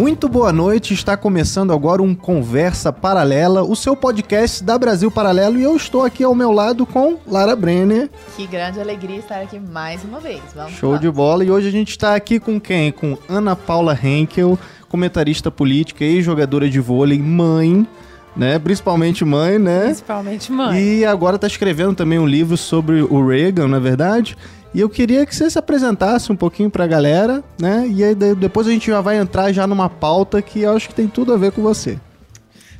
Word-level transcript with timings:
Muito 0.00 0.30
boa 0.30 0.50
noite, 0.50 0.94
está 0.94 1.14
começando 1.14 1.74
agora 1.74 2.02
um 2.02 2.14
Conversa 2.14 2.90
Paralela, 2.90 3.62
o 3.62 3.76
seu 3.76 3.94
podcast 3.94 4.64
da 4.64 4.78
Brasil 4.78 5.10
Paralelo 5.10 5.58
e 5.58 5.62
eu 5.62 5.76
estou 5.76 6.02
aqui 6.02 6.24
ao 6.24 6.34
meu 6.34 6.50
lado 6.52 6.86
com 6.86 7.18
Lara 7.26 7.54
Brenner. 7.54 8.08
Que 8.34 8.46
grande 8.46 8.80
alegria 8.80 9.18
estar 9.18 9.42
aqui 9.42 9.60
mais 9.60 10.02
uma 10.02 10.18
vez. 10.18 10.40
Vamos 10.54 10.72
Show 10.72 10.92
lá. 10.92 10.96
de 10.96 11.10
bola 11.10 11.44
e 11.44 11.50
hoje 11.50 11.68
a 11.68 11.70
gente 11.70 11.90
está 11.90 12.14
aqui 12.14 12.40
com 12.40 12.58
quem? 12.58 12.90
Com 12.90 13.18
Ana 13.28 13.54
Paula 13.54 13.92
Henkel, 14.02 14.58
comentarista 14.88 15.50
política 15.50 16.02
e 16.02 16.22
jogadora 16.22 16.66
de 16.70 16.80
vôlei, 16.80 17.18
mãe, 17.18 17.86
né? 18.34 18.58
Principalmente 18.58 19.22
mãe, 19.22 19.58
né? 19.58 19.84
Principalmente 19.84 20.50
mãe. 20.50 20.82
E 20.82 21.04
agora 21.04 21.36
está 21.36 21.46
escrevendo 21.46 21.94
também 21.94 22.18
um 22.18 22.26
livro 22.26 22.56
sobre 22.56 23.02
o 23.02 23.28
Reagan, 23.28 23.68
na 23.68 23.76
é 23.76 23.80
verdade. 23.80 24.34
E 24.72 24.80
eu 24.80 24.88
queria 24.88 25.26
que 25.26 25.34
você 25.34 25.50
se 25.50 25.58
apresentasse 25.58 26.30
um 26.30 26.36
pouquinho 26.36 26.70
para 26.70 26.84
a 26.84 26.86
galera, 26.86 27.42
né? 27.58 27.88
E 27.88 28.04
aí 28.04 28.14
depois 28.14 28.68
a 28.68 28.70
gente 28.70 28.86
já 28.86 29.00
vai 29.00 29.16
entrar 29.16 29.52
já 29.52 29.66
numa 29.66 29.88
pauta 29.90 30.40
que 30.40 30.60
eu 30.60 30.76
acho 30.76 30.88
que 30.88 30.94
tem 30.94 31.08
tudo 31.08 31.32
a 31.32 31.36
ver 31.36 31.50
com 31.50 31.60
você. 31.60 31.98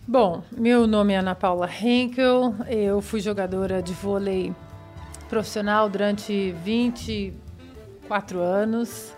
Bom, 0.06 0.42
meu 0.52 0.86
nome 0.86 1.12
é 1.12 1.18
Ana 1.18 1.34
Paula 1.34 1.68
Henkel, 1.68 2.54
eu 2.68 3.00
fui 3.00 3.20
jogadora 3.20 3.82
de 3.82 3.92
vôlei 3.92 4.54
profissional 5.28 5.88
durante 5.88 6.52
24 6.64 8.40
anos, 8.40 9.12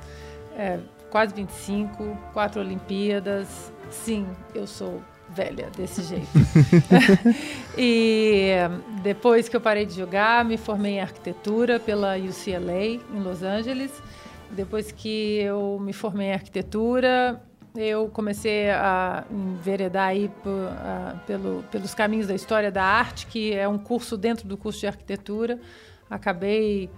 é, 0.56 0.78
quase 1.10 1.34
25, 1.34 2.18
quatro 2.32 2.60
Olimpíadas. 2.60 3.72
Sim, 3.90 4.26
eu 4.54 4.66
sou 4.66 5.02
velha 5.34 5.68
desse 5.76 6.02
jeito. 6.02 6.28
e 7.76 8.52
depois 9.02 9.48
que 9.48 9.56
eu 9.56 9.60
parei 9.60 9.86
de 9.86 9.94
jogar, 9.94 10.44
me 10.44 10.56
formei 10.56 10.94
em 10.94 11.00
arquitetura 11.00 11.80
pela 11.80 12.16
UCLA 12.16 12.84
em 12.84 13.20
Los 13.22 13.42
Angeles. 13.42 13.90
Depois 14.50 14.92
que 14.92 15.38
eu 15.38 15.78
me 15.80 15.92
formei 15.92 16.28
em 16.28 16.32
arquitetura, 16.32 17.42
eu 17.74 18.08
comecei 18.08 18.70
a 18.70 19.24
enveredar 19.30 20.08
aí 20.08 20.30
pelo, 21.26 21.62
pelos 21.70 21.94
caminhos 21.94 22.26
da 22.26 22.34
história 22.34 22.70
da 22.70 22.84
arte, 22.84 23.26
que 23.26 23.54
é 23.54 23.66
um 23.66 23.78
curso 23.78 24.16
dentro 24.16 24.46
do 24.46 24.56
curso 24.56 24.80
de 24.80 24.86
arquitetura. 24.86 25.58
Acabei 26.10 26.90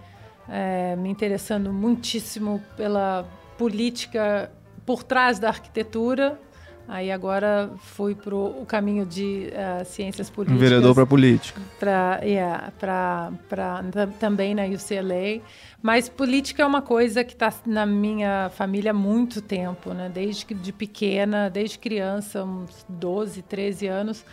é, 0.48 0.96
me 0.96 1.08
interessando 1.08 1.72
muitíssimo 1.72 2.60
pela 2.76 3.24
política 3.56 4.50
por 4.84 5.04
trás 5.04 5.38
da 5.38 5.48
arquitetura 5.48 6.38
Aí 6.86 7.10
agora 7.10 7.70
fui 7.78 8.14
para 8.14 8.34
o 8.34 8.64
caminho 8.66 9.06
de 9.06 9.48
uh, 9.50 9.84
ciências 9.86 10.28
políticas. 10.28 10.60
Um 10.60 10.62
vereador 10.62 10.94
para 10.94 11.06
política. 11.06 11.60
Pra, 11.78 12.20
yeah, 12.22 12.70
pra, 12.78 13.32
pra, 13.48 13.82
também 14.20 14.54
na 14.54 14.64
UCLA. 14.64 15.40
Mas 15.82 16.08
política 16.10 16.62
é 16.62 16.66
uma 16.66 16.82
coisa 16.82 17.24
que 17.24 17.32
está 17.32 17.52
na 17.64 17.86
minha 17.86 18.50
família 18.50 18.90
há 18.90 18.94
muito 18.94 19.40
tempo, 19.40 19.94
né? 19.94 20.10
Desde 20.12 20.44
de 20.52 20.72
pequena, 20.72 21.48
desde 21.48 21.78
criança, 21.78 22.44
uns 22.44 22.84
12, 22.88 23.40
13 23.42 23.86
anos. 23.86 24.24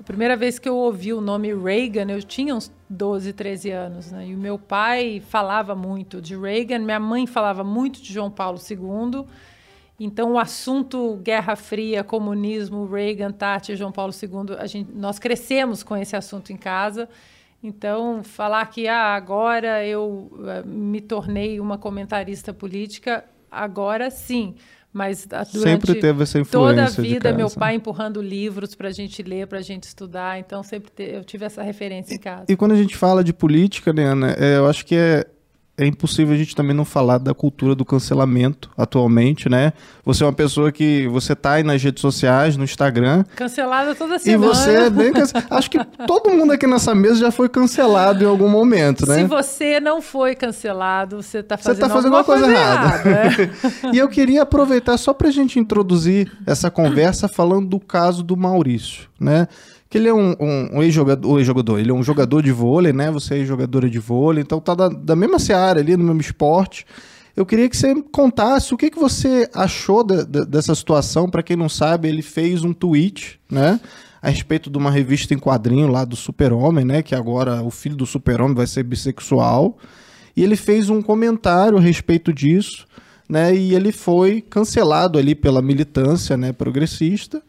A 0.00 0.02
primeira 0.02 0.36
vez 0.36 0.58
que 0.58 0.68
eu 0.68 0.76
ouvi 0.76 1.12
o 1.12 1.20
nome 1.20 1.52
Reagan, 1.54 2.10
eu 2.10 2.22
tinha 2.22 2.54
uns 2.54 2.72
12, 2.88 3.34
13 3.34 3.70
anos, 3.70 4.10
né? 4.10 4.28
E 4.28 4.34
o 4.34 4.38
meu 4.38 4.58
pai 4.58 5.20
falava 5.28 5.74
muito 5.74 6.22
de 6.22 6.36
Reagan, 6.36 6.78
minha 6.78 7.00
mãe 7.00 7.26
falava 7.26 7.62
muito 7.62 8.00
de 8.00 8.12
João 8.12 8.30
Paulo 8.30 8.58
II 8.58 9.26
então, 10.00 10.34
o 10.34 10.38
assunto 10.38 11.16
Guerra 11.16 11.56
Fria, 11.56 12.04
comunismo, 12.04 12.86
Reagan, 12.86 13.32
Tati, 13.32 13.74
João 13.74 13.90
Paulo 13.90 14.12
II, 14.12 14.56
a 14.56 14.66
gente, 14.66 14.92
nós 14.94 15.18
crescemos 15.18 15.82
com 15.82 15.96
esse 15.96 16.14
assunto 16.14 16.52
em 16.52 16.56
casa. 16.56 17.08
Então, 17.60 18.22
falar 18.22 18.64
que 18.66 18.86
ah, 18.86 19.14
agora 19.14 19.84
eu 19.84 20.30
uh, 20.32 20.66
me 20.66 21.00
tornei 21.00 21.58
uma 21.58 21.76
comentarista 21.76 22.54
política, 22.54 23.24
agora 23.50 24.08
sim. 24.08 24.54
Mas 24.92 25.24
uh, 25.24 25.28
durante 25.52 25.58
sempre 25.58 25.94
teve 25.96 26.22
essa 26.22 26.38
influência 26.38 26.76
toda 26.76 26.84
a 26.84 27.02
vida, 27.02 27.32
meu 27.32 27.50
pai 27.50 27.74
empurrando 27.74 28.22
livros 28.22 28.76
para 28.76 28.88
a 28.88 28.92
gente 28.92 29.20
ler, 29.24 29.48
para 29.48 29.58
a 29.58 29.62
gente 29.62 29.82
estudar. 29.82 30.38
Então, 30.38 30.62
sempre 30.62 30.92
te, 30.92 31.02
eu 31.02 31.24
tive 31.24 31.44
essa 31.44 31.60
referência 31.60 32.14
em 32.14 32.18
casa. 32.18 32.44
E, 32.48 32.52
e 32.52 32.56
quando 32.56 32.72
a 32.72 32.76
gente 32.76 32.96
fala 32.96 33.24
de 33.24 33.32
política, 33.32 33.92
né, 33.92 34.04
Ana, 34.04 34.36
é, 34.38 34.58
eu 34.58 34.66
acho 34.68 34.86
que 34.86 34.94
é 34.94 35.26
é 35.78 35.86
impossível 35.86 36.34
a 36.34 36.36
gente 36.36 36.56
também 36.56 36.74
não 36.74 36.84
falar 36.84 37.18
da 37.18 37.32
cultura 37.32 37.72
do 37.72 37.84
cancelamento 37.84 38.68
atualmente, 38.76 39.48
né? 39.48 39.72
Você 40.04 40.24
é 40.24 40.26
uma 40.26 40.32
pessoa 40.32 40.72
que 40.72 41.06
você 41.06 41.36
tá 41.36 41.52
aí 41.52 41.62
nas 41.62 41.80
redes 41.80 42.00
sociais, 42.00 42.56
no 42.56 42.64
Instagram. 42.64 43.24
Cancelada 43.36 43.94
toda 43.94 44.18
semana. 44.18 44.44
E 44.44 44.48
você 44.48 44.70
é 44.70 44.90
bem 44.90 45.12
cancelado. 45.12 45.54
Acho 45.54 45.70
que 45.70 45.78
todo 46.04 46.30
mundo 46.30 46.52
aqui 46.52 46.66
nessa 46.66 46.96
mesa 46.96 47.20
já 47.20 47.30
foi 47.30 47.48
cancelado 47.48 48.24
em 48.24 48.26
algum 48.26 48.48
momento, 48.48 49.06
né? 49.06 49.18
Se 49.18 49.24
você 49.24 49.78
não 49.78 50.02
foi 50.02 50.34
cancelado, 50.34 51.22
você 51.22 51.44
tá 51.44 51.56
fazendo, 51.56 51.76
você 51.76 51.80
tá 51.80 51.88
fazendo 51.88 52.16
alguma 52.16 52.24
coisa, 52.24 52.44
coisa 52.44 52.60
errada. 52.60 53.08
errada. 53.08 53.50
e 53.94 53.98
eu 53.98 54.08
queria 54.08 54.42
aproveitar 54.42 54.98
só 54.98 55.14
pra 55.14 55.30
gente 55.30 55.60
introduzir 55.60 56.28
essa 56.44 56.72
conversa 56.72 57.28
falando 57.28 57.68
do 57.68 57.78
caso 57.78 58.24
do 58.24 58.36
Maurício, 58.36 59.08
né? 59.20 59.46
Que 59.88 59.96
ele 59.96 60.08
é 60.08 60.14
um, 60.14 60.34
um, 60.38 60.68
um 60.74 60.82
ex-jogador, 60.82 61.38
ex-jogador, 61.38 61.78
ele 61.78 61.90
é 61.90 61.94
um 61.94 62.02
jogador 62.02 62.42
de 62.42 62.52
vôlei, 62.52 62.92
né? 62.92 63.10
Você 63.10 63.40
é 63.40 63.44
jogadora 63.44 63.88
de 63.88 63.98
vôlei, 63.98 64.42
então 64.42 64.60
tá 64.60 64.74
da, 64.74 64.88
da 64.88 65.16
mesma 65.16 65.38
seara 65.38 65.80
ali, 65.80 65.96
no 65.96 66.04
mesmo 66.04 66.20
esporte. 66.20 66.84
Eu 67.34 67.46
queria 67.46 67.68
que 67.68 67.76
você 67.76 67.94
contasse 68.12 68.74
o 68.74 68.76
que, 68.76 68.90
que 68.90 68.98
você 68.98 69.48
achou 69.54 70.04
de, 70.04 70.24
de, 70.26 70.44
dessa 70.44 70.74
situação. 70.74 71.30
Para 71.30 71.42
quem 71.42 71.56
não 71.56 71.68
sabe, 71.68 72.08
ele 72.08 72.20
fez 72.20 72.64
um 72.64 72.74
tweet, 72.74 73.40
né? 73.50 73.80
A 74.20 74.28
respeito 74.28 74.68
de 74.68 74.76
uma 74.76 74.90
revista 74.90 75.32
em 75.32 75.38
quadrinho 75.38 75.86
lá 75.86 76.04
do 76.04 76.16
Super-Homem, 76.16 76.84
né? 76.84 77.02
Que 77.02 77.14
agora 77.14 77.62
o 77.62 77.70
filho 77.70 77.96
do 77.96 78.04
Super-Homem 78.04 78.56
vai 78.56 78.66
ser 78.66 78.82
bissexual. 78.82 79.78
E 80.36 80.42
ele 80.42 80.56
fez 80.56 80.90
um 80.90 81.00
comentário 81.00 81.78
a 81.78 81.80
respeito 81.80 82.32
disso, 82.32 82.86
né? 83.28 83.54
E 83.54 83.74
ele 83.74 83.92
foi 83.92 84.42
cancelado 84.42 85.18
ali 85.18 85.34
pela 85.34 85.62
militância 85.62 86.36
né, 86.36 86.52
progressista 86.52 87.40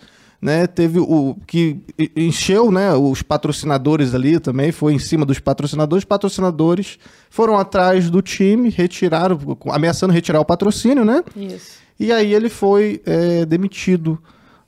né? 0.42 0.66
Teve 0.68 1.00
o 1.00 1.36
que 1.46 1.82
encheu, 2.16 2.72
né? 2.72 2.94
Os 2.94 3.22
patrocinadores 3.22 4.14
ali 4.14 4.40
também, 4.40 4.72
foi 4.72 4.94
em 4.94 5.00
cima 5.00 5.26
dos 5.26 5.40
patrocinadores. 5.40 6.04
Os 6.04 6.08
patrocinadores 6.08 6.98
foram 7.30 7.58
atrás 7.58 8.10
do 8.10 8.22
time, 8.22 8.70
retiraram, 8.70 9.40
ameaçando 9.70 10.14
retirar 10.14 10.40
o 10.40 10.46
patrocínio, 10.46 11.04
né? 11.04 11.24
Isso. 11.36 11.80
E 12.00 12.12
aí 12.14 12.34
ele 12.34 12.50
foi 12.50 13.02
é, 13.06 13.46
demitido 13.46 14.18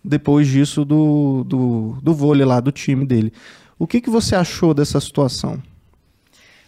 depois 0.03 0.47
disso 0.47 0.83
do, 0.83 1.43
do, 1.45 1.97
do 2.01 2.13
vôlei 2.13 2.45
lá, 2.45 2.59
do 2.59 2.71
time 2.71 3.05
dele. 3.05 3.31
O 3.79 3.87
que, 3.87 4.01
que 4.01 4.09
você 4.09 4.35
achou 4.35 4.73
dessa 4.73 4.99
situação? 4.99 5.61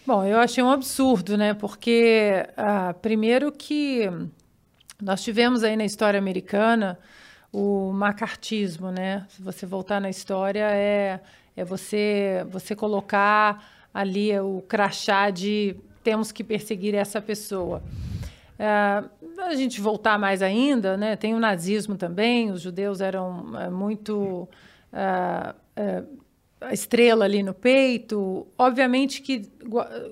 Bom, 0.05 0.23
eu 0.23 0.37
achei 0.37 0.63
um 0.63 0.69
absurdo, 0.69 1.37
né? 1.37 1.53
Porque, 1.53 2.45
ah, 2.55 2.93
primeiro 3.01 3.51
que 3.51 4.09
nós 5.01 5.21
tivemos 5.21 5.63
aí 5.63 5.75
na 5.75 5.85
história 5.85 6.17
americana 6.17 6.97
o 7.53 7.91
macartismo, 7.93 8.91
né? 8.91 9.27
Se 9.29 9.41
você 9.41 9.63
voltar 9.63 10.01
na 10.01 10.09
história, 10.09 10.71
é, 10.71 11.19
é 11.55 11.63
você, 11.63 12.43
você 12.49 12.75
colocar 12.75 13.63
ali 13.93 14.37
o 14.39 14.63
crachá 14.67 15.29
de 15.29 15.75
temos 16.03 16.31
que 16.31 16.43
perseguir 16.43 16.95
essa 16.95 17.21
pessoa. 17.21 17.83
É, 18.57 19.03
a 19.37 19.55
gente 19.55 19.79
voltar 19.79 20.17
mais 20.17 20.41
ainda, 20.41 20.97
né? 20.97 21.15
Tem 21.15 21.35
o 21.35 21.39
nazismo 21.39 21.95
também, 21.95 22.49
os 22.49 22.61
judeus 22.61 22.99
eram 22.99 23.55
é, 23.59 23.69
muito 23.69 24.49
é, 24.91 25.53
é 25.75 26.03
a 26.59 26.73
estrela 26.73 27.25
ali 27.25 27.43
no 27.43 27.53
peito. 27.53 28.47
Obviamente 28.57 29.21
que 29.21 29.51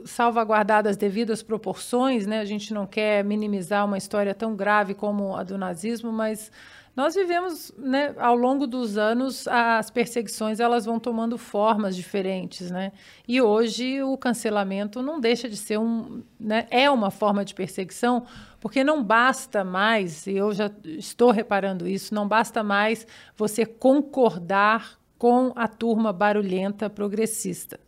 salvaguardadas 0.05 0.97
devidas 0.97 1.41
proporções, 1.41 2.27
né? 2.27 2.39
A 2.39 2.45
gente 2.45 2.73
não 2.73 2.85
quer 2.85 3.23
minimizar 3.23 3.85
uma 3.85 3.97
história 3.97 4.35
tão 4.35 4.55
grave 4.55 4.93
como 4.93 5.35
a 5.35 5.43
do 5.43 5.57
nazismo, 5.57 6.11
mas 6.11 6.51
nós 6.95 7.15
vivemos, 7.15 7.71
né, 7.77 8.13
ao 8.17 8.35
longo 8.35 8.67
dos 8.67 8.97
anos, 8.97 9.47
as 9.47 9.89
perseguições 9.89 10.59
elas 10.59 10.85
vão 10.85 10.99
tomando 10.99 11.37
formas 11.37 11.95
diferentes, 11.95 12.69
né? 12.69 12.91
E 13.25 13.41
hoje 13.41 14.03
o 14.03 14.17
cancelamento 14.17 15.01
não 15.01 15.19
deixa 15.19 15.47
de 15.47 15.55
ser 15.55 15.79
um, 15.79 16.21
né, 16.37 16.67
é 16.69 16.89
uma 16.89 17.09
forma 17.09 17.45
de 17.45 17.55
perseguição, 17.55 18.25
porque 18.59 18.83
não 18.83 19.01
basta 19.01 19.63
mais, 19.63 20.27
e 20.27 20.33
eu 20.33 20.53
já 20.53 20.69
estou 20.83 21.31
reparando 21.31 21.87
isso, 21.87 22.13
não 22.13 22.27
basta 22.27 22.61
mais 22.61 23.07
você 23.37 23.65
concordar 23.65 24.99
com 25.17 25.53
a 25.55 25.67
turma 25.67 26.11
barulhenta 26.11 26.89
progressista. 26.89 27.79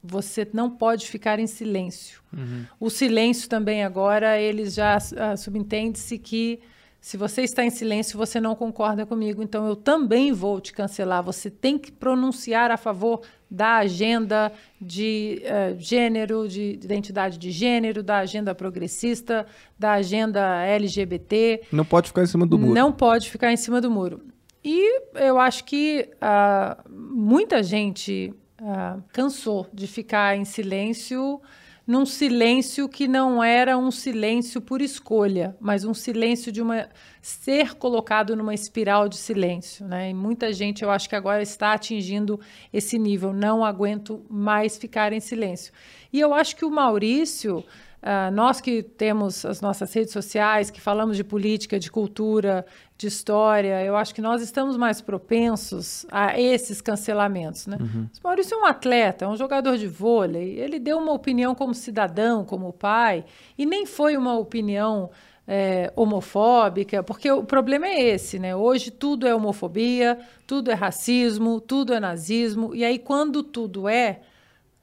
Você 0.00 0.48
não 0.52 0.70
pode 0.70 1.08
ficar 1.08 1.40
em 1.40 1.46
silêncio. 1.46 2.22
Uhum. 2.32 2.64
O 2.78 2.88
silêncio 2.88 3.48
também 3.48 3.82
agora, 3.82 4.40
eles 4.40 4.74
já 4.74 4.96
uh, 4.96 5.36
subentende-se 5.36 6.18
que 6.18 6.60
se 7.08 7.16
você 7.16 7.40
está 7.40 7.64
em 7.64 7.70
silêncio, 7.70 8.18
você 8.18 8.38
não 8.38 8.54
concorda 8.54 9.06
comigo, 9.06 9.42
então 9.42 9.66
eu 9.66 9.74
também 9.74 10.30
vou 10.30 10.60
te 10.60 10.74
cancelar. 10.74 11.22
Você 11.22 11.48
tem 11.48 11.78
que 11.78 11.90
pronunciar 11.90 12.70
a 12.70 12.76
favor 12.76 13.22
da 13.50 13.76
agenda 13.78 14.52
de 14.78 15.42
uh, 15.42 15.80
gênero, 15.80 16.46
de 16.46 16.72
identidade 16.72 17.38
de 17.38 17.50
gênero, 17.50 18.02
da 18.02 18.18
agenda 18.18 18.54
progressista, 18.54 19.46
da 19.78 19.92
agenda 19.92 20.62
LGBT. 20.66 21.62
Não 21.72 21.82
pode 21.82 22.08
ficar 22.08 22.24
em 22.24 22.26
cima 22.26 22.46
do 22.46 22.58
muro. 22.58 22.74
Não 22.74 22.92
pode 22.92 23.30
ficar 23.30 23.50
em 23.50 23.56
cima 23.56 23.80
do 23.80 23.90
muro. 23.90 24.20
E 24.62 25.00
eu 25.14 25.38
acho 25.38 25.64
que 25.64 26.10
uh, 26.16 26.90
muita 26.92 27.62
gente 27.62 28.34
uh, 28.60 29.02
cansou 29.14 29.66
de 29.72 29.86
ficar 29.86 30.36
em 30.36 30.44
silêncio 30.44 31.40
num 31.88 32.04
silêncio 32.04 32.86
que 32.86 33.08
não 33.08 33.42
era 33.42 33.78
um 33.78 33.90
silêncio 33.90 34.60
por 34.60 34.82
escolha, 34.82 35.56
mas 35.58 35.86
um 35.86 35.94
silêncio 35.94 36.52
de 36.52 36.60
uma 36.60 36.86
ser 37.22 37.76
colocado 37.76 38.36
numa 38.36 38.52
espiral 38.52 39.08
de 39.08 39.16
silêncio, 39.16 39.86
né? 39.86 40.10
E 40.10 40.14
muita 40.14 40.52
gente, 40.52 40.84
eu 40.84 40.90
acho 40.90 41.08
que 41.08 41.16
agora 41.16 41.42
está 41.42 41.72
atingindo 41.72 42.38
esse 42.70 42.98
nível, 42.98 43.32
não 43.32 43.64
aguento 43.64 44.22
mais 44.28 44.76
ficar 44.76 45.14
em 45.14 45.20
silêncio. 45.20 45.72
E 46.12 46.20
eu 46.20 46.34
acho 46.34 46.54
que 46.56 46.64
o 46.66 46.70
Maurício 46.70 47.64
Uh, 48.00 48.30
nós 48.30 48.60
que 48.60 48.80
temos 48.80 49.44
as 49.44 49.60
nossas 49.60 49.92
redes 49.92 50.12
sociais, 50.12 50.70
que 50.70 50.80
falamos 50.80 51.16
de 51.16 51.24
política, 51.24 51.80
de 51.80 51.90
cultura, 51.90 52.64
de 52.98 53.06
história, 53.06 53.84
eu 53.84 53.96
acho 53.96 54.12
que 54.12 54.20
nós 54.20 54.42
estamos 54.42 54.76
mais 54.76 55.00
propensos 55.00 56.04
a 56.10 56.38
esses 56.38 56.80
cancelamentos. 56.80 57.68
Né? 57.68 57.78
Uhum. 57.80 58.08
Maurício 58.24 58.56
é 58.56 58.58
um 58.58 58.66
atleta, 58.66 59.24
é 59.24 59.28
um 59.28 59.36
jogador 59.36 59.78
de 59.78 59.86
vôlei, 59.86 60.58
ele 60.58 60.80
deu 60.80 60.98
uma 60.98 61.12
opinião 61.12 61.54
como 61.54 61.72
cidadão, 61.72 62.44
como 62.44 62.72
pai, 62.72 63.24
e 63.56 63.64
nem 63.64 63.86
foi 63.86 64.16
uma 64.16 64.36
opinião 64.36 65.10
é, 65.46 65.92
homofóbica, 65.94 67.00
porque 67.04 67.30
o 67.30 67.44
problema 67.44 67.86
é 67.86 68.02
esse, 68.02 68.36
né? 68.36 68.56
Hoje 68.56 68.90
tudo 68.90 69.28
é 69.28 69.34
homofobia, 69.34 70.18
tudo 70.44 70.68
é 70.68 70.74
racismo, 70.74 71.60
tudo 71.60 71.94
é 71.94 72.00
nazismo, 72.00 72.74
e 72.74 72.84
aí 72.84 72.98
quando 72.98 73.44
tudo 73.44 73.88
é, 73.88 74.22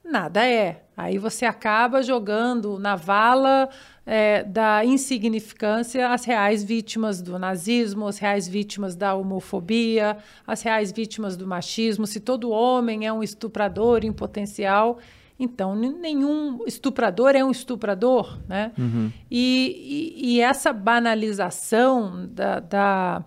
nada 0.02 0.48
é. 0.48 0.84
Aí 0.96 1.18
você 1.18 1.44
acaba 1.44 2.02
jogando 2.02 2.78
na 2.78 2.96
vala 2.96 3.68
é, 4.06 4.44
da 4.44 4.84
insignificância 4.84 6.10
as 6.10 6.24
reais 6.24 6.62
vítimas 6.62 7.20
do 7.20 7.38
nazismo, 7.38 8.06
as 8.06 8.18
reais 8.18 8.46
vítimas 8.46 8.94
da 8.94 9.14
homofobia, 9.14 10.16
as 10.46 10.62
reais 10.62 10.92
vítimas 10.92 11.36
do 11.36 11.46
machismo. 11.46 12.06
Se 12.06 12.20
todo 12.20 12.50
homem 12.50 13.04
é 13.04 13.12
um 13.12 13.22
estuprador 13.22 14.04
em 14.04 14.12
potencial, 14.12 14.98
então 15.38 15.74
nenhum 15.74 16.64
estuprador 16.66 17.34
é 17.34 17.44
um 17.44 17.50
estuprador, 17.50 18.38
né? 18.48 18.72
Uhum. 18.78 19.10
E, 19.28 20.14
e, 20.16 20.34
e, 20.34 20.40
essa 20.40 20.72
banalização 20.72 22.28
da, 22.30 22.60
da 22.60 23.24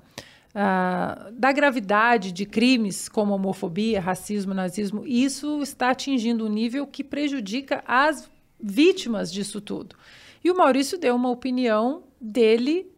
Uh, 0.50 1.32
da 1.34 1.52
gravidade 1.52 2.32
de 2.32 2.44
crimes 2.44 3.08
como 3.08 3.36
homofobia, 3.36 4.02
racismo, 4.02 4.52
nazismo, 4.52 5.06
isso 5.06 5.62
está 5.62 5.92
atingindo 5.92 6.44
um 6.44 6.50
nível 6.50 6.88
que 6.88 7.04
prejudica 7.04 7.84
as 7.88 8.30
vítimas 8.60 9.32
disso 9.32 9.62
tudo. 9.62 9.96
E 10.44 10.52
o 10.52 10.58
Maurício 10.58 10.98
deu 10.98 11.16
uma 11.16 11.30
opinião 11.30 12.04
dele 12.20 12.90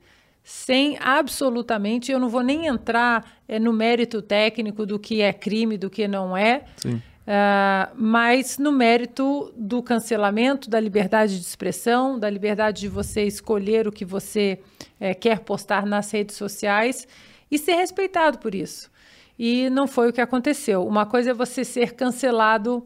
sem 0.43 0.97
absolutamente, 0.99 2.11
eu 2.11 2.19
não 2.19 2.27
vou 2.27 2.41
nem 2.41 2.65
entrar 2.65 3.39
é, 3.47 3.59
no 3.59 3.71
mérito 3.71 4.21
técnico 4.21 4.85
do 4.85 4.97
que 4.97 5.21
é 5.21 5.31
crime, 5.31 5.77
do 5.77 5.89
que 5.89 6.07
não 6.07 6.35
é, 6.35 6.65
uh, 6.85 7.95
mas 7.95 8.57
no 8.57 8.71
mérito 8.71 9.53
do 9.55 9.83
cancelamento, 9.83 10.69
da 10.69 10.79
liberdade 10.79 11.39
de 11.39 11.45
expressão, 11.45 12.17
da 12.17 12.29
liberdade 12.29 12.81
de 12.81 12.87
você 12.87 13.23
escolher 13.23 13.87
o 13.87 13.91
que 13.91 14.03
você 14.03 14.59
é, 14.99 15.13
quer 15.13 15.39
postar 15.41 15.85
nas 15.85 16.09
redes 16.09 16.35
sociais 16.35 17.07
e 17.49 17.57
ser 17.57 17.75
respeitado 17.75 18.39
por 18.39 18.55
isso. 18.55 18.89
E 19.37 19.69
não 19.69 19.87
foi 19.87 20.09
o 20.09 20.13
que 20.13 20.21
aconteceu. 20.21 20.85
Uma 20.85 21.05
coisa 21.05 21.31
é 21.31 21.33
você 21.33 21.63
ser 21.63 21.93
cancelado 21.93 22.85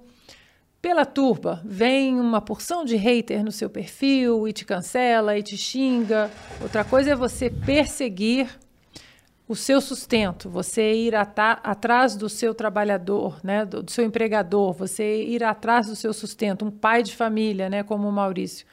pela 0.85 1.03
turba. 1.03 1.59
Vem 1.65 2.19
uma 2.19 2.39
porção 2.39 2.85
de 2.85 2.95
hater 2.95 3.43
no 3.43 3.51
seu 3.51 3.67
perfil 3.67 4.47
e 4.47 4.53
te 4.53 4.63
cancela 4.63 5.35
e 5.35 5.41
te 5.41 5.57
xinga. 5.57 6.29
Outra 6.61 6.83
coisa 6.83 7.09
é 7.09 7.15
você 7.15 7.49
perseguir 7.49 8.47
o 9.47 9.55
seu 9.55 9.81
sustento, 9.81 10.47
você 10.47 10.93
ir 10.93 11.15
atrás 11.15 12.15
do 12.15 12.29
seu 12.29 12.53
trabalhador, 12.53 13.39
né, 13.43 13.65
do, 13.65 13.81
do, 13.81 13.89
seu 13.89 14.05
empregador, 14.05 14.73
você 14.73 15.23
ir 15.23 15.43
atrás 15.43 15.87
do 15.87 15.95
seu 15.95 16.13
sustento, 16.13 16.63
um 16.63 16.69
pai 16.69 17.01
de 17.01 17.15
família, 17.15 17.67
né, 17.67 17.81
como 17.81 18.07
o 18.07 18.11
Maurício. 18.11 18.67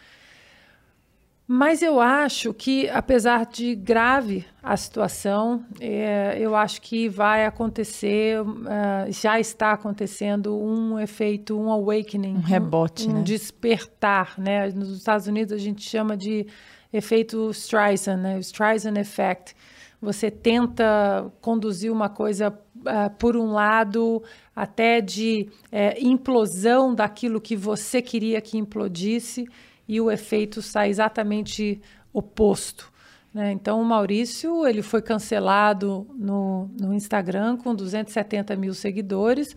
Mas 1.54 1.82
eu 1.82 2.00
acho 2.00 2.54
que, 2.54 2.88
apesar 2.88 3.44
de 3.44 3.74
grave 3.74 4.46
a 4.62 4.74
situação, 4.74 5.62
é, 5.78 6.38
eu 6.40 6.56
acho 6.56 6.80
que 6.80 7.10
vai 7.10 7.44
acontecer, 7.44 8.40
uh, 8.40 9.12
já 9.12 9.38
está 9.38 9.72
acontecendo 9.72 10.58
um 10.58 10.98
efeito, 10.98 11.54
um 11.54 11.70
awakening, 11.70 12.36
um 12.36 12.40
rebote, 12.40 13.06
um, 13.06 13.10
um 13.10 13.14
né? 13.16 13.22
despertar, 13.22 14.32
né? 14.38 14.70
Nos 14.70 14.96
Estados 14.96 15.26
Unidos 15.26 15.52
a 15.52 15.58
gente 15.58 15.82
chama 15.82 16.16
de 16.16 16.46
efeito 16.90 17.50
Streisand, 17.50 18.16
né? 18.16 18.36
O 18.36 18.40
Streisand 18.40 18.96
Effect. 18.96 19.54
Você 20.00 20.30
tenta 20.30 21.30
conduzir 21.42 21.92
uma 21.92 22.08
coisa 22.08 22.48
uh, 22.48 23.14
por 23.18 23.36
um 23.36 23.52
lado, 23.52 24.22
até 24.56 25.02
de 25.02 25.50
uh, 25.66 25.98
implosão 26.00 26.94
daquilo 26.94 27.42
que 27.42 27.54
você 27.54 28.00
queria 28.00 28.40
que 28.40 28.56
implodisse 28.56 29.46
e 29.88 30.00
o 30.00 30.10
efeito 30.10 30.62
sai 30.62 30.88
exatamente 30.88 31.80
oposto. 32.12 32.92
Né? 33.32 33.52
Então, 33.52 33.80
o 33.80 33.84
Maurício 33.84 34.66
ele 34.66 34.82
foi 34.82 35.00
cancelado 35.00 36.06
no, 36.14 36.70
no 36.78 36.92
Instagram 36.92 37.56
com 37.56 37.74
270 37.74 38.54
mil 38.56 38.74
seguidores. 38.74 39.56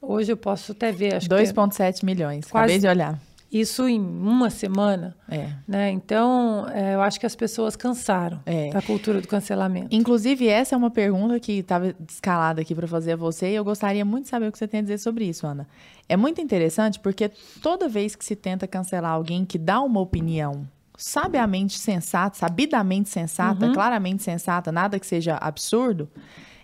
Hoje 0.00 0.32
eu 0.32 0.36
posso 0.36 0.72
até 0.72 0.92
ver. 0.92 1.20
2,7 1.20 2.04
milhões. 2.04 2.46
Quase, 2.46 2.74
Acabei 2.74 2.78
de 2.78 2.86
olhar. 2.86 3.18
Isso 3.50 3.88
em 3.88 3.98
uma 3.98 4.50
semana. 4.50 5.16
É. 5.28 5.50
Né? 5.66 5.90
Então, 5.90 6.66
é, 6.68 6.94
eu 6.94 7.00
acho 7.00 7.18
que 7.18 7.24
as 7.24 7.34
pessoas 7.34 7.74
cansaram 7.76 8.40
é. 8.44 8.70
da 8.70 8.82
cultura 8.82 9.22
do 9.22 9.28
cancelamento. 9.28 9.88
Inclusive, 9.90 10.46
essa 10.46 10.74
é 10.74 10.78
uma 10.78 10.90
pergunta 10.90 11.40
que 11.40 11.52
estava 11.52 11.94
escalada 12.06 12.60
aqui 12.60 12.74
para 12.74 12.86
fazer 12.86 13.12
a 13.12 13.16
você 13.16 13.50
e 13.50 13.54
eu 13.54 13.64
gostaria 13.64 14.04
muito 14.04 14.24
de 14.24 14.30
saber 14.30 14.48
o 14.48 14.52
que 14.52 14.58
você 14.58 14.68
tem 14.68 14.80
a 14.80 14.82
dizer 14.82 14.98
sobre 14.98 15.24
isso, 15.24 15.46
Ana. 15.46 15.66
É 16.06 16.16
muito 16.16 16.40
interessante 16.42 17.00
porque 17.00 17.30
toda 17.62 17.88
vez 17.88 18.14
que 18.14 18.24
se 18.24 18.36
tenta 18.36 18.66
cancelar 18.66 19.12
alguém 19.12 19.46
que 19.46 19.56
dá 19.56 19.80
uma 19.80 20.00
opinião 20.00 20.68
sabiamente 20.96 21.78
sensata, 21.78 22.36
sabidamente 22.36 23.08
sensata, 23.08 23.66
uhum. 23.66 23.72
claramente 23.72 24.22
sensata, 24.22 24.70
nada 24.72 24.98
que 24.98 25.06
seja 25.06 25.36
absurdo, 25.36 26.10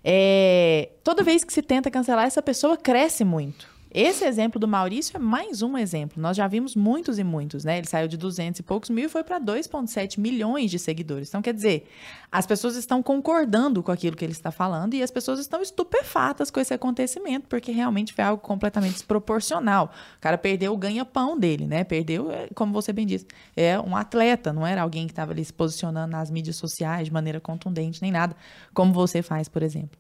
é, 0.03 0.91
toda 1.03 1.23
vez 1.23 1.45
que 1.45 1.53
se 1.53 1.63
tenta 1.63 1.91
cancelar, 1.91 2.27
essa 2.27 2.43
pessoa 2.43 2.77
cresce 2.77 3.25
muito. 3.25 3.74
Esse 3.95 4.25
exemplo 4.25 4.59
do 4.59 4.67
Maurício 4.67 5.17
é 5.17 5.21
mais 5.21 5.63
um 5.63 5.79
exemplo. 5.79 6.21
Nós 6.21 6.37
já 6.37 6.49
vimos 6.49 6.75
muitos 6.75 7.17
e 7.17 7.23
muitos, 7.23 7.63
né? 7.63 7.79
Ele 7.79 7.87
saiu 7.87 8.09
de 8.09 8.17
200 8.17 8.59
e 8.59 8.63
poucos 8.65 8.91
mil 8.91 9.05
e 9.05 9.09
foi 9.09 9.23
para 9.23 9.39
2,7 9.39 10.19
milhões 10.19 10.69
de 10.69 10.81
seguidores. 10.81 11.29
Então, 11.29 11.41
quer 11.41 11.55
dizer, 11.55 11.87
as 12.33 12.45
pessoas 12.45 12.75
estão 12.75 13.01
concordando 13.01 13.85
com 13.85 13.93
aquilo 13.93 14.17
que 14.17 14.25
ele 14.25 14.33
está 14.33 14.51
falando 14.51 14.95
e 14.95 15.03
as 15.03 15.13
pessoas 15.13 15.39
estão 15.39 15.63
estupefatas 15.63 16.51
com 16.51 16.59
esse 16.59 16.75
acontecimento, 16.75 17.47
porque 17.47 17.71
realmente 17.71 18.13
foi 18.13 18.25
algo 18.25 18.43
completamente 18.43 18.95
desproporcional. 18.95 19.93
O 20.17 20.21
cara 20.21 20.37
perdeu 20.37 20.73
o 20.73 20.77
ganha-pão 20.77 21.39
dele, 21.39 21.69
né? 21.69 21.85
Perdeu, 21.85 22.33
é, 22.33 22.49
como 22.53 22.73
você 22.73 22.93
bem 22.93 23.07
disse, 23.07 23.29
é 23.57 23.79
um 23.79 23.95
atleta, 23.95 24.53
não 24.53 24.67
era 24.67 24.83
alguém 24.83 25.07
que 25.07 25.13
estava 25.13 25.31
ali 25.31 25.45
se 25.45 25.53
posicionando 25.53 26.11
nas 26.11 26.33
mídias 26.33 26.57
sociais 26.57 27.07
de 27.07 27.13
maneira 27.13 27.41
contundente, 27.41 28.03
nem 28.03 28.11
nada, 28.11 28.35
como 28.75 28.93
você 28.93 29.23
faz, 29.23 29.49
por 29.49 29.63
exemplo. 29.63 29.97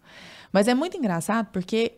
Mas 0.53 0.67
é 0.67 0.75
muito 0.75 0.97
engraçado 0.97 1.47
porque 1.53 1.93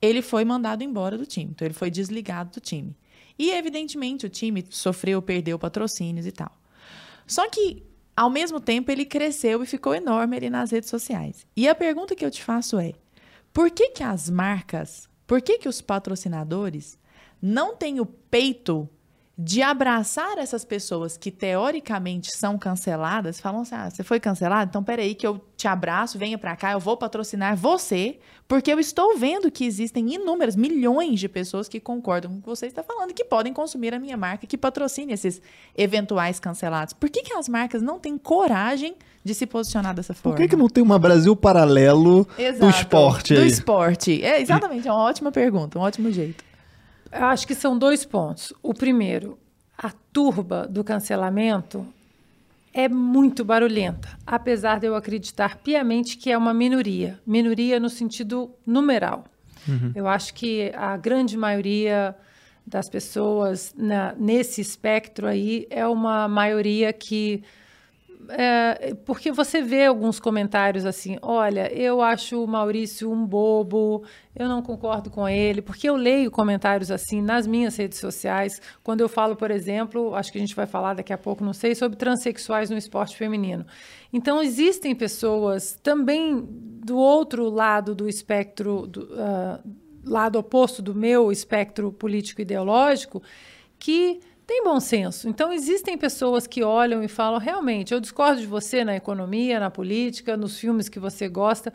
ele 0.00 0.22
foi 0.22 0.44
mandado 0.44 0.82
embora 0.82 1.18
do 1.18 1.26
time. 1.26 1.50
Então, 1.50 1.66
ele 1.66 1.74
foi 1.74 1.90
desligado 1.90 2.52
do 2.52 2.60
time. 2.60 2.96
E, 3.38 3.50
evidentemente, 3.50 4.26
o 4.26 4.28
time 4.28 4.64
sofreu, 4.70 5.22
perdeu 5.22 5.58
patrocínios 5.58 6.26
e 6.26 6.32
tal. 6.32 6.50
Só 7.26 7.48
que, 7.48 7.84
ao 8.16 8.30
mesmo 8.30 8.60
tempo, 8.60 8.90
ele 8.90 9.04
cresceu 9.04 9.62
e 9.62 9.66
ficou 9.66 9.94
enorme 9.94 10.36
ali 10.36 10.50
nas 10.50 10.70
redes 10.70 10.90
sociais. 10.90 11.46
E 11.56 11.68
a 11.68 11.74
pergunta 11.74 12.16
que 12.16 12.24
eu 12.24 12.30
te 12.30 12.42
faço 12.42 12.78
é: 12.78 12.94
por 13.52 13.70
que, 13.70 13.90
que 13.90 14.02
as 14.02 14.28
marcas, 14.28 15.08
por 15.26 15.40
que, 15.40 15.58
que 15.58 15.68
os 15.68 15.80
patrocinadores 15.80 16.98
não 17.40 17.76
têm 17.76 18.00
o 18.00 18.06
peito 18.06 18.88
de 19.40 19.62
abraçar 19.62 20.36
essas 20.36 20.64
pessoas 20.64 21.16
que 21.16 21.30
teoricamente 21.30 22.36
são 22.36 22.58
canceladas, 22.58 23.40
falam 23.40 23.60
assim: 23.60 23.76
ah, 23.76 23.88
você 23.88 24.02
foi 24.02 24.18
cancelado? 24.18 24.68
Então 24.68 24.82
peraí 24.82 25.14
que 25.14 25.24
eu 25.24 25.40
te 25.56 25.68
abraço, 25.68 26.18
venha 26.18 26.36
para 26.36 26.56
cá, 26.56 26.72
eu 26.72 26.80
vou 26.80 26.96
patrocinar 26.96 27.56
você, 27.56 28.18
porque 28.48 28.72
eu 28.72 28.80
estou 28.80 29.16
vendo 29.16 29.48
que 29.48 29.64
existem 29.64 30.12
inúmeras, 30.12 30.56
milhões 30.56 31.20
de 31.20 31.28
pessoas 31.28 31.68
que 31.68 31.78
concordam 31.78 32.32
com 32.32 32.38
o 32.38 32.40
que 32.40 32.48
você 32.48 32.66
está 32.66 32.82
falando, 32.82 33.14
que 33.14 33.24
podem 33.24 33.52
consumir 33.52 33.94
a 33.94 34.00
minha 34.00 34.16
marca, 34.16 34.44
que 34.44 34.58
patrocine 34.58 35.12
esses 35.12 35.40
eventuais 35.76 36.40
cancelados. 36.40 36.92
Por 36.92 37.08
que, 37.08 37.22
que 37.22 37.32
as 37.32 37.48
marcas 37.48 37.80
não 37.80 38.00
têm 38.00 38.18
coragem 38.18 38.96
de 39.22 39.34
se 39.34 39.46
posicionar 39.46 39.94
dessa 39.94 40.14
forma? 40.14 40.36
Por 40.36 40.42
que, 40.42 40.48
que 40.48 40.56
não 40.56 40.68
tem 40.68 40.82
uma 40.82 40.98
Brasil 40.98 41.36
paralelo 41.36 42.26
Exato, 42.36 42.58
do 42.58 42.70
esporte 42.70 43.34
aí? 43.34 43.40
Do 43.40 43.46
esporte. 43.46 44.24
É, 44.24 44.40
exatamente, 44.40 44.88
é 44.88 44.92
uma 44.92 45.04
ótima 45.04 45.30
pergunta, 45.30 45.78
um 45.78 45.82
ótimo 45.82 46.10
jeito. 46.10 46.47
Eu 47.12 47.24
acho 47.26 47.46
que 47.46 47.54
são 47.54 47.78
dois 47.78 48.04
pontos. 48.04 48.52
O 48.62 48.74
primeiro, 48.74 49.38
a 49.76 49.90
turba 50.12 50.66
do 50.66 50.84
cancelamento 50.84 51.86
é 52.72 52.88
muito 52.88 53.44
barulhenta, 53.44 54.08
apesar 54.26 54.78
de 54.78 54.86
eu 54.86 54.94
acreditar 54.94 55.56
piamente 55.56 56.16
que 56.16 56.30
é 56.30 56.36
uma 56.36 56.52
minoria 56.52 57.18
minoria 57.26 57.80
no 57.80 57.88
sentido 57.88 58.50
numeral. 58.66 59.24
Uhum. 59.66 59.92
Eu 59.94 60.06
acho 60.06 60.34
que 60.34 60.72
a 60.74 60.96
grande 60.96 61.36
maioria 61.36 62.14
das 62.66 62.88
pessoas 62.88 63.74
na, 63.76 64.14
nesse 64.18 64.60
espectro 64.60 65.26
aí 65.26 65.66
é 65.70 65.86
uma 65.86 66.28
maioria 66.28 66.92
que 66.92 67.42
é, 68.30 68.94
porque 69.06 69.32
você 69.32 69.62
vê 69.62 69.86
alguns 69.86 70.20
comentários 70.20 70.84
assim, 70.84 71.18
olha, 71.22 71.72
eu 71.72 72.02
acho 72.02 72.42
o 72.42 72.46
Maurício 72.46 73.10
um 73.10 73.24
bobo, 73.26 74.04
eu 74.34 74.48
não 74.48 74.62
concordo 74.62 75.10
com 75.10 75.28
ele, 75.28 75.62
porque 75.62 75.88
eu 75.88 75.96
leio 75.96 76.30
comentários 76.30 76.90
assim 76.90 77.22
nas 77.22 77.46
minhas 77.46 77.76
redes 77.76 77.98
sociais, 77.98 78.60
quando 78.82 79.00
eu 79.00 79.08
falo, 79.08 79.34
por 79.34 79.50
exemplo, 79.50 80.14
acho 80.14 80.30
que 80.30 80.38
a 80.38 80.40
gente 80.40 80.54
vai 80.54 80.66
falar 80.66 80.94
daqui 80.94 81.12
a 81.12 81.18
pouco, 81.18 81.44
não 81.44 81.52
sei, 81.52 81.74
sobre 81.74 81.96
transexuais 81.96 82.70
no 82.70 82.76
esporte 82.76 83.16
feminino. 83.16 83.66
Então, 84.12 84.42
existem 84.42 84.94
pessoas 84.94 85.78
também 85.82 86.46
do 86.48 86.96
outro 86.96 87.48
lado 87.48 87.94
do 87.94 88.08
espectro, 88.08 88.86
do, 88.86 89.04
uh, 89.04 89.58
lado 90.04 90.38
oposto 90.38 90.80
do 90.80 90.94
meu 90.94 91.30
espectro 91.30 91.92
político-ideológico, 91.92 93.22
que 93.78 94.20
tem 94.48 94.64
bom 94.64 94.80
senso. 94.80 95.28
Então, 95.28 95.52
existem 95.52 95.98
pessoas 95.98 96.46
que 96.46 96.64
olham 96.64 97.02
e 97.02 97.06
falam: 97.06 97.38
realmente, 97.38 97.92
eu 97.92 98.00
discordo 98.00 98.40
de 98.40 98.46
você 98.46 98.82
na 98.82 98.96
economia, 98.96 99.60
na 99.60 99.70
política, 99.70 100.38
nos 100.38 100.58
filmes 100.58 100.88
que 100.88 100.98
você 100.98 101.28
gosta, 101.28 101.70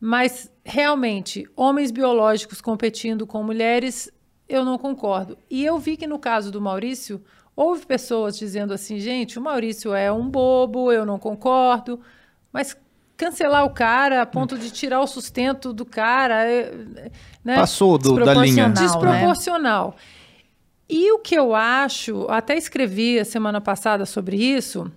mas 0.00 0.50
realmente, 0.64 1.46
homens 1.54 1.90
biológicos 1.90 2.62
competindo 2.62 3.26
com 3.26 3.42
mulheres, 3.42 4.10
eu 4.48 4.64
não 4.64 4.78
concordo. 4.78 5.36
E 5.50 5.62
eu 5.62 5.78
vi 5.78 5.98
que 5.98 6.06
no 6.06 6.18
caso 6.18 6.50
do 6.50 6.62
Maurício, 6.62 7.22
houve 7.54 7.84
pessoas 7.84 8.38
dizendo 8.38 8.72
assim: 8.72 8.98
gente, 8.98 9.38
o 9.38 9.42
Maurício 9.42 9.92
é 9.92 10.10
um 10.10 10.26
bobo, 10.26 10.90
eu 10.90 11.04
não 11.04 11.18
concordo, 11.18 12.00
mas 12.50 12.74
cancelar 13.18 13.66
o 13.66 13.70
cara 13.70 14.22
a 14.22 14.26
ponto 14.26 14.56
de 14.56 14.70
tirar 14.70 15.02
o 15.02 15.06
sustento 15.06 15.74
do 15.74 15.84
cara. 15.84 16.42
É, 16.50 16.72
né? 17.44 17.56
Passou 17.56 17.98
do, 17.98 18.14
da 18.24 18.32
linha. 18.32 18.70
Desproporcional. 18.70 19.88
Né? 19.94 20.17
E 20.88 21.12
o 21.12 21.18
que 21.18 21.34
eu 21.34 21.54
acho, 21.54 22.26
até 22.30 22.56
escrevi 22.56 23.18
a 23.18 23.24
semana 23.24 23.60
passada 23.60 24.06
sobre 24.06 24.36
isso, 24.36 24.90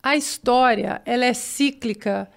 a 0.00 0.16
história 0.16 1.02
ela 1.04 1.24
é 1.24 1.34
cíclica 1.34 2.30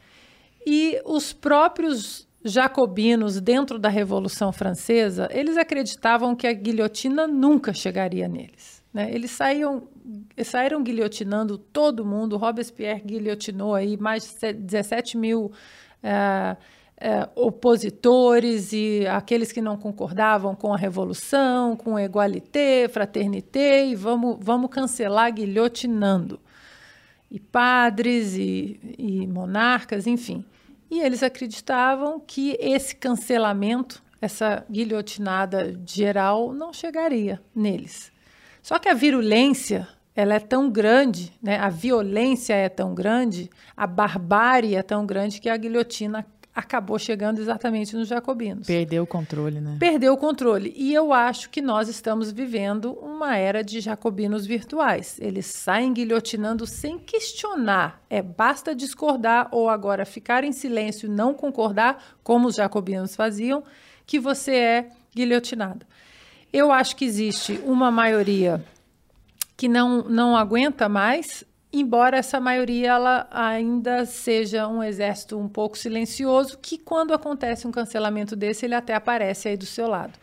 e 0.66 1.00
os 1.06 1.34
próprios 1.34 2.28
jacobinos 2.44 3.40
dentro 3.40 3.78
da 3.78 3.90
Revolução 3.90 4.52
Francesa, 4.52 5.28
eles 5.32 5.58
acreditavam 5.58 6.36
que 6.36 6.48
a 6.48 6.54
guilhotina 6.54 7.28
nunca 7.28 7.74
chegaria 7.74 8.28
neles. 8.28 8.82
Né? 8.92 9.12
Eles 9.14 9.32
saíam, 9.32 9.88
saíram 10.44 10.82
guilhotinando 10.84 11.58
todo 11.58 12.06
mundo. 12.06 12.38
Robespierre 12.38 13.02
guilhotinou 13.02 13.76
aí 13.76 13.96
mais 13.98 14.36
de 14.42 14.54
17 14.54 15.18
mil 15.18 15.46
uh, 16.04 16.58
é, 17.02 17.28
opositores 17.36 18.72
e 18.72 19.08
aqueles 19.08 19.52
que 19.52 19.60
não 19.60 19.76
concordavam 19.76 20.56
com 20.56 20.72
a 20.72 20.78
revolução, 20.78 21.76
com 21.76 22.00
igualité, 22.00 22.88
fraternité, 22.88 23.88
e 23.88 23.96
vamos, 23.96 24.38
vamos 24.40 24.70
cancelar 24.70 25.34
guilhotinando. 25.34 26.40
E 27.32 27.40
padres 27.40 28.36
e, 28.36 28.80
e 29.00 29.26
monarcas, 29.26 30.06
enfim. 30.06 30.46
E 30.92 31.00
eles 31.00 31.24
acreditavam 31.24 32.20
que 32.20 32.56
esse 32.60 32.96
cancelamento, 32.96 34.04
essa 34.22 34.64
guilhotinada 34.70 35.80
geral, 35.88 36.54
não 36.54 36.72
chegaria 36.72 37.42
neles. 37.56 38.12
Só 38.62 38.78
que 38.78 38.90
a 38.90 38.94
virulência 38.94 39.88
ela 40.16 40.36
é 40.36 40.40
tão 40.40 40.70
grande, 40.70 41.34
né? 41.42 41.58
a 41.58 41.70
violência 41.70 42.54
é 42.54 42.70
tão 42.70 42.94
grande, 42.94 43.50
a 43.76 43.88
barbárie 43.88 44.76
é 44.76 44.84
tão 44.84 45.06
grande 45.06 45.40
que 45.40 45.50
a 45.50 45.58
guilhotina 45.58 46.26
acabou 46.54 47.00
chegando 47.00 47.40
exatamente 47.40 47.96
nos 47.96 48.08
jacobinos. 48.08 48.68
Perdeu 48.68 49.04
o 49.04 49.08
controle, 49.08 49.62
né? 49.62 49.78
Perdeu 49.80 50.14
o 50.14 50.18
controle. 50.18 50.74
E 50.76 50.94
eu 50.94 51.14
acho 51.14 51.50
que 51.50 51.62
nós 51.62 51.88
estamos 51.88 52.32
vivendo 52.32 52.92
uma 52.94 53.38
era 53.38 53.64
de 53.64 53.80
jacobinos 53.80 54.46
virtuais. 54.46 55.18
Eles 55.20 55.46
saem 55.46 55.94
guilhotinando 55.94 56.68
sem 56.68 57.00
questionar. 57.00 58.02
É 58.10 58.22
basta 58.22 58.76
discordar 58.76 59.48
ou 59.52 59.70
agora 59.70 60.06
ficar 60.06 60.44
em 60.44 60.52
silêncio 60.52 61.08
e 61.08 61.10
não 61.10 61.34
concordar, 61.34 62.18
como 62.24 62.48
os 62.48 62.56
jacobinos 62.56 63.16
faziam, 63.16 63.64
que 64.06 64.20
você 64.20 64.56
é 64.56 64.90
guilhotinado. 65.16 65.86
Eu 66.52 66.72
acho 66.72 66.98
que 66.98 67.06
existe 67.06 67.62
uma 67.66 67.90
maioria 67.90 68.64
que 69.56 69.70
não, 69.70 70.04
não 70.04 70.36
aguenta 70.36 70.90
mais 70.90 71.46
embora 71.72 72.18
essa 72.18 72.40
maioria 72.40 72.90
ela 72.90 73.28
ainda 73.32 74.06
seja 74.06 74.68
um 74.68 74.84
exército 74.84 75.38
um 75.38 75.48
pouco 75.48 75.78
silencioso, 75.78 76.58
que 76.58 76.78
quando 76.78 77.14
acontece 77.14 77.68
um 77.68 77.72
cancelamento 77.72 78.36
desse, 78.36 78.66
ele 78.66 78.76
até 78.76 78.94
aparece 78.94 79.48
aí 79.48 79.58
do 79.58 79.66
seu 79.66 79.88
lado. 79.88 80.14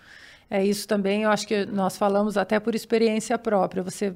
É 0.50 0.64
isso 0.64 0.88
também, 0.88 1.22
eu 1.22 1.30
acho 1.30 1.46
que 1.46 1.66
nós 1.66 1.96
falamos 1.96 2.36
até 2.36 2.58
por 2.58 2.74
experiência 2.74 3.36
própria. 3.38 3.82
Você 3.82 4.14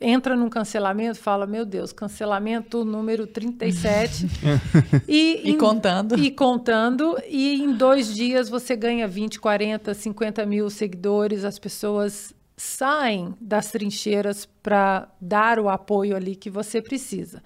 entra 0.00 0.36
num 0.36 0.48
cancelamento, 0.48 1.18
fala, 1.18 1.46
meu 1.46 1.64
Deus, 1.64 1.92
cancelamento 1.92 2.84
número 2.84 3.26
37. 3.26 4.26
e, 5.08 5.40
e 5.44 5.50
em, 5.52 5.58
contando. 5.58 6.18
E 6.18 6.30
contando. 6.30 7.16
E 7.26 7.62
em 7.62 7.72
dois 7.72 8.14
dias 8.14 8.48
você 8.48 8.76
ganha 8.76 9.08
20, 9.08 9.40
40, 9.40 9.94
50 9.94 10.44
mil 10.46 10.68
seguidores, 10.68 11.44
as 11.44 11.58
pessoas 11.58 12.34
saem 12.56 13.34
das 13.40 13.70
trincheiras 13.70 14.46
para 14.62 15.08
dar 15.20 15.58
o 15.58 15.68
apoio 15.68 16.16
ali 16.16 16.36
que 16.36 16.50
você 16.50 16.80
precisa. 16.80 17.42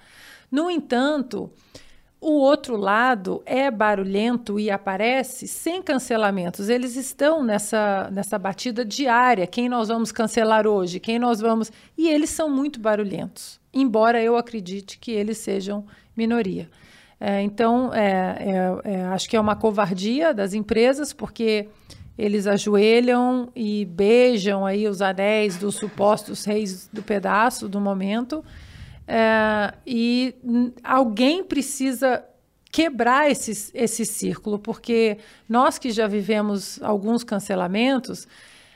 No 0.50 0.70
entanto, 0.70 1.50
o 2.20 2.32
outro 2.32 2.76
lado 2.76 3.42
é 3.46 3.70
barulhento 3.70 4.58
e 4.58 4.70
aparece 4.70 5.46
sem 5.46 5.80
cancelamentos. 5.80 6.68
Eles 6.68 6.96
estão 6.96 7.44
nessa, 7.44 8.10
nessa 8.10 8.38
batida 8.38 8.84
diária. 8.84 9.46
Quem 9.46 9.68
nós 9.68 9.88
vamos 9.88 10.10
cancelar 10.10 10.66
hoje? 10.66 10.98
Quem 10.98 11.18
nós 11.18 11.40
vamos. 11.40 11.70
E 11.96 12.08
eles 12.08 12.30
são 12.30 12.50
muito 12.50 12.80
barulhentos, 12.80 13.60
embora 13.72 14.22
eu 14.22 14.36
acredite 14.36 14.98
que 14.98 15.12
eles 15.12 15.38
sejam 15.38 15.86
minoria. 16.16 16.68
É, 17.20 17.40
então, 17.42 17.92
é, 17.94 18.80
é, 18.84 18.92
é 18.92 19.04
acho 19.06 19.28
que 19.28 19.36
é 19.36 19.40
uma 19.40 19.56
covardia 19.56 20.32
das 20.34 20.54
empresas, 20.54 21.12
porque 21.12 21.68
eles 22.18 22.48
ajoelham 22.48 23.48
e 23.54 23.84
beijam 23.84 24.66
aí 24.66 24.88
os 24.88 25.00
anéis 25.00 25.56
dos 25.56 25.76
supostos 25.76 26.44
reis 26.44 26.88
do 26.92 27.00
pedaço 27.00 27.68
do 27.68 27.80
momento. 27.80 28.44
É, 29.06 29.72
e 29.86 30.34
alguém 30.82 31.44
precisa 31.44 32.24
quebrar 32.72 33.30
esse, 33.30 33.70
esse 33.72 34.04
círculo, 34.04 34.58
porque 34.58 35.18
nós 35.48 35.78
que 35.78 35.90
já 35.90 36.08
vivemos 36.08 36.82
alguns 36.82 37.22
cancelamentos, 37.22 38.26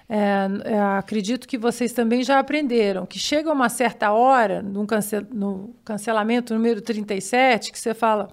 é, 0.09 0.47
é, 0.65 0.81
acredito 0.81 1.49
que 1.49 1.59
vocês 1.59 1.93
também 1.93 2.23
já 2.23 2.39
aprenderam 2.39 3.05
que 3.05 3.19
chega 3.19 3.53
uma 3.53 3.69
certa 3.69 4.13
hora, 4.13 4.63
no, 4.63 4.87
cancel, 4.87 5.27
no 5.33 5.75
cancelamento 5.85 6.55
número 6.55 6.81
37, 6.81 7.73
que 7.73 7.79
você 7.79 7.93
fala. 7.93 8.29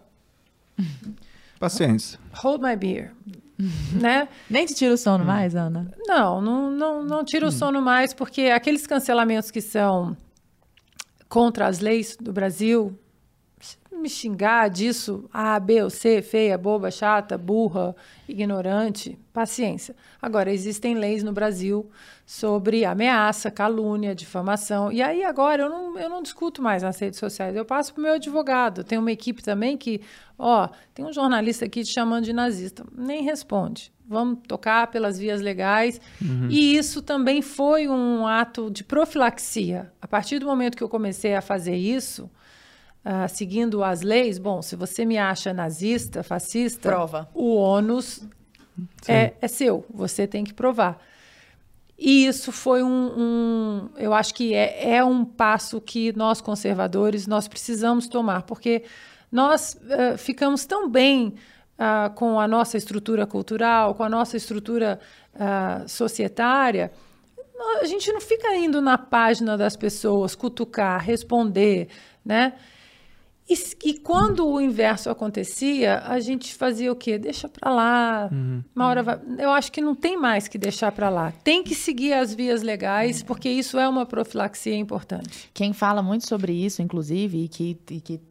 Paciência. 1.60 2.20
Hold 2.34 2.62
my 2.62 2.76
beer. 2.76 3.12
né? 4.00 4.28
Nem 4.50 4.66
te 4.66 4.74
tira 4.74 4.94
o 4.94 4.98
sono 4.98 5.24
hum. 5.24 5.28
mais, 5.28 5.56
Ana? 5.56 5.92
Não, 6.08 6.42
não, 6.42 6.72
não, 6.72 7.04
não 7.04 7.24
tira 7.26 7.46
o 7.46 7.50
hum. 7.50 7.52
sono 7.52 7.82
mais, 7.82 8.14
porque 8.14 8.44
aqueles 8.44 8.88
cancelamentos 8.88 9.52
que 9.52 9.62
são 9.62 10.16
contra 11.28 11.68
as 11.68 11.80
leis 11.80 12.18
do 12.20 12.32
Brasil, 12.32 12.98
me 14.00 14.10
xingar 14.10 14.70
disso, 14.70 15.30
A, 15.32 15.60
B 15.60 15.84
ou 15.84 15.90
C, 15.90 16.22
feia, 16.22 16.58
boba, 16.58 16.90
chata, 16.90 17.38
burra, 17.38 17.96
ignorante, 18.28 19.18
paciência. 19.34 19.96
Agora, 20.22 20.52
existem 20.52 20.96
leis 20.96 21.24
no 21.24 21.32
Brasil 21.32 21.90
sobre 22.26 22.86
ameaça, 22.86 23.52
calúnia, 23.52 24.16
difamação. 24.16 24.92
E 24.92 25.02
aí, 25.02 25.24
agora, 25.24 25.64
eu 25.64 25.70
não, 25.70 26.00
eu 26.00 26.10
não 26.10 26.22
discuto 26.22 26.62
mais 26.62 26.84
nas 26.84 27.00
redes 27.00 27.20
sociais, 27.20 27.56
eu 27.56 27.66
passo 27.66 27.94
para 27.94 28.00
o 28.00 28.04
meu 28.04 28.14
advogado. 28.14 28.84
Tem 28.84 28.98
uma 28.98 29.12
equipe 29.12 29.44
também 29.44 29.78
que, 29.78 30.02
ó, 30.38 30.70
tem 30.94 31.06
um 31.06 31.14
jornalista 31.14 31.66
aqui 31.66 31.84
te 31.84 31.92
chamando 31.92 32.26
de 32.26 32.34
nazista. 32.34 32.86
Nem 32.96 33.24
responde. 33.24 33.92
Vamos 34.08 34.40
tocar 34.48 34.88
pelas 34.88 35.20
vias 35.20 35.40
legais. 35.40 36.02
Uhum. 36.20 36.48
E 36.50 36.76
isso 36.76 37.00
também 37.00 37.44
foi 37.44 37.88
um 37.88 38.26
ato 38.26 38.72
de 38.72 38.84
profilaxia. 38.84 39.94
A 40.02 40.08
partir 40.08 40.40
do 40.40 40.48
momento 40.48 40.76
que 40.76 40.84
eu 40.84 40.90
comecei 40.90 41.36
a 41.36 41.42
fazer 41.42 41.76
isso, 41.76 42.28
uh, 43.06 43.28
seguindo 43.30 43.84
as 43.84 44.02
leis, 44.02 44.38
bom, 44.38 44.62
se 44.62 44.76
você 44.76 45.06
me 45.06 45.18
acha 45.18 45.54
nazista, 45.54 46.24
fascista, 46.24 46.90
prova. 46.90 47.30
O 47.34 47.56
ônus 47.56 48.24
é, 49.08 49.34
é, 49.42 49.48
seu, 49.48 49.86
você 49.90 50.28
tem 50.28 50.44
que 50.44 50.54
provar. 50.54 51.02
E 51.98 52.26
isso 52.26 52.52
foi 52.52 52.82
um, 52.82 53.14
um 53.18 53.90
eu 53.98 54.14
acho 54.14 54.34
que 54.34 54.54
é, 54.54 54.96
é, 54.96 55.04
um 55.04 55.26
passo 55.26 55.82
que 55.82 56.16
nós 56.16 56.40
conservadores 56.40 57.28
nós 57.28 57.48
precisamos 57.48 58.08
tomar, 58.08 58.44
porque 58.44 58.84
nós 59.32 59.74
uh, 59.74 60.18
ficamos 60.18 60.66
tão 60.66 60.90
bem 60.90 61.36
uh, 61.78 62.14
com 62.16 62.40
a 62.40 62.48
nossa 62.48 62.78
estrutura 62.78 63.28
cultural, 63.28 63.96
com 63.96 64.04
a 64.04 64.10
nossa 64.10 64.38
estrutura 64.38 65.00
uh, 65.36 65.88
societária, 65.88 66.92
a 67.82 67.86
gente 67.86 68.12
não 68.12 68.22
fica 68.22 68.56
indo 68.56 68.82
na 68.82 68.98
página 68.98 69.58
das 69.58 69.76
pessoas, 69.76 70.34
cutucar, 70.34 71.04
responder, 71.04 71.90
né? 72.24 72.54
E, 73.50 73.90
e, 73.90 73.94
quando 73.96 74.48
o 74.48 74.62
inverso 74.62 75.10
acontecia, 75.10 76.04
a 76.06 76.20
gente 76.20 76.54
fazia 76.54 76.92
o 76.92 76.96
quê? 76.96 77.18
Deixa 77.18 77.50
para 77.50 77.72
lá. 77.72 78.30
Uhum. 78.32 78.64
Uma 78.76 78.88
hora 78.88 79.02
vai... 79.02 79.20
Eu 79.40 79.52
acho 79.52 79.72
que 79.72 79.82
não 79.82 79.96
tem 79.96 80.16
mais 80.16 80.48
que 80.48 80.58
deixar 80.58 80.92
para 80.92 81.10
lá. 81.10 81.34
Tem 81.44 81.64
que 81.64 81.74
seguir 81.74 82.14
as 82.14 82.34
vias 82.34 82.62
legais, 82.62 83.24
porque 83.24 83.50
isso 83.50 83.80
é 83.80 83.90
uma 83.90 84.06
profilaxia 84.06 84.76
importante. 84.76 85.50
Quem 85.52 85.74
fala 85.74 86.04
muito 86.04 86.28
sobre 86.28 86.54
isso, 86.54 86.84
inclusive, 86.84 87.46
e 87.46 87.48
que, 87.48 87.78
e 87.90 88.00
que 88.00 88.22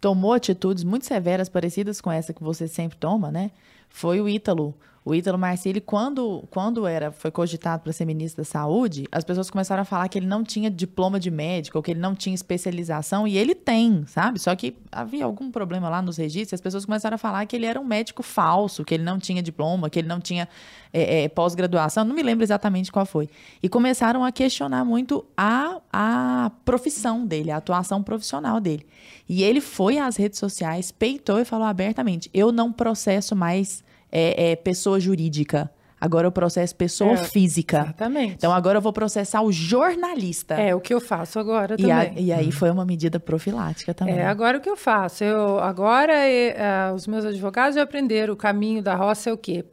tomou 0.00 0.32
atitudes 0.32 0.84
muito 0.84 1.06
severas, 1.06 1.48
parecidas 1.48 2.00
com 2.00 2.12
essa 2.12 2.32
que 2.32 2.42
você 2.42 2.68
sempre 2.68 2.96
toma, 2.98 3.32
né? 3.32 3.50
Foi 3.88 4.20
o 4.20 4.28
Ítalo, 4.28 4.74
o 5.04 5.14
Ítalo 5.14 5.36
Marcilli, 5.36 5.80
quando, 5.80 6.44
quando 6.48 6.86
era, 6.86 7.10
foi 7.10 7.30
cogitado 7.30 7.82
para 7.82 7.92
ser 7.92 8.04
ministro 8.04 8.42
da 8.42 8.48
Saúde, 8.48 9.04
as 9.10 9.24
pessoas 9.24 9.50
começaram 9.50 9.82
a 9.82 9.84
falar 9.84 10.08
que 10.08 10.16
ele 10.16 10.26
não 10.26 10.44
tinha 10.44 10.70
diploma 10.70 11.18
de 11.18 11.28
médico, 11.28 11.76
ou 11.76 11.82
que 11.82 11.90
ele 11.90 11.98
não 11.98 12.14
tinha 12.14 12.34
especialização, 12.34 13.26
e 13.26 13.36
ele 13.36 13.52
tem, 13.52 14.04
sabe? 14.06 14.38
Só 14.38 14.54
que 14.54 14.76
havia 14.92 15.24
algum 15.24 15.50
problema 15.50 15.88
lá 15.88 16.00
nos 16.00 16.18
registros, 16.18 16.54
as 16.54 16.60
pessoas 16.60 16.84
começaram 16.84 17.16
a 17.16 17.18
falar 17.18 17.44
que 17.46 17.56
ele 17.56 17.66
era 17.66 17.80
um 17.80 17.84
médico 17.84 18.22
falso, 18.22 18.84
que 18.84 18.94
ele 18.94 19.02
não 19.02 19.18
tinha 19.18 19.42
diploma, 19.42 19.90
que 19.90 19.98
ele 19.98 20.06
não 20.06 20.20
tinha 20.20 20.48
é, 20.92 21.24
é, 21.24 21.28
pós-graduação, 21.28 22.04
não 22.04 22.14
me 22.14 22.22
lembro 22.22 22.44
exatamente 22.44 22.92
qual 22.92 23.04
foi. 23.04 23.28
E 23.60 23.68
começaram 23.68 24.24
a 24.24 24.30
questionar 24.30 24.84
muito 24.84 25.24
a, 25.36 25.80
a 25.92 26.52
profissão 26.64 27.26
dele, 27.26 27.50
a 27.50 27.56
atuação 27.56 28.04
profissional 28.04 28.60
dele. 28.60 28.86
E 29.28 29.42
ele 29.42 29.60
foi 29.60 29.98
às 29.98 30.16
redes 30.16 30.38
sociais, 30.38 30.92
peitou 30.92 31.40
e 31.40 31.44
falou 31.44 31.66
abertamente: 31.66 32.30
eu 32.32 32.52
não 32.52 32.72
processo 32.72 33.34
mais 33.34 33.82
é, 34.12 34.52
é 34.52 34.56
pessoa 34.56 35.00
jurídica. 35.00 35.70
Agora 36.02 36.26
eu 36.26 36.32
processo 36.32 36.74
pessoa 36.74 37.12
é, 37.12 37.16
física. 37.16 37.82
Exatamente. 37.82 38.34
Então 38.34 38.52
agora 38.52 38.78
eu 38.78 38.82
vou 38.82 38.92
processar 38.92 39.40
o 39.40 39.52
jornalista. 39.52 40.54
É 40.54 40.74
o 40.74 40.80
que 40.80 40.92
eu 40.92 41.00
faço 41.00 41.38
agora 41.38 41.76
e 41.78 41.82
também. 41.82 41.94
A, 41.94 42.20
e 42.20 42.32
aí 42.32 42.50
foi 42.50 42.70
uma 42.72 42.84
medida 42.84 43.20
profilática 43.20 43.94
também. 43.94 44.16
É 44.18 44.26
agora 44.26 44.58
o 44.58 44.60
que 44.60 44.68
eu 44.68 44.76
faço. 44.76 45.22
Eu 45.22 45.60
agora 45.60 46.12
uh, 46.12 46.92
os 46.92 47.06
meus 47.06 47.24
advogados 47.24 47.76
já 47.76 47.82
aprenderam 47.82 48.34
o 48.34 48.36
caminho 48.36 48.82
da 48.82 48.96
roça 48.96 49.30
é 49.30 49.32
o 49.32 49.38
quê? 49.38 49.64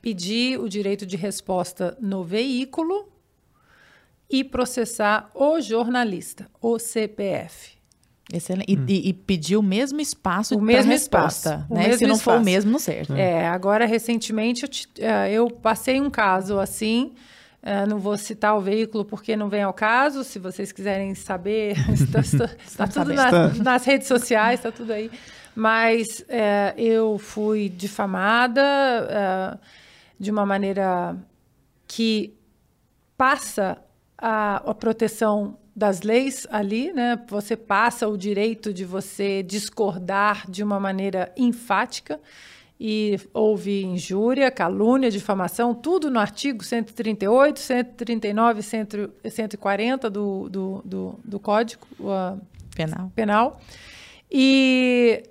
Pedir 0.00 0.60
o 0.60 0.68
direito 0.68 1.04
de 1.04 1.16
resposta 1.16 1.96
no 2.00 2.22
veículo 2.22 3.08
e 4.30 4.44
processar 4.44 5.32
o 5.34 5.60
jornalista, 5.60 6.48
o 6.60 6.78
CPF. 6.78 7.81
Excelente. 8.32 8.74
Hum. 8.74 8.84
E, 8.88 9.10
e, 9.10 9.12
pedir 9.12 9.56
o 9.56 9.62
mesmo 9.62 10.00
espaço 10.00 10.56
o 10.56 10.60
mesmo 10.60 10.90
resposta, 10.90 11.50
espaço, 11.50 11.74
né? 11.74 11.96
Se 11.96 12.06
não 12.06 12.16
espaço. 12.16 12.22
for 12.22 12.40
o 12.40 12.44
mesmo, 12.44 12.70
não 12.70 12.78
serve. 12.78 13.20
É, 13.20 13.46
agora 13.46 13.84
recentemente 13.84 14.62
eu, 14.62 14.68
te, 14.68 14.88
uh, 14.98 15.28
eu 15.30 15.50
passei 15.50 16.00
um 16.00 16.08
caso 16.08 16.58
assim. 16.58 17.12
Uh, 17.62 17.88
não 17.88 17.98
vou 17.98 18.16
citar 18.16 18.56
o 18.56 18.60
veículo 18.60 19.04
porque 19.04 19.36
não 19.36 19.48
vem 19.48 19.62
ao 19.62 19.72
caso. 19.72 20.24
Se 20.24 20.38
vocês 20.38 20.72
quiserem 20.72 21.14
saber, 21.14 21.76
está, 21.92 22.20
está, 22.20 22.50
está 22.66 22.86
tudo 22.88 23.12
na, 23.12 23.48
nas 23.48 23.84
redes 23.84 24.08
sociais, 24.08 24.60
está 24.60 24.72
tudo 24.72 24.92
aí. 24.92 25.10
Mas 25.54 26.20
uh, 26.20 26.78
eu 26.78 27.18
fui 27.18 27.68
difamada 27.68 29.60
de 30.18 30.30
uma 30.30 30.46
maneira 30.46 31.14
que 31.86 32.34
passa 33.18 33.76
a, 34.16 34.56
a 34.56 34.74
proteção 34.74 35.58
das 35.74 36.02
leis 36.02 36.46
ali, 36.50 36.92
né? 36.92 37.18
Você 37.28 37.56
passa 37.56 38.06
o 38.08 38.16
direito 38.16 38.72
de 38.72 38.84
você 38.84 39.42
discordar 39.42 40.50
de 40.50 40.62
uma 40.62 40.78
maneira 40.78 41.32
enfática 41.36 42.20
e 42.84 43.16
houve 43.32 43.84
injúria, 43.84 44.50
calúnia, 44.50 45.10
difamação, 45.10 45.72
tudo 45.72 46.10
no 46.10 46.18
artigo 46.18 46.64
138, 46.64 47.60
139, 47.60 48.60
140 48.62 50.10
do, 50.10 50.48
do, 50.48 50.82
do, 50.84 51.20
do 51.24 51.38
Código 51.38 51.86
uh, 52.00 52.40
Penal. 52.74 53.12
Penal. 53.14 53.60
E, 54.30 55.22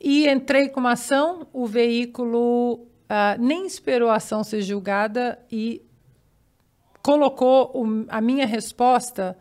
e 0.00 0.28
entrei 0.28 0.68
com 0.68 0.78
uma 0.78 0.92
ação, 0.92 1.46
o 1.52 1.66
veículo 1.66 2.74
uh, 2.74 2.86
nem 3.38 3.66
esperou 3.66 4.08
a 4.08 4.16
ação 4.16 4.44
ser 4.44 4.62
julgada 4.62 5.38
e 5.50 5.82
colocou 7.04 7.70
o, 7.74 8.06
a 8.08 8.18
minha 8.18 8.46
resposta 8.46 9.36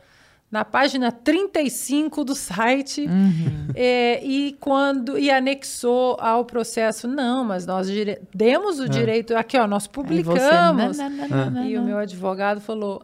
na 0.52 0.66
página 0.66 1.14
35 1.14 2.26
do 2.26 2.36
site 2.36 3.08
uhum. 3.08 3.70
é, 3.74 4.24
e 4.24 4.56
quando 4.60 5.18
e 5.18 5.32
anexou 5.32 6.18
ao 6.20 6.44
processo 6.44 7.08
não 7.08 7.46
mas 7.46 7.66
nós 7.66 7.88
demos 8.36 8.80
o 8.80 8.84
é. 8.84 8.88
direito 8.90 9.36
aqui 9.36 9.58
ó 9.58 9.66
nós 9.66 9.88
publicamos 9.88 10.98
você, 10.98 11.10
não, 11.10 11.28
não, 11.30 11.50
não, 11.52 11.66
e 11.66 11.78
o 11.78 11.82
meu 11.82 11.98
advogado 11.98 12.60
falou 12.60 13.02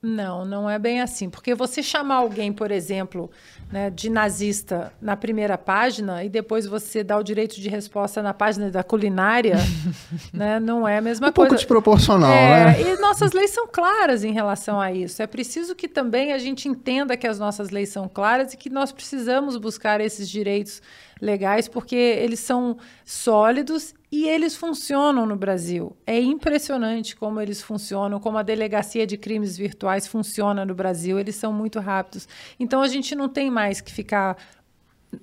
não, 0.00 0.44
não 0.44 0.70
é 0.70 0.78
bem 0.78 1.00
assim. 1.00 1.28
Porque 1.28 1.54
você 1.54 1.82
chamar 1.82 2.16
alguém, 2.16 2.52
por 2.52 2.70
exemplo, 2.70 3.30
né, 3.70 3.90
de 3.90 4.08
nazista 4.08 4.92
na 5.02 5.16
primeira 5.16 5.58
página 5.58 6.22
e 6.22 6.28
depois 6.28 6.66
você 6.66 7.02
dá 7.02 7.16
o 7.16 7.22
direito 7.22 7.60
de 7.60 7.68
resposta 7.68 8.22
na 8.22 8.32
página 8.32 8.70
da 8.70 8.84
culinária, 8.84 9.56
né, 10.32 10.60
não 10.60 10.86
é 10.86 10.98
a 10.98 11.00
mesma 11.00 11.28
um 11.28 11.32
coisa. 11.32 11.46
Um 11.46 11.48
pouco 11.48 11.56
desproporcional, 11.56 12.30
é, 12.30 12.64
né? 12.66 12.80
E 12.82 13.00
nossas 13.00 13.32
leis 13.32 13.50
são 13.50 13.66
claras 13.66 14.22
em 14.22 14.32
relação 14.32 14.80
a 14.80 14.92
isso. 14.92 15.20
É 15.20 15.26
preciso 15.26 15.74
que 15.74 15.88
também 15.88 16.32
a 16.32 16.38
gente 16.38 16.68
entenda 16.68 17.16
que 17.16 17.26
as 17.26 17.38
nossas 17.38 17.70
leis 17.70 17.88
são 17.88 18.08
claras 18.08 18.52
e 18.52 18.56
que 18.56 18.70
nós 18.70 18.92
precisamos 18.92 19.56
buscar 19.56 20.00
esses 20.00 20.28
direitos 20.28 20.80
legais 21.20 21.68
porque 21.68 21.96
eles 21.96 22.40
são 22.40 22.76
sólidos 23.04 23.94
e 24.10 24.26
eles 24.26 24.56
funcionam 24.56 25.26
no 25.26 25.36
Brasil. 25.36 25.96
É 26.06 26.18
impressionante 26.18 27.14
como 27.14 27.40
eles 27.40 27.62
funcionam, 27.62 28.18
como 28.18 28.38
a 28.38 28.42
delegacia 28.42 29.06
de 29.06 29.16
crimes 29.16 29.56
virtuais 29.56 30.06
funciona 30.06 30.64
no 30.64 30.74
Brasil. 30.74 31.18
Eles 31.18 31.36
são 31.36 31.52
muito 31.52 31.78
rápidos. 31.80 32.26
Então 32.58 32.80
a 32.80 32.88
gente 32.88 33.14
não 33.14 33.28
tem 33.28 33.50
mais 33.50 33.80
que 33.80 33.92
ficar 33.92 34.36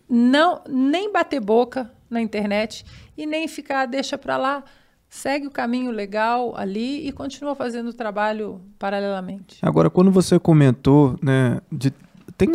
não 0.09 0.61
nem 0.67 1.11
bater 1.11 1.39
boca 1.39 1.91
na 2.09 2.21
internet 2.21 2.85
e 3.17 3.25
nem 3.25 3.47
ficar 3.47 3.85
deixa 3.85 4.17
para 4.17 4.37
lá. 4.37 4.63
Segue 5.09 5.47
o 5.47 5.51
caminho 5.51 5.91
legal 5.91 6.53
ali 6.57 7.07
e 7.07 7.11
continua 7.11 7.55
fazendo 7.55 7.89
o 7.89 7.93
trabalho 7.93 8.61
paralelamente. 8.77 9.59
Agora, 9.61 9.89
quando 9.89 10.11
você 10.11 10.37
comentou, 10.37 11.17
né, 11.21 11.61
de, 11.71 11.93
tem 12.37 12.49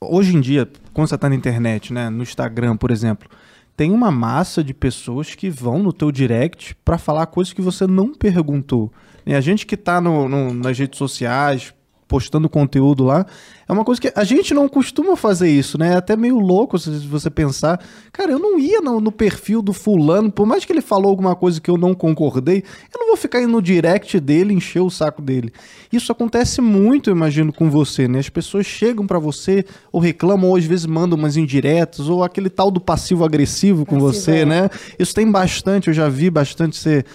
hoje 0.00 0.36
em 0.36 0.40
dia, 0.40 0.68
quando 0.92 1.08
você 1.08 1.14
está 1.14 1.28
na 1.28 1.34
internet, 1.34 1.92
né, 1.92 2.08
no 2.10 2.22
Instagram, 2.22 2.76
por 2.76 2.90
exemplo, 2.90 3.28
tem 3.76 3.90
uma 3.90 4.10
massa 4.10 4.62
de 4.62 4.74
pessoas 4.74 5.34
que 5.34 5.48
vão 5.48 5.82
no 5.82 5.92
teu 5.92 6.12
direct 6.12 6.74
para 6.84 6.98
falar 6.98 7.26
coisas 7.26 7.52
que 7.52 7.62
você 7.62 7.86
não 7.86 8.14
perguntou. 8.14 8.92
E 9.24 9.34
a 9.34 9.40
gente 9.40 9.66
que 9.66 9.74
está 9.74 10.00
no, 10.00 10.28
no, 10.28 10.52
nas 10.52 10.78
redes 10.78 10.98
sociais, 10.98 11.74
postando 12.12 12.46
conteúdo 12.46 13.04
lá. 13.04 13.24
É 13.66 13.72
uma 13.72 13.86
coisa 13.86 13.98
que 13.98 14.12
a 14.14 14.22
gente 14.22 14.52
não 14.52 14.68
costuma 14.68 15.16
fazer 15.16 15.48
isso, 15.48 15.78
né? 15.78 15.94
É 15.94 15.96
até 15.96 16.14
meio 16.14 16.38
louco 16.38 16.78
se 16.78 16.90
você 17.06 17.30
pensar. 17.30 17.82
Cara, 18.12 18.32
eu 18.32 18.38
não 18.38 18.58
ia 18.58 18.82
no, 18.82 19.00
no, 19.00 19.10
perfil 19.10 19.62
do 19.62 19.72
fulano, 19.72 20.30
por 20.30 20.44
mais 20.44 20.62
que 20.62 20.72
ele 20.74 20.82
falou 20.82 21.08
alguma 21.08 21.34
coisa 21.34 21.58
que 21.58 21.70
eu 21.70 21.78
não 21.78 21.94
concordei, 21.94 22.64
eu 22.92 23.00
não 23.00 23.06
vou 23.06 23.16
ficar 23.16 23.40
indo 23.40 23.52
no 23.52 23.62
direct 23.62 24.20
dele, 24.20 24.52
encher 24.52 24.80
o 24.80 24.90
saco 24.90 25.22
dele. 25.22 25.50
Isso 25.90 26.12
acontece 26.12 26.60
muito, 26.60 27.08
eu 27.08 27.16
imagino, 27.16 27.50
com 27.50 27.70
você, 27.70 28.06
né? 28.06 28.18
As 28.18 28.28
pessoas 28.28 28.66
chegam 28.66 29.06
para 29.06 29.18
você 29.18 29.64
ou 29.90 29.98
reclamam, 29.98 30.50
ou 30.50 30.56
às 30.56 30.66
vezes 30.66 30.84
mandam 30.84 31.18
umas 31.18 31.38
indiretas, 31.38 32.10
ou 32.10 32.22
aquele 32.22 32.50
tal 32.50 32.70
do 32.70 32.80
passivo-agressivo 32.80 33.86
com 33.86 33.98
passivo, 33.98 34.12
você, 34.12 34.36
é. 34.40 34.44
né? 34.44 34.70
Isso 34.98 35.14
tem 35.14 35.30
bastante, 35.30 35.88
eu 35.88 35.94
já 35.94 36.10
vi 36.10 36.28
bastante 36.28 36.76
ser 36.76 37.06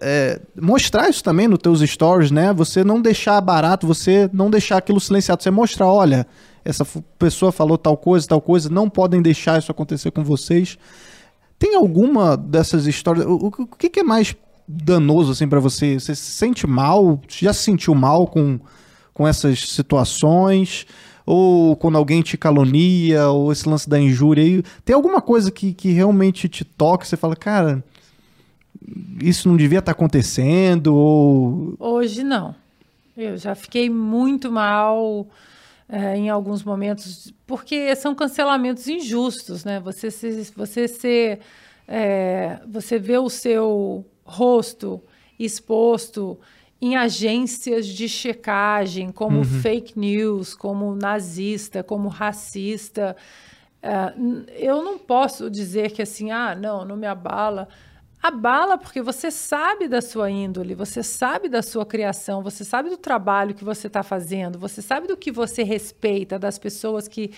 é, 0.00 0.40
mostrar 0.60 1.08
isso 1.08 1.22
também 1.24 1.48
nos 1.48 1.58
teus 1.58 1.80
stories, 1.80 2.30
né? 2.30 2.52
Você 2.52 2.84
não 2.84 3.00
deixar 3.00 3.40
barato, 3.40 3.86
você 3.86 4.28
não 4.32 4.50
deixar 4.50 4.76
aquilo 4.78 5.00
silenciado, 5.00 5.42
você 5.42 5.50
mostrar, 5.50 5.86
olha, 5.86 6.26
essa 6.64 6.86
pessoa 7.18 7.50
falou 7.50 7.78
tal 7.78 7.96
coisa, 7.96 8.26
tal 8.28 8.40
coisa, 8.40 8.68
não 8.68 8.88
podem 8.88 9.22
deixar 9.22 9.58
isso 9.58 9.70
acontecer 9.70 10.10
com 10.10 10.22
vocês. 10.22 10.78
Tem 11.58 11.74
alguma 11.74 12.36
dessas 12.36 12.86
histórias? 12.86 13.26
O, 13.26 13.46
o 13.46 13.66
que, 13.76 13.90
que, 13.90 14.00
é 14.00 14.04
mais 14.04 14.34
danoso 14.66 15.32
assim 15.32 15.48
para 15.48 15.60
você? 15.60 15.98
Você 15.98 16.14
se 16.14 16.30
sente 16.32 16.66
mal? 16.66 17.20
Já 17.28 17.52
se 17.52 17.64
sentiu 17.64 17.94
mal 17.94 18.26
com, 18.26 18.58
com 19.12 19.26
essas 19.26 19.68
situações? 19.68 20.86
Ou 21.26 21.76
quando 21.76 21.98
alguém 21.98 22.22
te 22.22 22.36
calonia, 22.36 23.28
ou 23.28 23.52
esse 23.52 23.68
lance 23.68 23.88
da 23.88 24.00
injúria? 24.00 24.62
Tem 24.84 24.94
alguma 24.94 25.20
coisa 25.20 25.50
que, 25.50 25.72
que 25.72 25.92
realmente 25.92 26.48
te 26.48 26.64
toca? 26.64 27.04
Você 27.04 27.16
fala, 27.16 27.36
cara, 27.36 27.84
isso 29.22 29.48
não 29.48 29.56
devia 29.56 29.80
estar 29.80 29.92
tá 29.92 29.96
acontecendo? 29.96 30.94
Ou... 30.94 31.74
Hoje 31.78 32.24
não. 32.24 32.54
Eu 33.16 33.36
já 33.36 33.54
fiquei 33.54 33.90
muito 33.90 34.50
mal 34.50 35.26
é, 35.88 36.16
em 36.16 36.30
alguns 36.30 36.62
momentos, 36.62 37.32
porque 37.46 37.94
são 37.96 38.14
cancelamentos 38.14 38.86
injustos, 38.88 39.64
né? 39.64 39.80
Você 39.80 40.10
se, 40.10 40.52
você 40.56 40.88
se, 40.88 41.38
é, 41.86 42.60
você 42.68 42.98
vê 42.98 43.18
o 43.18 43.28
seu 43.28 44.04
rosto 44.24 45.02
exposto 45.38 46.38
em 46.80 46.96
agências 46.96 47.86
de 47.86 48.08
checagem, 48.08 49.10
como 49.10 49.38
uhum. 49.38 49.44
fake 49.44 49.98
news, 49.98 50.54
como 50.54 50.94
nazista, 50.94 51.82
como 51.82 52.08
racista. 52.08 53.14
É, 53.82 54.14
eu 54.56 54.82
não 54.82 54.98
posso 54.98 55.50
dizer 55.50 55.90
que 55.90 56.00
assim, 56.00 56.30
ah, 56.30 56.54
não, 56.54 56.84
não 56.84 56.96
me 56.96 57.06
abala 57.06 57.68
abala 58.22 58.76
porque 58.76 59.00
você 59.00 59.30
sabe 59.30 59.88
da 59.88 60.02
sua 60.02 60.30
índole, 60.30 60.74
você 60.74 61.02
sabe 61.02 61.48
da 61.48 61.62
sua 61.62 61.86
criação, 61.86 62.42
você 62.42 62.64
sabe 62.64 62.90
do 62.90 62.96
trabalho 62.96 63.54
que 63.54 63.64
você 63.64 63.86
está 63.86 64.02
fazendo, 64.02 64.58
você 64.58 64.82
sabe 64.82 65.06
do 65.06 65.16
que 65.16 65.32
você 65.32 65.62
respeita 65.62 66.38
das 66.38 66.58
pessoas 66.58 67.08
que, 67.08 67.32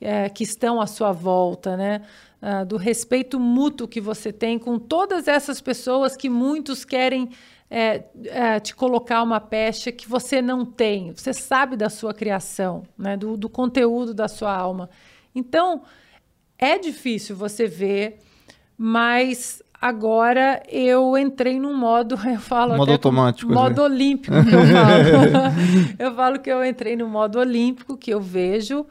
é, 0.00 0.28
que 0.28 0.44
estão 0.44 0.80
à 0.80 0.86
sua 0.86 1.12
volta, 1.12 1.76
né? 1.76 2.02
Uh, 2.40 2.64
do 2.64 2.76
respeito 2.76 3.40
mútuo 3.40 3.88
que 3.88 4.00
você 4.00 4.32
tem 4.32 4.60
com 4.60 4.78
todas 4.78 5.26
essas 5.26 5.60
pessoas 5.60 6.16
que 6.16 6.30
muitos 6.30 6.84
querem 6.84 7.30
é, 7.70 8.04
é, 8.26 8.60
te 8.60 8.74
colocar 8.76 9.22
uma 9.22 9.40
pecha 9.40 9.92
que 9.92 10.08
você 10.08 10.40
não 10.40 10.64
tem. 10.64 11.12
Você 11.12 11.32
sabe 11.32 11.76
da 11.76 11.90
sua 11.90 12.14
criação, 12.14 12.84
né? 12.96 13.16
do, 13.16 13.36
do 13.36 13.48
conteúdo 13.48 14.14
da 14.14 14.28
sua 14.28 14.54
alma. 14.54 14.88
Então, 15.34 15.82
é 16.56 16.78
difícil 16.78 17.36
você 17.36 17.66
ver, 17.66 18.20
mas 18.76 19.62
agora 19.80 20.62
eu 20.70 21.16
entrei 21.16 21.58
num 21.58 21.76
modo, 21.76 22.18
eu 22.26 22.40
falo 22.40 22.76
modo 22.76 22.92
automático, 22.92 23.52
modo 23.52 23.82
assim. 23.82 23.92
olímpico 23.92 24.34
que 24.44 24.54
eu 24.54 24.66
falo. 24.66 25.96
eu 25.98 26.14
falo 26.14 26.38
que 26.40 26.50
eu 26.50 26.64
entrei 26.64 26.96
no 26.96 27.08
modo 27.08 27.38
olímpico, 27.38 27.96
que 27.96 28.10
eu 28.12 28.20
vejo 28.20 28.84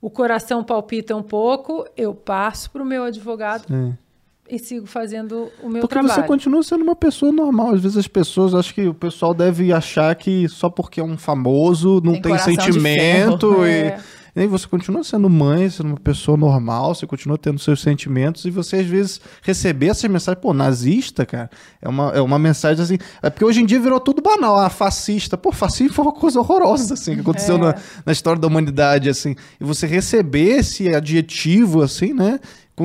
o 0.00 0.10
coração 0.10 0.64
palpita 0.64 1.14
um 1.14 1.22
pouco, 1.22 1.86
eu 1.96 2.12
passo 2.12 2.70
para 2.70 2.82
o 2.82 2.86
meu 2.86 3.04
advogado 3.04 3.66
Sim. 3.68 3.96
e 4.50 4.58
sigo 4.58 4.84
fazendo 4.84 5.48
o 5.62 5.68
meu 5.68 5.82
porque 5.82 5.94
trabalho. 5.94 6.14
Porque 6.14 6.22
você 6.22 6.26
continua 6.26 6.62
sendo 6.64 6.82
uma 6.82 6.96
pessoa 6.96 7.30
normal. 7.30 7.74
Às 7.74 7.82
vezes 7.82 7.96
as 7.96 8.08
pessoas, 8.08 8.52
acho 8.52 8.74
que 8.74 8.88
o 8.88 8.94
pessoal 8.94 9.32
deve 9.32 9.72
achar 9.72 10.12
que 10.16 10.48
só 10.48 10.68
porque 10.68 10.98
é 10.98 11.04
um 11.04 11.16
famoso 11.16 12.00
não 12.02 12.14
tem, 12.14 12.22
tem 12.22 12.38
sentimento 12.38 13.64
e... 13.64 13.70
É 13.70 14.00
e 14.34 14.40
aí 14.40 14.46
você 14.46 14.66
continua 14.66 15.04
sendo 15.04 15.28
mãe, 15.28 15.68
sendo 15.68 15.88
uma 15.88 16.00
pessoa 16.00 16.38
normal, 16.38 16.94
você 16.94 17.06
continua 17.06 17.36
tendo 17.36 17.58
seus 17.58 17.82
sentimentos, 17.82 18.46
e 18.46 18.50
você 18.50 18.76
às 18.76 18.86
vezes 18.86 19.20
receber 19.42 19.88
essas 19.88 20.10
mensagens, 20.10 20.40
pô, 20.40 20.54
nazista, 20.54 21.26
cara, 21.26 21.50
é 21.82 21.88
uma, 21.88 22.10
é 22.12 22.20
uma 22.20 22.38
mensagem 22.38 22.82
assim. 22.82 22.98
É 23.22 23.28
porque 23.28 23.44
hoje 23.44 23.60
em 23.60 23.66
dia 23.66 23.78
virou 23.78 24.00
tudo 24.00 24.22
banal, 24.22 24.58
ah, 24.58 24.70
fascista. 24.70 25.36
Pô, 25.36 25.52
fascismo 25.52 25.92
foi 25.92 26.04
uma 26.06 26.14
coisa 26.14 26.40
horrorosa, 26.40 26.94
assim, 26.94 27.14
que 27.14 27.20
aconteceu 27.20 27.56
é. 27.56 27.58
na, 27.58 27.74
na 28.06 28.12
história 28.12 28.40
da 28.40 28.46
humanidade, 28.46 29.10
assim. 29.10 29.36
E 29.60 29.64
você 29.64 29.86
receber 29.86 30.58
esse 30.58 30.94
adjetivo, 30.94 31.82
assim, 31.82 32.14
né? 32.14 32.40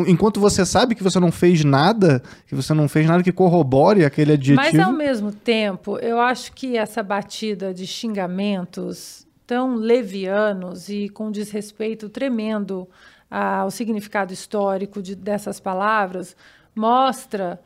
enquanto 0.05 0.39
você 0.39 0.65
sabe 0.65 0.93
que 0.95 1.01
você 1.01 1.19
não 1.19 1.31
fez 1.31 1.63
nada, 1.63 2.21
que 2.45 2.53
você 2.53 2.73
não 2.73 2.87
fez 2.89 3.07
nada 3.07 3.23
que 3.23 3.31
corrobore 3.31 4.03
aquele 4.03 4.33
adjetivo. 4.33 4.61
Mas 4.61 4.77
ao 4.77 4.91
mesmo 4.91 5.31
tempo, 5.31 5.97
eu 5.99 6.19
acho 6.19 6.51
que 6.51 6.77
essa 6.77 7.01
batida 7.01 7.73
de 7.73 7.87
xingamentos 7.87 9.26
tão 9.47 9.75
levianos 9.75 10.89
e 10.89 11.07
com 11.07 11.31
desrespeito 11.31 12.09
tremendo 12.09 12.87
ao 13.31 13.71
significado 13.71 14.33
histórico 14.33 15.01
de, 15.01 15.15
dessas 15.15 15.59
palavras, 15.59 16.35
mostra 16.75 17.59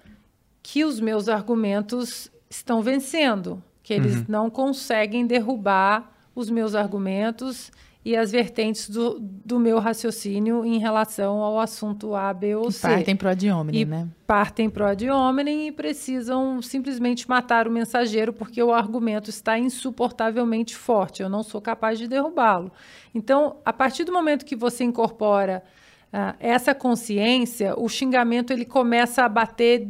que 0.62 0.86
os 0.86 1.00
meus 1.00 1.28
argumentos 1.28 2.32
estão 2.50 2.82
vencendo, 2.82 3.62
que 3.82 3.94
eles 3.94 4.18
uhum. 4.18 4.26
não 4.28 4.50
conseguem 4.50 5.26
derrubar 5.26 6.12
os 6.36 6.50
meus 6.50 6.76
argumentos 6.76 7.72
e 8.04 8.16
as 8.16 8.32
vertentes 8.32 8.90
do, 8.90 9.18
do 9.20 9.60
meu 9.60 9.78
raciocínio 9.78 10.66
em 10.66 10.80
relação 10.80 11.38
ao 11.42 11.60
assunto 11.60 12.16
A, 12.16 12.34
B 12.34 12.56
ou 12.56 12.72
C. 12.72 12.88
Partem 12.88 13.16
pro 13.16 13.30
ad 13.30 13.52
hominem, 13.52 13.86
né? 13.86 14.08
Partem 14.26 14.70
pro 14.70 14.86
ad 14.86 15.08
hominem 15.08 15.68
e 15.68 15.72
precisam 15.72 16.62
simplesmente 16.64 17.30
matar 17.30 17.68
o 17.68 17.72
mensageiro 17.72 18.34
porque 18.34 18.62
o 18.62 18.74
argumento 18.74 19.30
está 19.30 19.60
insuportavelmente 19.60 20.76
forte. 20.76 21.22
Eu 21.22 21.30
não 21.30 21.44
sou 21.44 21.62
capaz 21.62 22.00
de 22.00 22.08
derrubá-lo. 22.08 22.72
Então, 23.14 23.58
a 23.64 23.72
partir 23.72 24.04
do 24.04 24.12
momento 24.12 24.46
que 24.46 24.56
você 24.56 24.84
incorpora 24.84 25.64
uh, 26.12 26.36
essa 26.40 26.74
consciência, 26.74 27.76
o 27.78 27.88
xingamento 27.88 28.52
ele 28.52 28.66
começa 28.66 29.24
a 29.24 29.30
bater 29.30 29.88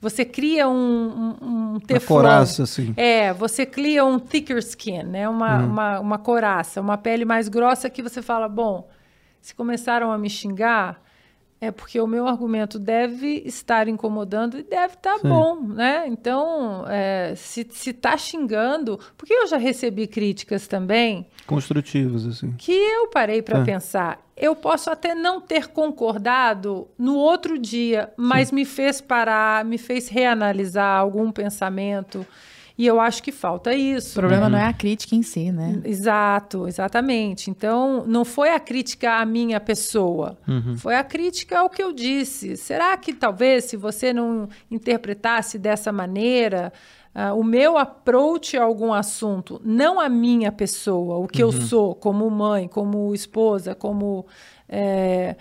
você 0.00 0.24
cria 0.24 0.68
um, 0.68 1.36
um, 1.40 1.74
um 1.74 1.80
teflon. 1.80 2.16
Uma 2.16 2.22
coraça, 2.22 2.62
assim. 2.62 2.92
É, 2.96 3.32
você 3.32 3.64
cria 3.64 4.04
um 4.04 4.18
thicker 4.18 4.58
skin, 4.58 5.02
né? 5.02 5.28
Uma, 5.28 5.58
uhum. 5.58 5.66
uma, 5.66 6.00
uma 6.00 6.18
coraça, 6.18 6.80
uma 6.80 6.98
pele 6.98 7.24
mais 7.24 7.48
grossa 7.48 7.88
que 7.88 8.02
você 8.02 8.20
fala, 8.20 8.48
bom, 8.48 8.88
se 9.40 9.54
começaram 9.54 10.12
a 10.12 10.18
me 10.18 10.28
xingar, 10.28 11.00
é 11.60 11.70
porque 11.70 12.00
o 12.00 12.06
meu 12.06 12.26
argumento 12.26 12.78
deve 12.78 13.42
estar 13.46 13.88
incomodando 13.88 14.58
e 14.58 14.62
deve 14.62 14.94
estar 14.94 15.18
tá 15.18 15.28
bom, 15.28 15.60
né? 15.60 16.04
Então, 16.06 16.84
é, 16.86 17.34
se 17.34 17.66
está 17.86 18.16
xingando, 18.16 19.00
porque 19.16 19.32
eu 19.32 19.46
já 19.46 19.56
recebi 19.56 20.06
críticas 20.06 20.66
também. 20.66 21.26
Construtivas, 21.46 22.26
assim. 22.26 22.52
Que 22.58 22.72
eu 22.72 23.08
parei 23.08 23.40
para 23.40 23.60
é. 23.60 23.64
pensar. 23.64 24.20
Eu 24.36 24.54
posso 24.54 24.90
até 24.90 25.14
não 25.14 25.40
ter 25.40 25.68
concordado 25.68 26.88
no 26.98 27.16
outro 27.16 27.58
dia, 27.58 28.12
mas 28.18 28.48
Sim. 28.48 28.56
me 28.56 28.64
fez 28.66 29.00
parar, 29.00 29.64
me 29.64 29.78
fez 29.78 30.08
reanalisar 30.08 31.00
algum 31.00 31.32
pensamento. 31.32 32.26
E 32.78 32.86
eu 32.86 33.00
acho 33.00 33.22
que 33.22 33.32
falta 33.32 33.72
isso. 33.72 34.10
O 34.10 34.20
problema 34.20 34.50
né? 34.50 34.58
não 34.58 34.64
é 34.64 34.68
a 34.68 34.72
crítica 34.72 35.14
em 35.14 35.22
si, 35.22 35.50
né? 35.50 35.80
Exato, 35.84 36.68
exatamente. 36.68 37.50
Então, 37.50 38.04
não 38.06 38.24
foi 38.24 38.50
a 38.50 38.60
crítica 38.60 39.14
à 39.14 39.24
minha 39.24 39.58
pessoa, 39.58 40.36
uhum. 40.46 40.76
foi 40.76 40.94
a 40.94 41.02
crítica 41.02 41.60
ao 41.60 41.70
que 41.70 41.82
eu 41.82 41.92
disse. 41.92 42.56
Será 42.56 42.94
que 42.98 43.14
talvez, 43.14 43.64
se 43.64 43.76
você 43.76 44.12
não 44.12 44.48
interpretasse 44.70 45.58
dessa 45.58 45.90
maneira, 45.90 46.70
uh, 47.14 47.34
o 47.38 47.42
meu 47.42 47.78
approach 47.78 48.58
a 48.58 48.64
algum 48.64 48.92
assunto, 48.92 49.58
não 49.64 49.98
a 49.98 50.08
minha 50.08 50.52
pessoa, 50.52 51.16
o 51.16 51.26
que 51.26 51.42
uhum. 51.42 51.50
eu 51.50 51.60
sou 51.62 51.94
como 51.94 52.30
mãe, 52.30 52.68
como 52.68 53.14
esposa, 53.14 53.74
como. 53.74 54.26
É, 54.68 55.36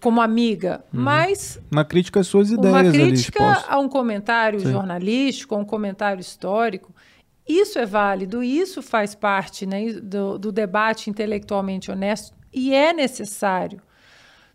como 0.00 0.20
amiga, 0.20 0.84
uhum. 0.92 1.00
mas 1.00 1.60
uma 1.70 1.84
crítica 1.84 2.20
às 2.20 2.26
suas 2.26 2.50
ideias, 2.50 2.74
uma 2.74 2.92
crítica 2.92 3.64
a 3.68 3.78
um 3.78 3.88
comentário 3.88 4.60
Sim. 4.60 4.72
jornalístico, 4.72 5.54
a 5.54 5.58
um 5.58 5.64
comentário 5.64 6.20
histórico. 6.20 6.94
Isso 7.48 7.78
é 7.78 7.84
válido, 7.84 8.42
isso 8.42 8.80
faz 8.82 9.14
parte 9.14 9.66
né, 9.66 9.92
do, 9.94 10.38
do 10.38 10.52
debate 10.52 11.10
intelectualmente 11.10 11.90
honesto 11.90 12.34
e 12.52 12.72
é 12.74 12.92
necessário. 12.92 13.80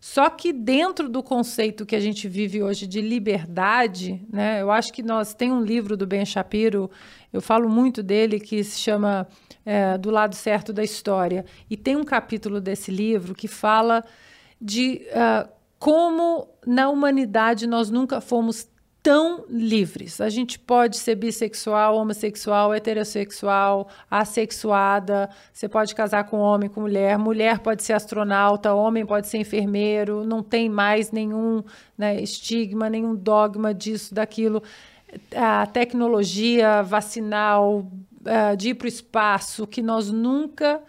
Só 0.00 0.30
que 0.30 0.52
dentro 0.52 1.08
do 1.08 1.22
conceito 1.22 1.84
que 1.84 1.96
a 1.96 2.00
gente 2.00 2.28
vive 2.28 2.62
hoje 2.62 2.86
de 2.86 3.00
liberdade, 3.00 4.24
né, 4.32 4.62
eu 4.62 4.70
acho 4.70 4.92
que 4.92 5.02
nós 5.02 5.34
tem 5.34 5.50
um 5.50 5.60
livro 5.60 5.96
do 5.96 6.06
Ben 6.06 6.24
Shapiro, 6.24 6.88
eu 7.32 7.42
falo 7.42 7.68
muito 7.68 8.00
dele, 8.02 8.38
que 8.38 8.62
se 8.62 8.78
chama 8.78 9.26
é, 9.66 9.98
Do 9.98 10.10
Lado 10.10 10.36
Certo 10.36 10.72
da 10.72 10.84
História. 10.84 11.44
E 11.68 11.76
tem 11.76 11.96
um 11.96 12.04
capítulo 12.04 12.60
desse 12.60 12.92
livro 12.92 13.34
que 13.34 13.48
fala 13.48 14.04
de 14.60 15.02
uh, 15.12 15.48
como 15.78 16.48
na 16.66 16.88
humanidade 16.88 17.66
nós 17.66 17.90
nunca 17.90 18.20
fomos 18.20 18.68
tão 19.02 19.44
livres. 19.48 20.20
A 20.20 20.28
gente 20.28 20.58
pode 20.58 20.98
ser 20.98 21.14
bissexual, 21.14 21.96
homossexual, 21.96 22.74
heterossexual, 22.74 23.88
assexuada, 24.10 25.30
você 25.52 25.68
pode 25.68 25.94
casar 25.94 26.24
com 26.24 26.38
homem, 26.38 26.68
com 26.68 26.80
mulher, 26.80 27.16
mulher 27.16 27.60
pode 27.60 27.82
ser 27.82 27.92
astronauta, 27.92 28.74
homem 28.74 29.06
pode 29.06 29.28
ser 29.28 29.38
enfermeiro, 29.38 30.24
não 30.24 30.42
tem 30.42 30.68
mais 30.68 31.12
nenhum 31.12 31.62
né, 31.96 32.20
estigma, 32.20 32.90
nenhum 32.90 33.14
dogma 33.14 33.72
disso, 33.72 34.14
daquilo. 34.14 34.62
A 35.34 35.64
tecnologia 35.66 36.82
vacinal, 36.82 37.90
uh, 38.20 38.56
de 38.56 38.70
ir 38.70 38.74
para 38.74 38.86
o 38.86 38.88
espaço, 38.88 39.66
que 39.66 39.80
nós 39.80 40.10
nunca 40.10 40.82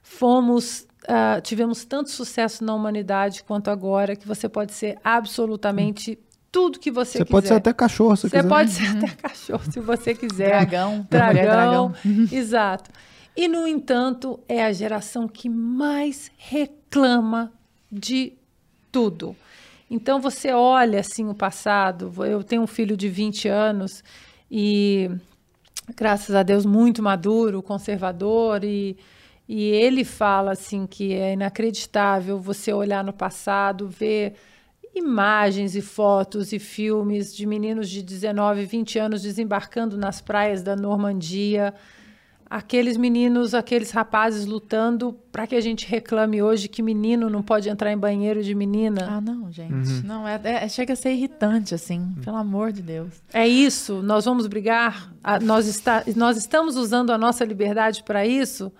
fomos 0.00 0.86
uh, 1.08 1.40
tivemos 1.40 1.84
tanto 1.84 2.10
sucesso 2.10 2.64
na 2.64 2.74
humanidade 2.74 3.42
quanto 3.44 3.70
agora, 3.70 4.16
que 4.16 4.26
você 4.26 4.48
pode 4.48 4.72
ser 4.72 4.98
absolutamente 5.02 6.18
tudo 6.50 6.78
que 6.78 6.90
você, 6.90 7.18
você 7.18 7.24
quiser. 7.24 7.30
pode 7.30 7.48
ser 7.48 7.54
até 7.54 7.72
cachorro, 7.72 8.16
se 8.16 8.28
você 8.28 8.36
quiser. 8.36 8.48
pode 8.48 8.70
ser 8.70 8.86
até 8.86 9.08
cachorro, 9.08 9.72
se 9.72 9.80
você 9.80 10.14
quiser. 10.14 10.48
Dragão. 10.50 11.06
Dragão. 11.10 11.42
dragão. 11.42 11.94
Exato. 12.30 12.90
E, 13.36 13.48
no 13.48 13.66
entanto, 13.66 14.38
é 14.48 14.64
a 14.64 14.72
geração 14.72 15.26
que 15.26 15.48
mais 15.48 16.30
reclama 16.36 17.52
de 17.90 18.34
tudo. 18.92 19.34
Então, 19.90 20.20
você 20.20 20.52
olha 20.52 21.00
assim 21.00 21.28
o 21.28 21.34
passado. 21.34 22.12
Eu 22.24 22.44
tenho 22.44 22.62
um 22.62 22.66
filho 22.66 22.96
de 22.96 23.08
20 23.08 23.48
anos 23.48 24.04
e, 24.48 25.10
graças 25.96 26.36
a 26.36 26.44
Deus, 26.44 26.64
muito 26.64 27.02
maduro, 27.02 27.60
conservador 27.60 28.62
e 28.62 28.96
e 29.48 29.62
ele 29.62 30.04
fala 30.04 30.52
assim 30.52 30.86
que 30.86 31.12
é 31.12 31.34
inacreditável 31.34 32.38
você 32.38 32.72
olhar 32.72 33.04
no 33.04 33.12
passado, 33.12 33.88
ver 33.88 34.34
imagens 34.94 35.74
e 35.74 35.82
fotos 35.82 36.52
e 36.52 36.58
filmes 36.58 37.34
de 37.34 37.44
meninos 37.46 37.90
de 37.90 38.02
19, 38.02 38.64
20 38.64 38.98
anos 38.98 39.22
desembarcando 39.22 39.98
nas 39.98 40.20
praias 40.20 40.62
da 40.62 40.76
Normandia, 40.76 41.74
aqueles 42.48 42.96
meninos, 42.96 43.52
aqueles 43.52 43.90
rapazes 43.90 44.46
lutando 44.46 45.12
para 45.32 45.46
que 45.46 45.56
a 45.56 45.60
gente 45.60 45.86
reclame 45.86 46.42
hoje 46.42 46.68
que 46.68 46.80
menino 46.80 47.28
não 47.28 47.42
pode 47.42 47.68
entrar 47.68 47.92
em 47.92 47.98
banheiro 47.98 48.42
de 48.42 48.54
menina. 48.54 49.16
Ah, 49.16 49.20
não, 49.20 49.50
gente. 49.50 49.72
Uhum. 49.72 50.02
Não, 50.04 50.28
é, 50.28 50.40
é, 50.44 50.68
chega 50.68 50.92
a 50.92 50.96
ser 50.96 51.12
irritante, 51.12 51.74
assim, 51.74 51.98
uhum. 51.98 52.22
pelo 52.22 52.36
amor 52.36 52.72
de 52.72 52.80
Deus. 52.80 53.12
É 53.32 53.46
isso, 53.46 54.00
nós 54.00 54.24
vamos 54.24 54.46
brigar, 54.46 55.12
nós, 55.42 55.66
está, 55.66 56.04
nós 56.16 56.36
estamos 56.36 56.76
usando 56.76 57.10
a 57.10 57.18
nossa 57.18 57.44
liberdade 57.44 58.04
para 58.04 58.24
isso 58.24 58.72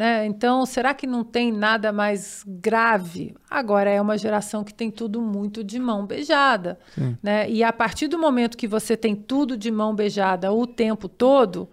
Né? 0.00 0.24
Então, 0.24 0.64
será 0.64 0.94
que 0.94 1.06
não 1.06 1.22
tem 1.22 1.52
nada 1.52 1.92
mais 1.92 2.42
grave? 2.46 3.34
Agora 3.50 3.90
é 3.90 4.00
uma 4.00 4.16
geração 4.16 4.64
que 4.64 4.72
tem 4.72 4.90
tudo 4.90 5.20
muito 5.20 5.62
de 5.62 5.78
mão 5.78 6.06
beijada. 6.06 6.78
Né? 7.22 7.50
E 7.50 7.62
a 7.62 7.70
partir 7.70 8.08
do 8.08 8.18
momento 8.18 8.56
que 8.56 8.66
você 8.66 8.96
tem 8.96 9.14
tudo 9.14 9.58
de 9.58 9.70
mão 9.70 9.94
beijada 9.94 10.50
o 10.54 10.66
tempo 10.66 11.06
todo, 11.06 11.68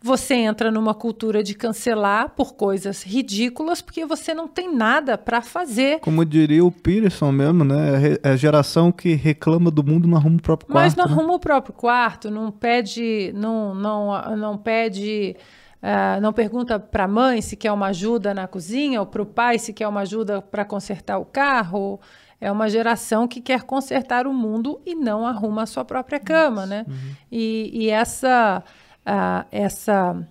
você 0.00 0.36
entra 0.36 0.70
numa 0.70 0.94
cultura 0.94 1.42
de 1.42 1.54
cancelar 1.54 2.30
por 2.30 2.54
coisas 2.54 3.02
ridículas, 3.02 3.82
porque 3.82 4.06
você 4.06 4.32
não 4.32 4.48
tem 4.48 4.74
nada 4.74 5.18
para 5.18 5.42
fazer. 5.42 6.00
Como 6.00 6.24
diria 6.24 6.64
o 6.64 6.72
Peterson 6.72 7.30
mesmo, 7.30 7.62
né? 7.62 8.16
É 8.22 8.30
a 8.30 8.36
geração 8.36 8.90
que 8.90 9.12
reclama 9.12 9.70
do 9.70 9.84
mundo 9.84 10.08
não 10.08 10.16
arruma 10.16 10.38
o 10.38 10.42
próprio 10.42 10.66
quarto. 10.66 10.82
Mas 10.82 10.96
não 10.96 11.04
né? 11.04 11.12
arruma 11.12 11.34
o 11.34 11.38
próprio 11.38 11.74
quarto, 11.74 12.30
não 12.30 12.50
pede, 12.50 13.34
não, 13.36 13.74
não, 13.74 14.34
não 14.34 14.56
pede. 14.56 15.36
Uh, 15.82 16.20
não 16.20 16.30
pergunta 16.30 16.78
para 16.78 17.04
a 17.04 17.08
mãe 17.08 17.40
se 17.40 17.56
quer 17.56 17.72
uma 17.72 17.86
ajuda 17.86 18.34
na 18.34 18.46
cozinha 18.46 19.00
ou 19.00 19.06
para 19.06 19.22
o 19.22 19.26
pai 19.26 19.58
se 19.58 19.72
quer 19.72 19.88
uma 19.88 20.00
ajuda 20.00 20.42
para 20.42 20.64
consertar 20.64 21.18
o 21.18 21.24
carro. 21.24 21.98
É 22.38 22.52
uma 22.52 22.68
geração 22.68 23.26
que 23.26 23.40
quer 23.40 23.62
consertar 23.62 24.26
o 24.26 24.32
mundo 24.32 24.80
e 24.84 24.94
não 24.94 25.26
arruma 25.26 25.62
a 25.62 25.66
sua 25.66 25.84
própria 25.84 26.18
cama, 26.18 26.66
né? 26.66 26.84
Uhum. 26.86 26.94
E, 27.32 27.70
e, 27.72 27.90
essa, 27.90 28.62
uh, 29.00 29.46
essa 29.50 30.26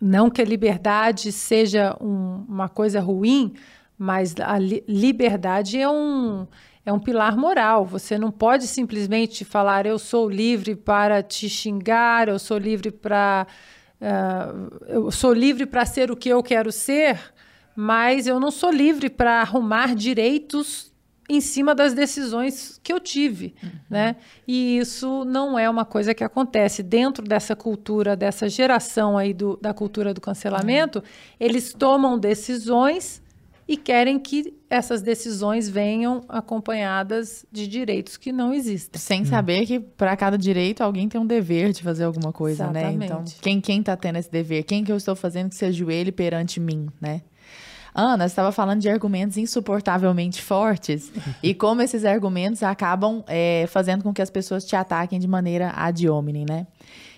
não 0.00 0.28
que 0.28 0.42
a 0.42 0.44
liberdade 0.44 1.32
seja 1.32 1.96
um, 2.00 2.44
uma 2.48 2.68
coisa 2.68 3.00
ruim, 3.00 3.54
mas 3.98 4.34
a 4.38 4.58
li 4.58 4.84
liberdade 4.86 5.78
é 5.78 5.88
um 5.88 6.46
é 6.86 6.92
um 6.92 6.98
pilar 6.98 7.36
moral. 7.36 7.86
Você 7.86 8.18
não 8.18 8.30
pode 8.30 8.66
simplesmente 8.66 9.44
falar 9.44 9.86
eu 9.86 9.98
sou 9.98 10.28
livre 10.28 10.74
para 10.74 11.22
te 11.22 11.48
xingar, 11.48 12.28
eu 12.28 12.38
sou 12.38 12.58
livre 12.58 12.90
para 12.90 13.46
Uh, 14.04 14.84
eu 14.86 15.10
sou 15.10 15.32
livre 15.32 15.64
para 15.64 15.86
ser 15.86 16.10
o 16.10 16.16
que 16.16 16.28
eu 16.28 16.42
quero 16.42 16.70
ser, 16.70 17.32
mas 17.74 18.26
eu 18.26 18.38
não 18.38 18.50
sou 18.50 18.70
livre 18.70 19.08
para 19.08 19.40
arrumar 19.40 19.94
direitos 19.94 20.92
em 21.26 21.40
cima 21.40 21.74
das 21.74 21.94
decisões 21.94 22.78
que 22.82 22.92
eu 22.92 23.00
tive, 23.00 23.54
uhum. 23.62 23.70
né? 23.88 24.16
E 24.46 24.76
isso 24.76 25.24
não 25.24 25.58
é 25.58 25.70
uma 25.70 25.86
coisa 25.86 26.12
que 26.12 26.22
acontece 26.22 26.82
dentro 26.82 27.24
dessa 27.26 27.56
cultura, 27.56 28.14
dessa 28.14 28.46
geração 28.46 29.16
aí 29.16 29.32
do, 29.32 29.56
da 29.56 29.72
cultura 29.72 30.12
do 30.12 30.20
cancelamento. 30.20 30.98
Uhum. 30.98 31.04
Eles 31.40 31.72
tomam 31.72 32.18
decisões 32.18 33.22
e 33.66 33.76
querem 33.76 34.18
que 34.18 34.54
essas 34.68 35.02
decisões 35.02 35.68
venham 35.68 36.22
acompanhadas 36.28 37.46
de 37.50 37.66
direitos 37.66 38.16
que 38.16 38.32
não 38.32 38.52
existem. 38.52 39.00
Sem 39.00 39.22
hum. 39.22 39.26
saber 39.26 39.66
que 39.66 39.80
para 39.80 40.16
cada 40.16 40.36
direito 40.36 40.82
alguém 40.82 41.08
tem 41.08 41.20
um 41.20 41.26
dever 41.26 41.72
de 41.72 41.82
fazer 41.82 42.04
alguma 42.04 42.32
coisa, 42.32 42.64
Exatamente. 42.64 42.98
né? 42.98 43.06
Então, 43.06 43.24
quem 43.40 43.60
quem 43.60 43.82
tá 43.82 43.96
tendo 43.96 44.18
esse 44.18 44.30
dever? 44.30 44.64
Quem 44.64 44.84
que 44.84 44.92
eu 44.92 44.96
estou 44.96 45.16
fazendo 45.16 45.48
que 45.48 45.54
se 45.54 45.64
ajoelhe 45.64 46.12
perante 46.12 46.60
mim, 46.60 46.88
né? 47.00 47.22
Ana, 47.94 48.26
estava 48.26 48.50
falando 48.50 48.80
de 48.80 48.88
argumentos 48.88 49.36
insuportavelmente 49.36 50.42
fortes 50.42 51.12
e 51.40 51.54
como 51.54 51.80
esses 51.80 52.04
argumentos 52.04 52.62
acabam 52.64 53.22
é, 53.28 53.66
fazendo 53.68 54.02
com 54.02 54.12
que 54.12 54.20
as 54.20 54.30
pessoas 54.30 54.64
te 54.64 54.74
ataquem 54.74 55.20
de 55.20 55.28
maneira 55.28 55.72
ad 55.76 56.08
hominem, 56.08 56.44
né? 56.48 56.66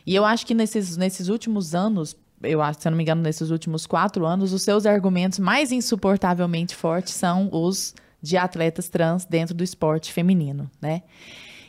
E 0.06 0.14
eu 0.14 0.24
acho 0.24 0.46
que 0.46 0.54
nesses, 0.54 0.96
nesses 0.96 1.28
últimos 1.28 1.74
anos, 1.74 2.14
eu 2.42 2.60
acho, 2.62 2.80
se 2.80 2.88
eu 2.88 2.90
não 2.90 2.96
me 2.96 3.02
engano, 3.02 3.22
nesses 3.22 3.50
últimos 3.50 3.86
quatro 3.86 4.26
anos, 4.26 4.52
os 4.52 4.62
seus 4.62 4.86
argumentos 4.86 5.38
mais 5.38 5.72
insuportavelmente 5.72 6.74
fortes 6.74 7.14
são 7.14 7.48
os 7.52 7.94
de 8.20 8.36
atletas 8.36 8.88
trans 8.88 9.24
dentro 9.24 9.54
do 9.54 9.62
esporte 9.62 10.12
feminino, 10.12 10.70
né? 10.80 11.02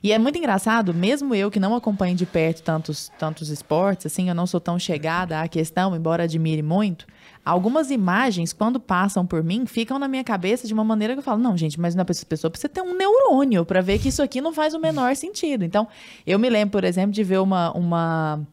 E 0.01 0.11
é 0.11 0.19
muito 0.19 0.37
engraçado, 0.37 0.93
mesmo 0.93 1.33
eu 1.33 1.49
que 1.49 1.59
não 1.59 1.75
acompanho 1.75 2.15
de 2.15 2.25
perto 2.25 2.61
tantos, 2.61 3.11
tantos 3.17 3.49
esportes, 3.49 4.05
assim, 4.05 4.29
eu 4.29 4.35
não 4.35 4.45
sou 4.45 4.59
tão 4.59 4.77
chegada 4.77 5.41
à 5.41 5.47
questão, 5.47 5.95
embora 5.95 6.23
admire 6.23 6.61
muito, 6.61 7.07
algumas 7.43 7.89
imagens, 7.89 8.53
quando 8.53 8.79
passam 8.79 9.25
por 9.25 9.43
mim, 9.43 9.65
ficam 9.65 9.97
na 9.97 10.07
minha 10.07 10.23
cabeça 10.23 10.67
de 10.67 10.73
uma 10.73 10.83
maneira 10.83 11.13
que 11.13 11.19
eu 11.19 11.23
falo, 11.23 11.41
não, 11.41 11.57
gente, 11.57 11.79
mas 11.79 11.95
não, 11.95 12.05
essa 12.07 12.25
pessoa 12.25 12.51
precisa 12.51 12.69
ter 12.69 12.81
um 12.81 12.95
neurônio 12.95 13.65
para 13.65 13.81
ver 13.81 13.99
que 13.99 14.09
isso 14.09 14.21
aqui 14.21 14.39
não 14.39 14.53
faz 14.53 14.73
o 14.73 14.79
menor 14.79 15.15
sentido. 15.15 15.65
Então, 15.65 15.87
eu 16.25 16.37
me 16.37 16.49
lembro, 16.49 16.73
por 16.73 16.83
exemplo, 16.83 17.11
de 17.11 17.23
ver 17.23 17.39
uma, 17.39 17.71
uma 17.71 18.47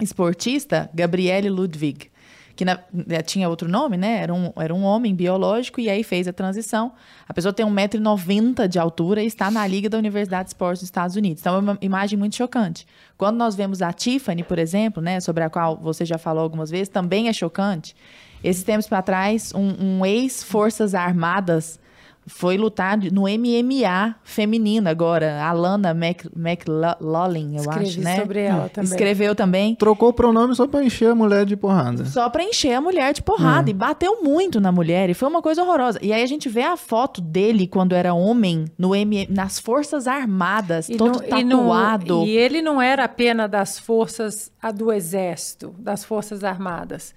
esportista, 0.00 0.90
Gabriele 0.94 1.48
Ludwig, 1.48 2.10
que 2.54 2.64
na, 2.64 2.78
eh, 3.10 3.22
tinha 3.22 3.48
outro 3.48 3.68
nome, 3.68 3.96
né? 3.96 4.22
Era 4.22 4.32
um, 4.32 4.52
era 4.56 4.74
um 4.74 4.82
homem 4.82 5.14
biológico 5.14 5.80
e 5.80 5.90
aí 5.90 6.02
fez 6.02 6.26
a 6.26 6.32
transição. 6.32 6.92
A 7.28 7.34
pessoa 7.34 7.52
tem 7.52 7.66
1,90m 7.66 8.66
de 8.66 8.78
altura 8.78 9.22
e 9.22 9.26
está 9.26 9.50
na 9.50 9.66
Liga 9.66 9.90
da 9.90 9.98
Universidade 9.98 10.44
de 10.44 10.50
Esportes 10.50 10.80
dos 10.80 10.88
Estados 10.88 11.16
Unidos. 11.16 11.42
Então 11.42 11.54
é 11.54 11.58
uma 11.58 11.78
imagem 11.82 12.18
muito 12.18 12.34
chocante. 12.34 12.86
Quando 13.18 13.36
nós 13.36 13.54
vemos 13.54 13.82
a 13.82 13.92
Tiffany, 13.92 14.42
por 14.42 14.58
exemplo, 14.58 15.02
né, 15.02 15.20
sobre 15.20 15.44
a 15.44 15.50
qual 15.50 15.76
você 15.76 16.04
já 16.04 16.16
falou 16.16 16.42
algumas 16.42 16.70
vezes, 16.70 16.88
também 16.88 17.28
é 17.28 17.32
chocante. 17.32 17.94
Esses 18.42 18.64
tempos 18.64 18.86
para 18.86 19.02
trás, 19.02 19.52
um, 19.54 19.98
um 19.98 20.06
ex-Forças 20.06 20.94
Armadas 20.94 21.78
foi 22.26 22.56
lutar 22.56 22.98
no 23.12 23.22
MMA 23.22 24.16
feminino 24.24 24.88
agora. 24.88 25.42
A 25.42 25.52
Lana 25.52 25.94
Mac, 25.94 26.24
McLaughlin, 26.36 27.54
eu 27.54 27.60
Escrevi 27.60 27.86
acho, 27.86 28.00
né? 28.00 28.16
sobre 28.16 28.40
ela 28.40 28.68
também. 28.68 28.90
Escreveu 28.90 29.34
também. 29.34 29.74
Trocou 29.76 30.08
o 30.08 30.12
pronome 30.12 30.54
só 30.54 30.66
pra 30.66 30.82
encher 30.82 31.10
a 31.10 31.14
mulher 31.14 31.46
de 31.46 31.56
porrada. 31.56 32.04
Só 32.04 32.28
pra 32.28 32.42
encher 32.42 32.74
a 32.74 32.80
mulher 32.80 33.12
de 33.12 33.22
porrada. 33.22 33.68
Hum. 33.68 33.70
E 33.70 33.74
bateu 33.74 34.22
muito 34.22 34.60
na 34.60 34.72
mulher. 34.72 35.08
E 35.08 35.14
foi 35.14 35.28
uma 35.28 35.40
coisa 35.40 35.62
horrorosa. 35.62 35.98
E 36.02 36.12
aí 36.12 36.22
a 36.22 36.26
gente 36.26 36.48
vê 36.48 36.62
a 36.62 36.76
foto 36.76 37.20
dele 37.20 37.66
quando 37.66 37.94
era 37.94 38.12
homem 38.12 38.64
no 38.76 38.94
M, 38.94 39.26
nas 39.30 39.60
Forças 39.60 40.06
Armadas, 40.06 40.88
e 40.88 40.96
todo 40.96 41.20
no, 41.20 41.28
tatuado. 41.28 42.06
E, 42.06 42.08
no, 42.08 42.26
e 42.26 42.36
ele 42.36 42.60
não 42.60 42.82
era 42.82 43.04
apenas 43.04 43.48
das 43.48 43.78
forças 43.78 44.50
do 44.74 44.92
Exército, 44.92 45.74
das 45.78 46.04
Forças 46.04 46.42
Armadas 46.42 47.14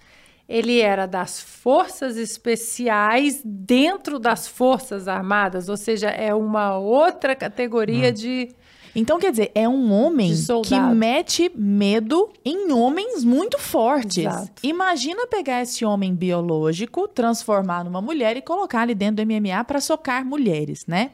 ele 0.49 0.81
era 0.81 1.05
das 1.05 1.39
forças 1.39 2.17
especiais 2.17 3.39
dentro 3.45 4.17
das 4.17 4.47
forças 4.47 5.07
armadas, 5.07 5.69
ou 5.69 5.77
seja, 5.77 6.09
é 6.09 6.33
uma 6.33 6.75
outra 6.77 7.35
categoria 7.35 8.09
hum. 8.09 8.13
de 8.13 8.49
então, 8.95 9.19
quer 9.19 9.29
dizer, 9.29 9.51
é 9.53 9.69
um 9.69 9.91
homem 9.91 10.33
que 10.65 10.79
mete 10.79 11.51
medo 11.55 12.27
em 12.43 12.71
homens 12.71 13.23
muito 13.23 13.59
fortes. 13.59 14.25
Exato. 14.25 14.51
Imagina 14.63 15.27
pegar 15.27 15.61
esse 15.61 15.85
homem 15.85 16.13
biológico, 16.15 17.07
transformar 17.07 17.83
numa 17.83 18.01
mulher 18.01 18.35
e 18.35 18.41
colocar 18.41 18.81
ali 18.81 18.95
dentro 18.95 19.23
do 19.23 19.31
MMA 19.31 19.63
para 19.63 19.79
socar 19.79 20.25
mulheres, 20.25 20.87
né? 20.87 21.11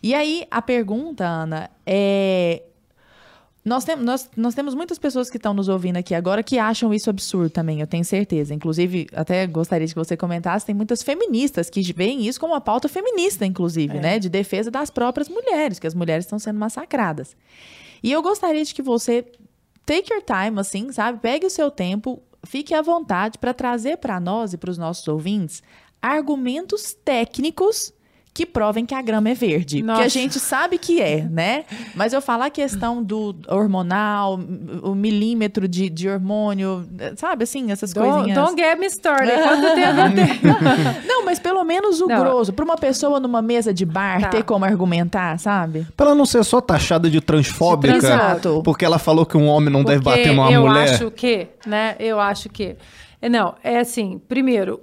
E 0.00 0.14
aí, 0.14 0.46
a 0.50 0.62
pergunta, 0.62 1.26
Ana, 1.26 1.68
é 1.84 2.62
nós, 3.62 3.84
tem, 3.84 3.96
nós, 3.96 4.30
nós 4.36 4.54
temos 4.54 4.74
muitas 4.74 4.98
pessoas 4.98 5.28
que 5.28 5.36
estão 5.36 5.52
nos 5.52 5.68
ouvindo 5.68 5.98
aqui 5.98 6.14
agora 6.14 6.42
que 6.42 6.58
acham 6.58 6.94
isso 6.94 7.10
absurdo 7.10 7.50
também, 7.50 7.80
eu 7.80 7.86
tenho 7.86 8.04
certeza. 8.04 8.54
Inclusive, 8.54 9.06
até 9.12 9.46
gostaria 9.46 9.86
que 9.86 9.94
você 9.94 10.16
comentasse, 10.16 10.64
tem 10.64 10.74
muitas 10.74 11.02
feministas 11.02 11.68
que 11.68 11.82
veem 11.92 12.26
isso 12.26 12.40
como 12.40 12.54
uma 12.54 12.60
pauta 12.60 12.88
feminista, 12.88 13.44
inclusive, 13.44 13.98
é. 13.98 14.00
né? 14.00 14.18
De 14.18 14.30
defesa 14.30 14.70
das 14.70 14.90
próprias 14.90 15.28
mulheres, 15.28 15.78
que 15.78 15.86
as 15.86 15.94
mulheres 15.94 16.24
estão 16.24 16.38
sendo 16.38 16.58
massacradas. 16.58 17.36
E 18.02 18.10
eu 18.10 18.22
gostaria 18.22 18.64
de 18.64 18.74
que 18.74 18.80
você 18.80 19.26
take 19.84 20.10
your 20.10 20.22
time, 20.22 20.58
assim, 20.58 20.90
sabe? 20.90 21.18
Pegue 21.20 21.44
o 21.44 21.50
seu 21.50 21.70
tempo, 21.70 22.22
fique 22.44 22.72
à 22.72 22.80
vontade 22.80 23.38
para 23.38 23.52
trazer 23.52 23.98
para 23.98 24.18
nós 24.18 24.54
e 24.54 24.56
para 24.56 24.70
os 24.70 24.78
nossos 24.78 25.06
ouvintes 25.06 25.62
argumentos 26.00 26.94
técnicos 26.94 27.92
que 28.32 28.46
provem 28.46 28.86
que 28.86 28.94
a 28.94 29.02
grama 29.02 29.28
é 29.28 29.34
verde. 29.34 29.82
Nossa. 29.82 30.00
Que 30.00 30.06
a 30.06 30.08
gente 30.08 30.38
sabe 30.38 30.78
que 30.78 31.02
é, 31.02 31.22
né? 31.22 31.64
Mas 31.94 32.12
eu 32.12 32.22
falar 32.22 32.46
a 32.46 32.50
questão 32.50 33.02
do 33.02 33.34
hormonal, 33.48 34.38
o 34.82 34.94
milímetro 34.94 35.66
de, 35.66 35.90
de 35.90 36.08
hormônio, 36.08 36.88
sabe 37.16 37.44
assim, 37.44 37.72
essas 37.72 37.92
don't, 37.92 38.08
coisinhas. 38.08 38.38
Don't 38.38 38.60
get 38.60 38.78
me 38.78 38.86
started. 38.86 39.32
Quanto 39.42 39.74
tempo 39.74 41.06
Não, 41.06 41.24
mas 41.24 41.40
pelo 41.40 41.64
menos 41.64 42.00
o 42.00 42.06
não. 42.06 42.20
grosso. 42.20 42.52
Para 42.52 42.64
uma 42.64 42.76
pessoa 42.76 43.18
numa 43.18 43.42
mesa 43.42 43.74
de 43.74 43.84
bar 43.84 44.20
tá. 44.20 44.28
ter 44.28 44.44
como 44.44 44.64
argumentar, 44.64 45.38
sabe? 45.38 45.86
Para 45.96 46.06
ela 46.06 46.14
não 46.14 46.26
ser 46.26 46.44
só 46.44 46.60
taxada 46.60 47.10
de 47.10 47.20
transfóbica. 47.20 47.96
Exato. 47.96 48.62
Porque 48.64 48.84
ela 48.84 48.98
falou 48.98 49.26
que 49.26 49.36
um 49.36 49.48
homem 49.48 49.70
não 49.70 49.82
porque 49.82 49.98
deve 49.98 50.04
bater 50.04 50.28
numa 50.28 50.50
eu 50.52 50.62
mulher. 50.62 50.86
Eu 50.86 50.94
acho 50.94 51.10
que, 51.10 51.48
né? 51.66 51.96
Eu 51.98 52.20
acho 52.20 52.48
que. 52.48 52.76
Não, 53.28 53.54
é 53.62 53.80
assim, 53.80 54.20
primeiro, 54.28 54.80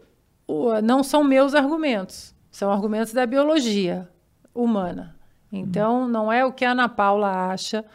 não 0.83 1.01
são 1.01 1.23
meus 1.23 1.55
argumentos 1.55 2.36
são 2.57 2.71
argumentos 2.71 3.13
da 3.13 3.23
biologia 3.23 4.09
humana. 4.51 5.15
Então, 5.53 6.07
não 6.07 6.33
é 6.33 6.43
o 6.43 6.51
que 6.51 6.65
a 6.65 6.71
Ana 6.71 6.89
Paula 6.89 7.51
acha 7.51 7.85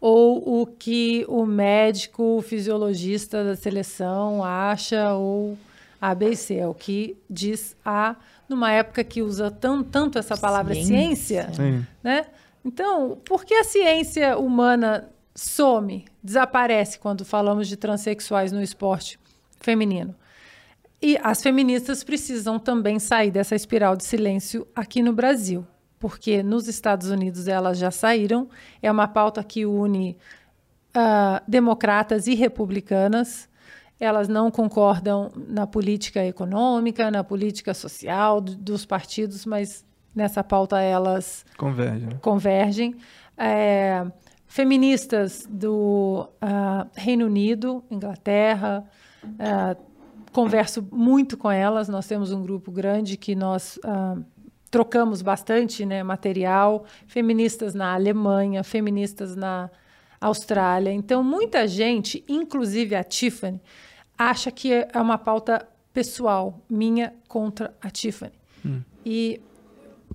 ou 0.00 0.62
o 0.62 0.66
que 0.66 1.24
o 1.28 1.44
médico 1.44 2.22
o 2.38 2.40
fisiologista 2.40 3.42
da 3.42 3.56
seleção 3.56 4.44
acha 4.44 5.14
ou 5.14 5.58
ABC, 6.00 6.54
é 6.54 6.68
o 6.68 6.72
que 6.72 7.16
diz 7.28 7.76
a 7.84 8.14
numa 8.48 8.70
época 8.70 9.02
que 9.02 9.20
usa 9.20 9.50
tão, 9.50 9.82
tanto 9.82 10.16
essa 10.16 10.36
palavra 10.36 10.74
ciência, 10.74 11.50
ciência 11.52 11.88
né? 12.00 12.26
Então, 12.64 13.18
por 13.24 13.44
que 13.44 13.54
a 13.54 13.64
ciência 13.64 14.38
humana 14.38 15.10
some, 15.34 16.04
desaparece 16.22 17.00
quando 17.00 17.24
falamos 17.24 17.66
de 17.66 17.76
transexuais 17.76 18.52
no 18.52 18.62
esporte 18.62 19.18
feminino? 19.58 20.14
E 21.04 21.18
as 21.22 21.42
feministas 21.42 22.02
precisam 22.02 22.58
também 22.58 22.98
sair 22.98 23.30
dessa 23.30 23.54
espiral 23.54 23.94
de 23.94 24.02
silêncio 24.04 24.66
aqui 24.74 25.02
no 25.02 25.12
Brasil, 25.12 25.66
porque 25.98 26.42
nos 26.42 26.66
Estados 26.66 27.10
Unidos 27.10 27.46
elas 27.46 27.76
já 27.76 27.90
saíram. 27.90 28.48
É 28.80 28.90
uma 28.90 29.06
pauta 29.06 29.44
que 29.44 29.66
une 29.66 30.16
uh, 30.96 31.44
democratas 31.46 32.26
e 32.26 32.34
republicanas. 32.34 33.50
elas 34.00 34.28
não 34.28 34.50
concordam 34.50 35.30
na 35.36 35.66
política 35.66 36.24
econômica, 36.24 37.10
na 37.10 37.22
política 37.22 37.74
social 37.74 38.40
do, 38.40 38.56
dos 38.56 38.86
partidos, 38.86 39.44
mas 39.44 39.84
nessa 40.14 40.42
pauta 40.42 40.80
elas 40.80 41.44
convergem. 41.58 42.18
convergem. 42.22 42.96
É, 43.36 44.06
feministas 44.46 45.46
do 45.50 46.30
uh, 46.42 46.88
Reino 46.94 47.26
Unido, 47.26 47.84
Inglaterra, 47.90 48.88
uh, 49.22 49.93
converso 50.34 50.86
muito 50.90 51.36
com 51.38 51.50
elas. 51.50 51.88
Nós 51.88 52.06
temos 52.06 52.32
um 52.32 52.42
grupo 52.42 52.72
grande 52.72 53.16
que 53.16 53.36
nós 53.36 53.78
uh, 53.78 54.22
trocamos 54.68 55.22
bastante 55.22 55.86
né, 55.86 56.02
material. 56.02 56.84
Feministas 57.06 57.72
na 57.72 57.94
Alemanha, 57.94 58.64
feministas 58.64 59.36
na 59.36 59.70
Austrália. 60.20 60.92
Então, 60.92 61.22
muita 61.22 61.68
gente, 61.68 62.24
inclusive 62.28 62.96
a 62.96 63.04
Tiffany, 63.04 63.60
acha 64.18 64.50
que 64.50 64.72
é 64.72 65.00
uma 65.00 65.16
pauta 65.16 65.66
pessoal 65.92 66.60
minha 66.68 67.14
contra 67.28 67.72
a 67.80 67.88
Tiffany. 67.88 68.32
Hum. 68.66 68.82
E 69.06 69.40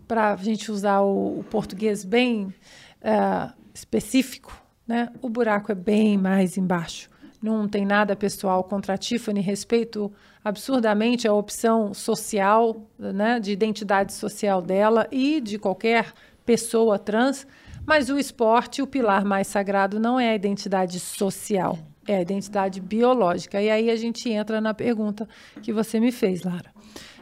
para 0.05 0.34
a 0.34 0.36
gente 0.36 0.69
usar 0.69 0.99
o, 0.99 1.39
o 1.39 1.45
português 1.45 2.03
bem 2.03 2.47
uh, 2.47 3.53
específico, 3.73 4.51
né? 4.86 5.10
O 5.21 5.29
buraco 5.29 5.71
é 5.71 5.75
bem 5.75 6.17
mais 6.17 6.58
embaixo. 6.58 7.10
Não 7.41 7.67
tem 7.67 7.86
nada 7.86 8.15
pessoal 8.15 8.63
contra 8.63 8.95
a 8.95 8.97
Tiffany, 8.97 9.39
respeito 9.39 10.12
absurdamente 10.43 11.28
a 11.28 11.34
opção 11.34 11.93
social, 11.93 12.88
né, 12.97 13.39
de 13.39 13.52
identidade 13.52 14.13
social 14.13 14.62
dela 14.62 15.08
e 15.12 15.39
de 15.39 15.58
qualquer 15.58 16.13
pessoa 16.45 16.99
trans, 16.99 17.47
mas 17.86 18.10
o 18.10 18.17
esporte, 18.17 18.82
o 18.82 18.88
pilar 18.88 19.23
mais 19.23 19.47
sagrado, 19.47 19.99
não 19.99 20.19
é 20.19 20.30
a 20.30 20.36
identidade 20.36 20.99
social, 20.99 21.78
é 22.08 22.17
a 22.17 22.21
identidade 22.21 22.82
biológica. 22.82 23.62
E 23.62 23.69
aí 23.69 23.89
a 23.89 23.95
gente 23.95 24.30
entra 24.30 24.60
na 24.60 24.73
pergunta 24.73 25.28
que 25.62 25.71
você 25.71 25.99
me 25.99 26.12
fez, 26.12 26.43
Lara. 26.43 26.71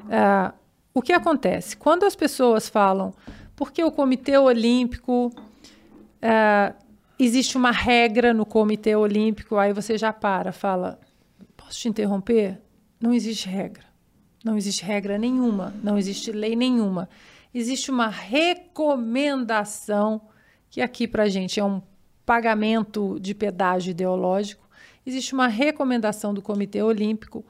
Uh, 0.06 0.53
o 0.93 1.01
que 1.01 1.13
acontece? 1.13 1.77
Quando 1.77 2.06
as 2.06 2.15
pessoas 2.15 2.67
falam 2.67 3.13
porque 3.58 3.84
o 3.84 3.91
Comitê 3.91 4.38
Olímpico. 4.38 5.34
Uh, 6.21 6.87
existe 7.19 7.58
uma 7.58 7.71
regra 7.71 8.34
no 8.34 8.45
Comitê 8.45 8.95
Olímpico, 8.95 9.58
aí 9.58 9.73
você 9.73 9.97
já 9.97 10.13
para, 10.13 10.51
fala: 10.51 10.99
posso 11.56 11.80
te 11.80 11.89
interromper? 11.89 12.62
Não 12.99 13.13
existe 13.13 13.47
regra. 13.47 13.86
Não 14.43 14.58
existe 14.58 14.84
regra 14.86 15.17
nenhuma, 15.17 15.73
não 15.84 15.97
existe 15.97 16.32
lei 16.32 16.56
nenhuma. 16.56 17.10
Existe 17.53 17.91
uma 17.91 18.08
recomendação 18.08 20.21
que 20.69 20.82
aqui 20.82 21.08
para 21.08 21.23
a 21.23 21.30
gente 21.30 21.60
é 21.60 21.63
um 21.63 21.82
pagamento 22.25 23.17
de 23.19 23.34
pedágio 23.34 23.91
ideológico, 23.91 24.67
existe 25.06 25.34
uma 25.34 25.47
recomendação 25.47 26.34
do 26.34 26.41
Comitê 26.41 26.84
Olímpico 26.84 27.45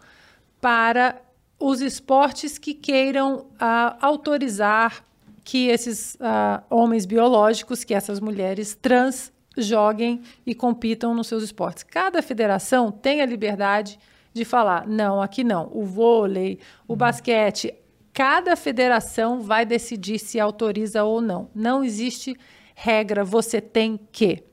para 0.62 1.20
os 1.60 1.82
esportes 1.82 2.60
que 2.60 2.76
queiram 2.76 3.40
uh, 3.40 3.98
autorizar 4.00 5.04
que 5.44 5.68
esses 5.68 6.16
uh, 6.16 6.64
homens 6.70 7.06
biológicos, 7.06 7.84
que 7.84 7.94
essas 7.94 8.20
mulheres 8.20 8.76
trans 8.76 9.32
joguem 9.66 10.22
e 10.46 10.54
compitam 10.54 11.14
nos 11.14 11.28
seus 11.28 11.44
esportes. 11.44 11.84
Cada 11.84 12.22
federação 12.22 12.92
tem 12.92 13.22
a 13.22 13.26
liberdade 13.26 14.00
de 14.34 14.46
falar: 14.46 14.88
não, 14.88 15.22
aqui 15.22 15.44
não. 15.44 15.70
O 15.74 15.84
vôlei, 15.84 16.60
o 16.88 16.94
uhum. 16.94 16.98
basquete, 16.98 17.74
cada 18.14 18.56
federação 18.56 19.42
vai 19.42 19.66
decidir 19.66 20.20
se 20.20 20.40
autoriza 20.40 21.04
ou 21.04 21.22
não. 21.22 21.50
Não 21.54 21.84
existe 21.84 22.38
regra, 22.76 23.24
você 23.24 23.60
tem 23.60 24.00
que. 24.12 24.44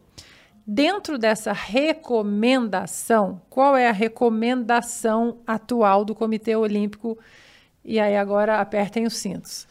Dentro 0.67 1.19
dessa 1.19 1.53
recomendação, 1.53 3.43
qual 3.51 3.77
é 3.77 3.87
a 3.87 3.93
recomendação 3.93 5.39
atual 5.47 6.07
do 6.07 6.15
Comitê 6.15 6.57
Olímpico? 6.57 7.19
E 7.85 8.01
aí 8.01 8.17
agora 8.17 8.61
apertem 8.61 9.07
os 9.07 9.15
cintos. 9.17 9.69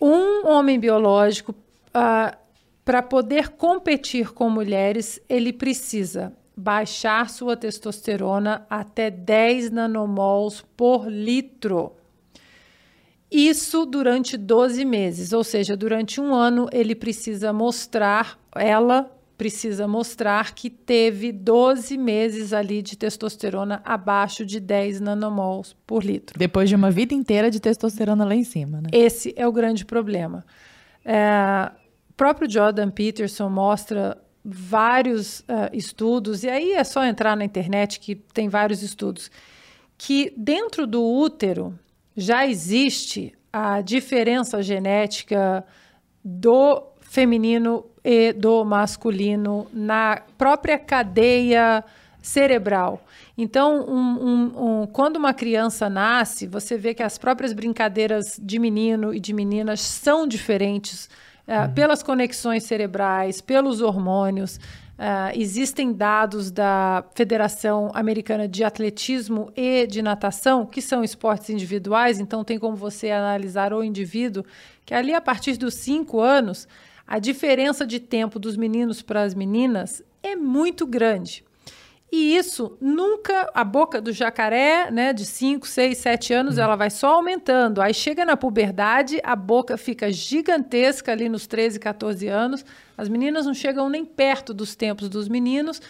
Um 0.00 0.46
homem 0.46 0.78
biológico, 0.78 1.52
uh, 1.52 2.36
para 2.84 3.02
poder 3.02 3.50
competir 3.50 4.32
com 4.32 4.48
mulheres, 4.50 5.20
ele 5.28 5.52
precisa 5.52 6.32
baixar 6.56 7.30
sua 7.30 7.56
testosterona 7.56 8.66
até 8.68 9.10
10 9.10 9.70
nanomols 9.70 10.64
por 10.76 11.06
litro. 11.08 11.92
Isso 13.30 13.86
durante 13.86 14.36
12 14.36 14.84
meses, 14.84 15.32
ou 15.32 15.44
seja, 15.44 15.76
durante 15.76 16.20
um 16.20 16.34
ano 16.34 16.68
ele 16.72 16.94
precisa 16.94 17.52
mostrar, 17.52 18.38
ela 18.54 19.10
precisa 19.38 19.88
mostrar 19.88 20.54
que 20.54 20.68
teve 20.68 21.32
12 21.32 21.96
meses 21.96 22.52
ali 22.52 22.82
de 22.82 22.94
testosterona 22.94 23.80
abaixo 23.84 24.44
de 24.44 24.60
10 24.60 25.00
nanomols 25.00 25.74
por 25.86 26.04
litro. 26.04 26.38
Depois 26.38 26.68
de 26.68 26.74
uma 26.74 26.90
vida 26.90 27.14
inteira 27.14 27.50
de 27.50 27.58
testosterona 27.58 28.24
lá 28.24 28.34
em 28.34 28.44
cima, 28.44 28.82
né? 28.82 28.88
Esse 28.92 29.32
é 29.36 29.46
o 29.46 29.52
grande 29.52 29.86
problema. 29.86 30.44
É, 31.02 31.70
próprio 32.20 32.50
Jordan 32.50 32.90
Peterson 32.90 33.48
mostra 33.48 34.18
vários 34.44 35.40
uh, 35.40 35.70
estudos, 35.72 36.44
e 36.44 36.50
aí 36.50 36.72
é 36.72 36.84
só 36.84 37.02
entrar 37.02 37.34
na 37.34 37.46
internet 37.46 37.98
que 37.98 38.14
tem 38.14 38.46
vários 38.46 38.82
estudos, 38.82 39.30
que 39.96 40.30
dentro 40.36 40.86
do 40.86 41.02
útero 41.02 41.78
já 42.14 42.46
existe 42.46 43.32
a 43.50 43.80
diferença 43.80 44.62
genética 44.62 45.64
do 46.22 46.82
feminino 47.00 47.86
e 48.04 48.34
do 48.34 48.66
masculino 48.66 49.66
na 49.72 50.20
própria 50.36 50.78
cadeia 50.78 51.82
cerebral. 52.20 53.02
Então, 53.36 53.80
um, 53.88 54.26
um, 54.28 54.82
um, 54.82 54.86
quando 54.88 55.16
uma 55.16 55.32
criança 55.32 55.88
nasce, 55.88 56.46
você 56.46 56.76
vê 56.76 56.92
que 56.92 57.02
as 57.02 57.16
próprias 57.16 57.54
brincadeiras 57.54 58.38
de 58.38 58.58
menino 58.58 59.14
e 59.14 59.18
de 59.18 59.32
meninas 59.32 59.80
são 59.80 60.26
diferentes 60.26 61.08
uhum. 61.50 61.74
pelas 61.74 62.02
conexões 62.02 62.64
cerebrais, 62.64 63.40
pelos 63.40 63.80
hormônios. 63.80 64.56
Uh, 64.56 65.32
existem 65.34 65.94
dados 65.94 66.50
da 66.50 67.02
Federação 67.14 67.90
Americana 67.94 68.46
de 68.46 68.62
Atletismo 68.62 69.50
e 69.56 69.86
de 69.86 70.02
Natação, 70.02 70.66
que 70.66 70.82
são 70.82 71.02
esportes 71.02 71.48
individuais, 71.48 72.20
então 72.20 72.44
tem 72.44 72.58
como 72.58 72.76
você 72.76 73.10
analisar 73.10 73.72
o 73.72 73.82
indivíduo, 73.82 74.44
que 74.84 74.92
ali 74.92 75.14
a 75.14 75.20
partir 75.20 75.56
dos 75.56 75.72
cinco 75.72 76.20
anos, 76.20 76.68
a 77.06 77.18
diferença 77.18 77.86
de 77.86 77.98
tempo 77.98 78.38
dos 78.38 78.58
meninos 78.58 79.00
para 79.00 79.22
as 79.22 79.34
meninas 79.34 80.02
é 80.22 80.36
muito 80.36 80.86
grande. 80.86 81.42
E 82.12 82.36
isso 82.36 82.76
nunca, 82.80 83.48
a 83.54 83.62
boca 83.62 84.00
do 84.00 84.12
jacaré, 84.12 84.90
né, 84.90 85.12
de 85.12 85.24
5, 85.24 85.66
6, 85.66 85.96
7 85.96 86.34
anos, 86.34 86.56
uhum. 86.56 86.64
ela 86.64 86.74
vai 86.74 86.90
só 86.90 87.14
aumentando. 87.14 87.80
Aí 87.80 87.94
chega 87.94 88.24
na 88.24 88.36
puberdade, 88.36 89.20
a 89.22 89.36
boca 89.36 89.76
fica 89.76 90.10
gigantesca 90.10 91.12
ali 91.12 91.28
nos 91.28 91.46
13, 91.46 91.78
14 91.78 92.26
anos. 92.26 92.64
As 92.98 93.08
meninas 93.08 93.46
não 93.46 93.54
chegam 93.54 93.88
nem 93.88 94.04
perto 94.04 94.52
dos 94.52 94.74
tempos 94.74 95.08
dos 95.08 95.28
meninos. 95.28 95.80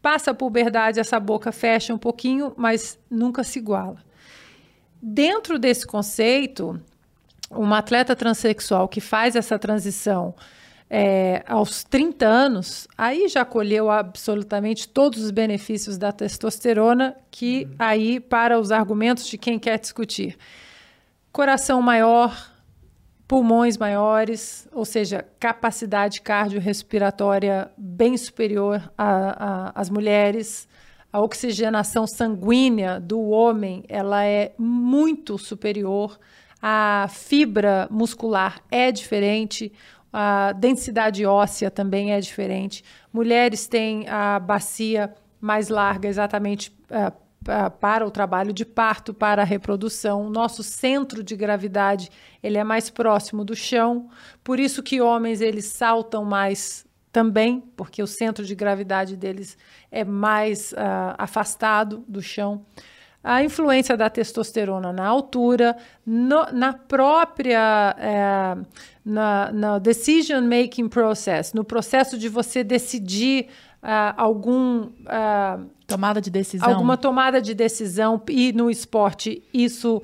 Passa 0.00 0.30
a 0.30 0.34
puberdade, 0.34 0.98
essa 0.98 1.20
boca 1.20 1.52
fecha 1.52 1.92
um 1.92 1.98
pouquinho, 1.98 2.54
mas 2.56 2.98
nunca 3.10 3.44
se 3.44 3.58
iguala. 3.58 3.98
Dentro 5.00 5.58
desse 5.58 5.86
conceito, 5.86 6.80
uma 7.50 7.78
atleta 7.78 8.16
transexual 8.16 8.88
que 8.88 9.00
faz 9.00 9.36
essa 9.36 9.58
transição 9.58 10.34
é, 10.88 11.42
aos 11.46 11.82
30 11.84 12.26
anos, 12.26 12.86
aí 12.96 13.28
já 13.28 13.44
colheu 13.44 13.90
absolutamente 13.90 14.88
todos 14.88 15.22
os 15.22 15.30
benefícios 15.30 15.98
da 15.98 16.12
testosterona, 16.12 17.16
que 17.30 17.64
uhum. 17.64 17.74
aí, 17.78 18.20
para 18.20 18.58
os 18.58 18.70
argumentos 18.70 19.26
de 19.26 19.36
quem 19.36 19.58
quer 19.58 19.78
discutir, 19.78 20.36
coração 21.32 21.82
maior, 21.82 22.50
pulmões 23.26 23.76
maiores, 23.76 24.68
ou 24.72 24.84
seja, 24.84 25.24
capacidade 25.40 26.20
cardiorrespiratória 26.20 27.70
bem 27.76 28.16
superior 28.16 28.80
às 29.74 29.90
mulheres, 29.90 30.68
a 31.12 31.20
oxigenação 31.20 32.06
sanguínea 32.06 33.00
do 33.00 33.20
homem 33.28 33.84
ela 33.88 34.24
é 34.24 34.52
muito 34.56 35.36
superior, 35.38 36.18
a 36.60 37.08
fibra 37.10 37.88
muscular 37.90 38.60
é 38.70 38.92
diferente, 38.92 39.72
a 40.18 40.52
densidade 40.52 41.26
óssea 41.26 41.70
também 41.70 42.14
é 42.14 42.20
diferente. 42.20 42.82
Mulheres 43.12 43.66
têm 43.66 44.08
a 44.08 44.38
bacia 44.38 45.14
mais 45.38 45.68
larga, 45.68 46.08
exatamente 46.08 46.74
uh, 46.90 47.08
uh, 47.08 47.70
para 47.72 48.06
o 48.06 48.10
trabalho 48.10 48.50
de 48.50 48.64
parto, 48.64 49.12
para 49.12 49.42
a 49.42 49.44
reprodução. 49.44 50.30
Nosso 50.30 50.62
centro 50.62 51.22
de 51.22 51.36
gravidade 51.36 52.08
ele 52.42 52.56
é 52.56 52.64
mais 52.64 52.88
próximo 52.88 53.44
do 53.44 53.54
chão, 53.54 54.08
por 54.42 54.58
isso 54.58 54.82
que 54.82 55.02
homens 55.02 55.42
eles 55.42 55.66
saltam 55.66 56.24
mais 56.24 56.86
também, 57.12 57.62
porque 57.76 58.02
o 58.02 58.06
centro 58.06 58.42
de 58.42 58.54
gravidade 58.54 59.18
deles 59.18 59.58
é 59.90 60.02
mais 60.02 60.72
uh, 60.72 61.12
afastado 61.18 62.02
do 62.08 62.22
chão 62.22 62.64
a 63.26 63.42
influência 63.42 63.96
da 63.96 64.08
testosterona 64.08 64.92
na 64.92 65.04
altura, 65.04 65.76
no, 66.06 66.46
na 66.52 66.72
própria 66.72 67.96
é, 67.98 68.56
na, 69.04 69.50
na 69.50 69.78
decision 69.80 70.42
making 70.42 70.88
process, 70.88 71.52
no 71.52 71.64
processo 71.64 72.16
de 72.16 72.28
você 72.28 72.62
decidir 72.62 73.48
ah, 73.82 74.14
algum 74.16 74.90
ah, 75.06 75.58
Tomada 75.88 76.20
de 76.20 76.30
decisão. 76.30 76.68
alguma 76.68 76.96
tomada 76.96 77.42
de 77.42 77.52
decisão 77.52 78.22
e 78.28 78.52
no 78.52 78.70
esporte 78.70 79.42
isso 79.52 80.00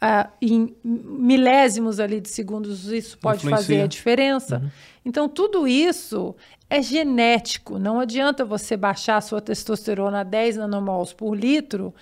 ah, 0.00 0.30
em 0.40 0.74
milésimos 0.82 2.00
ali 2.00 2.22
de 2.22 2.30
segundos 2.30 2.90
isso 2.90 3.18
pode 3.18 3.40
Influencia. 3.40 3.66
fazer 3.66 3.82
a 3.82 3.86
diferença. 3.86 4.72
Então 5.04 5.28
tudo 5.28 5.68
isso 5.68 6.34
é 6.70 6.80
genético. 6.80 7.78
Não 7.78 8.00
adianta 8.00 8.46
você 8.46 8.78
baixar 8.78 9.18
a 9.18 9.20
sua 9.20 9.42
testosterona 9.42 10.20
a 10.20 10.24
10 10.24 10.56
nanomols 10.56 11.12
por 11.12 11.34
litro, 11.34 11.94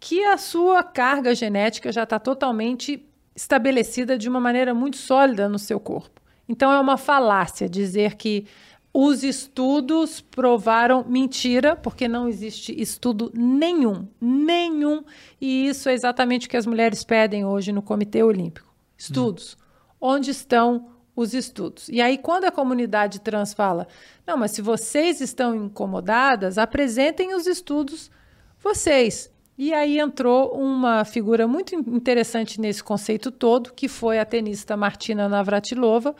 que 0.00 0.24
a 0.24 0.36
sua 0.36 0.82
carga 0.82 1.34
genética 1.34 1.90
já 1.90 2.04
está 2.04 2.18
totalmente 2.18 3.04
estabelecida 3.34 4.18
de 4.18 4.28
uma 4.28 4.40
maneira 4.40 4.74
muito 4.74 4.96
sólida 4.96 5.48
no 5.48 5.58
seu 5.58 5.78
corpo. 5.78 6.20
Então 6.48 6.72
é 6.72 6.80
uma 6.80 6.96
falácia 6.96 7.68
dizer 7.68 8.16
que 8.16 8.46
os 8.92 9.22
estudos 9.22 10.20
provaram 10.20 11.04
mentira, 11.06 11.76
porque 11.76 12.08
não 12.08 12.28
existe 12.28 12.74
estudo 12.80 13.30
nenhum, 13.34 14.08
nenhum, 14.20 15.04
e 15.40 15.68
isso 15.68 15.88
é 15.88 15.92
exatamente 15.92 16.46
o 16.46 16.50
que 16.50 16.56
as 16.56 16.66
mulheres 16.66 17.04
pedem 17.04 17.44
hoje 17.44 17.70
no 17.70 17.82
Comitê 17.82 18.22
Olímpico. 18.22 18.66
Estudos. 18.96 19.56
Onde 20.00 20.30
estão 20.30 20.90
os 21.14 21.34
estudos? 21.34 21.88
E 21.88 22.00
aí 22.00 22.18
quando 22.18 22.44
a 22.44 22.50
comunidade 22.50 23.20
trans 23.20 23.52
fala: 23.52 23.86
"Não, 24.26 24.36
mas 24.36 24.52
se 24.52 24.62
vocês 24.62 25.20
estão 25.20 25.54
incomodadas, 25.54 26.58
apresentem 26.58 27.34
os 27.34 27.46
estudos 27.46 28.10
vocês". 28.58 29.30
E 29.58 29.74
aí 29.74 29.98
entrou 29.98 30.52
uma 30.54 31.04
figura 31.04 31.48
muito 31.48 31.74
in- 31.74 31.82
interessante 31.96 32.60
nesse 32.60 32.82
conceito 32.84 33.32
todo, 33.32 33.72
que 33.72 33.88
foi 33.88 34.20
a 34.20 34.24
tenista 34.24 34.76
Martina 34.76 35.28
Navratilova, 35.28 36.14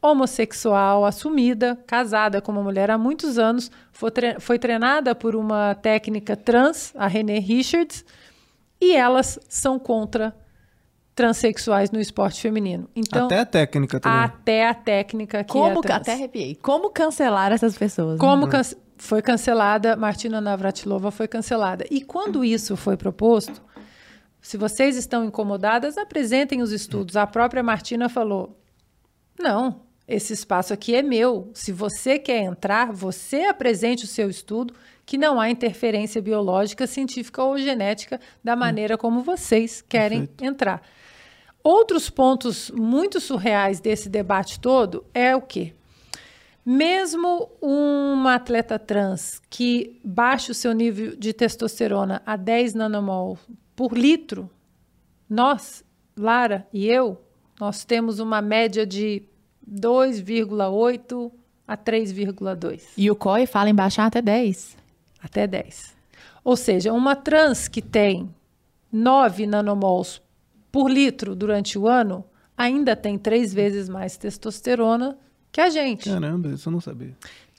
homossexual, 0.00 1.04
assumida, 1.04 1.78
casada 1.86 2.40
com 2.40 2.50
uma 2.50 2.62
mulher 2.62 2.90
há 2.90 2.98
muitos 2.98 3.38
anos, 3.38 3.70
foi, 3.92 4.10
tre- 4.10 4.40
foi 4.40 4.58
treinada 4.58 5.14
por 5.14 5.36
uma 5.36 5.76
técnica 5.76 6.34
trans, 6.36 6.92
a 6.96 7.06
Renée 7.06 7.38
Richards, 7.38 8.04
e 8.80 8.96
elas 8.96 9.38
são 9.48 9.78
contra 9.78 10.34
transexuais 11.14 11.90
no 11.90 12.00
esporte 12.00 12.40
feminino. 12.40 12.88
Então, 12.96 13.26
Até 13.26 13.38
a 13.38 13.44
técnica 13.46 14.00
também. 14.00 14.18
até 14.18 14.66
a 14.68 14.74
técnica 14.74 15.44
que 15.44 15.52
Como, 15.52 15.78
é 15.78 15.82
trans. 15.82 16.00
até 16.00 16.12
arrepiei. 16.14 16.54
Como 16.56 16.90
cancelar 16.90 17.52
essas 17.52 17.76
pessoas? 17.76 18.14
né? 18.14 18.18
Como 18.18 18.48
can- 18.48 18.62
foi 19.02 19.20
cancelada, 19.20 19.96
Martina 19.96 20.40
Navratilova 20.40 21.10
foi 21.10 21.26
cancelada. 21.26 21.84
E 21.90 22.02
quando 22.02 22.44
isso 22.44 22.76
foi 22.76 22.96
proposto, 22.96 23.60
se 24.40 24.56
vocês 24.56 24.96
estão 24.96 25.24
incomodadas, 25.24 25.98
apresentem 25.98 26.62
os 26.62 26.70
estudos. 26.70 27.16
A 27.16 27.26
própria 27.26 27.64
Martina 27.64 28.08
falou: 28.08 28.56
não, 29.36 29.82
esse 30.06 30.32
espaço 30.32 30.72
aqui 30.72 30.94
é 30.94 31.02
meu. 31.02 31.50
Se 31.52 31.72
você 31.72 32.16
quer 32.16 32.44
entrar, 32.44 32.92
você 32.92 33.42
apresente 33.46 34.04
o 34.04 34.08
seu 34.08 34.30
estudo, 34.30 34.72
que 35.04 35.18
não 35.18 35.40
há 35.40 35.50
interferência 35.50 36.22
biológica, 36.22 36.86
científica 36.86 37.42
ou 37.42 37.58
genética 37.58 38.20
da 38.42 38.54
maneira 38.54 38.96
como 38.96 39.20
vocês 39.20 39.82
querem 39.82 40.28
entrar. 40.40 40.80
Outros 41.60 42.08
pontos 42.08 42.70
muito 42.70 43.20
surreais 43.20 43.80
desse 43.80 44.08
debate 44.08 44.60
todo 44.60 45.04
é 45.12 45.34
o 45.34 45.42
quê? 45.42 45.74
Mesmo 46.64 47.50
uma 47.60 48.36
atleta 48.36 48.78
trans 48.78 49.42
que 49.50 50.00
baixa 50.04 50.52
o 50.52 50.54
seu 50.54 50.72
nível 50.72 51.16
de 51.16 51.32
testosterona 51.32 52.22
a 52.24 52.36
10 52.36 52.74
nanomol 52.74 53.36
por 53.74 53.96
litro, 53.98 54.48
nós, 55.28 55.84
Lara 56.16 56.66
e 56.72 56.86
eu, 56.86 57.20
nós 57.58 57.84
temos 57.84 58.20
uma 58.20 58.40
média 58.40 58.86
de 58.86 59.24
2,8 59.68 61.32
a 61.66 61.76
3,2 61.76 62.82
E 62.96 63.10
o 63.10 63.16
COI 63.16 63.46
fala 63.46 63.70
em 63.70 63.74
baixar 63.74 64.06
até 64.06 64.22
10. 64.22 64.76
até 65.20 65.46
10. 65.48 65.96
Ou 66.44 66.56
seja, 66.56 66.92
uma 66.92 67.16
trans 67.16 67.66
que 67.66 67.82
tem 67.82 68.32
9 68.90 69.46
nanomols 69.46 70.22
por 70.70 70.88
litro 70.88 71.34
durante 71.34 71.76
o 71.78 71.88
ano 71.88 72.24
ainda 72.56 72.94
tem 72.94 73.18
três 73.18 73.52
vezes 73.52 73.88
mais 73.88 74.16
testosterona 74.16 75.18
que 75.52 75.60
a 75.60 75.68
gente. 75.68 76.08
Caramba, 76.08 76.48
isso 76.48 76.68
eu 76.68 76.72
não 76.72 76.80
sabia. 76.80 77.14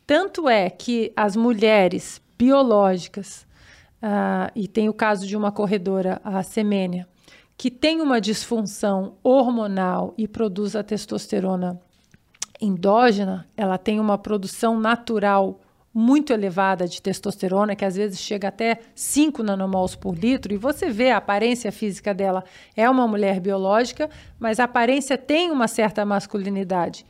Tanto 0.05 0.49
é 0.49 0.69
que 0.69 1.13
as 1.15 1.35
mulheres 1.35 2.21
biológicas, 2.37 3.45
ah, 4.01 4.51
e 4.53 4.67
tem 4.67 4.89
o 4.89 4.93
caso 4.93 5.25
de 5.25 5.37
uma 5.37 5.51
corredora, 5.51 6.19
a 6.23 6.43
Semênia, 6.43 7.07
que 7.55 7.71
tem 7.71 8.01
uma 8.01 8.19
disfunção 8.19 9.15
hormonal 9.23 10.13
e 10.17 10.27
produz 10.27 10.75
a 10.75 10.83
testosterona 10.83 11.79
endógena, 12.59 13.47
ela 13.55 13.77
tem 13.77 13.99
uma 13.99 14.17
produção 14.17 14.79
natural 14.79 15.61
muito 15.93 16.33
elevada 16.33 16.87
de 16.87 16.99
testosterona, 17.01 17.75
que 17.75 17.85
às 17.85 17.95
vezes 17.95 18.19
chega 18.19 18.47
até 18.47 18.79
5 18.95 19.43
nanomols 19.43 19.95
por 19.95 20.17
litro, 20.17 20.51
e 20.51 20.57
você 20.57 20.89
vê 20.89 21.11
a 21.11 21.17
aparência 21.17 21.71
física 21.71 22.13
dela 22.13 22.43
é 22.75 22.89
uma 22.89 23.07
mulher 23.07 23.39
biológica, 23.39 24.09
mas 24.39 24.59
a 24.59 24.63
aparência 24.63 25.17
tem 25.17 25.51
uma 25.51 25.67
certa 25.67 26.03
masculinidade. 26.03 27.05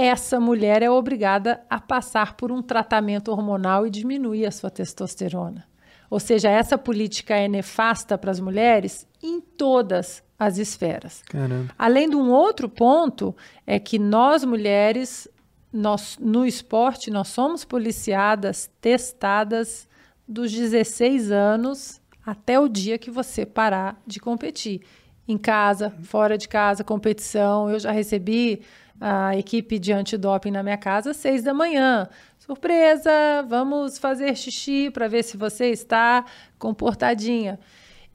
Essa 0.00 0.38
mulher 0.38 0.80
é 0.80 0.88
obrigada 0.88 1.60
a 1.68 1.80
passar 1.80 2.36
por 2.36 2.52
um 2.52 2.62
tratamento 2.62 3.32
hormonal 3.32 3.84
e 3.84 3.90
diminuir 3.90 4.46
a 4.46 4.52
sua 4.52 4.70
testosterona. 4.70 5.66
Ou 6.08 6.20
seja, 6.20 6.48
essa 6.48 6.78
política 6.78 7.34
é 7.34 7.48
nefasta 7.48 8.16
para 8.16 8.30
as 8.30 8.38
mulheres 8.38 9.08
em 9.20 9.40
todas 9.40 10.22
as 10.38 10.56
esferas. 10.56 11.20
Caramba. 11.22 11.74
Além 11.76 12.08
de 12.08 12.14
um 12.14 12.30
outro 12.30 12.68
ponto, 12.68 13.34
é 13.66 13.80
que 13.80 13.98
nós 13.98 14.44
mulheres, 14.44 15.26
nós, 15.72 16.16
no 16.20 16.46
esporte, 16.46 17.10
nós 17.10 17.26
somos 17.26 17.64
policiadas, 17.64 18.70
testadas 18.80 19.88
dos 20.28 20.52
16 20.52 21.32
anos 21.32 22.00
até 22.24 22.60
o 22.60 22.68
dia 22.68 22.98
que 22.98 23.10
você 23.10 23.44
parar 23.44 24.00
de 24.06 24.20
competir. 24.20 24.82
Em 25.28 25.36
casa, 25.36 25.92
fora 26.04 26.38
de 26.38 26.48
casa, 26.48 26.82
competição. 26.82 27.70
Eu 27.70 27.78
já 27.78 27.92
recebi 27.92 28.62
a 29.00 29.36
equipe 29.36 29.78
de 29.78 29.92
antidoping 29.92 30.50
na 30.50 30.62
minha 30.62 30.78
casa 30.78 31.10
às 31.10 31.18
seis 31.18 31.42
da 31.42 31.52
manhã. 31.52 32.08
Surpresa, 32.38 33.10
vamos 33.46 33.98
fazer 33.98 34.34
xixi 34.34 34.90
para 34.90 35.06
ver 35.06 35.22
se 35.22 35.36
você 35.36 35.66
está 35.66 36.24
comportadinha. 36.58 37.60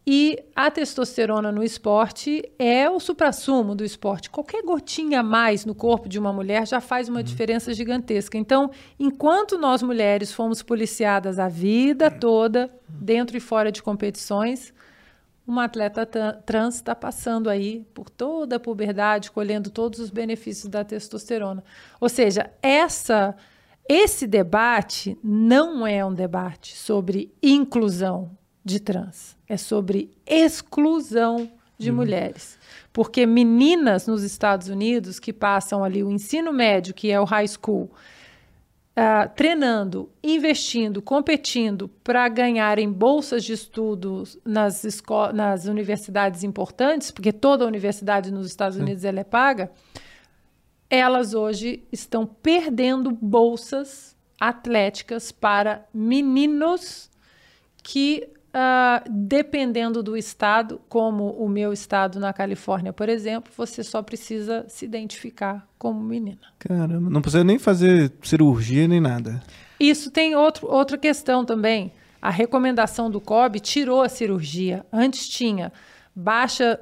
E 0.05 0.37
a 0.53 0.69
testosterona 0.69 1.49
no 1.49 1.63
esporte 1.63 2.43
é 2.59 2.89
o 2.89 2.99
suprassumo 2.99 3.73
do 3.73 3.85
esporte. 3.85 4.29
Qualquer 4.29 4.61
gotinha 4.61 5.21
a 5.21 5.23
mais 5.23 5.63
no 5.65 5.73
corpo 5.73 6.09
de 6.09 6.19
uma 6.19 6.33
mulher 6.33 6.67
já 6.67 6.81
faz 6.81 7.07
uma 7.07 7.23
diferença 7.23 7.73
gigantesca. 7.73 8.37
Então, 8.37 8.69
enquanto 8.99 9.57
nós 9.57 9.81
mulheres 9.81 10.33
fomos 10.33 10.61
policiadas 10.61 11.39
a 11.39 11.47
vida 11.47 12.11
toda, 12.11 12.69
dentro 12.89 13.37
e 13.37 13.39
fora 13.39 13.71
de 13.71 13.81
competições, 13.81 14.73
uma 15.45 15.65
atleta 15.65 16.05
tra- 16.05 16.33
trans 16.33 16.75
está 16.75 16.95
passando 16.95 17.49
aí 17.49 17.85
por 17.93 18.09
toda 18.09 18.55
a 18.55 18.59
puberdade, 18.59 19.31
colhendo 19.31 19.69
todos 19.69 19.99
os 19.99 20.09
benefícios 20.09 20.69
da 20.69 20.83
testosterona. 20.83 21.63
Ou 21.99 22.07
seja, 22.07 22.49
essa, 22.61 23.35
esse 23.87 24.25
debate 24.25 25.17
não 25.23 25.85
é 25.85 26.03
um 26.05 26.13
debate 26.13 26.77
sobre 26.77 27.33
inclusão 27.41 28.31
de 28.63 28.79
trans, 28.79 29.35
é 29.47 29.57
sobre 29.57 30.11
exclusão 30.25 31.51
de 31.77 31.91
mulheres. 31.91 32.57
Porque 32.93 33.25
meninas 33.25 34.07
nos 34.07 34.23
Estados 34.23 34.69
Unidos 34.69 35.19
que 35.19 35.33
passam 35.33 35.83
ali 35.83 36.01
o 36.01 36.09
ensino 36.11 36.53
médio, 36.53 36.93
que 36.93 37.11
é 37.11 37.19
o 37.19 37.25
high 37.25 37.47
school, 37.47 37.91
ah, 38.95 39.27
treinando, 39.27 40.11
investindo, 40.23 41.01
competindo 41.01 41.87
para 42.03 42.27
ganharem 42.29 42.91
bolsas 42.91 43.43
de 43.43 43.53
estudos 43.53 44.37
nas, 44.45 44.83
nas 45.33 45.65
universidades 45.65 46.43
importantes, 46.43 47.09
porque 47.09 47.31
toda 47.31 47.65
universidade 47.65 48.31
nos 48.31 48.47
Estados 48.47 48.77
Unidos 48.77 49.03
ela 49.03 49.19
é 49.19 49.23
paga, 49.23 49.71
elas 50.89 51.33
hoje 51.33 51.83
estão 51.91 52.25
perdendo 52.25 53.11
bolsas 53.11 54.15
atléticas 54.39 55.31
para 55.31 55.87
meninos 55.93 57.09
que, 57.81 58.29
ah, 58.53 59.03
dependendo 59.09 60.03
do 60.03 60.15
estado, 60.15 60.79
como 60.87 61.31
o 61.31 61.49
meu 61.49 61.73
estado 61.73 62.19
na 62.19 62.31
Califórnia, 62.31 62.93
por 62.93 63.09
exemplo, 63.09 63.51
você 63.57 63.83
só 63.83 64.03
precisa 64.03 64.63
se 64.67 64.85
identificar 64.85 65.67
como 65.77 65.99
menina. 66.03 66.41
Caramba, 66.59 67.09
não 67.09 67.21
precisa 67.21 67.43
nem 67.43 67.57
fazer 67.57 68.11
cirurgia 68.21 68.87
nem 68.87 69.01
nada. 69.01 69.41
Isso 69.79 70.11
tem 70.11 70.35
outro, 70.35 70.67
outra 70.69 70.97
questão 70.97 71.43
também. 71.43 71.91
A 72.21 72.29
recomendação 72.29 73.09
do 73.09 73.19
COB 73.19 73.59
tirou 73.59 74.01
a 74.01 74.07
cirurgia. 74.07 74.85
Antes 74.93 75.27
tinha 75.27 75.73
baixa 76.15 76.79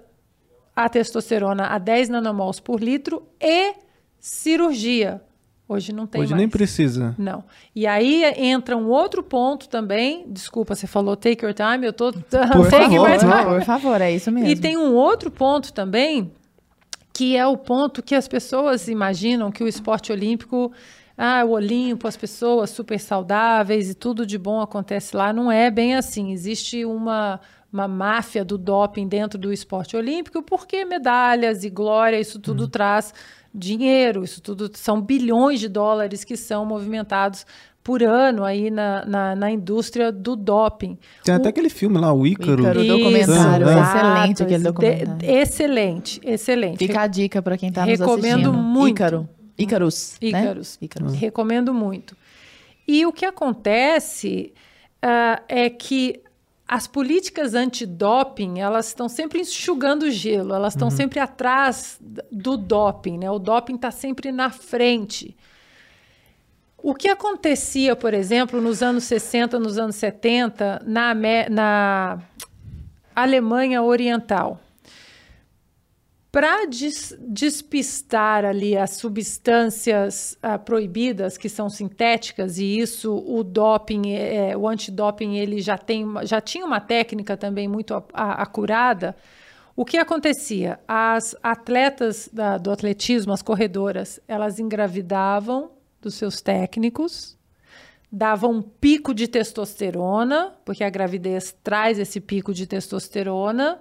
a 0.75 0.89
testosterona 0.89 1.67
a 1.67 1.77
10 1.77 2.09
nanomols 2.09 2.59
por 2.59 2.81
litro 2.81 3.23
e 3.39 3.73
cirurgia. 4.19 5.21
Hoje 5.71 5.93
não 5.93 6.05
tem 6.05 6.19
Hoje 6.19 6.31
mais. 6.31 6.39
nem 6.41 6.49
precisa. 6.49 7.15
Não. 7.17 7.45
E 7.73 7.87
aí 7.87 8.25
entra 8.35 8.75
um 8.75 8.89
outro 8.89 9.23
ponto 9.23 9.69
também. 9.69 10.25
Desculpa, 10.27 10.75
você 10.75 10.85
falou 10.85 11.15
take 11.15 11.45
your 11.45 11.53
time, 11.53 11.85
eu 11.85 11.93
tô 11.93 12.11
Por 12.11 12.21
take 12.69 12.95
favor, 12.97 13.09
não. 13.23 13.45
Por 13.45 13.63
favor, 13.63 14.01
é 14.01 14.11
isso 14.11 14.29
mesmo. 14.29 14.49
E 14.49 14.55
tem 14.57 14.75
um 14.75 14.93
outro 14.93 15.31
ponto 15.31 15.71
também, 15.71 16.29
que 17.13 17.37
é 17.37 17.47
o 17.47 17.55
ponto 17.55 18.03
que 18.03 18.13
as 18.13 18.27
pessoas 18.27 18.89
imaginam 18.89 19.49
que 19.49 19.63
o 19.63 19.67
esporte 19.67 20.11
olímpico 20.11 20.73
ah, 21.17 21.43
o 21.45 21.51
Olimpo, 21.51 22.07
as 22.07 22.17
pessoas 22.17 22.71
super 22.71 22.99
saudáveis 22.99 23.91
e 23.91 23.93
tudo 23.93 24.25
de 24.25 24.37
bom 24.37 24.59
acontece 24.59 25.15
lá. 25.15 25.31
Não 25.31 25.51
é 25.51 25.69
bem 25.69 25.95
assim. 25.95 26.31
Existe 26.31 26.83
uma, 26.83 27.39
uma 27.71 27.87
máfia 27.87 28.43
do 28.43 28.57
doping 28.57 29.07
dentro 29.07 29.37
do 29.37 29.53
esporte 29.53 29.95
olímpico, 29.95 30.41
porque 30.41 30.83
medalhas 30.83 31.63
e 31.63 31.69
glória, 31.69 32.19
isso 32.19 32.39
tudo 32.39 32.63
uhum. 32.63 32.69
traz 32.69 33.13
dinheiro, 33.53 34.23
isso 34.23 34.41
tudo 34.41 34.69
são 34.73 35.01
bilhões 35.01 35.59
de 35.59 35.67
dólares 35.67 36.23
que 36.23 36.37
são 36.37 36.65
movimentados 36.65 37.45
por 37.83 38.03
ano 38.03 38.43
aí 38.43 38.69
na, 38.69 39.05
na, 39.05 39.35
na, 39.35 39.51
indústria 39.51 40.11
do 40.11 40.35
doping. 40.35 40.97
Tem 41.23 41.33
o, 41.33 41.37
até 41.37 41.49
aquele 41.49 41.69
filme 41.69 41.97
lá, 41.97 42.13
o 42.13 42.25
Ícaro. 42.27 42.61
Ícaro, 42.61 42.85
documentário. 42.85 43.67
É. 43.67 43.81
Excelente 43.81 44.43
aquele 44.43 44.63
documentário. 44.63 45.15
De, 45.15 45.25
excelente, 45.25 46.21
excelente. 46.23 46.77
Fica 46.77 47.01
a 47.01 47.07
dica 47.07 47.41
para 47.41 47.57
quem 47.57 47.69
está 47.69 47.85
nos 47.85 47.99
assistindo. 47.99 48.27
Recomendo 48.27 48.53
muito. 48.53 48.91
Ícaro. 48.91 49.29
Ícaros. 49.57 50.17
Ícaros. 50.21 50.77
Né? 50.79 50.85
Ícaros. 50.85 51.13
Recomendo 51.13 51.73
muito. 51.73 52.15
E 52.87 53.05
o 53.05 53.11
que 53.11 53.25
acontece 53.25 54.53
uh, 55.03 55.41
é 55.47 55.69
que 55.69 56.21
as 56.71 56.87
políticas 56.87 57.53
antidoping, 57.53 58.61
elas 58.61 58.87
estão 58.87 59.09
sempre 59.09 59.41
enxugando 59.41 60.09
gelo, 60.09 60.53
elas 60.53 60.73
estão 60.73 60.87
uhum. 60.87 60.95
sempre 60.95 61.19
atrás 61.19 61.99
do 62.31 62.55
doping, 62.55 63.17
né? 63.17 63.29
O 63.29 63.37
doping 63.37 63.75
está 63.75 63.91
sempre 63.91 64.31
na 64.31 64.49
frente. 64.49 65.35
O 66.77 66.95
que 66.95 67.09
acontecia, 67.09 67.93
por 67.93 68.13
exemplo, 68.13 68.61
nos 68.61 68.81
anos 68.81 69.03
60, 69.03 69.59
nos 69.59 69.77
anos 69.77 69.97
70, 69.97 70.81
na, 70.85 71.13
na 71.49 72.19
Alemanha 73.13 73.83
Oriental? 73.83 74.57
Para 76.31 76.65
des 76.65 77.13
despistar 77.19 78.45
ali 78.45 78.77
as 78.77 78.91
substâncias 78.91 80.37
uh, 80.41 80.57
proibidas, 80.57 81.37
que 81.37 81.49
são 81.49 81.69
sintéticas, 81.69 82.57
e 82.57 82.79
isso 82.79 83.13
o 83.13 83.43
doping, 83.43 84.13
é, 84.13 84.55
o 84.55 84.65
antidoping, 84.65 85.35
ele 85.35 85.59
já, 85.59 85.77
tem, 85.77 86.05
já 86.23 86.39
tinha 86.39 86.65
uma 86.65 86.79
técnica 86.79 87.35
também 87.35 87.67
muito 87.67 87.93
acurada, 88.13 89.13
o 89.75 89.83
que 89.83 89.97
acontecia? 89.97 90.79
As 90.87 91.35
atletas 91.41 92.29
da, 92.31 92.57
do 92.57 92.71
atletismo, 92.71 93.33
as 93.33 93.41
corredoras, 93.41 94.19
elas 94.27 94.59
engravidavam 94.59 95.71
dos 96.01 96.15
seus 96.15 96.41
técnicos, 96.41 97.37
davam 98.11 98.51
um 98.51 98.61
pico 98.61 99.13
de 99.13 99.27
testosterona, 99.27 100.53
porque 100.63 100.83
a 100.83 100.89
gravidez 100.89 101.55
traz 101.63 101.99
esse 101.99 102.19
pico 102.19 102.53
de 102.53 102.67
testosterona, 102.67 103.79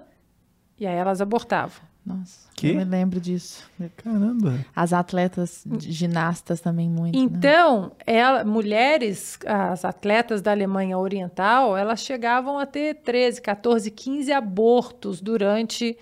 e 0.79 0.87
aí 0.87 0.95
elas 0.95 1.21
abortavam. 1.21 1.90
Nossa, 2.05 2.49
que? 2.55 2.69
eu 2.69 2.75
me 2.75 2.83
lembro 2.83 3.19
disso. 3.19 3.63
Caramba. 3.97 4.65
As 4.75 4.91
atletas 4.91 5.63
ginastas 5.79 6.59
também 6.59 6.89
muito. 6.89 7.17
Né? 7.17 7.23
Então, 7.23 7.83
né? 7.83 7.91
ela, 8.07 8.43
mulheres, 8.43 9.37
as 9.45 9.85
atletas 9.85 10.41
da 10.41 10.51
Alemanha 10.51 10.97
Oriental, 10.97 11.77
elas 11.77 12.01
chegavam 12.01 12.57
a 12.57 12.65
ter 12.65 12.95
13, 12.95 13.41
14, 13.41 13.91
15 13.91 14.31
abortos 14.31 15.21
durante 15.21 15.95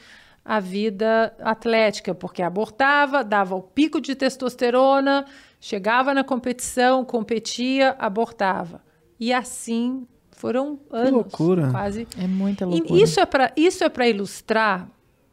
a 0.44 0.60
vida 0.60 1.34
atlética, 1.42 2.16
porque 2.16 2.42
abortava, 2.42 3.24
dava 3.24 3.56
o 3.56 3.62
pico 3.62 4.00
de 4.00 4.16
testosterona, 4.16 5.26
chegava 5.60 6.14
na 6.14 6.24
competição, 6.24 7.04
competia, 7.04 7.96
abortava. 8.00 8.82
E 9.20 9.34
assim 9.34 10.08
foram 10.32 10.80
anos. 10.90 11.10
Que 11.10 11.12
loucura. 11.12 11.72
Quase. 11.72 12.08
É 12.18 12.26
muita 12.26 12.66
loucura. 12.66 13.00
E 13.00 13.04
isso 13.04 13.20
é 13.20 13.26
para 13.26 13.52
isso 13.58 13.84
é 13.84 13.90
para 13.90 14.08
ilustrar 14.08 14.90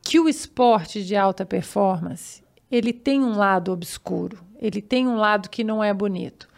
que 0.07 0.21
o 0.21 0.29
esporte 0.29 1.05
de 1.05 1.17
alta 1.17 1.45
performance 1.45 2.45
ele 2.71 2.93
tem 2.93 3.21
um 3.23 3.37
lado 3.37 3.73
obscuro, 3.73 4.39
ele 4.61 4.81
tem 4.81 5.07
um 5.07 5.17
lado 5.17 5.51
que 5.51 5.65
não 5.65 5.83
é 5.83 5.93
bonito. 5.93 6.49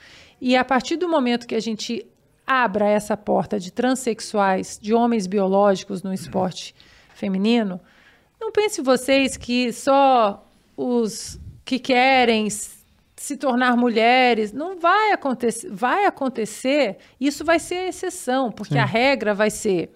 E 0.41 0.57
a 0.57 0.65
partir 0.65 0.97
do 0.97 1.09
momento 1.09 1.47
que 1.47 1.55
a 1.55 1.61
gente 1.61 2.07
abra 2.47 2.87
essa 2.87 3.17
porta 3.17 3.59
de 3.59 3.73
transexuais, 3.73 4.79
de 4.81 4.95
homens 4.95 5.27
biológicos 5.27 6.03
no 6.03 6.13
esporte 6.13 6.75
feminino, 7.15 7.81
não 8.41 8.53
pense 8.53 8.81
vocês 8.81 9.37
que 9.37 9.73
só 9.73 10.47
os 10.77 11.41
que 11.65 11.79
querem 11.79 12.49
se 12.51 13.37
tornar 13.37 13.77
mulheres, 13.77 14.53
não 14.53 14.79
vai 14.79 15.13
acontecer, 15.13 15.69
vai 15.71 16.07
acontecer, 16.07 16.99
isso 17.21 17.45
vai 17.45 17.59
ser 17.59 17.89
exceção, 17.89 18.53
porque 18.53 18.75
Sim. 18.75 18.81
a 18.81 18.85
regra 18.85 19.35
vai 19.35 19.51
ser 19.51 19.91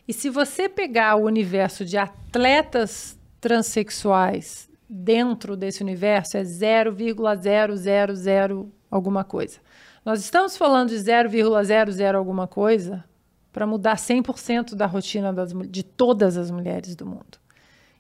E 0.08 0.14
se 0.14 0.30
você 0.30 0.70
pegar 0.70 1.16
o 1.16 1.26
universo 1.26 1.84
de 1.84 1.98
atletas 1.98 3.18
transexuais 3.42 4.70
dentro 4.88 5.58
desse 5.58 5.82
universo, 5.82 6.38
é 6.38 6.44
0,000 6.44 8.72
alguma 8.92 9.24
coisa. 9.24 9.60
Nós 10.06 10.20
estamos 10.20 10.56
falando 10.56 10.90
de 10.90 10.96
0,00 10.96 12.16
alguma 12.16 12.48
coisa 12.48 13.04
para 13.52 13.66
mudar 13.66 13.95
100% 13.95 14.76
da 14.76 14.86
rotina 14.86 15.34
das, 15.34 15.54
de 15.68 15.84
todas 15.84 16.38
as 16.38 16.52
mulheres 16.52 16.95
do 16.95 17.06
mundo. 17.06 17.38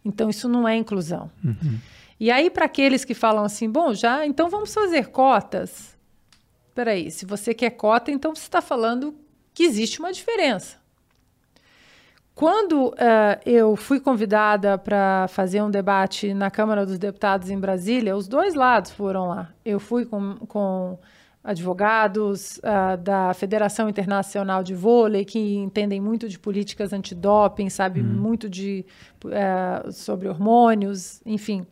Então, 0.03 0.29
isso 0.29 0.47
não 0.47 0.67
é 0.67 0.75
inclusão. 0.75 1.29
Uhum. 1.43 1.79
E 2.19 2.29
aí, 2.29 2.49
para 2.49 2.65
aqueles 2.65 3.05
que 3.05 3.13
falam 3.13 3.43
assim, 3.43 3.69
bom, 3.69 3.93
já, 3.93 4.25
então 4.25 4.49
vamos 4.49 4.73
fazer 4.73 5.07
cotas. 5.07 5.97
Espera 6.67 6.91
aí, 6.91 7.09
se 7.11 7.25
você 7.25 7.53
quer 7.53 7.71
cota, 7.71 8.11
então 8.11 8.35
você 8.35 8.43
está 8.43 8.61
falando 8.61 9.15
que 9.53 9.63
existe 9.63 9.99
uma 9.99 10.11
diferença. 10.11 10.77
Quando 12.39 12.87
uh, 12.87 12.95
eu 13.45 13.75
fui 13.75 13.99
convidada 13.99 14.77
para 14.77 15.27
fazer 15.27 15.61
um 15.61 15.69
debate 15.69 16.33
na 16.33 16.49
Câmara 16.49 16.85
dos 16.85 16.97
Deputados 16.97 17.49
em 17.49 17.59
Brasília, 17.59 18.15
os 18.15 18.29
dois 18.29 18.53
lados 18.53 18.91
foram 18.91 19.27
lá. 19.27 19.53
Eu 19.65 19.77
fui 19.77 20.05
com, 20.05 20.35
com 20.47 20.97
advogados 21.43 22.57
uh, 22.57 22.97
da 23.01 23.33
Federação 23.33 23.87
Internacional 23.87 24.61
de 24.61 24.75
Vôlei 24.75 25.23
que 25.23 25.55
entendem 25.55 26.01
muito 26.01 26.27
de 26.27 26.37
políticas 26.37 26.91
antidoping, 26.91 27.69
sabe 27.69 28.01
hum. 28.01 28.03
muito 28.03 28.49
de 28.49 28.85
uh, 29.25 29.91
sobre 29.91 30.27
hormônios, 30.27 31.21
enfim. 31.25 31.65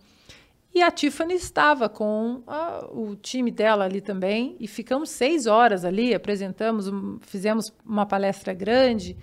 E 0.73 0.81
a 0.81 0.91
Tiffany 0.91 1.33
estava 1.33 1.89
com 1.89 2.43
a, 2.45 2.85
o 2.91 3.15
time 3.15 3.49
dela 3.49 3.85
ali 3.85 3.99
também, 3.99 4.55
e 4.59 4.67
ficamos 4.67 5.09
seis 5.09 5.47
horas 5.47 5.83
ali, 5.83 6.13
apresentamos, 6.13 6.85
fizemos 7.21 7.73
uma 7.83 8.05
palestra 8.05 8.53
grande, 8.53 9.17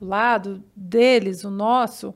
o 0.00 0.06
lado 0.06 0.64
deles, 0.74 1.44
o 1.44 1.50
nosso. 1.50 2.14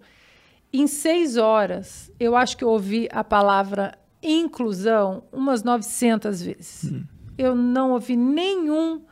Em 0.73 0.87
seis 0.87 1.37
horas, 1.37 2.11
eu 2.18 2.35
acho 2.35 2.57
que 2.57 2.64
eu 2.64 2.71
ouvi 2.71 3.07
a 3.12 3.23
palavra 3.23 3.99
inclusão 4.23 5.25
umas 5.31 5.62
900 5.62 6.43
vezes. 6.43 6.91
Hum. 6.91 7.05
Eu 7.37 7.55
não 7.55 7.93
ouvi 7.93 8.16
nenhum 8.16 9.03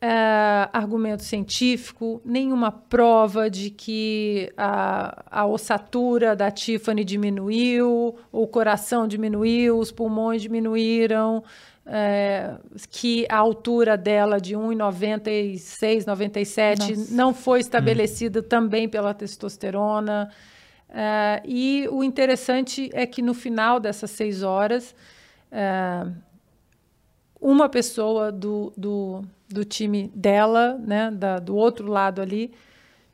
é, 0.00 0.68
argumento 0.72 1.22
científico, 1.22 2.20
nenhuma 2.24 2.70
prova 2.70 3.48
de 3.48 3.70
que 3.70 4.52
a, 4.56 5.24
a 5.30 5.46
ossatura 5.46 6.36
da 6.36 6.50
Tiffany 6.50 7.04
diminuiu, 7.04 8.16
o 8.30 8.46
coração 8.46 9.08
diminuiu, 9.08 9.78
os 9.78 9.90
pulmões 9.90 10.42
diminuíram, 10.42 11.42
é, 11.86 12.56
que 12.90 13.26
a 13.30 13.36
altura 13.36 13.96
dela 13.96 14.40
de 14.40 14.54
1,96, 14.54 16.06
97 16.06 16.94
Nossa. 16.96 17.14
não 17.14 17.32
foi 17.32 17.60
estabelecida 17.60 18.40
hum. 18.40 18.42
também 18.42 18.88
pela 18.88 19.14
testosterona. 19.14 20.28
É, 20.88 21.42
e 21.44 21.88
o 21.90 22.02
interessante 22.04 22.90
é 22.92 23.06
que 23.06 23.22
no 23.22 23.34
final 23.34 23.80
dessas 23.80 24.10
seis 24.10 24.42
horas, 24.42 24.94
é, 25.50 26.06
uma 27.40 27.68
pessoa 27.68 28.32
do, 28.32 28.72
do, 28.76 29.22
do 29.48 29.64
time 29.64 30.10
dela, 30.14 30.78
né, 30.78 31.10
da, 31.10 31.38
do 31.38 31.54
outro 31.54 31.88
lado 31.88 32.20
ali, 32.20 32.52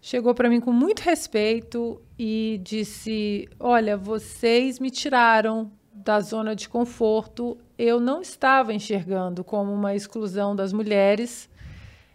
chegou 0.01 0.35
para 0.35 0.49
mim 0.49 0.61
com 0.61 0.73
muito 0.73 1.01
respeito 1.01 2.01
e 2.19 2.61
disse: 2.63 3.49
Olha, 3.59 3.97
vocês 3.97 4.79
me 4.79 4.91
tiraram 4.91 5.71
da 5.93 6.21
zona 6.21 6.55
de 6.55 6.69
conforto. 6.69 7.57
Eu 7.79 8.01
não 8.01 8.21
estava 8.21 8.73
enxergando 8.73 9.45
como 9.45 9.73
uma 9.73 9.95
exclusão 9.95 10.55
das 10.55 10.73
mulheres. 10.73 11.49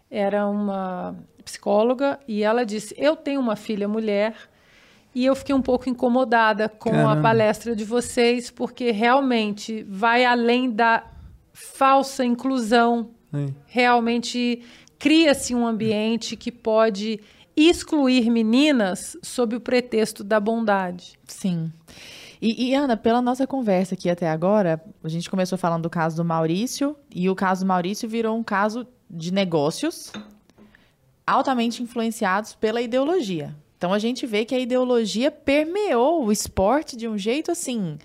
Era 0.09 0.47
uma 0.47 1.15
psicóloga 1.43 2.19
e 2.27 2.43
ela 2.43 2.65
disse: 2.65 2.95
Eu 2.97 3.15
tenho 3.15 3.39
uma 3.39 3.55
filha 3.55 3.87
mulher. 3.87 4.35
E 5.15 5.25
eu 5.25 5.35
fiquei 5.35 5.55
um 5.55 5.61
pouco 5.61 5.89
incomodada 5.89 6.69
com 6.69 6.91
Caramba. 6.91 7.13
a 7.13 7.21
palestra 7.21 7.75
de 7.75 7.83
vocês, 7.83 8.51
porque 8.51 8.91
realmente 8.91 9.83
vai 9.89 10.23
além 10.23 10.69
da 10.69 11.03
falsa 11.57 12.23
inclusão. 12.23 13.09
Sim. 13.31 13.55
Realmente 13.65 14.61
cria-se 14.99 15.55
um 15.55 15.65
ambiente 15.65 16.35
que 16.35 16.51
pode 16.51 17.19
excluir 17.55 18.29
meninas 18.29 19.17
sob 19.23 19.55
o 19.55 19.59
pretexto 19.59 20.23
da 20.23 20.39
bondade. 20.39 21.17
Sim. 21.27 21.71
E, 22.39 22.69
e, 22.69 22.75
Ana, 22.75 22.95
pela 22.95 23.19
nossa 23.19 23.47
conversa 23.47 23.95
aqui 23.95 24.07
até 24.07 24.29
agora, 24.29 24.79
a 25.03 25.09
gente 25.09 25.27
começou 25.27 25.57
falando 25.57 25.81
do 25.81 25.89
caso 25.89 26.15
do 26.15 26.23
Maurício, 26.23 26.95
e 27.13 27.27
o 27.27 27.33
caso 27.33 27.65
do 27.65 27.67
Maurício 27.67 28.07
virou 28.07 28.37
um 28.37 28.43
caso 28.43 28.85
de 29.09 29.33
negócios 29.33 30.11
altamente 31.25 31.81
influenciados 31.81 32.53
pela 32.53 32.79
ideologia. 32.79 33.55
Então 33.75 33.91
a 33.91 33.97
gente 33.97 34.27
vê 34.27 34.45
que 34.45 34.53
a 34.53 34.59
ideologia 34.59 35.31
permeou 35.31 36.23
o 36.23 36.31
esporte 36.31 36.95
de 36.95 37.07
um 37.07 37.17
jeito 37.17 37.51
assim. 37.51 37.97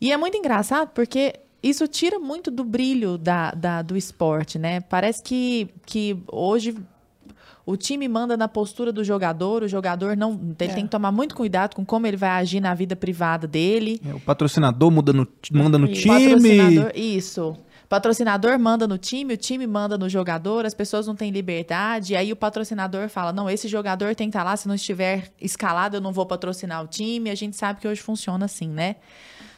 E 0.00 0.10
é 0.10 0.16
muito 0.16 0.36
engraçado 0.36 0.88
porque 0.88 1.34
isso 1.62 1.86
tira 1.86 2.18
muito 2.18 2.50
do 2.50 2.64
brilho 2.64 3.18
da, 3.18 3.50
da, 3.52 3.82
do 3.82 3.96
esporte, 3.96 4.58
né? 4.58 4.80
Parece 4.80 5.22
que, 5.22 5.68
que 5.84 6.16
hoje 6.26 6.74
o 7.66 7.76
time 7.76 8.08
manda 8.08 8.36
na 8.36 8.48
postura 8.48 8.90
do 8.92 9.04
jogador, 9.04 9.62
o 9.62 9.68
jogador 9.68 10.16
não. 10.16 10.32
Ele 10.58 10.70
é. 10.70 10.74
tem 10.74 10.84
que 10.84 10.90
tomar 10.90 11.12
muito 11.12 11.34
cuidado 11.34 11.74
com 11.74 11.84
como 11.84 12.06
ele 12.06 12.16
vai 12.16 12.30
agir 12.30 12.60
na 12.60 12.74
vida 12.74 12.96
privada 12.96 13.46
dele. 13.46 14.00
É, 14.04 14.14
o 14.14 14.20
patrocinador 14.20 14.90
muda 14.90 15.12
no, 15.12 15.28
manda 15.52 15.78
no 15.78 15.86
time. 15.86 16.90
Isso. 16.94 17.50
O 17.84 17.88
patrocinador 17.88 18.58
manda 18.58 18.86
no 18.86 18.96
time, 18.96 19.34
o 19.34 19.36
time 19.36 19.66
manda 19.66 19.98
no 19.98 20.08
jogador, 20.08 20.64
as 20.64 20.74
pessoas 20.74 21.06
não 21.06 21.14
têm 21.14 21.30
liberdade. 21.30 22.16
aí 22.16 22.32
o 22.32 22.36
patrocinador 22.36 23.08
fala: 23.08 23.32
não, 23.32 23.50
esse 23.50 23.68
jogador 23.68 24.14
tem 24.14 24.28
que 24.28 24.36
estar 24.36 24.44
lá, 24.44 24.56
se 24.56 24.66
não 24.66 24.74
estiver 24.74 25.30
escalado, 25.40 25.96
eu 25.96 26.00
não 26.00 26.12
vou 26.12 26.24
patrocinar 26.24 26.82
o 26.82 26.86
time. 26.86 27.30
A 27.30 27.34
gente 27.34 27.56
sabe 27.56 27.80
que 27.80 27.86
hoje 27.86 28.00
funciona 28.00 28.46
assim, 28.46 28.68
né? 28.68 28.96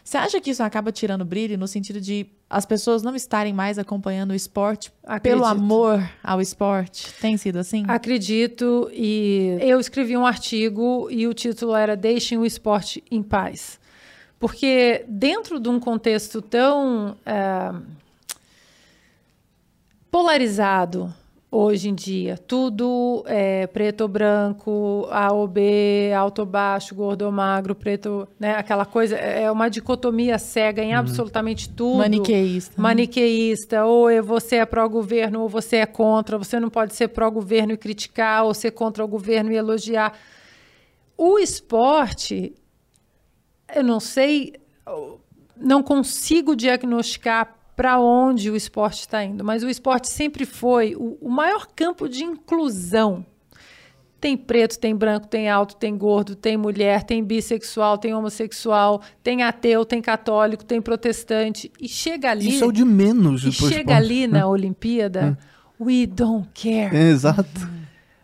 Você 0.05 0.17
acha 0.17 0.41
que 0.41 0.51
isso 0.51 0.63
acaba 0.63 0.91
tirando 0.91 1.25
brilho 1.25 1.57
no 1.57 1.69
sentido 1.69 2.01
de 2.01 2.27
as 2.51 2.67
pessoas 2.67 3.03
não 3.03 3.15
estarem 3.15 3.53
mais 3.53 3.79
acompanhando 3.79 4.33
o 4.33 4.35
esporte 4.35 4.93
Acredito. 5.03 5.23
pelo 5.23 5.45
amor 5.45 6.03
ao 6.23 6.41
esporte? 6.41 7.13
Tem 7.21 7.37
sido 7.37 7.59
assim? 7.59 7.85
Acredito. 7.89 8.91
E 8.93 9.57
eu 9.61 9.79
escrevi 9.81 10.17
um 10.17 10.27
artigo 10.27 11.09
e 11.11 11.27
o 11.27 11.33
título 11.33 11.75
era 11.75 11.97
Deixem 11.97 12.37
o 12.37 12.45
Esporte 12.45 13.03
em 13.11 13.23
Paz. 13.23 13.81
Porque 14.39 15.05
dentro 15.09 15.61
de 15.61 15.69
um 15.69 15.79
contexto 15.79 16.43
tão 16.43 17.17
é, 17.25 17.73
polarizado, 20.11 21.15
hoje 21.53 21.91
em 21.91 21.95
dia. 21.95 22.39
Tudo 22.39 23.23
é 23.27 23.67
preto 23.67 24.01
ou 24.01 24.09
branco, 24.09 25.07
A 25.11 25.31
ou 25.31 25.47
B, 25.47 26.11
alto 26.17 26.39
ou 26.41 26.47
baixo, 26.47 26.95
gordo 26.95 27.27
ou 27.27 27.31
magro, 27.31 27.75
preto, 27.75 28.27
né? 28.41 28.55
Aquela 28.55 28.87
coisa, 28.87 29.15
é, 29.17 29.43
é 29.43 29.51
uma 29.51 29.69
dicotomia 29.69 30.39
cega 30.39 30.83
em 30.83 30.95
uhum. 30.95 31.01
absolutamente 31.01 31.69
tudo. 31.69 31.99
Maniqueísta. 31.99 32.81
Maniqueísta. 32.81 33.85
Ou 33.85 34.09
é 34.09 34.23
você 34.23 34.57
é 34.57 34.65
pró-governo 34.65 35.43
ou 35.43 35.49
você 35.49 35.77
é 35.77 35.87
contra. 35.87 36.39
Você 36.39 36.59
não 36.59 36.71
pode 36.71 36.95
ser 36.95 37.09
pró-governo 37.09 37.75
e 37.75 37.77
criticar, 37.77 38.45
ou 38.45 38.55
ser 38.55 38.71
contra 38.71 39.05
o 39.05 39.09
governo 39.09 39.53
e 39.53 39.57
elogiar. 39.57 40.19
O 41.19 41.39
esporte, 41.39 42.55
eu 43.77 43.85
não 43.85 44.01
sei, 44.01 44.55
não 45.57 45.83
consigo 45.83 46.57
diagnosticar 46.57 47.62
para 47.77 47.99
onde 47.99 48.51
o 48.51 48.57
esporte 48.57 49.01
está 49.01 49.25
indo, 49.25 49.45
mas 49.45 49.63
o 49.63 49.69
esporte 49.69 50.09
sempre 50.09 50.45
foi 50.45 50.95
o, 50.95 51.17
o 51.21 51.31
maior 51.31 51.67
campo 51.75 52.09
de 52.09 52.23
inclusão. 52.25 53.25
Tem 54.21 54.37
preto, 54.37 54.79
tem 54.79 54.95
branco, 54.95 55.27
tem 55.27 55.51
alto, 55.51 55.75
tem 55.75 55.97
gordo, 55.97 56.37
tem 56.37 56.57
mulher, 56.57 57.03
tem 57.03 57.25
bissexual, 57.25 57.99
tem 57.99 58.15
homossexual, 58.15 59.03
tem 59.21 59.43
ateu, 59.43 59.85
tem 59.85 60.01
católico, 60.01 60.65
tem 60.65 60.81
protestante. 60.81 61.73
E 61.81 61.89
chega 61.89 62.31
ali. 62.31 62.51
Isso 62.51 62.63
é 62.63 62.67
o 62.69 62.71
de 62.71 62.85
menos. 62.85 63.43
E 63.45 63.51
chega 63.51 63.79
esporte. 63.79 63.93
ali 63.93 64.27
na 64.29 64.41
é. 64.41 64.45
Olimpíada, 64.45 65.37
é. 65.37 65.83
we 65.83 66.07
don't 66.07 66.49
care. 66.55 66.95
É, 66.95 67.09
exato. 67.11 67.69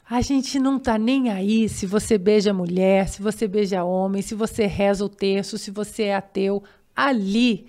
A 0.08 0.20
gente 0.20 0.58
não 0.58 0.78
tá 0.78 0.96
nem 0.96 1.30
aí 1.30 1.68
se 1.68 1.84
você 1.84 2.16
beija 2.16 2.54
mulher, 2.54 3.08
se 3.08 3.20
você 3.20 3.48
beija 3.48 3.82
homem, 3.82 4.22
se 4.22 4.34
você 4.36 4.66
reza 4.66 5.04
o 5.04 5.08
terço, 5.08 5.58
se 5.58 5.70
você 5.70 6.04
é 6.04 6.14
ateu. 6.14 6.62
Ali 6.94 7.66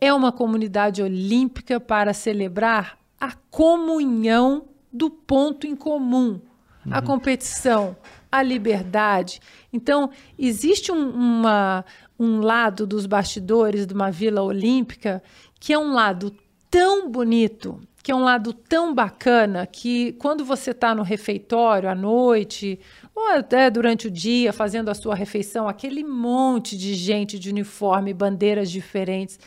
é 0.00 0.12
uma 0.12 0.30
comunidade 0.30 1.02
olímpica 1.02 1.80
para 1.80 2.12
celebrar 2.12 2.98
a 3.20 3.32
comunhão 3.50 4.66
do 4.92 5.10
ponto 5.10 5.66
em 5.66 5.74
comum, 5.74 6.40
uhum. 6.86 6.92
a 6.92 7.02
competição, 7.02 7.96
a 8.30 8.42
liberdade. 8.42 9.40
Então, 9.72 10.10
existe 10.38 10.92
um, 10.92 11.10
uma, 11.10 11.84
um 12.18 12.40
lado 12.40 12.86
dos 12.86 13.06
bastidores 13.06 13.86
de 13.86 13.94
uma 13.94 14.10
vila 14.10 14.42
olímpica 14.42 15.22
que 15.60 15.72
é 15.72 15.78
um 15.78 15.92
lado 15.92 16.34
tão 16.70 17.10
bonito, 17.10 17.80
que 18.02 18.12
é 18.12 18.14
um 18.14 18.22
lado 18.22 18.52
tão 18.52 18.94
bacana, 18.94 19.66
que 19.66 20.12
quando 20.12 20.44
você 20.44 20.70
está 20.70 20.94
no 20.94 21.02
refeitório 21.02 21.88
à 21.88 21.94
noite, 21.94 22.78
ou 23.14 23.32
até 23.32 23.68
durante 23.68 24.06
o 24.06 24.10
dia, 24.10 24.52
fazendo 24.52 24.88
a 24.88 24.94
sua 24.94 25.14
refeição, 25.14 25.68
aquele 25.68 26.04
monte 26.04 26.78
de 26.78 26.94
gente 26.94 27.38
de 27.38 27.50
uniforme, 27.50 28.14
bandeiras 28.14 28.70
diferentes 28.70 29.38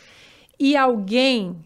e 0.62 0.76
alguém 0.76 1.56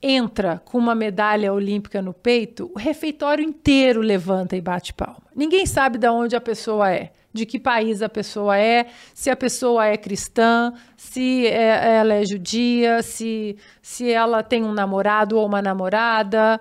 entra 0.00 0.62
com 0.64 0.78
uma 0.78 0.94
medalha 0.94 1.52
olímpica 1.52 2.00
no 2.00 2.14
peito, 2.14 2.70
o 2.72 2.78
refeitório 2.78 3.44
inteiro 3.44 4.00
levanta 4.00 4.54
e 4.54 4.60
bate 4.60 4.94
palma. 4.94 5.24
Ninguém 5.34 5.66
sabe 5.66 5.98
de 5.98 6.08
onde 6.08 6.36
a 6.36 6.40
pessoa 6.40 6.88
é, 6.92 7.10
de 7.32 7.44
que 7.44 7.58
país 7.58 8.00
a 8.00 8.08
pessoa 8.08 8.56
é, 8.56 8.86
se 9.12 9.28
a 9.28 9.34
pessoa 9.34 9.86
é 9.86 9.96
cristã, 9.96 10.72
se 10.96 11.48
é, 11.48 11.96
ela 11.96 12.14
é 12.14 12.24
judia, 12.24 13.02
se, 13.02 13.56
se 13.82 14.08
ela 14.08 14.40
tem 14.40 14.62
um 14.62 14.72
namorado 14.72 15.36
ou 15.36 15.44
uma 15.44 15.60
namorada. 15.60 16.60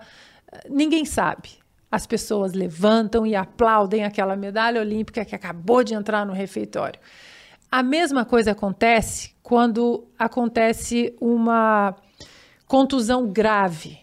Ninguém 0.68 1.06
sabe. 1.06 1.50
As 1.92 2.08
pessoas 2.08 2.54
levantam 2.54 3.24
e 3.24 3.36
aplaudem 3.36 4.04
aquela 4.04 4.36
medalha 4.36 4.82
olímpica 4.82 5.24
que 5.24 5.36
acabou 5.36 5.84
de 5.84 5.94
entrar 5.94 6.26
no 6.26 6.34
refeitório. 6.34 7.00
A 7.74 7.82
mesma 7.82 8.24
coisa 8.24 8.52
acontece 8.52 9.34
quando 9.42 10.04
acontece 10.20 11.16
uma 11.20 11.96
contusão 12.68 13.26
grave. 13.32 13.98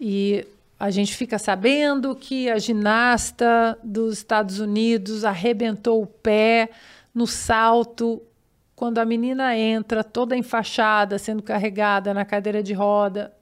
E 0.00 0.44
a 0.76 0.90
gente 0.90 1.14
fica 1.14 1.38
sabendo 1.38 2.16
que 2.16 2.50
a 2.50 2.58
ginasta 2.58 3.78
dos 3.80 4.14
Estados 4.18 4.58
Unidos 4.58 5.24
arrebentou 5.24 6.02
o 6.02 6.06
pé 6.08 6.70
no 7.14 7.24
salto 7.24 8.20
quando 8.74 8.98
a 8.98 9.04
menina 9.04 9.56
entra 9.56 10.02
toda 10.02 10.36
enfaixada, 10.36 11.16
sendo 11.16 11.44
carregada 11.44 12.12
na 12.12 12.24
cadeira 12.24 12.60
de 12.60 12.72
roda. 12.72 13.32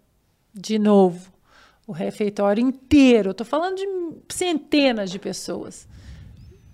De 0.53 0.79
novo, 0.79 1.33
o 1.87 1.93
refeitório 1.93 2.63
inteiro, 2.63 3.31
estou 3.31 3.47
falando 3.47 3.77
de 3.77 3.87
centenas 4.29 5.11
de 5.11 5.19
pessoas, 5.19 5.89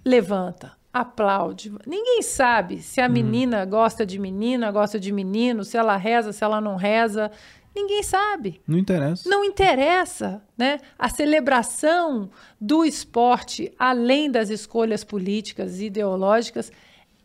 levanta, 0.05 0.73
aplaude. 1.01 1.73
Ninguém 1.87 2.23
sabe 2.23 2.81
se 2.81 3.01
a 3.01 3.09
menina 3.09 3.65
gosta 3.65 4.05
de 4.07 4.19
menina, 4.19 4.71
gosta 4.71 4.99
de 4.99 5.13
menino, 5.13 5.65
se 5.65 5.77
ela 5.77 5.97
reza, 5.97 6.33
se 6.33 6.43
ela 6.43 6.61
não 6.61 6.77
reza. 6.77 7.31
Ninguém 7.75 8.03
sabe. 8.03 8.61
Não 8.67 8.79
interessa. 8.79 9.29
Não 9.29 9.45
interessa, 9.45 10.43
né? 10.57 10.81
A 10.99 11.11
celebração 11.11 12.31
do 12.59 12.85
esporte, 12.85 13.73
além 13.79 14.31
das 14.31 14.49
escolhas 14.49 15.05
políticas 15.05 15.79
e 15.79 15.87
ideológicas, 15.87 16.73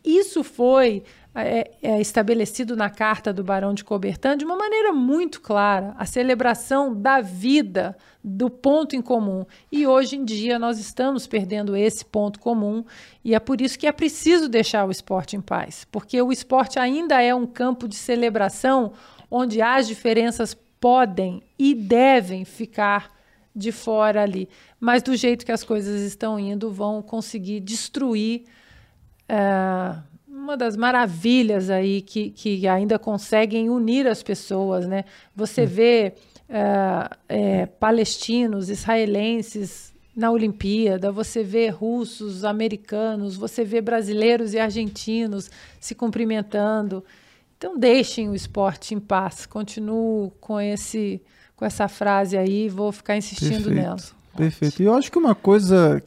isso 0.04 0.44
foi 0.44 1.04
é, 1.34 1.70
é, 1.82 2.00
estabelecido 2.00 2.76
na 2.76 2.90
Carta 2.90 3.32
do 3.32 3.42
Barão 3.42 3.72
de 3.72 3.84
Cobertan 3.84 4.36
de 4.36 4.44
uma 4.44 4.56
maneira 4.56 4.92
muito 4.92 5.40
clara, 5.40 5.94
a 5.96 6.04
celebração 6.04 6.94
da 6.94 7.20
vida, 7.20 7.96
do 8.22 8.50
ponto 8.50 8.94
em 8.94 9.00
comum. 9.00 9.46
E 9.70 9.86
hoje 9.86 10.16
em 10.16 10.24
dia 10.24 10.58
nós 10.58 10.78
estamos 10.78 11.26
perdendo 11.26 11.74
esse 11.74 12.04
ponto 12.04 12.38
comum 12.38 12.84
e 13.24 13.34
é 13.34 13.40
por 13.40 13.60
isso 13.60 13.78
que 13.78 13.86
é 13.86 13.92
preciso 13.92 14.48
deixar 14.48 14.86
o 14.86 14.90
esporte 14.90 15.34
em 15.34 15.40
paz, 15.40 15.86
porque 15.90 16.20
o 16.20 16.30
esporte 16.30 16.78
ainda 16.78 17.20
é 17.22 17.34
um 17.34 17.46
campo 17.46 17.88
de 17.88 17.96
celebração 17.96 18.92
onde 19.30 19.62
as 19.62 19.88
diferenças 19.88 20.54
podem 20.78 21.42
e 21.58 21.74
devem 21.74 22.44
ficar 22.44 23.10
de 23.54 23.72
fora 23.72 24.22
ali. 24.22 24.48
Mas 24.78 25.02
do 25.02 25.16
jeito 25.16 25.46
que 25.46 25.52
as 25.52 25.64
coisas 25.64 26.02
estão 26.02 26.38
indo, 26.38 26.70
vão 26.70 27.00
conseguir 27.00 27.60
destruir 27.60 28.44
é, 29.28 29.96
uma 30.42 30.56
das 30.56 30.76
maravilhas 30.76 31.70
aí 31.70 32.02
que, 32.02 32.30
que 32.30 32.66
ainda 32.66 32.98
conseguem 32.98 33.70
unir 33.70 34.06
as 34.08 34.22
pessoas, 34.22 34.86
né? 34.86 35.04
Você 35.34 35.62
hum. 35.62 35.66
vê 35.66 36.14
é, 36.48 37.10
é, 37.28 37.66
palestinos, 37.66 38.68
israelenses 38.68 39.92
na 40.14 40.30
Olimpíada, 40.30 41.10
você 41.10 41.42
vê 41.42 41.68
russos, 41.68 42.44
americanos, 42.44 43.36
você 43.36 43.64
vê 43.64 43.80
brasileiros 43.80 44.52
e 44.52 44.58
argentinos 44.58 45.50
se 45.80 45.94
cumprimentando. 45.94 47.02
Então 47.56 47.78
deixem 47.78 48.28
o 48.28 48.34
esporte 48.34 48.94
em 48.94 49.00
paz. 49.00 49.46
Continuo 49.46 50.32
com 50.40 50.60
esse 50.60 51.22
com 51.56 51.64
essa 51.64 51.86
frase 51.86 52.36
aí, 52.36 52.68
vou 52.68 52.90
ficar 52.90 53.16
insistindo 53.16 53.68
Perfeito. 53.68 53.74
nela. 53.74 53.96
Perfeito. 54.36 54.82
E 54.82 54.86
eu 54.86 54.94
acho 54.94 55.12
que 55.12 55.18
uma 55.18 55.34
coisa 55.34 56.02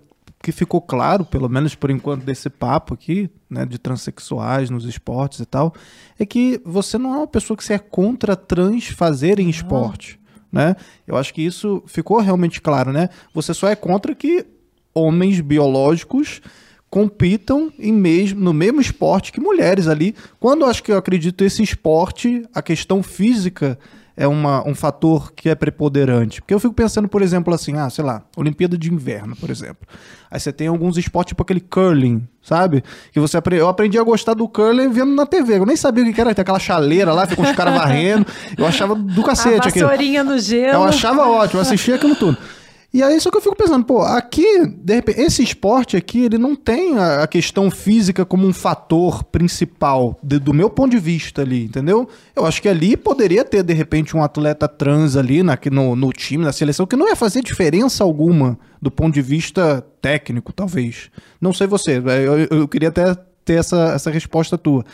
que 0.45 0.51
ficou 0.51 0.79
claro, 0.79 1.25
pelo 1.25 1.49
menos 1.49 1.73
por 1.73 1.89
enquanto 1.89 2.23
desse 2.23 2.51
papo 2.51 2.93
aqui, 2.93 3.27
né, 3.49 3.65
de 3.65 3.79
transexuais 3.79 4.69
nos 4.69 4.85
esportes 4.85 5.39
e 5.39 5.45
tal, 5.45 5.73
é 6.19 6.25
que 6.25 6.61
você 6.63 6.99
não 6.99 7.15
é 7.15 7.17
uma 7.17 7.27
pessoa 7.27 7.57
que 7.57 7.63
você 7.63 7.73
é 7.73 7.79
contra 7.79 8.35
trans 8.35 8.85
fazerem 8.85 9.49
esporte, 9.49 10.19
né? 10.51 10.75
Eu 11.07 11.17
acho 11.17 11.33
que 11.33 11.41
isso 11.41 11.81
ficou 11.87 12.19
realmente 12.19 12.61
claro, 12.61 12.93
né? 12.93 13.09
Você 13.33 13.55
só 13.55 13.67
é 13.67 13.75
contra 13.75 14.13
que 14.13 14.45
homens 14.93 15.41
biológicos 15.41 16.43
compitam 16.91 17.73
em 17.79 17.91
mesmo, 17.91 18.39
no 18.39 18.53
mesmo 18.53 18.79
esporte 18.79 19.31
que 19.31 19.41
mulheres 19.41 19.87
ali. 19.87 20.13
Quando 20.39 20.61
eu 20.61 20.67
acho 20.67 20.83
que 20.83 20.91
eu 20.91 20.97
acredito 20.97 21.43
esse 21.43 21.63
esporte, 21.63 22.45
a 22.53 22.61
questão 22.61 23.01
física 23.01 23.79
é 24.17 24.27
uma, 24.27 24.67
um 24.67 24.73
fator 24.73 25.33
que 25.33 25.49
é 25.49 25.55
preponderante. 25.55 26.41
Porque 26.41 26.53
eu 26.53 26.59
fico 26.59 26.73
pensando, 26.73 27.07
por 27.07 27.21
exemplo, 27.21 27.53
assim, 27.53 27.77
ah, 27.77 27.89
sei 27.89 28.03
lá, 28.03 28.23
Olimpíada 28.37 28.77
de 28.77 28.91
Inverno, 28.91 29.35
por 29.35 29.49
exemplo. 29.49 29.87
Aí 30.31 30.39
você 30.39 30.51
tem 30.51 30.67
alguns 30.67 30.97
esportes, 30.97 31.31
tipo 31.31 31.43
aquele 31.43 31.59
curling, 31.59 32.27
sabe? 32.41 32.83
Que 33.11 33.19
você 33.19 33.37
eu 33.51 33.67
aprendi 33.67 33.97
a 33.97 34.03
gostar 34.03 34.33
do 34.33 34.47
curling 34.47 34.89
vendo 34.89 35.13
na 35.13 35.25
TV. 35.25 35.57
Eu 35.57 35.65
nem 35.65 35.75
sabia 35.75 36.03
o 36.03 36.13
que 36.13 36.19
era, 36.21 36.33
tem 36.33 36.41
aquela 36.41 36.59
chaleira 36.59 37.11
lá, 37.13 37.27
fica 37.27 37.41
os 37.41 37.51
caras 37.51 37.73
varrendo. 37.73 38.25
Eu 38.57 38.65
achava 38.65 38.95
do 38.95 39.23
cacete. 39.23 39.67
A 39.67 39.71
vassourinha 39.71 40.21
aquilo. 40.21 40.35
no 40.35 40.41
gelo. 40.41 40.73
Eu 40.73 40.83
achava 40.83 41.27
ótimo, 41.27 41.59
eu 41.59 41.61
assistia 41.61 41.95
aquilo 41.95 42.15
tudo. 42.15 42.37
E 42.95 43.03
aí 43.03 43.19
só 43.19 43.29
que 43.29 43.35
eu 43.35 43.41
fico 43.41 43.57
pensando, 43.57 43.83
pô, 43.83 44.01
aqui, 44.03 44.65
de 44.65 44.95
repente, 44.95 45.19
esse 45.19 45.43
esporte 45.43 45.97
aqui, 45.97 46.23
ele 46.23 46.37
não 46.37 46.55
tem 46.55 46.97
a, 46.97 47.27
questão 47.27 47.69
física 47.69 48.23
como 48.23 48.47
um 48.47 48.53
fator 48.53 49.21
principal, 49.21 50.17
de, 50.23 50.39
do 50.39 50.53
meu 50.53 50.69
ponto 50.69 50.91
de 50.91 50.97
vista 50.97 51.41
ali, 51.41 51.65
entendeu? 51.65 52.07
Eu 52.33 52.45
acho 52.45 52.61
que 52.61 52.69
ali 52.69 52.95
poderia 52.95 53.43
ter, 53.43 53.63
de 53.63 53.73
repente, 53.73 54.15
um 54.15 54.23
atleta 54.23 54.65
trans 54.65 55.17
ali 55.17 55.43
na, 55.43 55.59
no, 55.69 55.93
no 55.93 56.13
time, 56.13 56.45
na 56.45 56.53
seleção, 56.53 56.87
que 56.87 56.95
não 56.95 57.09
ia 57.09 57.17
fazer 57.17 57.41
diferença 57.41 58.01
alguma 58.01 58.57
do 58.81 58.89
ponto 58.89 59.13
de 59.13 59.21
vista 59.21 59.85
técnico, 60.01 60.53
talvez. 60.53 61.11
Não 61.41 61.51
sei 61.51 61.67
você, 61.67 61.97
eu, 61.97 62.59
eu 62.59 62.65
queria 62.65 62.87
até 62.87 63.13
ter 63.43 63.55
essa, 63.55 63.91
essa 63.93 64.09
resposta 64.09 64.57
tua. 64.57 64.85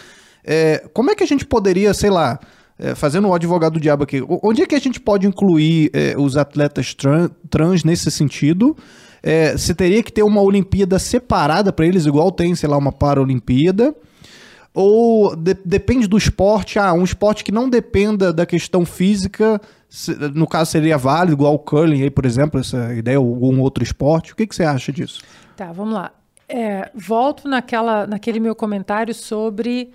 É, 0.43 0.87
como 0.91 1.11
é 1.11 1.15
que 1.15 1.23
a 1.23 1.27
gente 1.27 1.45
poderia, 1.45 1.93
sei 1.93 2.09
lá, 2.09 2.39
é, 2.81 2.95
fazendo 2.95 3.27
o 3.27 3.33
advogado 3.33 3.73
do 3.73 3.79
diabo 3.79 4.03
aqui, 4.03 4.23
onde 4.41 4.63
é 4.63 4.65
que 4.65 4.73
a 4.73 4.79
gente 4.79 4.99
pode 4.99 5.27
incluir 5.27 5.91
é, 5.93 6.15
os 6.17 6.35
atletas 6.35 6.95
trans, 6.95 7.29
trans 7.47 7.83
nesse 7.83 8.09
sentido? 8.09 8.75
É, 9.21 9.55
se 9.55 9.75
teria 9.75 10.01
que 10.01 10.11
ter 10.11 10.23
uma 10.23 10.41
Olimpíada 10.41 10.97
separada 10.97 11.71
para 11.71 11.85
eles, 11.85 12.07
igual 12.07 12.31
tem, 12.31 12.55
sei 12.55 12.67
lá, 12.67 12.75
uma 12.75 12.91
Paralimpíada? 12.91 13.95
Ou 14.73 15.35
de, 15.35 15.53
depende 15.63 16.07
do 16.07 16.17
esporte? 16.17 16.79
Ah, 16.79 16.91
um 16.91 17.03
esporte 17.03 17.43
que 17.43 17.51
não 17.51 17.69
dependa 17.69 18.33
da 18.33 18.47
questão 18.47 18.83
física, 18.83 19.61
se, 19.87 20.15
no 20.33 20.47
caso 20.47 20.71
seria 20.71 20.97
válido, 20.97 21.33
igual 21.33 21.53
o 21.53 21.59
curling 21.59 22.01
aí, 22.01 22.09
por 22.09 22.25
exemplo, 22.25 22.59
essa 22.59 22.95
ideia, 22.95 23.19
ou 23.19 23.27
algum 23.31 23.59
outro 23.59 23.83
esporte. 23.83 24.33
O 24.33 24.35
que, 24.35 24.47
que 24.47 24.55
você 24.55 24.63
acha 24.63 24.91
disso? 24.91 25.21
Tá, 25.55 25.71
vamos 25.71 25.93
lá. 25.93 26.11
É, 26.49 26.89
volto 26.95 27.47
naquela, 27.47 28.07
naquele 28.07 28.39
meu 28.39 28.55
comentário 28.55 29.13
sobre 29.13 29.91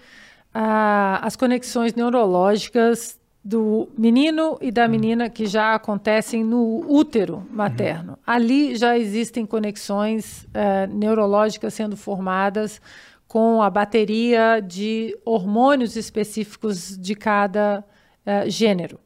ah, 0.58 1.20
as 1.22 1.36
conexões 1.36 1.94
neurológicas 1.94 3.20
do 3.44 3.90
menino 3.96 4.56
e 4.58 4.70
da 4.70 4.84
uhum. 4.84 4.90
menina 4.90 5.28
que 5.28 5.44
já 5.44 5.74
acontecem 5.74 6.42
no 6.42 6.82
útero 6.88 7.46
materno. 7.50 8.12
Uhum. 8.12 8.18
Ali 8.26 8.74
já 8.74 8.96
existem 8.96 9.44
conexões 9.44 10.48
eh, 10.54 10.86
neurológicas 10.86 11.74
sendo 11.74 11.94
formadas 11.94 12.80
com 13.28 13.60
a 13.60 13.68
bateria 13.68 14.60
de 14.60 15.14
hormônios 15.26 15.94
específicos 15.94 16.96
de 16.96 17.14
cada 17.14 17.84
eh, 18.24 18.48
gênero. 18.48 18.98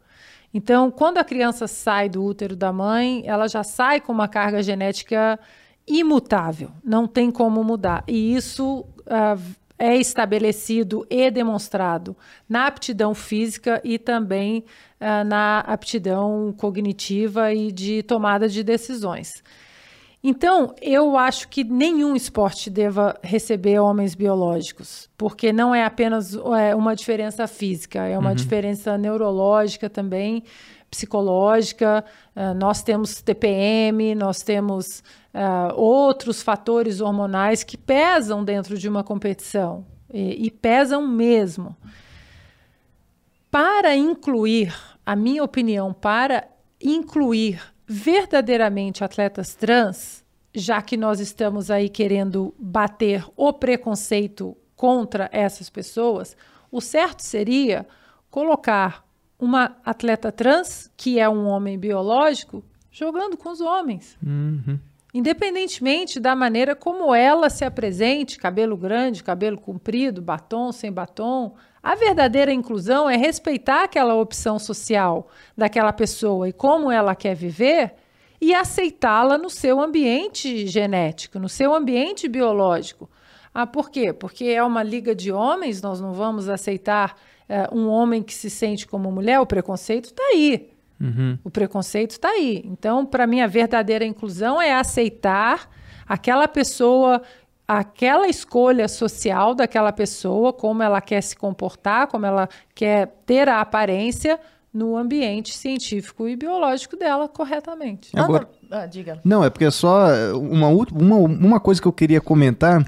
Então, 0.55 0.89
quando 0.89 1.19
a 1.19 1.25
criança 1.25 1.67
sai 1.67 2.09
do 2.09 2.25
útero 2.25 2.55
da 2.55 2.73
mãe, 2.73 3.25
ela 3.27 3.49
já 3.49 3.65
sai 3.65 4.01
com 4.01 4.13
uma 4.13 4.29
carga 4.29 4.63
genética 4.63 5.37
imutável, 5.85 6.71
não 6.85 7.09
tem 7.09 7.29
como 7.29 7.65
mudar. 7.65 8.05
E 8.07 8.37
isso 8.37 8.87
uh, 9.01 9.60
é 9.81 9.97
estabelecido 9.97 11.07
e 11.09 11.31
demonstrado 11.31 12.15
na 12.47 12.67
aptidão 12.67 13.15
física 13.15 13.81
e 13.83 13.99
também 13.99 14.63
uh, 15.01 15.25
na 15.25 15.61
aptidão 15.61 16.55
cognitiva 16.57 17.55
e 17.55 17.73
de 17.73 18.03
tomada 18.03 18.47
de 18.47 18.63
decisões. 18.63 19.43
Então, 20.23 20.75
eu 20.83 21.17
acho 21.17 21.49
que 21.49 21.65
nenhum 21.65 22.15
esporte 22.15 22.69
deva 22.69 23.19
receber 23.23 23.79
homens 23.79 24.15
biológicos, 24.15 25.09
porque 25.17 25.51
não 25.51 25.75
é 25.75 25.83
apenas 25.83 26.35
é, 26.35 26.75
uma 26.75 26.95
diferença 26.95 27.47
física, 27.47 28.07
é 28.07 28.19
uma 28.19 28.31
uhum. 28.31 28.37
diferença 28.37 28.99
neurológica 28.99 29.89
também, 29.89 30.45
psicológica. 30.91 32.05
Uh, 32.35 32.55
nós 32.55 32.83
temos 32.83 33.23
TPM, 33.23 34.15
nós 34.15 34.43
temos 34.43 35.03
uh, 35.35 35.75
outros 35.75 36.43
fatores 36.43 37.01
hormonais 37.01 37.63
que 37.63 37.77
pesam 37.77 38.45
dentro 38.45 38.77
de 38.77 38.89
uma 38.89 39.05
competição 39.05 39.87
e 40.13 40.51
pesam 40.51 41.07
mesmo. 41.07 41.77
Para 43.49 43.95
incluir, 43.95 44.75
a 45.07 45.15
minha 45.15 45.45
opinião, 45.45 45.93
para 45.93 46.49
incluir 46.83 47.63
verdadeiramente 47.87 49.03
atletas 49.03 49.55
trans, 49.55 50.25
já 50.55 50.81
que 50.81 50.97
nós 50.97 51.21
estamos 51.21 51.71
aí 51.71 51.89
querendo 51.89 52.55
bater 52.59 53.25
o 53.37 53.53
preconceito 53.53 54.57
contra 54.77 55.29
essas 55.33 55.69
pessoas, 55.69 56.37
o 56.71 56.81
certo 56.81 57.21
seria 57.21 57.87
colocar 58.31 59.05
uma 59.41 59.77
atleta 59.85 60.31
trans, 60.31 60.91
que 60.97 61.19
é 61.19 61.29
um 61.29 61.47
homem 61.47 61.79
biológico, 61.79 62.63
jogando 62.91 63.37
com 63.37 63.51
os 63.51 63.61
homens. 63.61 64.19
Uhum. 64.25 64.79
Independentemente 65.13 66.21
da 66.21 66.37
maneira 66.37 66.77
como 66.77 67.15
ela 67.15 67.51
se 67.51 67.65
apresente, 67.65 68.39
cabelo 68.39 68.77
grande, 68.77 69.25
cabelo 69.25 69.59
comprido, 69.59 70.23
batom, 70.23 70.71
sem 70.71 70.93
batom, 70.93 71.55
a 71.83 71.95
verdadeira 71.95 72.53
inclusão 72.53 73.09
é 73.09 73.17
respeitar 73.17 73.85
aquela 73.85 74.15
opção 74.15 74.59
social 74.59 75.29
daquela 75.57 75.93
pessoa 75.93 76.49
e 76.49 76.53
como 76.53 76.91
ela 76.91 77.17
quer 77.17 77.35
viver 77.35 77.95
e 78.41 78.55
aceitá-la 78.55 79.37
no 79.37 79.51
seu 79.51 79.81
ambiente 79.81 80.67
genético, 80.67 81.39
no 81.39 81.49
seu 81.49 81.75
ambiente 81.75 82.29
biológico. 82.29 83.11
Ah, 83.53 83.67
por 83.67 83.91
quê? 83.91 84.13
Porque 84.13 84.45
é 84.45 84.63
uma 84.63 84.83
liga 84.83 85.15
de 85.15 85.33
homens, 85.33 85.83
nós 85.83 86.01
não 86.01 86.13
vamos 86.13 86.49
aceitar 86.49 87.17
é, 87.51 87.69
um 87.73 87.89
homem 87.89 88.23
que 88.23 88.33
se 88.33 88.49
sente 88.49 88.87
como 88.87 89.11
mulher, 89.11 89.41
o 89.41 89.45
preconceito 89.47 90.05
está 90.05 90.23
aí. 90.23 90.71
Uhum. 91.01 91.37
O 91.43 91.51
preconceito 91.51 92.13
está 92.13 92.29
aí. 92.29 92.63
Então, 92.65 93.05
para 93.05 93.27
mim, 93.27 93.41
a 93.41 93.49
verdadeira 93.49 94.05
inclusão 94.05 94.63
é 94.63 94.73
aceitar 94.73 95.69
aquela 96.07 96.47
pessoa, 96.47 97.21
aquela 97.67 98.29
escolha 98.29 98.87
social 98.87 99.53
daquela 99.53 99.91
pessoa, 99.91 100.53
como 100.53 100.81
ela 100.81 101.01
quer 101.01 101.21
se 101.23 101.35
comportar, 101.35 102.07
como 102.07 102.25
ela 102.25 102.49
quer 102.73 103.09
ter 103.27 103.49
a 103.49 103.61
aparência 103.61 104.39
no 104.73 104.97
ambiente 104.97 105.53
científico 105.53 106.29
e 106.29 106.37
biológico 106.37 106.97
dela 106.97 107.29
corretamente. 107.29 108.13
Agora, 108.15 108.49
ah, 108.71 108.87
diga. 108.87 109.21
Não, 109.25 109.43
é 109.43 109.51
porque 109.51 109.65
é 109.65 109.71
só 109.73 110.07
uma, 110.37 110.69
uma, 110.69 111.17
uma 111.17 111.59
coisa 111.59 111.83
que 111.83 111.89
eu 111.89 111.93
queria 111.93 112.21
comentar 112.21 112.85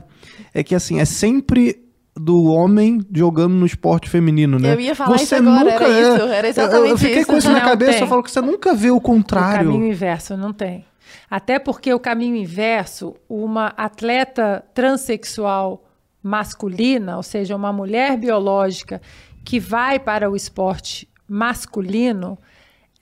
é 0.55 0.63
que 0.63 0.73
assim, 0.73 1.01
é 1.01 1.05
sempre 1.05 1.82
do 2.15 2.45
homem 2.45 3.01
jogando 3.13 3.55
no 3.55 3.65
esporte 3.65 4.09
feminino, 4.09 4.59
né? 4.59 4.75
Eu 4.75 4.81
ia 4.81 4.95
falar 4.95 5.17
isso 5.17 5.35
agora, 5.35 5.71
era 5.71 5.89
isso, 5.89 6.23
era 6.27 6.49
exatamente 6.49 6.85
eu, 6.87 6.91
eu 6.93 6.99
fiquei 6.99 7.19
isso. 7.19 7.27
com 7.27 7.37
isso 7.39 7.49
na 7.49 7.61
Não 7.61 7.69
cabeça, 7.69 7.93
tem. 7.93 8.01
eu 8.03 8.07
falo 8.07 8.23
que 8.23 8.31
você 8.31 8.41
nunca 8.41 8.75
vê 8.75 8.91
o 8.91 8.97
O 8.97 9.01
contrário. 9.01 9.71
caminho 9.71 9.87
inverso 9.91 10.37
não 10.37 10.53
tem. 10.53 10.85
Até 11.31 11.59
porque 11.59 11.93
o 11.93 11.99
caminho 11.99 12.37
inverso, 12.37 13.15
uma 13.29 13.69
atleta 13.69 14.65
transexual 14.75 15.85
masculina, 16.23 17.17
ou 17.17 17.23
seja, 17.23 17.57
uma 17.57 17.73
mulher 17.73 18.17
biológica 18.19 19.01
que 19.45 19.59
vai 19.59 19.99
para 19.99 20.31
o 20.31 20.37
esporte 20.37 21.09
masculino, 21.27 22.39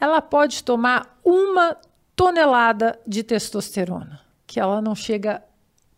ela 0.00 0.22
pode 0.22 0.62
tomar 0.64 1.18
uma 1.24 1.76
tonelada 2.16 2.98
de 3.06 3.22
testosterona, 3.22 4.20
que 4.46 4.58
ela 4.60 4.80
não 4.80 4.94
chega 4.94 5.42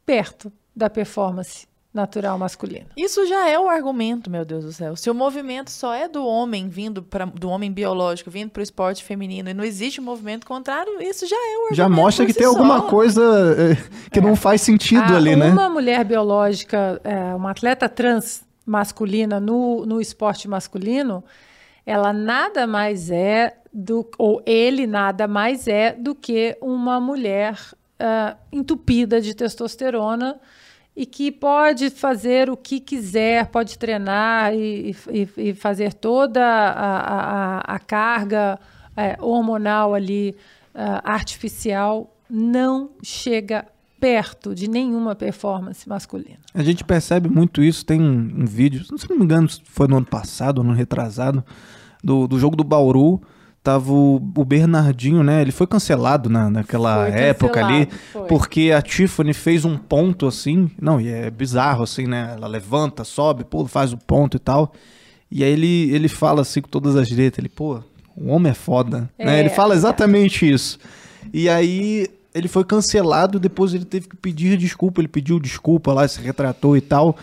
perto 0.07 0.51
da 0.75 0.89
performance 0.91 1.67
natural 1.93 2.39
masculina. 2.39 2.87
Isso 2.97 3.27
já 3.27 3.49
é 3.49 3.59
o 3.59 3.69
argumento, 3.69 4.31
meu 4.31 4.45
Deus 4.45 4.65
do 4.65 4.73
céu. 4.73 4.97
Se 4.97 5.11
o 5.11 5.15
movimento 5.15 5.71
só 5.71 5.93
é 5.93 6.09
do 6.09 6.25
homem 6.27 6.69
vindo 6.69 7.03
para 7.03 7.27
do 7.27 7.51
homem 7.51 7.71
biológico 7.71 8.31
vindo 8.31 8.51
para 8.51 8.61
o 8.61 8.63
esporte 8.63 9.05
feminino 9.05 9.51
e 9.51 9.55
não 9.55 9.63
existe 9.63 10.01
um 10.01 10.05
movimento 10.05 10.47
contrário, 10.47 11.01
isso 11.03 11.27
já 11.27 11.37
é 11.37 11.39
o 11.39 11.61
argumento. 11.65 11.75
Já 11.75 11.89
mostra 11.89 12.25
que 12.25 12.33
si 12.33 12.39
tem 12.39 12.47
alguma 12.49 12.81
só. 12.81 12.87
coisa 12.87 13.23
eh, 13.59 14.09
que 14.11 14.21
não 14.21 14.35
faz 14.35 14.63
sentido 14.63 15.13
Ah, 15.13 15.17
ali, 15.17 15.37
né? 15.37 15.51
Uma 15.51 15.69
mulher 15.69 16.05
biológica, 16.05 17.01
é, 17.05 17.35
uma 17.35 17.51
atleta 17.51 17.89
trans 17.89 18.43
masculina 18.65 19.39
no, 19.39 19.85
no 19.85 20.01
esporte 20.01 20.49
masculino, 20.49 21.23
ela 21.85 22.13
nada 22.13 22.67
mais 22.67 23.11
é 23.11 23.57
do, 23.73 24.09
ou 24.17 24.43
ele 24.47 24.87
nada 24.87 25.29
mais 25.29 25.69
é 25.69 25.93
do 25.93 26.15
que 26.15 26.57
uma 26.61 27.01
mulher 27.01 27.59
ah, 27.99 28.37
entupida 28.51 29.21
de 29.21 29.35
testosterona 29.35 30.41
e 30.97 31.07
que 31.07 31.33
pode 31.33 31.89
fazer 31.91 32.51
o 32.51 32.57
que 32.57 32.79
quiser, 32.81 33.47
pode 33.47 33.79
treinar 33.79 34.53
e, 34.55 34.95
e- 35.11 35.29
e 35.39 35.55
fazer 35.55 35.95
toda 35.95 36.45
a, 36.45 36.99
a- 37.61 37.75
a- 37.75 37.79
carga 37.79 38.59
é, 38.97 39.17
hormonal 39.21 39.95
ali 39.95 40.37
ah, 40.75 41.01
artificial, 41.05 42.15
não 42.29 42.91
chega 43.03 43.65
perto 43.99 44.55
de 44.55 44.69
nenhuma 44.69 45.15
performance 45.15 45.89
masculina. 45.89 46.39
A 46.53 46.63
gente 46.63 46.83
percebe 46.85 47.29
muito 47.29 47.63
isso. 47.63 47.87
Tem 47.87 48.01
um, 48.03 48.43
um 48.43 48.45
vídeo, 48.47 48.85
se 48.99 49.09
não 49.09 49.17
me 49.17 49.25
engano, 49.25 49.49
foi 49.65 49.87
no 49.89 49.97
ano 49.97 50.07
passado 50.07 50.63
no 50.63 50.71
ano 50.71 50.77
retrasado, 50.79 51.43
do, 52.03 52.27
do 52.27 52.39
jogo 52.39 52.57
do 52.57 52.65
Bauru. 52.65 53.21
Tava 53.63 53.93
o, 53.93 54.17
o 54.17 54.45
Bernardinho, 54.45 55.23
né? 55.23 55.41
Ele 55.41 55.53
foi 55.53 55.69
cancelado 55.69 56.29
na, 56.29 56.51
naquela 56.51 57.07
Foi 57.07 57.21
época 57.21 57.65
ali, 57.65 57.89
foi. 58.13 58.27
porque 58.27 58.73
a 58.77 58.83
Tiffany 58.83 59.33
fez 59.33 59.65
um 59.65 59.77
ponto 59.77 60.27
assim. 60.27 60.69
Não, 60.81 61.01
e 61.01 61.09
é 61.09 61.31
bizarro 61.31 61.85
assim, 61.85 62.07
né? 62.07 62.33
Ela 62.37 62.49
levanta, 62.49 63.05
sobe, 63.05 63.45
pula, 63.45 63.69
faz 63.69 63.93
o 63.93 63.97
ponto 63.97 64.37
e 64.37 64.41
tal. 64.41 64.73
E 65.31 65.45
aí 65.45 65.51
ele, 65.53 65.91
ele 65.95 66.09
fala 66.09 66.43
assim 66.43 66.61
com 66.61 66.69
todas 66.69 66.97
as 66.97 67.09
letras, 67.11 67.39
ele, 67.39 67.49
pô, 67.49 67.81
o 68.17 68.31
homem 68.31 68.51
é 68.51 68.55
foda, 68.55 69.09
né? 69.19 69.37
É, 69.39 69.41
Ele 69.41 69.49
fala 69.49 69.75
é. 69.75 69.77
exatamente 69.77 70.51
isso. 70.51 70.79
E 71.33 71.49
aí 71.49 72.09
ele 72.35 72.49
foi 72.49 72.65
cancelado, 72.65 73.39
depois 73.39 73.75
ele 73.75 73.85
teve 73.85 74.09
que 74.09 74.17
pedir 74.17 74.57
desculpa, 74.59 75.01
ele 75.01 75.09
pediu 75.09 75.39
desculpa 75.39 75.93
lá, 75.93 76.07
se 76.09 76.21
retratou 76.21 76.77
e 76.77 76.81
tal. 76.81 77.17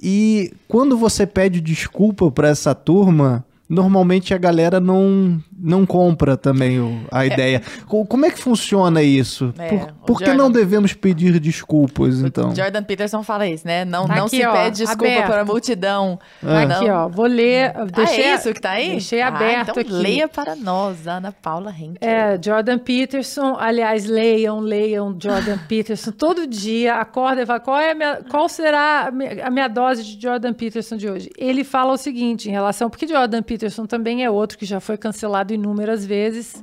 E 0.00 0.52
quando 0.68 0.96
você 0.96 1.26
pede 1.26 1.60
desculpa 1.60 2.30
pra 2.30 2.48
essa 2.48 2.74
turma, 2.74 3.44
normalmente 3.68 4.34
a 4.34 4.38
galera 4.38 4.80
não 4.80 5.42
não 5.64 5.86
compra 5.86 6.36
também 6.36 6.78
o- 6.80 7.00
a 7.10 7.24
ideia. 7.26 7.62
Co- 7.86 8.04
Como 8.06 8.26
é 8.26 8.30
que 8.30 8.38
funciona 8.38 9.02
isso? 9.02 9.52
É, 9.58 9.68
por 9.68 9.80
o 9.82 9.92
por 10.06 10.18
que 10.18 10.26
Jordan- 10.26 10.42
não 10.42 10.50
devemos 10.50 10.92
pedir 10.92 11.40
desculpas, 11.40 12.20
então? 12.20 12.54
Jordan 12.54 12.82
Peterson 12.82 13.22
fala 13.22 13.46
isso, 13.46 13.66
né? 13.66 13.84
Não, 13.84 14.06
não 14.06 14.26
Aqui, 14.26 14.36
se 14.36 14.44
ó, 14.46 14.52
pede 14.52 14.76
desculpa 14.78 15.04
aberto. 15.12 15.26
para 15.26 15.40
a 15.40 15.44
multidão. 15.44 16.18
É. 16.42 16.66
Não. 16.66 16.76
Aqui, 16.76 16.90
ó, 16.90 17.08
vou 17.08 17.26
ler. 17.26 17.72
Deixei, 17.94 18.24
ah, 18.24 18.28
é 18.28 18.34
isso 18.34 18.52
que 18.52 18.60
tá 18.60 18.70
aí? 18.72 18.90
Deixei 18.90 19.22
Ah, 19.22 19.28
aberto 19.28 19.70
então 19.70 19.80
aqui. 19.80 19.92
leia 19.92 20.28
para 20.28 20.54
nós, 20.54 21.06
Ana 21.06 21.32
Paula 21.32 21.70
Henkel. 21.72 21.96
É, 22.06 22.38
Jordan 22.42 22.78
Peterson, 22.78 23.56
aliás, 23.58 24.04
leiam, 24.04 24.60
leiam 24.60 25.16
Jordan 25.18 25.58
Peterson. 25.68 26.12
Todo 26.16 26.46
dia 26.46 26.96
acorda 26.96 27.42
e 27.42 27.46
fala: 27.46 27.60
qual, 27.60 27.78
é 27.78 27.92
a 27.92 27.94
minha- 27.94 28.20
qual 28.30 28.48
será 28.48 29.06
a 29.08 29.10
minha, 29.10 29.46
a 29.46 29.50
minha 29.50 29.68
dose 29.68 30.04
de 30.04 30.20
Jordan 30.20 30.52
Peterson 30.52 30.96
de 30.96 31.08
hoje? 31.08 31.30
Ele 31.38 31.64
fala 31.64 31.92
o 31.92 31.96
seguinte 31.96 32.48
em 32.48 32.52
relação, 32.52 32.90
porque 32.90 33.06
Jordan 33.06 33.42
Peterson 33.42 33.86
também 33.86 34.24
é 34.24 34.30
outro 34.30 34.58
que 34.58 34.66
já 34.66 34.80
foi 34.80 34.96
cancelado 34.98 35.53
inúmeras 35.54 36.04
vezes. 36.04 36.62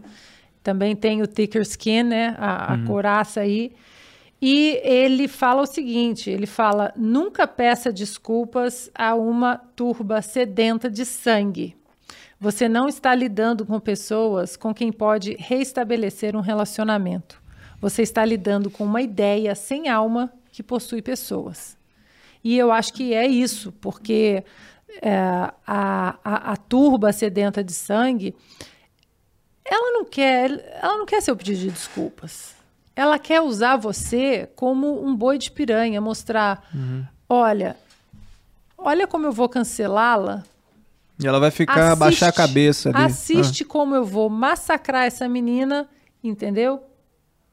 Também 0.63 0.95
tem 0.95 1.21
o 1.21 1.27
thicker 1.27 1.61
skin, 1.63 2.03
né? 2.03 2.35
A, 2.37 2.73
a 2.73 2.85
couraça 2.85 3.41
aí. 3.41 3.71
E 4.41 4.79
ele 4.83 5.27
fala 5.27 5.61
o 5.61 5.65
seguinte: 5.65 6.29
ele 6.29 6.47
fala, 6.47 6.91
nunca 6.95 7.47
peça 7.47 7.91
desculpas 7.91 8.89
a 8.95 9.13
uma 9.15 9.57
turba 9.57 10.21
sedenta 10.21 10.89
de 10.89 11.05
sangue. 11.05 11.75
Você 12.39 12.67
não 12.67 12.87
está 12.87 13.13
lidando 13.13 13.65
com 13.65 13.79
pessoas 13.79 14.57
com 14.57 14.73
quem 14.73 14.91
pode 14.91 15.35
reestabelecer 15.37 16.35
um 16.35 16.41
relacionamento. 16.41 17.39
Você 17.79 18.01
está 18.01 18.25
lidando 18.25 18.71
com 18.71 18.83
uma 18.83 19.01
ideia 19.01 19.53
sem 19.53 19.89
alma 19.89 20.33
que 20.51 20.63
possui 20.63 21.03
pessoas. 21.03 21.77
E 22.43 22.57
eu 22.57 22.71
acho 22.71 22.93
que 22.93 23.13
é 23.13 23.27
isso, 23.27 23.71
porque 23.73 24.43
é, 25.01 25.13
a, 25.67 26.15
a, 26.23 26.51
a 26.53 26.57
turba 26.57 27.13
sedenta 27.13 27.63
de 27.63 27.73
sangue, 27.73 28.35
ela 29.72 29.93
não 29.93 30.03
quer, 30.03 30.51
ela 30.82 30.97
não 30.97 31.05
quer 31.05 31.22
seu 31.22 31.34
pedido 31.34 31.59
de 31.59 31.72
desculpas. 31.72 32.53
Ela 32.93 33.17
quer 33.17 33.39
usar 33.39 33.78
você 33.78 34.49
como 34.53 35.01
um 35.07 35.15
boi 35.15 35.38
de 35.38 35.49
piranha, 35.49 36.01
mostrar, 36.01 36.69
olha, 37.30 37.78
olha 38.78 39.07
como 39.07 39.26
eu 39.26 39.32
vou 39.32 39.47
cancelá-la, 39.47 40.43
E 41.17 41.26
ela 41.26 41.39
vai 41.39 41.51
ficar, 41.51 41.95
baixar 41.95 42.28
a 42.28 42.34
cabeça 42.34 42.89
ali. 42.89 42.97
Ah. 42.97 43.05
Assiste 43.05 43.63
como 43.63 43.95
eu 43.95 44.03
vou 44.03 44.30
massacrar 44.30 45.05
essa 45.05 45.30
menina, 45.30 45.88
entendeu? 46.22 46.84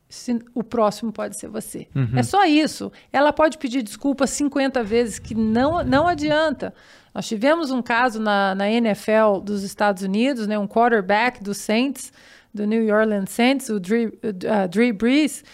Se- 0.08 0.40
o 0.54 0.64
próximo 0.64 1.12
pode 1.12 1.38
ser 1.38 1.48
você. 1.48 1.86
Uhum. 1.94 2.12
É 2.16 2.22
só 2.22 2.44
isso. 2.46 2.90
Ela 3.12 3.32
pode 3.32 3.58
pedir 3.58 3.82
desculpa 3.82 4.26
50 4.26 4.82
vezes, 4.82 5.18
que 5.18 5.34
não, 5.34 5.84
não 5.84 6.08
adianta. 6.08 6.72
Nós 7.14 7.26
tivemos 7.28 7.70
um 7.70 7.82
caso 7.82 8.20
na, 8.20 8.54
na 8.54 8.70
NFL 8.70 9.40
dos 9.42 9.62
Estados 9.62 10.02
Unidos, 10.02 10.46
né, 10.46 10.58
um 10.58 10.66
quarterback 10.68 11.42
do 11.42 11.52
Saints, 11.52 12.12
do 12.54 12.66
New 12.66 12.86
Orleans 12.94 13.30
Saints, 13.30 13.68
o 13.68 13.78
Drew, 13.78 14.08
uh, 14.08 14.68
Drew 14.68 14.94
Brees, 14.94 15.44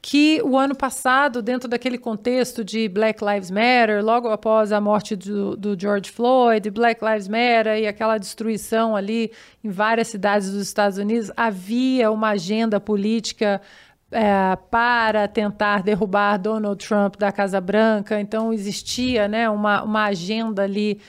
que 0.00 0.40
o 0.42 0.56
ano 0.56 0.74
passado, 0.76 1.42
dentro 1.42 1.68
daquele 1.68 1.98
contexto 1.98 2.64
de 2.64 2.88
Black 2.88 3.22
Lives 3.22 3.50
Matter, 3.50 4.02
logo 4.02 4.28
após 4.28 4.70
a 4.72 4.80
morte 4.80 5.16
do, 5.16 5.56
do 5.56 5.78
George 5.78 6.10
Floyd, 6.10 6.70
Black 6.70 7.04
Lives 7.04 7.26
Matter 7.28 7.78
e 7.80 7.86
aquela 7.86 8.16
destruição 8.16 8.94
ali 8.94 9.32
em 9.62 9.68
várias 9.70 10.06
cidades 10.08 10.50
dos 10.52 10.62
Estados 10.62 10.98
Unidos, 10.98 11.32
havia 11.36 12.10
uma 12.12 12.28
agenda 12.30 12.78
política 12.78 13.60
é, 14.10 14.56
para 14.70 15.28
tentar 15.28 15.82
derrubar 15.82 16.38
Donald 16.38 16.84
Trump 16.86 17.16
da 17.16 17.30
Casa 17.30 17.60
Branca. 17.60 18.20
Então 18.20 18.52
existia 18.52 19.28
né, 19.28 19.48
uma, 19.48 19.82
uma 19.82 20.04
agenda 20.04 20.62
ali 20.62 21.00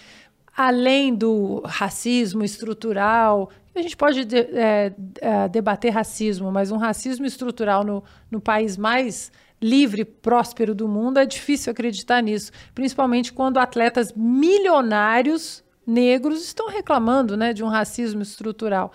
além 0.56 1.16
do 1.16 1.62
racismo 1.66 2.44
estrutural, 2.44 3.50
a 3.74 3.82
gente 3.82 3.96
pode 3.96 4.26
de- 4.26 4.38
é, 4.38 4.94
é, 5.22 5.48
debater 5.48 5.92
racismo, 5.92 6.52
mas 6.52 6.70
um 6.70 6.76
racismo 6.78 7.26
estrutural 7.26 7.84
no, 7.84 8.04
no 8.30 8.42
país 8.42 8.76
mais 8.76 9.32
livre, 9.62 10.04
próspero 10.04 10.76
do 10.76 10.88
mundo, 10.88 11.18
é 11.18 11.26
difícil 11.26 11.72
acreditar 11.72 12.22
nisso, 12.22 12.52
principalmente 12.76 13.32
quando 13.32 13.58
atletas 13.58 14.14
milionários 14.14 15.64
negros 15.88 16.44
estão 16.44 16.70
reclamando 16.70 17.38
né, 17.38 17.54
de 17.54 17.64
um 17.64 17.68
racismo 17.68 18.22
estrutural. 18.22 18.92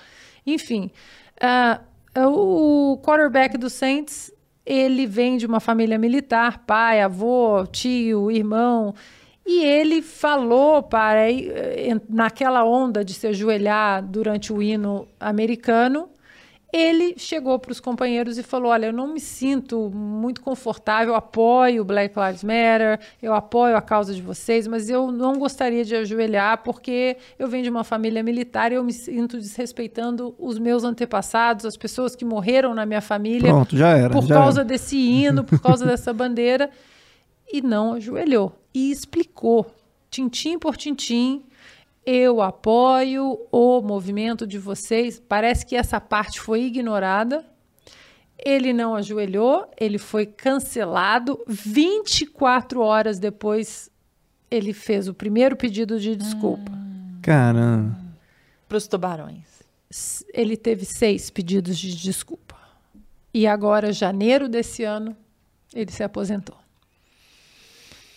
Enfim, 0.47 0.91
ah, 1.41 1.81
o 2.17 2.99
quarterback 3.03 3.59
do 3.59 3.69
Saints, 3.69 4.33
ele 4.65 5.07
vem 5.07 5.37
de 5.37 5.47
uma 5.47 5.61
família 5.61 5.99
militar, 5.99 6.65
pai, 6.67 7.01
avô, 7.01 7.67
tio, 7.67 8.31
irmão, 8.31 8.95
e 9.47 9.62
ele 9.62 10.01
falou 10.01 10.83
para, 10.83 11.31
eh, 11.31 12.01
naquela 12.09 12.65
onda 12.65 13.05
de 13.05 13.12
se 13.12 13.27
ajoelhar 13.27 14.03
durante 14.03 14.53
o 14.53 14.62
hino 14.62 15.07
americano, 15.21 16.09
ele 16.77 17.14
chegou 17.16 17.57
para 17.57 17.70
os 17.70 17.79
companheiros 17.79 18.37
e 18.37 18.43
falou: 18.43 18.72
Olha, 18.72 18.87
eu 18.87 18.93
não 18.93 19.07
me 19.07 19.20
sinto 19.20 19.89
muito 19.95 20.41
confortável, 20.41 21.11
eu 21.11 21.14
apoio 21.14 21.83
o 21.83 21.85
Black 21.85 22.18
Lives 22.18 22.43
Matter, 22.43 22.99
eu 23.22 23.33
apoio 23.33 23.77
a 23.77 23.81
causa 23.81 24.12
de 24.12 24.20
vocês, 24.20 24.66
mas 24.66 24.91
eu 24.91 25.12
não 25.12 25.39
gostaria 25.39 25.85
de 25.85 25.95
ajoelhar 25.95 26.64
porque 26.64 27.16
eu 27.39 27.47
venho 27.47 27.62
de 27.62 27.70
uma 27.70 27.85
família 27.85 28.25
militar 28.25 28.72
e 28.72 28.75
eu 28.75 28.83
me 28.83 28.93
sinto 28.93 29.39
desrespeitando 29.39 30.35
os 30.37 30.59
meus 30.59 30.83
antepassados, 30.83 31.64
as 31.64 31.77
pessoas 31.77 32.16
que 32.16 32.25
morreram 32.25 32.75
na 32.75 32.85
minha 32.85 33.01
família 33.01 33.51
Pronto, 33.51 33.77
já 33.77 33.91
era. 33.91 34.11
por 34.11 34.25
já 34.27 34.35
causa 34.35 34.61
era. 34.62 34.68
desse 34.68 34.97
hino, 34.97 35.45
por 35.45 35.61
causa 35.61 35.87
dessa 35.87 36.11
bandeira, 36.12 36.68
e 37.53 37.62
não 37.62 37.93
ajoelhou. 37.93 38.53
E 38.75 38.91
explicou, 38.91 39.72
tintim 40.11 40.59
por 40.59 40.77
tintim, 40.77 41.45
eu 42.07 42.43
apoio 42.43 43.39
o 43.51 43.81
movimento 43.81 44.47
de 44.47 44.59
vocês. 44.59 45.21
Parece 45.21 45.65
que 45.65 45.77
essa 45.77 46.01
parte 46.01 46.41
foi 46.41 46.65
ignorada. 46.65 47.45
Ele 48.39 48.73
não 48.73 48.95
ajoelhou, 48.95 49.71
ele 49.81 49.97
foi 49.99 50.27
cancelado. 50.27 51.43
24 51.47 52.81
horas 52.81 53.19
depois, 53.19 53.91
ele 54.51 54.73
fez 54.73 55.09
o 55.09 55.15
primeiro 55.15 55.57
pedido 55.57 55.99
de 55.99 56.15
desculpa. 56.15 56.73
Caramba. 57.23 57.97
Para 58.69 58.77
os 58.77 58.87
tubarões. 58.87 59.63
Ele 60.33 60.57
teve 60.57 60.85
seis 60.85 61.31
pedidos 61.31 61.79
de 61.79 61.95
desculpa. 61.97 62.57
E 63.33 63.47
agora, 63.47 63.93
janeiro 63.93 64.49
desse 64.49 64.85
ano, 64.85 65.17
ele 65.73 65.91
se 65.91 66.03
aposentou. 66.03 66.64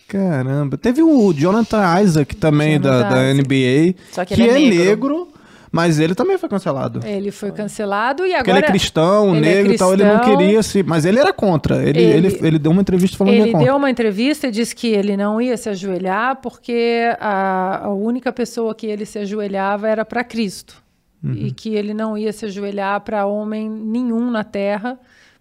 Caramba. 0.08 0.78
Teve 0.78 1.02
o 1.04 1.34
Jonathan 1.34 2.02
Isaac 2.02 2.36
também 2.36 2.80
da, 2.80 2.90
Jonathan 3.02 3.10
da 3.16 3.32
Isaac. 3.34 3.42
NBA. 3.48 3.96
Só 4.12 4.26
que 4.26 4.36
que 4.36 4.42
ele 4.42 4.50
é 4.50 4.54
é 4.56 4.70
negro. 4.70 4.86
negro, 4.86 5.28
mas 5.72 6.00
ele 6.00 6.16
também 6.16 6.38
foi 6.38 6.48
cancelado. 6.48 7.02
Ele 7.06 7.30
foi 7.30 7.52
cancelado 7.52 8.24
e 8.26 8.30
Porque 8.30 8.50
agora. 8.52 8.58
ele 8.60 8.66
é 8.66 8.70
cristão, 8.70 9.36
ele 9.36 9.46
é 9.46 9.54
negro 9.56 9.74
e 9.74 9.78
tal, 9.78 9.94
ele 9.94 10.04
não 10.06 10.20
cristão. 10.20 10.38
queria 10.38 10.64
se. 10.64 10.82
Mas 10.84 11.04
ele 11.06 11.20
era 11.20 11.34
contra. 11.34 11.84
Ele, 11.84 12.00
ele... 12.02 12.28
Ele- 12.28 12.40
Ele, 12.48 12.60
deu 12.60 12.72
uma 12.72 12.82
entrevista 12.82 13.18
falando 13.18 13.34
que 13.34 13.40
Ele 13.42 13.50
é 13.50 13.52
contra. 13.52 13.66
deu 13.68 13.76
uma 13.76 13.90
entrevista 13.90 14.48
e 14.48 14.52
disse 14.52 14.74
que 14.76 14.88
ele 14.88 15.18
não 15.18 15.42
ia 15.42 15.58
se 15.58 15.68
ajoelhar 15.70 16.38
porque 16.38 17.02
a, 17.20 17.86
a 17.86 17.90
única 17.94 18.32
pessoa 18.32 18.74
que 18.74 18.88
ele 18.88 19.06
se 19.06 19.20
ajoelhava 19.20 19.88
era 19.90 20.06
para 20.06 20.24
Cristo. 20.24 20.82
Uhum. 21.24 21.34
E 21.34 21.52
que 21.52 21.74
ele 21.76 21.94
não 21.96 22.16
ia 22.18 22.32
se 22.32 22.46
ajoelhar 22.46 23.02
para 23.02 23.26
homem 23.26 23.68
nenhum 23.70 24.30
na 24.32 24.44
terra, 24.44 24.98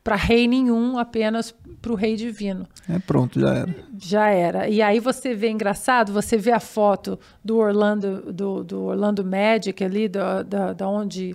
para 0.07 0.15
rei 0.15 0.47
nenhum, 0.47 0.99
apenas 0.99 1.53
para 1.83 1.91
o 1.91 1.97
rei 1.97 2.15
divino. 2.15 2.65
É 2.89 2.97
pronto, 3.01 3.41
já 3.41 3.53
era. 3.53 3.75
Já 3.99 4.29
era. 4.29 4.69
E 4.69 4.81
aí 4.81 5.01
você 5.01 5.35
vê 5.35 5.51
engraçado, 5.51 6.13
você 6.13 6.37
vê 6.37 6.53
a 6.53 6.61
foto 6.61 7.19
do 7.45 7.57
Orlando, 7.57 8.33
do, 8.33 8.63
do 8.63 8.85
Orlando 8.85 9.25
Magic 9.25 9.83
ali, 9.83 10.09
da, 10.09 10.45
da, 10.45 10.73
da 10.73 10.89
onde 10.89 11.35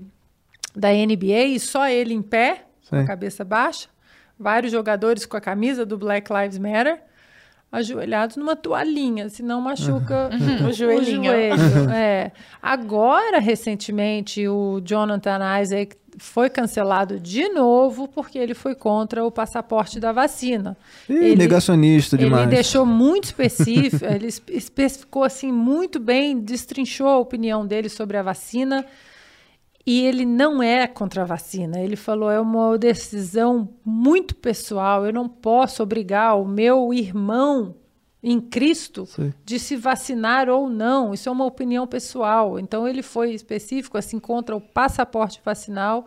da 0.74 0.88
NBA, 0.88 1.48
e 1.48 1.60
só 1.60 1.90
ele 1.90 2.14
em 2.14 2.22
pé, 2.22 2.64
com 2.90 2.96
a 2.96 3.04
cabeça 3.04 3.44
baixa, 3.44 3.90
vários 4.40 4.72
jogadores 4.72 5.26
com 5.26 5.36
a 5.36 5.42
camisa 5.42 5.86
do 5.86 5.98
Black 5.98 6.32
Lives 6.32 6.58
Matter, 6.58 7.02
ajoelhados 7.70 8.38
numa 8.38 8.56
toalhinha, 8.56 9.28
senão 9.28 9.60
machuca 9.60 10.30
o, 10.64 10.70
O 10.70 10.72
joelhinho. 10.72 11.26
joelho. 11.26 11.90
É. 11.94 12.32
Agora, 12.62 13.40
recentemente, 13.40 14.48
o 14.48 14.80
Jonathan 14.82 15.40
Isaac 15.62 15.98
foi 16.18 16.50
cancelado 16.50 17.20
de 17.20 17.48
novo 17.50 18.08
porque 18.08 18.38
ele 18.38 18.54
foi 18.54 18.76
contra 18.76 19.24
o 19.26 19.32
passaporte 19.32 20.00
da 20.00 20.12
vacina. 20.12 20.78
Ih, 21.10 21.14
Ele- 21.14 21.36
negacionista 21.36 22.18
demais. 22.18 22.44
ele 22.44 22.52
deixou 22.56 22.86
muito 22.88 23.26
específico, 23.26 24.06
ele 24.06 24.28
es- 24.28 24.42
especificou 24.50 25.24
assim 25.24 25.52
muito 25.52 26.00
bem, 26.00 26.40
destrinchou 26.40 27.08
a 27.08 27.18
opinião 27.18 27.66
dele 27.66 27.90
sobre 27.90 28.18
a 28.18 28.24
vacina. 28.24 28.86
E 29.86 30.02
ele 30.06 30.26
não 30.28 30.62
é 30.62 30.86
contra 30.86 31.24
a 31.24 31.26
vacina. 31.26 31.80
Ele 31.80 31.96
falou: 31.96 32.30
é 32.30 32.40
uma 32.40 32.78
decisão 32.78 33.68
muito 33.84 34.36
pessoal. 34.36 35.06
Eu 35.08 35.12
não 35.12 35.28
posso 35.28 35.82
obrigar 35.82 36.38
o 36.40 36.48
meu 36.48 36.94
irmão 36.94 37.74
em 38.24 38.40
Cristo 38.40 39.06
Sei. 39.06 39.34
de 39.44 39.58
se 39.58 39.76
vacinar 39.76 40.50
ou 40.50 40.70
não. 40.70 41.14
Isso 41.14 41.28
é 41.28 41.32
uma 41.32 41.46
opinião 41.46 41.88
pessoal. 41.88 42.60
Então 42.60 42.88
ele 42.88 43.02
foi 43.02 43.34
específico 43.34 43.98
assim 43.98 44.20
contra 44.20 44.56
o 44.56 44.62
passaporte 44.62 45.42
vacinal. 45.44 46.06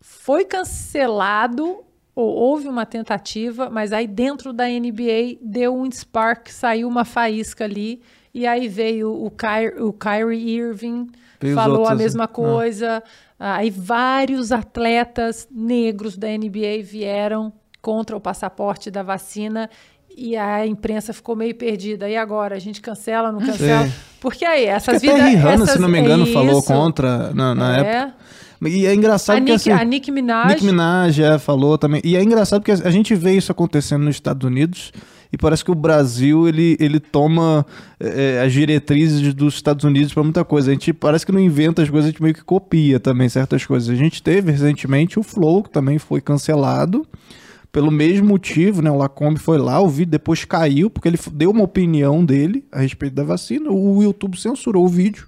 Foi 0.00 0.44
cancelado 0.44 1.84
ou 2.14 2.34
houve 2.34 2.68
uma 2.68 2.84
tentativa, 2.84 3.70
mas 3.70 3.92
aí 3.92 4.06
dentro 4.06 4.52
da 4.52 4.66
NBA 4.66 5.38
deu 5.40 5.74
um 5.74 5.90
spark, 5.90 6.48
saiu 6.48 6.88
uma 6.88 7.04
faísca 7.04 7.64
ali 7.64 8.02
e 8.34 8.46
aí 8.46 8.68
veio 8.68 9.12
o, 9.12 9.30
Ky 9.30 9.80
o 9.80 9.92
Kyrie 9.92 10.56
Irving 10.56 11.10
falou 11.54 11.78
a 11.78 11.80
outros, 11.80 11.98
mesma 11.98 12.24
ah. 12.24 12.28
coisa. 12.28 13.02
Aí 13.38 13.70
vários 13.70 14.52
atletas 14.52 15.48
negros 15.50 16.16
da 16.16 16.28
NBA 16.28 16.82
vieram 16.82 17.52
contra 17.80 18.16
o 18.16 18.20
passaporte 18.20 18.90
da 18.90 19.02
vacina 19.02 19.68
e 20.16 20.36
a 20.36 20.66
imprensa 20.66 21.12
ficou 21.12 21.34
meio 21.34 21.54
perdida. 21.54 22.08
E 22.08 22.16
agora? 22.16 22.56
A 22.56 22.58
gente 22.58 22.80
cancela, 22.80 23.32
não 23.32 23.40
cancela? 23.40 23.88
Porque 24.20 24.44
aí, 24.44 24.66
essas 24.66 25.00
que 25.00 25.08
até 25.08 25.16
vidas... 25.16 25.42
Rihanna, 25.42 25.64
essas, 25.64 25.70
se 25.70 25.78
não 25.80 25.88
me 25.88 25.98
engano, 26.00 26.24
é 26.24 26.32
falou 26.32 26.62
contra 26.62 27.32
na, 27.34 27.54
na 27.54 27.76
É. 27.76 27.80
época. 27.80 28.14
E 28.64 28.86
é 28.86 28.94
engraçado 28.94 29.38
A 29.38 29.40
que 29.40 29.50
Nick, 29.50 29.54
assim... 29.54 29.70
a 29.72 29.84
Nicki 29.84 30.12
Minaj... 30.12 30.48
Nick 30.48 30.64
Minaj 30.64 31.20
é, 31.20 31.38
falou 31.38 31.76
também. 31.76 32.00
E 32.04 32.16
é 32.16 32.22
engraçado 32.22 32.62
porque 32.62 32.70
a 32.86 32.90
gente 32.90 33.12
vê 33.14 33.32
isso 33.32 33.50
acontecendo 33.50 34.04
nos 34.04 34.14
Estados 34.14 34.46
Unidos 34.46 34.92
e 35.32 35.36
parece 35.36 35.64
que 35.64 35.70
o 35.72 35.74
Brasil 35.74 36.46
ele, 36.46 36.76
ele 36.78 37.00
toma 37.00 37.66
é, 37.98 38.40
as 38.44 38.52
diretrizes 38.52 39.34
dos 39.34 39.54
Estados 39.54 39.84
Unidos 39.84 40.14
para 40.14 40.22
muita 40.22 40.44
coisa. 40.44 40.70
A 40.70 40.74
gente 40.74 40.92
parece 40.92 41.26
que 41.26 41.32
não 41.32 41.40
inventa 41.40 41.82
as 41.82 41.90
coisas, 41.90 42.08
a 42.08 42.10
gente 42.12 42.22
meio 42.22 42.34
que 42.34 42.44
copia 42.44 43.00
também 43.00 43.28
certas 43.28 43.66
coisas. 43.66 43.88
A 43.88 43.96
gente 43.96 44.22
teve 44.22 44.52
recentemente 44.52 45.18
o 45.18 45.24
Flow, 45.24 45.64
que 45.64 45.70
também 45.70 45.98
foi 45.98 46.20
cancelado 46.20 47.04
pelo 47.72 47.90
mesmo 47.90 48.28
motivo, 48.28 48.82
né? 48.82 48.90
O 48.90 48.98
Lacombe 48.98 49.40
foi 49.40 49.56
lá, 49.56 49.80
o 49.80 49.88
vídeo 49.88 50.10
depois 50.10 50.44
caiu 50.44 50.90
porque 50.90 51.08
ele 51.08 51.18
deu 51.32 51.50
uma 51.50 51.64
opinião 51.64 52.22
dele 52.22 52.64
a 52.70 52.80
respeito 52.80 53.14
da 53.14 53.24
vacina. 53.24 53.70
O 53.70 54.02
YouTube 54.02 54.38
censurou 54.38 54.84
o 54.84 54.88
vídeo. 54.88 55.26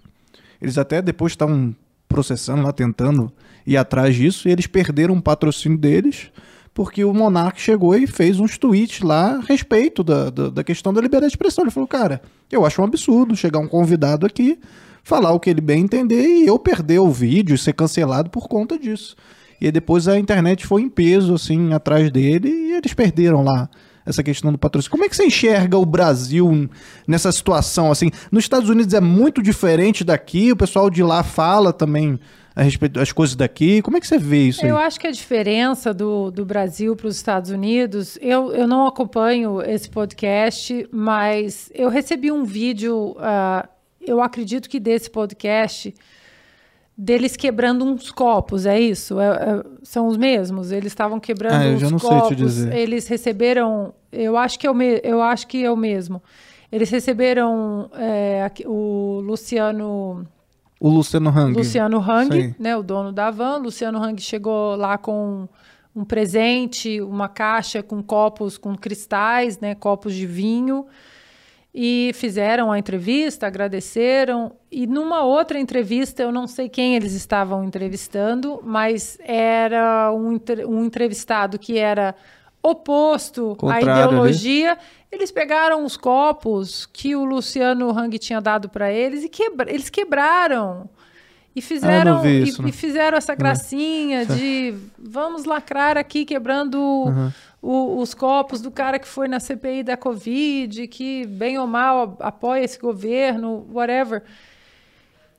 Eles 0.61 0.76
até 0.76 1.01
depois 1.01 1.32
estavam 1.32 1.74
processando 2.07 2.62
lá, 2.62 2.72
tentando 2.72 3.32
ir 3.66 3.78
atrás 3.78 4.14
disso, 4.14 4.47
e 4.47 4.53
eles 4.53 4.66
perderam 4.66 5.16
o 5.16 5.22
patrocínio 5.22 5.78
deles, 5.78 6.30
porque 6.74 7.03
o 7.03 7.14
Monark 7.14 7.59
chegou 7.59 7.97
e 7.97 8.07
fez 8.07 8.38
uns 8.38 8.59
tweets 8.59 9.01
lá 9.01 9.36
a 9.36 9.40
respeito 9.40 10.05
da, 10.05 10.28
da, 10.28 10.51
da 10.51 10.62
questão 10.62 10.92
da 10.92 11.01
liberdade 11.01 11.30
de 11.30 11.36
expressão. 11.36 11.64
Ele 11.64 11.70
falou, 11.70 11.88
cara, 11.88 12.20
eu 12.53 12.66
acho 12.66 12.80
um 12.82 12.84
absurdo 12.84 13.34
chegar 13.34 13.59
um 13.59 13.66
convidado 13.66 14.26
aqui, 14.26 14.59
falar 15.03 15.32
o 15.32 15.40
que 15.40 15.49
ele 15.49 15.62
bem 15.62 15.82
entender, 15.82 16.26
e 16.26 16.47
eu 16.47 16.59
perder 16.59 16.99
o 16.99 17.11
vídeo 17.11 17.55
e 17.55 17.59
ser 17.59 17.72
cancelado 17.72 18.28
por 18.28 18.49
conta 18.49 18.78
disso. 18.78 19.16
E 19.61 19.70
depois 19.70 20.09
a 20.09 20.18
internet 20.18 20.66
foi 20.66 20.82
em 20.82 20.88
peso, 20.88 21.34
assim, 21.34 21.72
atrás 21.72 22.11
dele, 22.11 22.48
e 22.48 22.72
eles 22.72 22.92
perderam 22.94 23.42
lá 23.42 23.68
essa 24.07 24.22
questão 24.22 24.52
do 24.52 24.59
patrocínio. 24.59 24.90
Como 24.90 25.05
é 25.05 25.09
que 25.09 25.16
você 25.16 25.24
enxerga 25.24 25.78
o 25.78 25.86
Brasil 25.86 26.68
nessa 27.07 27.32
situação? 27.32 27.90
Assim, 27.90 28.11
nos 28.30 28.44
Estados 28.44 28.68
Unidos 28.68 28.92
é 28.92 29.00
muito 29.00 29.42
diferente 29.42 30.05
daqui, 30.05 30.52
o 30.52 30.57
pessoal 30.57 30.90
de 30.90 31.02
lá 31.02 31.22
fala 31.22 31.72
também 31.72 32.18
a 32.55 32.62
respeito 32.62 32.92
das 32.92 33.11
coisas 33.11 33.34
daqui. 33.34 33.82
Como 33.82 33.96
é 33.96 34.00
que 34.00 34.07
você 34.07 34.18
vê 34.18 34.48
isso 34.48 34.64
aí? 34.64 34.70
Eu 34.70 34.76
acho 34.76 35.00
que 35.00 35.07
a 35.07 35.11
diferença 35.11 35.92
do, 35.92 36.30
do 36.30 36.44
Brasil 36.44 36.94
para 36.94 37.09
os 37.09 37.16
Estados 37.16 37.50
Unidos, 37.50 38.16
eu, 38.20 38.52
eu 38.52 38.66
não 38.66 38.86
acompanho 38.86 39.61
esse 39.62 39.90
podcast, 39.90 40.86
mas 40.92 41.70
eu 41.74 41.88
recebi 41.88 42.30
um 42.30 42.44
vídeo, 42.44 43.16
ah, 43.18 43.68
eu 44.00 44.22
acredito 44.22 44.68
que 44.68 44.78
desse 44.78 45.11
podcast, 45.11 45.92
deles 46.97 47.36
quebrando 47.36 47.84
uns 47.84 48.11
copos, 48.11 48.66
é 48.66 48.78
isso? 48.78 49.18
É- 49.20 49.26
é- 49.26 49.64
são 49.82 50.07
os 50.07 50.16
mesmos? 50.16 50.70
Eles 50.70 50.92
estavam 50.92 51.18
quebrando 51.18 51.55
Ah, 51.55 51.66
eu 51.66 51.78
já 51.78 51.90
não 51.90 51.99
sei 51.99 52.09
te 52.09 52.12
copos. 52.20 52.36
dizer. 52.36 52.74
Eles 52.76 53.07
receberam, 53.09 53.92
eu 54.12 54.36
acho 54.36 54.59
que 54.59 54.66
é 54.66 54.70
o, 54.70 54.74
me, 54.74 55.01
eu 55.03 55.20
acho 55.22 55.47
que 55.47 55.64
é 55.64 55.70
o 55.70 55.76
mesmo. 55.76 56.22
Eles 56.70 56.90
receberam 56.90 57.90
é, 57.95 58.51
o 58.66 59.20
Luciano 59.24 60.26
O 60.80 60.88
Luciano 60.88 61.30
Hang. 61.30 61.53
Luciano 61.57 61.99
Hang, 61.99 62.55
né, 62.59 62.76
o 62.76 62.82
dono 62.82 63.12
da 63.12 63.30
van. 63.30 63.59
Luciano 63.59 63.99
Hang 64.03 64.20
chegou 64.20 64.74
lá 64.76 64.99
com 64.99 65.49
um 65.95 66.05
presente, 66.05 67.01
uma 67.01 67.28
caixa 67.28 67.82
com 67.82 68.03
copos 68.03 68.59
com 68.59 68.76
cristais, 68.76 69.59
né, 69.61 69.74
copos 69.74 70.12
de 70.14 70.26
vinho. 70.26 70.86
E 71.77 72.12
fizeram 72.14 72.70
a 72.70 72.79
entrevista, 72.79 73.49
agradeceram. 73.49 74.53
E 74.70 74.87
numa 74.87 75.22
outra 75.25 75.59
entrevista, 75.59 76.22
eu 76.22 76.31
não 76.31 76.47
sei 76.47 76.68
quem 76.68 76.95
eles 76.95 77.12
estavam 77.14 77.64
entrevistando, 77.64 78.61
mas 78.62 79.18
era 79.25 80.12
um, 80.12 80.39
um 80.68 80.85
entrevistado 80.85 81.59
que 81.59 81.77
era 81.77 82.14
oposto 82.62 83.53
à 83.53 83.57
Contrário 83.57 83.93
ali. 83.93 84.05
ideologia. 84.07 84.79
Eles 85.11 85.31
pegaram 85.33 85.85
os 85.85 85.97
copos 85.97 86.87
que 86.87 87.14
o 87.16 87.25
Luciano 87.25 87.91
Hang 87.91 88.16
tinha 88.18 88.41
dado 88.41 88.68
para 88.68 88.93
eles 88.93 89.25
e 89.25 89.29
quebra 89.29 89.68
eles 89.70 89.91
quebraram. 89.91 90.89
E 91.57 91.61
fizeram, 91.62 92.20
vi 92.20 92.29
e- 92.31 92.43
isso, 92.45 92.62
e, 92.62 92.64
né? 92.66 92.72
fizeram 92.72 93.16
essa 93.16 93.35
gracinha 93.35 94.27
de 94.27 94.75
vamos 94.99 95.45
lacrar 95.45 95.97
aqui 95.97 96.25
quebrando 96.25 96.79
Uhum. 96.81 97.33
O- 97.64 97.98
os 98.00 98.12
copos 98.14 98.60
do 98.60 98.70
cara 98.70 98.98
que 98.98 99.08
foi 99.08 99.26
na 99.28 99.40
CPI 99.40 99.82
da 99.82 99.96
Covid, 99.96 100.86
que 100.88 101.26
bem 101.26 101.58
ou 101.58 101.66
mal 101.66 102.16
apoia 102.20 102.62
esse 102.64 102.78
governo, 102.78 103.66
whatever. 103.72 104.22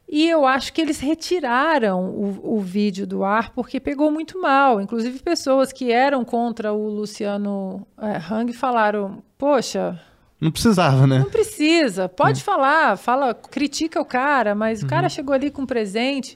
E 0.07 0.30
eu 0.30 0.45
acho 0.45 0.71
que 0.71 0.80
eles 0.82 0.99
retiraram 0.99 2.05
o, 2.05 2.57
o 2.57 2.59
vídeo 2.61 3.07
do 3.07 3.23
ar 3.23 3.49
porque 3.51 3.80
pegou 3.80 4.11
muito 4.11 4.39
mal. 4.39 4.80
Inclusive, 4.80 5.19
pessoas 5.19 5.71
que 5.73 5.91
eram 5.91 6.23
contra 6.23 6.71
o 6.73 6.88
Luciano 6.89 7.86
eh, 7.99 8.21
Hang 8.32 8.53
falaram: 8.53 9.23
Poxa, 9.36 9.99
Não 10.39 10.51
precisava, 10.51 11.07
né? 11.07 11.17
não 11.19 11.30
precisa, 11.32 12.07
pode 12.07 12.43
falar, 12.43 12.97
fala, 12.97 13.34
critica 13.34 13.99
o 13.99 14.05
cara, 14.05 14.53
mas 14.53 14.84
o 14.84 14.88
cara 14.88 15.09
chegou 15.09 15.34
ali 15.34 15.49
com 15.49 15.63
um 15.63 15.65
presente. 15.65 16.36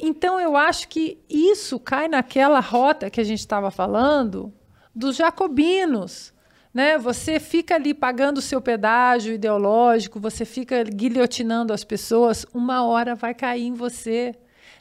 Então 0.00 0.40
eu 0.40 0.56
acho 0.56 0.88
que 0.88 1.18
isso 1.30 1.78
cai 1.78 2.08
naquela 2.08 2.58
rota 2.58 3.08
que 3.08 3.20
a 3.20 3.24
gente 3.24 3.38
estava 3.38 3.70
falando 3.70 4.52
dos 4.94 5.16
jacobinos. 5.16 6.32
Né? 6.72 6.98
Você 6.98 7.38
fica 7.38 7.74
ali 7.76 7.94
pagando 7.94 8.38
o 8.38 8.42
seu 8.42 8.60
pedágio 8.60 9.32
ideológico, 9.32 10.18
você 10.18 10.44
fica 10.44 10.82
guilhotinando 10.82 11.72
as 11.72 11.84
pessoas, 11.84 12.44
uma 12.52 12.84
hora 12.84 13.14
vai 13.14 13.32
cair 13.32 13.66
em 13.66 13.74
você. 13.74 14.34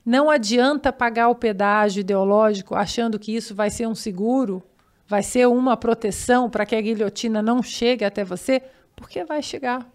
Não 0.06 0.30
adianta 0.30 0.92
pagar 0.92 1.30
o 1.30 1.36
pedágio 1.36 2.02
ideológico 2.02 2.76
achando 2.76 3.20
que 3.20 3.36
isso 3.36 3.56
vai 3.56 3.70
ser 3.70 3.88
um 3.88 3.96
seguro, 3.96 4.62
vai 5.08 5.24
ser 5.24 5.48
uma 5.48 5.78
proteção 5.78 6.50
para 6.50 6.66
que 6.66 6.76
a 6.76 6.82
guilhotina 6.82 7.42
não 7.42 7.62
chegue 7.62 8.04
até 8.04 8.24
você, 8.24 8.62
porque 8.96 9.24
vai 9.24 9.42
chegar. 9.42 9.88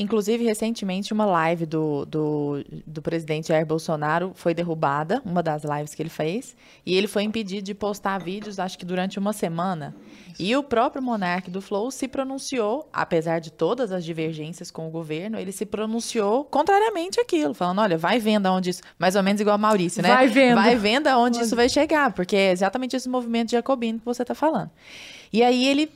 Inclusive, 0.00 0.42
recentemente, 0.42 1.12
uma 1.12 1.26
live 1.26 1.66
do, 1.66 2.06
do, 2.06 2.64
do, 2.86 3.02
presidente 3.02 3.48
Jair 3.48 3.66
Bolsonaro 3.66 4.32
foi 4.34 4.54
derrubada, 4.54 5.20
uma 5.26 5.42
das 5.42 5.62
lives 5.62 5.94
que 5.94 6.00
ele 6.00 6.08
fez, 6.08 6.56
e 6.86 6.96
ele 6.96 7.06
foi 7.06 7.22
impedido 7.22 7.60
de 7.60 7.74
postar 7.74 8.16
vídeos, 8.16 8.58
acho 8.58 8.78
que 8.78 8.86
durante 8.86 9.18
uma 9.18 9.34
semana. 9.34 9.94
E 10.38 10.56
o 10.56 10.62
próprio 10.62 11.02
monarca 11.02 11.50
do 11.50 11.60
Flow 11.60 11.90
se 11.90 12.08
pronunciou, 12.08 12.88
apesar 12.90 13.40
de 13.40 13.52
todas 13.52 13.92
as 13.92 14.02
divergências 14.02 14.70
com 14.70 14.88
o 14.88 14.90
governo, 14.90 15.38
ele 15.38 15.52
se 15.52 15.66
pronunciou 15.66 16.44
contrariamente 16.44 17.20
àquilo, 17.20 17.52
falando: 17.52 17.82
olha, 17.82 17.98
vai 17.98 18.18
vendo 18.18 18.46
aonde 18.46 18.70
isso. 18.70 18.80
Mais 18.98 19.16
ou 19.16 19.22
menos 19.22 19.38
igual 19.42 19.56
a 19.56 19.58
Maurício, 19.58 20.02
né? 20.02 20.08
Vai 20.08 20.28
vendo. 20.28 20.54
Vai 20.54 20.76
vendo 20.76 21.08
aonde 21.08 21.42
isso 21.42 21.54
vai 21.54 21.68
chegar, 21.68 22.14
porque 22.14 22.36
é 22.36 22.52
exatamente 22.52 22.96
esse 22.96 23.06
movimento 23.06 23.50
jacobino 23.50 23.98
que 23.98 24.04
você 24.06 24.22
está 24.22 24.34
falando. 24.34 24.70
E 25.30 25.42
aí 25.42 25.68
ele 25.68 25.90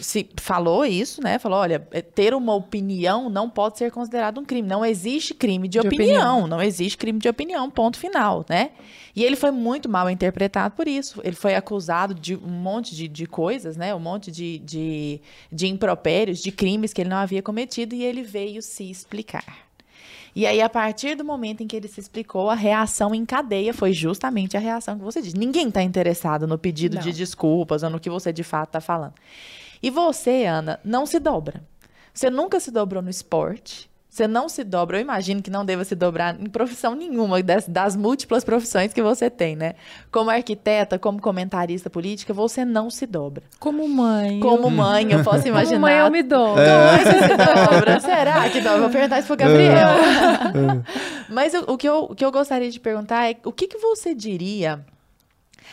se 0.00 0.28
falou 0.36 0.84
isso, 0.84 1.22
né? 1.22 1.38
Falou, 1.38 1.58
olha, 1.58 1.86
é, 1.90 2.00
ter 2.02 2.34
uma 2.34 2.54
opinião 2.54 3.28
não 3.28 3.48
pode 3.48 3.78
ser 3.78 3.90
considerado 3.90 4.38
um 4.38 4.44
crime. 4.44 4.68
Não 4.68 4.84
existe 4.84 5.34
crime 5.34 5.68
de, 5.68 5.80
de 5.80 5.86
opinião, 5.86 6.38
opinião, 6.38 6.46
não 6.46 6.62
existe 6.62 6.96
crime 6.96 7.18
de 7.18 7.28
opinião, 7.28 7.70
ponto 7.70 7.98
final, 7.98 8.44
né? 8.48 8.70
E 9.14 9.24
ele 9.24 9.36
foi 9.36 9.50
muito 9.50 9.88
mal 9.88 10.08
interpretado 10.08 10.74
por 10.74 10.86
isso. 10.86 11.20
Ele 11.24 11.36
foi 11.36 11.54
acusado 11.54 12.14
de 12.14 12.36
um 12.36 12.48
monte 12.48 12.94
de, 12.94 13.08
de 13.08 13.26
coisas, 13.26 13.76
né? 13.76 13.94
Um 13.94 14.00
monte 14.00 14.30
de, 14.30 14.58
de, 14.58 15.20
de 15.50 15.66
impropérios, 15.66 16.40
de 16.40 16.52
crimes 16.52 16.92
que 16.92 17.02
ele 17.02 17.10
não 17.10 17.16
havia 17.16 17.42
cometido 17.42 17.94
e 17.94 18.04
ele 18.04 18.22
veio 18.22 18.62
se 18.62 18.90
explicar. 18.90 19.70
E 20.34 20.46
aí, 20.46 20.60
a 20.60 20.68
partir 20.68 21.16
do 21.16 21.24
momento 21.24 21.62
em 21.62 21.66
que 21.66 21.74
ele 21.74 21.88
se 21.88 22.00
explicou, 22.00 22.50
a 22.50 22.54
reação 22.54 23.14
em 23.14 23.24
cadeia 23.24 23.74
foi 23.74 23.92
justamente 23.92 24.56
a 24.56 24.60
reação 24.60 24.96
que 24.96 25.04
você 25.04 25.20
disse. 25.20 25.36
Ninguém 25.36 25.68
está 25.68 25.82
interessado 25.82 26.46
no 26.46 26.56
pedido 26.56 26.94
não. 26.94 27.02
de 27.02 27.12
desculpas 27.12 27.82
ou 27.82 27.90
no 27.90 27.98
que 27.98 28.08
você 28.08 28.32
de 28.32 28.44
fato 28.44 28.68
está 28.68 28.80
falando. 28.80 29.14
E 29.82 29.90
você, 29.90 30.44
Ana, 30.44 30.78
não 30.84 31.06
se 31.06 31.18
dobra. 31.18 31.62
Você 32.12 32.28
nunca 32.28 32.60
se 32.60 32.70
dobrou 32.70 33.02
no 33.02 33.10
esporte. 33.10 33.90
Você 34.10 34.26
não 34.26 34.48
se 34.48 34.64
dobra, 34.64 34.96
eu 34.98 35.00
imagino 35.00 35.40
que 35.40 35.50
não 35.50 35.64
deva 35.64 35.84
se 35.84 35.94
dobrar 35.94 36.36
em 36.40 36.46
profissão 36.46 36.96
nenhuma 36.96 37.40
das, 37.44 37.68
das, 37.68 37.94
múltiplas 37.94 38.42
profissões 38.42 38.92
que 38.92 39.00
você 39.00 39.30
tem, 39.30 39.54
né? 39.54 39.74
Como 40.10 40.28
arquiteta, 40.28 40.98
como 40.98 41.20
comentarista 41.20 41.88
política, 41.88 42.34
você 42.34 42.64
não 42.64 42.90
se 42.90 43.06
dobra. 43.06 43.44
Como 43.60 43.88
mãe. 43.88 44.40
Como 44.40 44.68
mãe, 44.68 45.12
eu 45.12 45.22
posso 45.22 45.46
imaginar. 45.48 45.76
Como 45.76 45.82
mãe, 45.82 45.98
eu 45.98 46.10
me 46.10 46.24
dobro. 46.24 46.60
É. 46.60 46.98
Como 46.98 47.04
você 47.04 47.28
se 47.28 47.36
dobra? 47.36 48.00
Será 48.00 48.50
que 48.50 48.60
dobra? 48.60 48.80
Vou 48.80 48.90
perguntar 48.90 49.18
isso 49.20 49.28
pro 49.28 49.36
Gabriel. 49.36 49.70
É. 49.70 50.82
Mas 51.32 51.54
o, 51.54 51.72
o, 51.72 51.78
que 51.78 51.88
eu, 51.88 52.08
o 52.10 52.14
que 52.16 52.24
eu 52.24 52.32
gostaria 52.32 52.68
de 52.68 52.80
perguntar 52.80 53.30
é 53.30 53.36
o 53.44 53.52
que, 53.52 53.68
que 53.68 53.78
você 53.78 54.12
diria 54.12 54.84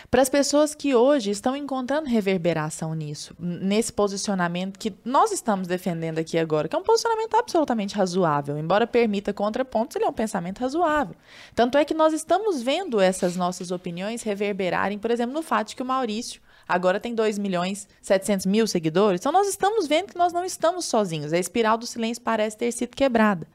para 0.10 0.22
as 0.22 0.30
pessoas 0.30 0.76
que 0.76 0.96
hoje 0.96 1.32
estão 1.32 1.56
encontrando 1.56 2.08
reverberação 2.08 2.94
nisso, 2.94 3.36
nesse 3.40 3.92
posicionamento 3.92 4.78
que 4.78 4.94
nós 5.04 5.32
estamos 5.32 5.68
defendendo 5.68 6.20
aqui 6.20 6.38
agora, 6.38 6.68
que 6.68 6.76
é 6.76 6.80
um 6.80 6.84
posicionamento 6.84 7.36
absolutamente 7.36 7.96
razoável, 7.96 8.58
embora 8.58 8.86
permita 8.86 9.34
contrapontos, 9.34 9.96
ele 9.96 10.06
é 10.06 10.08
um 10.10 10.14
pensamento 10.14 10.60
razoável. 10.60 11.16
Tanto 11.56 11.78
é 11.78 11.86
que 11.86 11.94
nós 11.94 12.14
estamos 12.14 12.62
vendo 12.62 13.00
essas 13.00 13.36
nossas 13.36 13.72
opiniões 13.72 14.22
reverberarem, 14.22 15.00
por 15.00 15.12
exemplo, 15.12 15.34
no 15.34 15.42
fato 15.42 15.70
de 15.70 15.76
que 15.76 15.84
o 15.84 15.86
Maurício 15.86 16.42
agora 16.68 17.00
tem 17.00 17.16
2 17.16 17.38
milhões 17.38 17.88
700 18.02 18.46
mil 18.46 18.68
seguidores. 18.68 19.22
Então 19.22 19.32
nós 19.32 19.48
estamos 19.48 19.88
vendo 19.88 20.08
que 20.08 20.18
nós 20.18 20.34
não 20.34 20.44
estamos 20.44 20.86
sozinhos. 20.86 21.34
A 21.34 21.38
espiral 21.38 21.78
do 21.78 21.86
silêncio 21.86 22.22
parece 22.22 22.58
ter 22.58 22.72
sido 22.72 22.96
quebrada. 22.96 23.48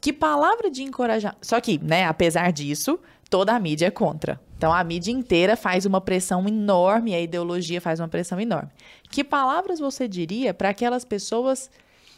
Que 0.00 0.12
palavra 0.12 0.70
de 0.70 0.82
encorajamento. 0.82 1.38
Só 1.40 1.58
que, 1.62 1.78
né, 1.82 2.04
apesar 2.04 2.52
disso, 2.52 3.00
toda 3.34 3.52
a 3.52 3.58
mídia 3.58 3.86
é 3.86 3.90
contra. 3.90 4.40
Então 4.56 4.72
a 4.72 4.84
mídia 4.84 5.10
inteira 5.10 5.56
faz 5.56 5.84
uma 5.84 6.00
pressão 6.00 6.46
enorme, 6.46 7.16
a 7.16 7.20
ideologia 7.20 7.80
faz 7.80 7.98
uma 7.98 8.06
pressão 8.06 8.40
enorme. 8.40 8.70
Que 9.10 9.24
palavras 9.24 9.80
você 9.80 10.06
diria 10.06 10.54
para 10.54 10.68
aquelas 10.68 11.04
pessoas 11.04 11.68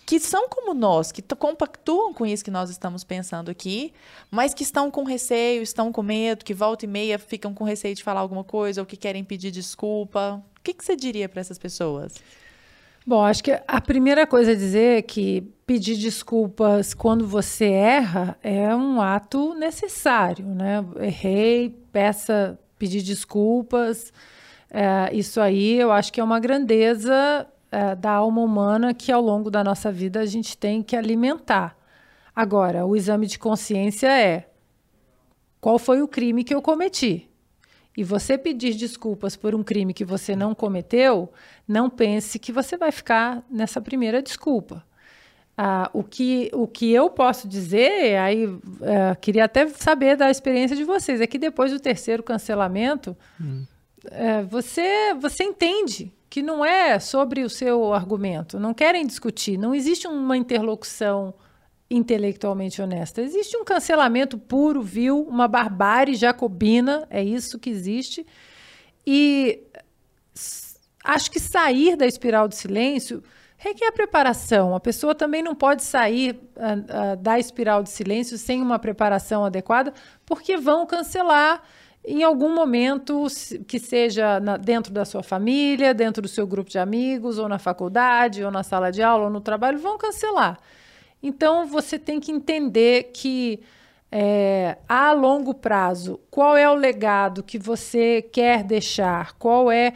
que 0.04 0.20
são 0.20 0.46
como 0.46 0.74
nós, 0.74 1.10
que 1.10 1.22
compactuam 1.22 2.12
com 2.12 2.26
isso 2.26 2.44
que 2.44 2.50
nós 2.50 2.68
estamos 2.68 3.02
pensando 3.02 3.50
aqui, 3.50 3.94
mas 4.30 4.52
que 4.52 4.62
estão 4.62 4.90
com 4.90 5.04
receio, 5.04 5.62
estão 5.62 5.90
com 5.90 6.02
medo, 6.02 6.44
que 6.44 6.52
volta 6.52 6.84
e 6.84 6.88
meia 6.88 7.18
ficam 7.18 7.54
com 7.54 7.64
receio 7.64 7.94
de 7.94 8.04
falar 8.04 8.20
alguma 8.20 8.44
coisa 8.44 8.82
ou 8.82 8.86
que 8.86 8.94
querem 8.94 9.24
pedir 9.24 9.50
desculpa? 9.50 10.44
O 10.58 10.60
que, 10.62 10.74
que 10.74 10.84
você 10.84 10.94
diria 10.94 11.30
para 11.30 11.40
essas 11.40 11.56
pessoas? 11.56 12.12
Bom, 13.06 13.22
acho 13.22 13.44
que 13.44 13.52
a 13.68 13.80
primeira 13.80 14.26
coisa 14.26 14.50
a 14.50 14.54
dizer 14.54 14.98
é 14.98 15.02
que 15.02 15.42
pedir 15.64 15.96
desculpas 15.96 16.92
quando 16.92 17.24
você 17.24 17.66
erra 17.66 18.36
é 18.42 18.74
um 18.74 19.00
ato 19.00 19.54
necessário, 19.54 20.44
né? 20.44 20.84
Errei, 20.98 21.70
peça, 21.92 22.58
pedir 22.76 23.02
desculpas. 23.02 24.12
É, 24.68 25.14
isso 25.14 25.40
aí 25.40 25.74
eu 25.78 25.92
acho 25.92 26.12
que 26.12 26.20
é 26.20 26.24
uma 26.24 26.40
grandeza 26.40 27.46
é, 27.70 27.94
da 27.94 28.10
alma 28.10 28.42
humana 28.42 28.92
que 28.92 29.12
ao 29.12 29.22
longo 29.22 29.52
da 29.52 29.62
nossa 29.62 29.92
vida 29.92 30.18
a 30.18 30.26
gente 30.26 30.58
tem 30.58 30.82
que 30.82 30.96
alimentar. 30.96 31.76
Agora, 32.34 32.84
o 32.84 32.96
exame 32.96 33.28
de 33.28 33.38
consciência 33.38 34.08
é 34.08 34.48
qual 35.60 35.78
foi 35.78 36.02
o 36.02 36.08
crime 36.08 36.42
que 36.42 36.52
eu 36.52 36.60
cometi? 36.60 37.30
e 37.96 38.04
você 38.04 38.36
pedir 38.36 38.74
desculpas 38.74 39.36
por 39.36 39.54
um 39.54 39.62
crime 39.62 39.94
que 39.94 40.04
você 40.04 40.36
não 40.36 40.54
cometeu, 40.54 41.32
não 41.66 41.90
pense 41.90 42.38
que 42.38 42.52
você 42.52 42.76
vai 42.76 42.92
ficar 42.92 43.44
nessa 43.50 43.80
primeira 43.80 44.22
desculpa. 44.22 44.84
Ah, 45.58 45.90
o, 45.92 46.04
que, 46.04 46.50
o 46.52 46.66
que 46.66 46.92
eu 46.92 47.08
posso 47.08 47.48
dizer, 47.48 48.18
aí 48.18 48.44
é, 48.82 49.14
queria 49.14 49.46
até 49.46 49.66
saber 49.68 50.16
da 50.16 50.30
experiência 50.30 50.76
de 50.76 50.84
vocês, 50.84 51.20
é 51.20 51.26
que 51.26 51.38
depois 51.38 51.72
do 51.72 51.80
terceiro 51.80 52.22
cancelamento, 52.22 53.16
hum. 53.40 53.64
é, 54.10 54.42
você, 54.42 55.14
você 55.14 55.44
entende 55.44 56.12
que 56.28 56.42
não 56.42 56.62
é 56.62 56.98
sobre 56.98 57.42
o 57.42 57.48
seu 57.48 57.94
argumento, 57.94 58.60
não 58.60 58.74
querem 58.74 59.06
discutir, 59.06 59.56
não 59.56 59.74
existe 59.74 60.06
uma 60.06 60.36
interlocução 60.36 61.32
intelectualmente 61.90 62.82
honesta. 62.82 63.22
Existe 63.22 63.56
um 63.56 63.64
cancelamento 63.64 64.36
puro, 64.36 64.82
vil, 64.82 65.22
uma 65.22 65.48
barbárie 65.48 66.14
jacobina, 66.14 67.06
é 67.08 67.22
isso 67.22 67.58
que 67.58 67.70
existe. 67.70 68.26
E 69.06 69.65
acho 71.06 71.30
que 71.30 71.40
sair 71.40 71.96
da 71.96 72.06
espiral 72.06 72.48
do 72.48 72.54
silêncio 72.54 73.22
requer 73.56 73.90
preparação. 73.92 74.74
A 74.74 74.80
pessoa 74.80 75.14
também 75.14 75.42
não 75.42 75.54
pode 75.54 75.82
sair 75.82 76.38
uh, 76.56 77.12
uh, 77.12 77.16
da 77.16 77.38
espiral 77.38 77.82
de 77.82 77.90
silêncio 77.90 78.36
sem 78.36 78.60
uma 78.60 78.78
preparação 78.78 79.44
adequada, 79.44 79.94
porque 80.26 80.56
vão 80.56 80.86
cancelar 80.86 81.62
em 82.08 82.22
algum 82.22 82.54
momento, 82.54 83.26
que 83.66 83.80
seja 83.80 84.38
na, 84.38 84.56
dentro 84.56 84.92
da 84.92 85.04
sua 85.04 85.24
família, 85.24 85.92
dentro 85.92 86.22
do 86.22 86.28
seu 86.28 86.46
grupo 86.46 86.70
de 86.70 86.78
amigos, 86.78 87.36
ou 87.36 87.48
na 87.48 87.58
faculdade, 87.58 88.44
ou 88.44 88.50
na 88.50 88.62
sala 88.62 88.92
de 88.92 89.02
aula, 89.02 89.24
ou 89.24 89.30
no 89.30 89.40
trabalho, 89.40 89.78
vão 89.78 89.98
cancelar. 89.98 90.58
Então 91.20 91.66
você 91.66 91.98
tem 91.98 92.20
que 92.20 92.30
entender 92.30 93.10
que 93.12 93.60
é, 94.12 94.78
a 94.88 95.12
longo 95.12 95.52
prazo, 95.52 96.20
qual 96.30 96.56
é 96.56 96.70
o 96.70 96.74
legado 96.74 97.42
que 97.42 97.58
você 97.58 98.22
quer 98.22 98.62
deixar? 98.62 99.32
Qual 99.32 99.70
é 99.70 99.94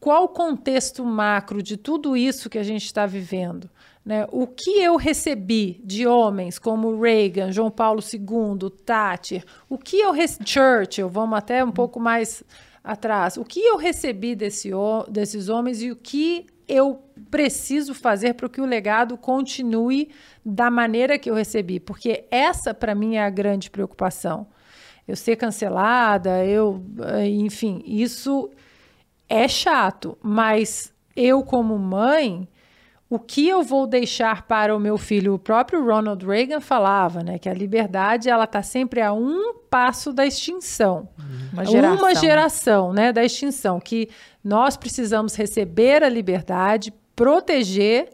qual 0.00 0.24
o 0.24 0.28
contexto 0.28 1.04
macro 1.04 1.62
de 1.62 1.76
tudo 1.76 2.16
isso 2.16 2.48
que 2.48 2.58
a 2.58 2.62
gente 2.62 2.86
está 2.86 3.04
vivendo? 3.04 3.70
Né? 4.04 4.26
O 4.32 4.46
que 4.46 4.80
eu 4.80 4.96
recebi 4.96 5.78
de 5.84 6.06
homens 6.06 6.58
como 6.58 6.98
Reagan, 6.98 7.52
João 7.52 7.70
Paulo 7.70 8.00
II, 8.00 8.70
Thatcher, 8.84 9.44
o 9.68 9.76
que 9.76 9.98
eu 10.00 10.14
Churchill, 10.44 11.08
vamos 11.08 11.36
até 11.36 11.62
um 11.62 11.70
pouco 11.70 12.00
mais 12.00 12.42
atrás, 12.82 13.36
o 13.36 13.44
que 13.44 13.60
eu 13.60 13.76
recebi 13.76 14.34
desse, 14.34 14.70
desses 15.08 15.50
homens 15.50 15.82
e 15.82 15.90
o 15.90 15.96
que 15.96 16.46
eu 16.66 17.02
preciso 17.30 17.94
fazer 17.94 18.34
para 18.34 18.48
que 18.48 18.60
o 18.60 18.64
legado 18.64 19.18
continue 19.18 20.08
da 20.42 20.70
maneira 20.70 21.18
que 21.18 21.28
eu 21.28 21.34
recebi? 21.34 21.78
Porque 21.78 22.24
essa, 22.30 22.72
para 22.72 22.94
mim, 22.94 23.16
é 23.16 23.24
a 23.24 23.28
grande 23.30 23.70
preocupação. 23.70 24.46
Eu 25.06 25.16
ser 25.16 25.36
cancelada, 25.36 26.44
eu, 26.44 26.82
enfim, 27.26 27.82
isso 27.84 28.48
é 29.30 29.46
chato, 29.46 30.18
mas 30.20 30.92
eu, 31.14 31.44
como 31.44 31.78
mãe, 31.78 32.48
o 33.08 33.16
que 33.16 33.48
eu 33.48 33.62
vou 33.62 33.86
deixar 33.86 34.42
para 34.42 34.76
o 34.76 34.80
meu 34.80 34.98
filho? 34.98 35.34
O 35.34 35.38
próprio 35.38 35.84
Ronald 35.84 36.26
Reagan 36.26 36.60
falava, 36.60 37.22
né, 37.22 37.38
que 37.38 37.48
a 37.48 37.54
liberdade 37.54 38.28
ela 38.28 38.44
está 38.44 38.60
sempre 38.60 39.00
a 39.00 39.12
um 39.12 39.54
passo 39.70 40.12
da 40.12 40.26
extinção, 40.26 41.08
uma 41.52 41.64
geração. 41.64 41.98
uma 41.98 42.14
geração, 42.14 42.92
né, 42.92 43.12
da 43.12 43.24
extinção, 43.24 43.78
que 43.78 44.08
nós 44.42 44.76
precisamos 44.76 45.36
receber 45.36 46.02
a 46.02 46.08
liberdade, 46.08 46.92
proteger, 47.14 48.10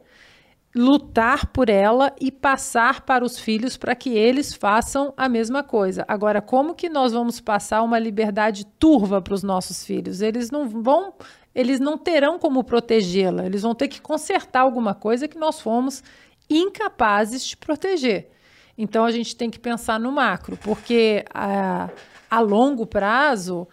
lutar 0.77 1.47
por 1.47 1.71
ela 1.71 2.15
e 2.21 2.31
passar 2.31 3.01
para 3.01 3.25
os 3.25 3.39
filhos 3.39 3.79
para 3.79 3.95
que 3.95 4.11
eles 4.11 4.53
façam 4.53 5.15
a 5.17 5.27
mesma 5.29 5.63
coisa. 5.63 6.05
Agora, 6.07 6.43
como 6.43 6.75
que 6.75 6.91
nós 6.91 7.13
vamos 7.13 7.41
passar 7.41 7.83
uma 7.83 7.99
liberdade 7.99 8.67
turva 8.67 9.23
para 9.23 9.33
os 9.33 9.43
nossos 9.43 9.85
filhos? 9.85 10.21
Eles 10.21 10.51
não 10.51 10.69
vão, 10.69 11.15
eles 11.55 11.81
não 11.81 11.97
terão 11.97 12.39
como 12.39 12.63
protegê-la. 12.63 13.47
Eles 13.47 13.63
vão 13.63 13.75
ter 13.75 13.89
que 13.89 14.03
consertar 14.03 14.61
alguma 14.61 14.95
coisa 14.95 15.27
que 15.27 15.39
nós 15.39 15.61
fomos 15.61 16.03
incapazes 16.49 17.47
de 17.47 17.57
proteger. 17.57 18.29
Então 18.77 19.07
a 19.07 19.11
gente 19.11 19.35
tem 19.35 19.49
que 19.49 19.59
pensar 19.59 19.99
no 19.99 20.13
macro, 20.13 20.59
porque 20.59 21.25
a 21.33 21.89
a 22.31 22.41
longo 22.41 22.87
prazo, 22.87 23.67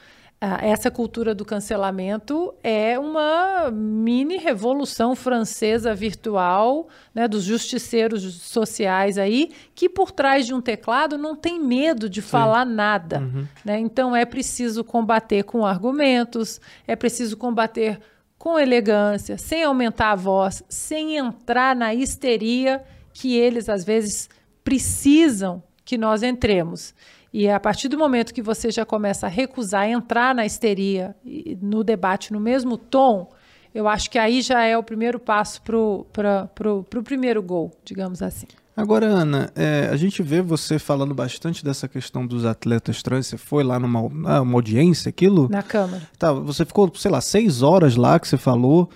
essa 0.62 0.92
cultura 0.92 1.34
do 1.34 1.46
cancelamento 1.46 2.54
é 2.62 3.00
uma 3.00 3.72
mini 3.72 4.36
revolução 4.36 5.16
francesa 5.16 5.96
virtual, 5.96 6.90
né, 7.16 7.30
dos 7.30 7.46
justiceiros 7.46 8.24
sociais 8.42 9.18
aí, 9.18 9.52
que 9.74 9.88
por 9.88 10.12
trás 10.12 10.46
de 10.46 10.54
um 10.54 10.60
teclado 10.60 11.18
não 11.18 11.34
tem 11.34 11.64
medo 11.64 12.10
de 12.10 12.22
Sim. 12.22 12.28
falar 12.28 12.66
nada. 12.66 13.20
Uhum. 13.20 13.48
Né? 13.64 13.80
Então 13.80 14.14
é 14.14 14.26
preciso 14.26 14.84
combater 14.84 15.44
com 15.44 15.66
argumentos, 15.66 16.60
é 16.86 16.96
preciso 16.96 17.38
combater 17.38 18.02
com 18.38 18.60
elegância, 18.60 19.38
sem 19.38 19.64
aumentar 19.64 20.12
a 20.12 20.16
voz, 20.16 20.62
sem 20.68 21.16
entrar 21.16 21.74
na 21.74 21.94
histeria 21.94 22.84
que 23.14 23.38
eles 23.38 23.70
às 23.70 23.86
vezes 23.86 24.30
precisam 24.62 25.64
que 25.86 25.98
nós 25.98 26.22
entremos. 26.22 26.94
E 27.34 27.48
é 27.48 27.54
a 27.56 27.60
partir 27.60 27.88
do 27.88 27.98
momento 27.98 28.34
que 28.34 28.44
você 28.44 28.70
já 28.70 28.86
começa 28.86 29.26
a 29.26 29.30
recusar 29.30 29.90
entrar 29.90 30.36
na 30.36 30.46
histeria, 30.46 31.16
no 31.60 31.84
debate 31.84 32.32
no 32.32 32.40
mesmo 32.40 32.78
tom, 32.78 33.32
eu 33.74 33.88
acho 33.88 34.10
que 34.12 34.20
aí 34.20 34.42
já 34.42 34.64
é 34.64 34.78
o 34.78 34.84
primeiro 34.84 35.20
passo 35.20 35.60
para 35.64 35.76
o 35.76 37.04
primeiro 37.04 37.42
gol, 37.42 37.72
digamos 37.84 38.22
assim. 38.22 38.46
Agora, 38.76 39.06
Ana, 39.06 39.52
é, 39.56 39.90
a 39.92 39.96
gente 39.96 40.22
vê 40.24 40.42
você 40.42 40.80
falando 40.80 41.14
bastante 41.14 41.64
dessa 41.64 41.88
questão 41.88 42.26
dos 42.26 42.44
atletas 42.44 43.04
trans. 43.04 43.28
Você 43.28 43.38
foi 43.38 43.64
lá 43.64 43.80
numa 43.80 44.02
uma 44.02 44.54
audiência, 44.56 45.10
aquilo? 45.10 45.48
Na 45.50 45.62
Câmara. 45.62 46.02
Tá, 46.18 46.32
você 46.32 46.66
ficou, 46.66 46.92
sei 46.96 47.12
lá, 47.12 47.22
seis 47.22 47.62
horas 47.62 47.96
lá 47.96 48.20
que 48.20 48.28
você 48.28 48.38
falou. 48.38 48.90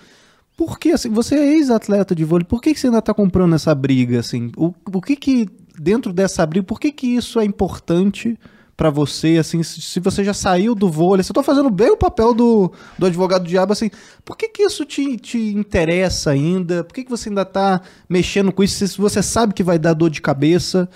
Por 0.56 0.80
que, 0.80 0.90
assim, 0.90 1.08
você 1.08 1.36
é 1.36 1.54
ex-atleta 1.54 2.14
de 2.14 2.24
vôlei, 2.24 2.44
por 2.44 2.60
que, 2.60 2.74
que 2.74 2.80
você 2.80 2.88
ainda 2.88 2.98
está 2.98 3.14
comprando 3.14 3.54
essa 3.54 3.72
briga, 3.72 4.18
assim? 4.18 4.50
O, 4.56 4.74
o 4.92 5.00
que 5.00 5.14
que 5.14 5.48
dentro 5.78 6.12
dessa 6.12 6.44
briga, 6.44 6.66
por 6.66 6.80
que, 6.80 6.92
que 6.92 7.06
isso 7.06 7.38
é 7.40 7.44
importante 7.44 8.38
para 8.76 8.90
você, 8.90 9.38
assim, 9.38 9.60
se 9.64 9.98
você 9.98 10.22
já 10.22 10.32
saiu 10.32 10.72
do 10.72 10.88
vôlei, 10.88 11.24
você 11.24 11.32
tá 11.32 11.42
fazendo 11.42 11.68
bem 11.68 11.90
o 11.90 11.96
papel 11.96 12.32
do, 12.32 12.72
do 12.96 13.06
advogado 13.06 13.44
diabo, 13.44 13.72
assim, 13.72 13.90
por 14.24 14.36
que 14.36 14.48
que 14.48 14.62
isso 14.62 14.84
te, 14.84 15.16
te 15.16 15.36
interessa 15.36 16.30
ainda? 16.30 16.84
Por 16.84 16.94
que 16.94 17.02
que 17.02 17.10
você 17.10 17.28
ainda 17.28 17.44
tá 17.44 17.80
mexendo 18.08 18.52
com 18.52 18.62
isso 18.62 18.86
se 18.86 18.96
você 18.96 19.20
sabe 19.20 19.52
que 19.52 19.64
vai 19.64 19.80
dar 19.80 19.94
dor 19.94 20.10
de 20.10 20.22
cabeça? 20.22 20.88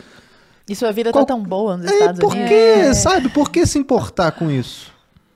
E 0.68 0.76
sua 0.76 0.92
vida 0.92 1.10
tá 1.10 1.18
Qual... 1.18 1.26
tá 1.26 1.34
tão 1.34 1.42
boa 1.42 1.76
nos 1.76 1.90
é, 1.90 1.94
Estados 1.94 2.20
por 2.20 2.32
Unidos. 2.32 2.48
Por 2.48 2.56
que, 2.56 2.80
é. 2.80 2.94
sabe? 2.94 3.28
Por 3.30 3.50
que 3.50 3.66
se 3.66 3.78
importar 3.80 4.30
com 4.30 4.48
isso? 4.48 4.92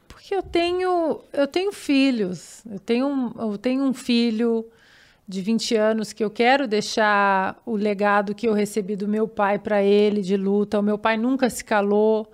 Porque 0.06 0.32
eu 0.32 0.43
tenho, 0.43 1.20
eu 1.32 1.48
tenho 1.48 1.73
filhos. 1.73 2.62
Eu 2.70 2.78
tenho, 2.78 3.35
eu 3.36 3.59
tenho 3.59 3.82
um 3.82 3.93
filho 3.93 4.64
de 5.28 5.40
20 5.40 5.74
anos 5.74 6.12
que 6.12 6.23
eu 6.23 6.31
quero 6.31 6.69
deixar 6.69 7.61
o 7.66 7.77
legado 7.77 8.35
que 8.35 8.47
eu 8.47 8.53
recebi 8.53 8.94
do 8.94 9.09
meu 9.09 9.27
pai 9.27 9.59
para 9.59 9.82
ele 9.82 10.23
de 10.23 10.36
luta. 10.36 10.78
O 10.78 10.82
meu 10.82 10.97
pai 10.97 11.16
nunca 11.16 11.51
se 11.51 11.65
calou. 11.65 12.31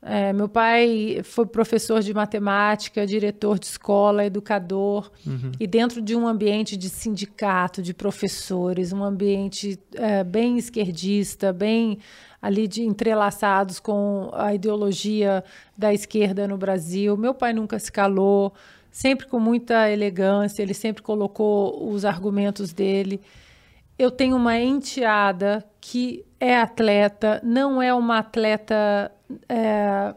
É, 0.00 0.32
meu 0.32 0.48
pai 0.48 1.20
foi 1.24 1.44
professor 1.44 2.00
de 2.00 2.14
matemática, 2.14 3.04
diretor 3.04 3.58
de 3.58 3.66
escola, 3.66 4.24
educador, 4.24 5.10
uhum. 5.26 5.50
e 5.58 5.66
dentro 5.66 6.00
de 6.00 6.14
um 6.14 6.24
ambiente 6.24 6.76
de 6.76 6.88
sindicato, 6.88 7.82
de 7.82 7.92
professores, 7.92 8.92
um 8.92 9.02
ambiente 9.02 9.76
é, 9.94 10.22
bem 10.22 10.56
esquerdista, 10.56 11.52
bem 11.52 11.98
ali 12.40 12.68
de 12.68 12.82
entrelaçados 12.84 13.80
com 13.80 14.30
a 14.32 14.54
ideologia 14.54 15.42
da 15.76 15.92
esquerda 15.92 16.46
no 16.46 16.56
Brasil. 16.56 17.16
Meu 17.16 17.34
pai 17.34 17.52
nunca 17.52 17.76
se 17.80 17.90
calou 17.90 18.54
sempre 18.90 19.26
com 19.26 19.38
muita 19.38 19.90
elegância, 19.90 20.62
ele 20.62 20.74
sempre 20.74 21.02
colocou 21.02 21.90
os 21.90 22.04
argumentos 22.04 22.72
dele. 22.72 23.20
Eu 23.98 24.10
tenho 24.10 24.36
uma 24.36 24.58
enteada 24.58 25.64
que 25.80 26.24
é 26.38 26.56
atleta, 26.56 27.40
não 27.42 27.82
é 27.82 27.92
uma 27.92 28.18
atleta 28.18 29.10
é, 29.48 30.14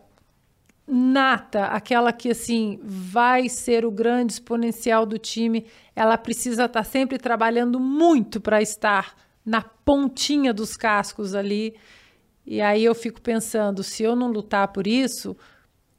nata, 0.88 1.65
aquela 1.65 2.11
que 2.11 2.30
assim 2.30 2.80
vai 2.84 3.49
ser 3.49 3.85
o 3.85 3.91
grande 3.91 4.34
exponencial 4.34 5.06
do 5.06 5.18
time. 5.18 5.65
Ela 5.95 6.18
precisa 6.18 6.65
estar 6.65 6.84
sempre 6.84 7.18
trabalhando 7.18 7.80
muito 7.80 8.39
para 8.39 8.61
estar 8.61 9.15
na 9.45 9.61
pontinha 9.61 10.53
dos 10.53 10.76
cascos 10.77 11.34
ali. 11.34 11.76
E 12.45 12.61
aí 12.61 12.84
eu 12.84 12.93
fico 12.93 13.22
pensando, 13.22 13.84
se 13.84 14.03
eu 14.03 14.15
não 14.15 14.31
lutar 14.31 14.68
por 14.69 14.85
isso, 14.85 15.35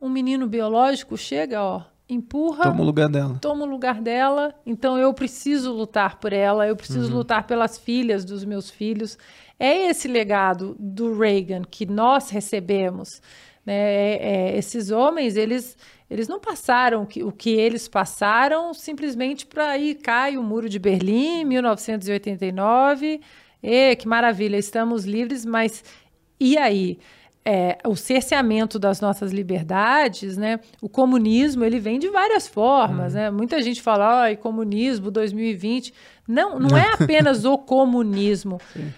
um 0.00 0.08
menino 0.08 0.46
biológico 0.46 1.16
chega, 1.16 1.62
ó, 1.62 1.82
empurra. 2.12 2.64
Toma 2.64 2.82
o 2.82 2.84
lugar 2.84 3.08
dela. 3.08 3.38
Toma 3.40 3.64
o 3.64 3.68
lugar 3.68 4.00
dela. 4.00 4.54
Então 4.66 4.98
eu 4.98 5.12
preciso 5.14 5.72
lutar 5.72 6.18
por 6.18 6.32
ela, 6.32 6.66
eu 6.66 6.76
preciso 6.76 7.10
uhum. 7.10 7.18
lutar 7.18 7.46
pelas 7.46 7.78
filhas 7.78 8.24
dos 8.24 8.44
meus 8.44 8.70
filhos. 8.70 9.18
É 9.58 9.88
esse 9.88 10.08
legado 10.08 10.76
do 10.78 11.18
Reagan 11.18 11.62
que 11.68 11.86
nós 11.86 12.30
recebemos. 12.30 13.20
Né? 13.64 13.74
É, 13.74 14.18
é, 14.22 14.58
esses 14.58 14.90
homens, 14.90 15.36
eles, 15.36 15.76
eles 16.10 16.28
não 16.28 16.40
passaram 16.40 17.06
que, 17.06 17.22
o 17.22 17.30
que 17.30 17.50
eles 17.50 17.88
passaram 17.88 18.74
simplesmente 18.74 19.46
para 19.46 19.78
ir 19.78 19.96
cai 19.96 20.36
o 20.36 20.42
muro 20.42 20.68
de 20.68 20.78
Berlim, 20.78 21.44
1989. 21.44 23.20
E 23.62 23.96
que 23.96 24.08
maravilha, 24.08 24.56
estamos 24.56 25.04
livres, 25.04 25.44
mas 25.44 25.84
e 26.40 26.58
aí? 26.58 26.98
É, 27.44 27.78
o 27.84 27.96
cerceamento 27.96 28.78
das 28.78 29.00
nossas 29.00 29.32
liberdades, 29.32 30.36
né? 30.36 30.60
O 30.80 30.88
comunismo 30.88 31.64
ele 31.64 31.78
vem 31.78 31.98
de 31.98 32.08
várias 32.08 32.46
formas, 32.46 33.12
hum. 33.12 33.16
né? 33.16 33.30
Muita 33.30 33.60
gente 33.60 33.82
fala, 33.82 34.22
ai, 34.22 34.36
comunismo 34.36 35.10
2020. 35.10 35.92
Não, 36.26 36.58
não 36.58 36.76
é 36.76 36.92
apenas 36.94 37.44
o 37.44 37.58
comunismo. 37.58 38.60
Sim. 38.72 38.92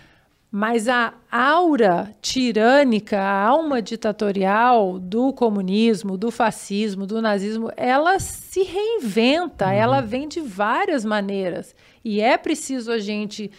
Mas 0.56 0.86
a 0.86 1.14
aura 1.32 2.12
tirânica, 2.22 3.18
a 3.18 3.42
alma 3.42 3.82
ditatorial 3.82 5.00
do 5.00 5.32
comunismo, 5.32 6.16
do 6.16 6.30
fascismo, 6.30 7.08
do 7.08 7.20
nazismo, 7.20 7.72
ela 7.76 8.20
se 8.20 8.62
reinventa, 8.62 9.66
uhum. 9.66 9.72
ela 9.72 10.00
vem 10.00 10.28
de 10.28 10.40
várias 10.40 11.04
maneiras. 11.04 11.74
E 12.04 12.20
é 12.20 12.36
preciso 12.36 12.92
a 12.92 12.98
gente 12.98 13.50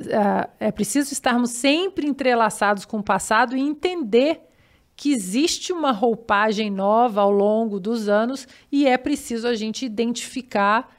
uh, 0.00 0.48
é 0.58 0.70
preciso 0.70 1.12
estarmos 1.12 1.50
sempre 1.50 2.06
entrelaçados 2.06 2.84
com 2.84 2.98
o 2.98 3.02
passado 3.02 3.56
e 3.56 3.60
entender 3.60 4.40
que 4.96 5.12
existe 5.12 5.72
uma 5.72 5.92
roupagem 5.92 6.70
nova 6.70 7.20
ao 7.20 7.30
longo 7.30 7.78
dos 7.78 8.08
anos 8.08 8.48
e 8.70 8.86
é 8.86 8.96
preciso 8.96 9.46
a 9.46 9.54
gente 9.54 9.86
identificar 9.86 10.97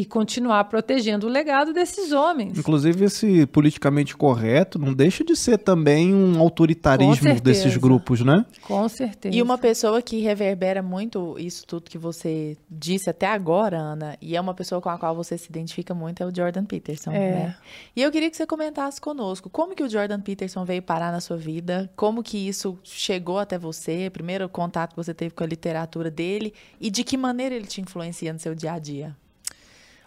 e 0.00 0.04
continuar 0.06 0.64
protegendo 0.64 1.26
o 1.26 1.30
legado 1.30 1.74
desses 1.74 2.10
homens. 2.10 2.58
Inclusive, 2.58 3.04
esse 3.04 3.46
politicamente 3.46 4.16
correto 4.16 4.78
não 4.78 4.94
deixa 4.94 5.22
de 5.22 5.36
ser 5.36 5.58
também 5.58 6.14
um 6.14 6.40
autoritarismo 6.40 7.38
desses 7.38 7.76
grupos, 7.76 8.22
né? 8.22 8.46
Com 8.62 8.88
certeza. 8.88 9.36
E 9.36 9.42
uma 9.42 9.58
pessoa 9.58 10.00
que 10.00 10.20
reverbera 10.20 10.82
muito 10.82 11.38
isso 11.38 11.66
tudo 11.66 11.90
que 11.90 11.98
você 11.98 12.56
disse 12.70 13.10
até 13.10 13.26
agora, 13.26 13.76
Ana, 13.76 14.16
e 14.22 14.34
é 14.34 14.40
uma 14.40 14.54
pessoa 14.54 14.80
com 14.80 14.88
a 14.88 14.96
qual 14.96 15.14
você 15.14 15.36
se 15.36 15.50
identifica 15.50 15.92
muito, 15.92 16.22
é 16.22 16.26
o 16.26 16.34
Jordan 16.34 16.64
Peterson. 16.64 17.12
É. 17.12 17.30
Né? 17.30 17.56
E 17.94 18.00
eu 18.00 18.10
queria 18.10 18.30
que 18.30 18.36
você 18.38 18.46
comentasse 18.46 18.98
conosco 18.98 19.50
como 19.50 19.74
que 19.74 19.82
o 19.82 19.88
Jordan 19.88 20.20
Peterson 20.20 20.64
veio 20.64 20.80
parar 20.80 21.12
na 21.12 21.20
sua 21.20 21.36
vida, 21.36 21.90
como 21.94 22.22
que 22.22 22.38
isso 22.48 22.78
chegou 22.82 23.38
até 23.38 23.58
você, 23.58 24.08
primeiro 24.08 24.48
contato 24.48 24.92
que 24.92 24.96
você 24.96 25.12
teve 25.12 25.34
com 25.34 25.44
a 25.44 25.46
literatura 25.46 26.10
dele 26.10 26.54
e 26.80 26.90
de 26.90 27.04
que 27.04 27.18
maneira 27.18 27.54
ele 27.54 27.66
te 27.66 27.82
influencia 27.82 28.32
no 28.32 28.38
seu 28.38 28.54
dia 28.54 28.72
a 28.72 28.78
dia. 28.78 29.14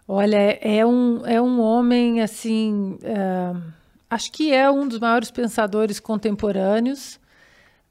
Olha, 0.07 0.59
é 0.61 0.85
um, 0.85 1.25
é 1.25 1.41
um 1.41 1.61
homem, 1.61 2.21
assim, 2.21 2.97
é, 3.03 3.55
acho 4.09 4.31
que 4.31 4.53
é 4.53 4.69
um 4.69 4.87
dos 4.87 4.99
maiores 4.99 5.31
pensadores 5.31 5.99
contemporâneos. 5.99 7.19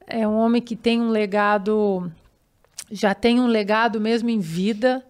É 0.05 0.27
um 0.27 0.35
homem 0.35 0.61
que 0.61 0.75
tem 0.75 1.01
um 1.01 1.09
legado, 1.09 2.11
já 2.91 3.15
tem 3.15 3.39
um 3.39 3.47
legado 3.47 3.99
mesmo 3.99 4.29
em 4.29 4.39
vida. 4.39 5.03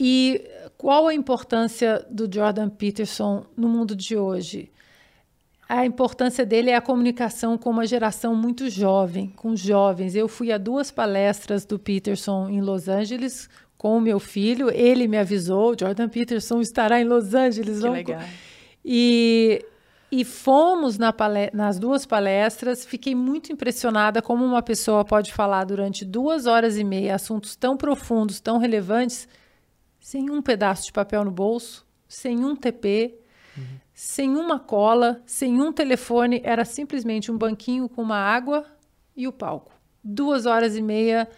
E 0.00 0.42
qual 0.78 1.06
a 1.06 1.14
importância 1.14 2.04
do 2.10 2.32
Jordan 2.32 2.70
Peterson 2.70 3.44
no 3.56 3.68
mundo 3.68 3.94
de 3.94 4.16
hoje? 4.16 4.70
A 5.68 5.86
importância 5.86 6.44
dele 6.44 6.70
é 6.70 6.76
a 6.76 6.80
comunicação 6.80 7.56
com 7.56 7.70
uma 7.70 7.86
geração 7.86 8.34
muito 8.34 8.68
jovem, 8.70 9.28
com 9.36 9.54
jovens. 9.54 10.14
Eu 10.14 10.28
fui 10.28 10.50
a 10.50 10.58
duas 10.58 10.90
palestras 10.90 11.64
do 11.64 11.78
Peterson 11.78 12.48
em 12.48 12.60
Los 12.60 12.88
Angeles 12.88 13.48
com 13.82 13.98
o 13.98 14.00
meu 14.00 14.20
filho. 14.20 14.70
Ele 14.70 15.08
me 15.08 15.18
avisou, 15.18 15.74
Jordan 15.78 16.08
Peterson 16.08 16.60
estará 16.60 17.00
em 17.00 17.04
Los 17.04 17.34
Angeles. 17.34 17.80
Que 17.80 17.88
legal. 17.88 18.22
E, 18.84 19.66
e 20.10 20.24
fomos 20.24 20.98
na 20.98 21.12
nas 21.52 21.80
duas 21.80 22.06
palestras. 22.06 22.86
Fiquei 22.86 23.12
muito 23.12 23.52
impressionada 23.52 24.22
como 24.22 24.44
uma 24.44 24.62
pessoa 24.62 25.04
pode 25.04 25.32
falar 25.32 25.64
durante 25.64 26.04
duas 26.04 26.46
horas 26.46 26.78
e 26.78 26.84
meia 26.84 27.16
assuntos 27.16 27.56
tão 27.56 27.76
profundos, 27.76 28.38
tão 28.38 28.56
relevantes, 28.56 29.26
sem 29.98 30.30
um 30.30 30.40
pedaço 30.40 30.86
de 30.86 30.92
papel 30.92 31.24
no 31.24 31.32
bolso, 31.32 31.84
sem 32.06 32.44
um 32.44 32.54
TP, 32.54 33.18
uhum. 33.56 33.64
sem 33.92 34.36
uma 34.36 34.60
cola, 34.60 35.20
sem 35.26 35.60
um 35.60 35.72
telefone. 35.72 36.40
Era 36.44 36.64
simplesmente 36.64 37.32
um 37.32 37.36
banquinho 37.36 37.88
com 37.88 38.00
uma 38.00 38.18
água 38.18 38.64
e 39.16 39.26
o 39.26 39.32
palco. 39.32 39.72
Duas 40.04 40.46
horas 40.46 40.76
e 40.76 40.82
meia 40.82 41.28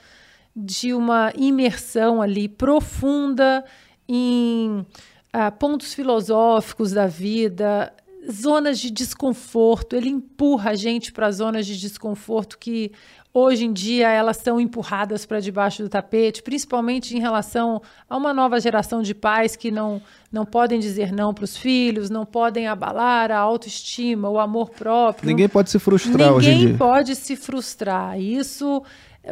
de 0.54 0.94
uma 0.94 1.32
imersão 1.36 2.22
ali 2.22 2.48
profunda 2.48 3.64
em 4.08 4.86
uh, 5.34 5.52
pontos 5.58 5.94
filosóficos 5.94 6.92
da 6.92 7.06
vida, 7.06 7.92
zonas 8.30 8.78
de 8.78 8.90
desconforto, 8.90 9.94
ele 9.94 10.08
empurra 10.08 10.70
a 10.70 10.74
gente 10.74 11.12
para 11.12 11.30
zonas 11.30 11.66
de 11.66 11.78
desconforto 11.78 12.58
que 12.58 12.92
hoje 13.32 13.64
em 13.64 13.72
dia 13.72 14.08
elas 14.08 14.36
são 14.36 14.60
empurradas 14.60 15.26
para 15.26 15.40
debaixo 15.40 15.82
do 15.82 15.88
tapete, 15.88 16.42
principalmente 16.42 17.16
em 17.16 17.20
relação 17.20 17.82
a 18.08 18.16
uma 18.16 18.32
nova 18.32 18.60
geração 18.60 19.02
de 19.02 19.14
pais 19.14 19.56
que 19.56 19.70
não, 19.70 20.00
não 20.30 20.46
podem 20.46 20.78
dizer 20.78 21.12
não 21.12 21.34
para 21.34 21.44
os 21.44 21.56
filhos, 21.56 22.08
não 22.08 22.24
podem 22.24 22.68
abalar 22.68 23.30
a 23.32 23.38
autoestima, 23.38 24.30
o 24.30 24.38
amor 24.38 24.70
próprio. 24.70 25.26
Ninguém 25.26 25.48
pode 25.48 25.70
se 25.70 25.78
frustrar 25.78 26.32
hoje 26.32 26.50
em 26.50 26.52
dia. 26.52 26.60
Ninguém 26.60 26.78
pode 26.78 27.16
se 27.16 27.34
frustrar. 27.34 28.18
Isso, 28.20 28.82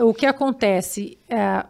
o 0.01 0.15
que 0.15 0.27
acontece, 0.27 1.19
é, 1.29 1.65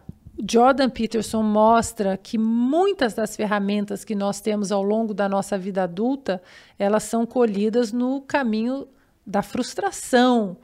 Jordan 0.49 0.89
Peterson 0.89 1.43
mostra 1.43 2.17
que 2.17 2.37
muitas 2.37 3.13
das 3.13 3.35
ferramentas 3.35 4.03
que 4.03 4.15
nós 4.15 4.41
temos 4.41 4.71
ao 4.71 4.81
longo 4.81 5.13
da 5.13 5.29
nossa 5.29 5.57
vida 5.57 5.83
adulta, 5.83 6.41
elas 6.77 7.03
são 7.03 7.25
colhidas 7.25 7.91
no 7.91 8.21
caminho 8.21 8.87
da 9.25 9.41
frustração, 9.41 10.57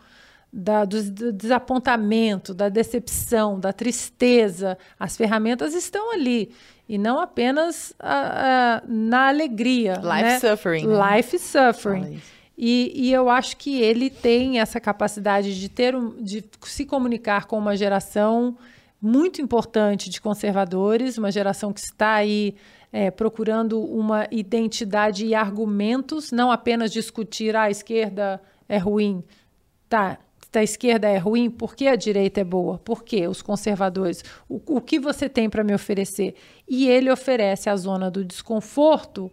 da, 0.52 0.84
do, 0.84 1.03
do, 1.11 1.31
desapontamento, 1.31 2.53
da 2.53 2.69
decepção, 2.69 3.60
da 3.60 3.72
tristeza. 3.72 4.77
As 4.99 5.15
ferramentas 5.15 5.73
estão 5.73 6.11
ali. 6.11 6.52
E 6.88 6.98
não 6.98 7.19
apenas 7.19 7.94
a, 7.99 8.77
a, 8.77 8.81
na 8.88 9.27
alegria. 9.27 9.94
Life 9.95 10.23
né? 10.23 10.40
suffering. 10.40 10.88
Né? 10.88 11.15
Life 11.18 11.40
suffering. 11.40 12.22
E, 12.61 12.91
e, 12.94 13.14
eu 13.14 13.30
acho 13.30 13.56
que 13.56 13.81
ele 13.81 14.10
tem 14.10 14.60
essa 14.60 14.81
capacidade 14.81 15.57
de 15.57 15.69
ter 15.69 15.95
um, 15.95 16.22
de 16.22 16.44
se 16.64 16.86
comunicar 16.86 17.45
com 17.45 17.57
uma 17.57 17.73
geração 17.73 18.57
muito 19.02 19.41
importante 19.41 20.10
de 20.10 20.19
conservadores, 20.19 21.18
uma 21.18 21.31
geração 21.31 21.72
que 21.72 21.80
está 21.80 22.15
aí 22.15 22.53
é, 22.91 23.10
procurando 23.10 23.81
uma 23.81 24.27
identidade 24.30 25.26
e 25.26 25.34
argumentos, 25.34 26.34
não 26.34 26.52
apenas 26.52 26.91
discutir 26.91 27.56
ah, 27.56 27.64
a 27.64 27.72
esquerda 27.72 28.41
é 28.68 28.77
ruim. 28.77 29.23
Tá, 29.88 30.19
a 30.53 30.61
esquerda 30.61 31.07
é 31.07 31.18
ruim, 31.18 31.49
por 31.49 31.73
que 31.77 31.88
a 31.88 31.95
direita 31.95 32.41
é 32.41 32.44
boa? 32.44 32.77
Por 32.77 33.06
que 33.06 33.26
os 33.26 33.41
conservadores? 33.41 34.22
O, 34.49 34.60
o 34.65 34.81
que 34.81 34.99
você 34.99 35.30
tem 35.30 35.49
para 35.49 35.64
me 35.64 35.73
oferecer? 35.73 36.36
E 36.68 36.90
ele 36.90 37.10
oferece 37.10 37.69
a 37.69 37.76
zona 37.77 38.11
do 38.11 38.26
desconforto, 38.26 39.31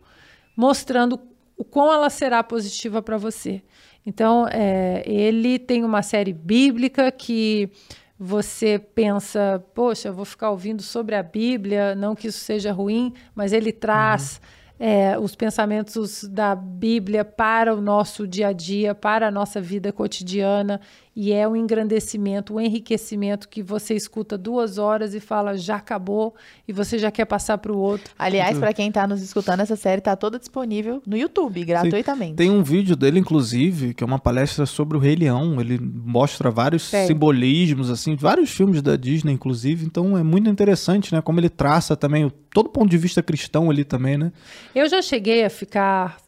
mostrando 0.57 1.19
o 1.57 1.65
quão 1.65 1.93
ela 1.93 2.11
será 2.11 2.43
positiva 2.43 3.01
para 3.03 3.17
você. 3.17 3.63
Então, 4.05 4.47
é, 4.49 5.03
ele 5.07 5.59
tem 5.59 5.85
uma 5.85 6.03
série 6.03 6.33
bíblica 6.33 7.11
que 7.11 7.71
você 8.19 8.79
pensa, 8.79 9.65
poxa, 9.75 10.09
eu 10.09 10.15
vou 10.15 10.25
ficar 10.25 10.51
ouvindo 10.51 10.83
sobre 10.83 11.15
a 11.15 11.23
Bíblia, 11.23 11.95
não 11.95 12.15
que 12.15 12.29
isso 12.29 12.39
seja 12.39 12.73
ruim, 12.73 13.13
mas 13.35 13.53
ele 13.53 13.73
traz. 13.73 14.41
Uhum 14.43 14.67
é, 14.79 15.19
os 15.19 15.35
pensamentos 15.35 16.25
da 16.25 16.55
Bíblia 16.55 17.25
para 17.25 17.75
o 17.75 17.81
nosso 17.81 18.27
dia 18.27 18.49
a 18.49 18.53
dia, 18.53 18.95
para 18.95 19.29
a 19.29 19.31
nossa 19.31 19.61
vida 19.61 19.93
cotidiana, 19.93 20.81
e 21.17 21.33
é 21.33 21.49
um 21.49 21.57
engrandecimento, 21.57 22.55
um 22.55 22.61
enriquecimento 22.61 23.49
que 23.49 23.63
você 23.63 23.95
escuta 23.95 24.37
duas 24.37 24.77
horas 24.77 25.15
e 25.15 25.21
fala 25.21 25.57
já 25.57 25.77
acabou 25.77 26.35
e 26.69 26.75
você 26.75 26.99
já 26.99 27.11
quer 27.11 27.25
passar 27.25 27.57
para 27.57 27.73
o 27.73 27.79
outro. 27.79 28.13
Aliás, 28.19 28.59
para 28.59 28.75
quem 28.75 28.89
está 28.89 29.07
nos 29.07 29.23
escutando, 29.23 29.61
essa 29.61 29.77
série 29.77 30.01
está 30.01 30.15
toda 30.15 30.39
disponível 30.39 31.03
no 31.07 31.17
YouTube, 31.17 31.65
gratuitamente. 31.65 32.33
Sim. 32.33 32.37
Tem 32.37 32.51
um 32.51 32.63
vídeo 32.63 32.95
dele, 32.95 33.19
inclusive, 33.19 33.95
que 33.95 34.05
é 34.05 34.07
uma 34.07 34.19
palestra 34.19 34.67
sobre 34.67 34.99
o 34.99 35.01
Rei 35.01 35.17
Leão. 35.17 35.59
Ele 35.59 35.81
mostra 35.81 36.51
vários 36.51 36.83
simbolismos, 36.83 37.89
assim, 37.89 38.15
vários 38.15 38.51
filmes 38.51 38.83
da 38.83 38.95
Disney, 38.95 39.33
inclusive. 39.33 39.87
Então 39.87 40.19
é 40.19 40.23
muito 40.23 40.51
interessante, 40.51 41.15
né? 41.15 41.23
Como 41.23 41.41
ele 41.41 41.49
traça 41.49 41.97
também 41.97 42.31
todo 42.53 42.69
ponto 42.69 42.91
de 42.91 42.99
vista 42.99 43.23
cristão 43.23 43.71
ali 43.71 43.85
também, 43.85 44.19
né? 44.19 44.31
Eu 44.75 44.87
já 44.87 45.01
cheguei 45.01 45.47
a 45.47 45.49
ficar 45.49 46.19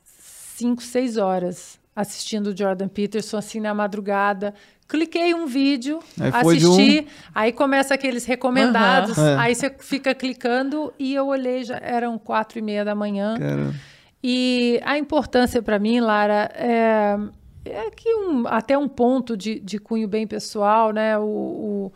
cinco, 0.56 0.82
seis 0.82 1.18
horas 1.18 1.78
assistindo 1.98 2.56
Jordan 2.56 2.86
Peterson 2.86 3.38
assim 3.38 3.58
na 3.58 3.74
madrugada, 3.74 4.54
cliquei 4.88 5.34
um 5.34 5.46
vídeo, 5.46 6.00
aí 6.18 6.30
assisti, 6.32 7.00
um... 7.00 7.30
aí 7.34 7.52
começa 7.52 7.94
aqueles 7.94 8.24
recomendados, 8.24 9.18
uhum. 9.18 9.38
aí 9.38 9.54
você 9.54 9.70
fica 9.78 10.14
clicando 10.14 10.92
e 10.98 11.14
eu 11.14 11.26
olhei, 11.26 11.62
já 11.62 11.76
eram 11.76 12.18
quatro 12.18 12.58
e 12.58 12.62
meia 12.62 12.84
da 12.84 12.94
manhã. 12.94 13.36
Caramba. 13.38 13.74
E 14.22 14.80
a 14.84 14.98
importância 14.98 15.62
para 15.62 15.78
mim, 15.78 16.00
Lara, 16.00 16.50
é, 16.54 17.16
é 17.64 17.90
que 17.90 18.12
um, 18.14 18.48
até 18.48 18.76
um 18.76 18.88
ponto 18.88 19.36
de, 19.36 19.60
de 19.60 19.78
cunho 19.78 20.08
bem 20.08 20.26
pessoal, 20.26 20.90
né? 20.90 21.16
O, 21.18 21.22
o, 21.22 21.92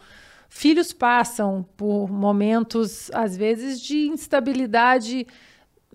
filhos 0.49 0.93
passam 0.93 1.67
por 1.77 2.09
momentos, 2.09 3.11
às 3.13 3.37
vezes, 3.37 3.81
de 3.81 4.07
instabilidade 4.07 5.27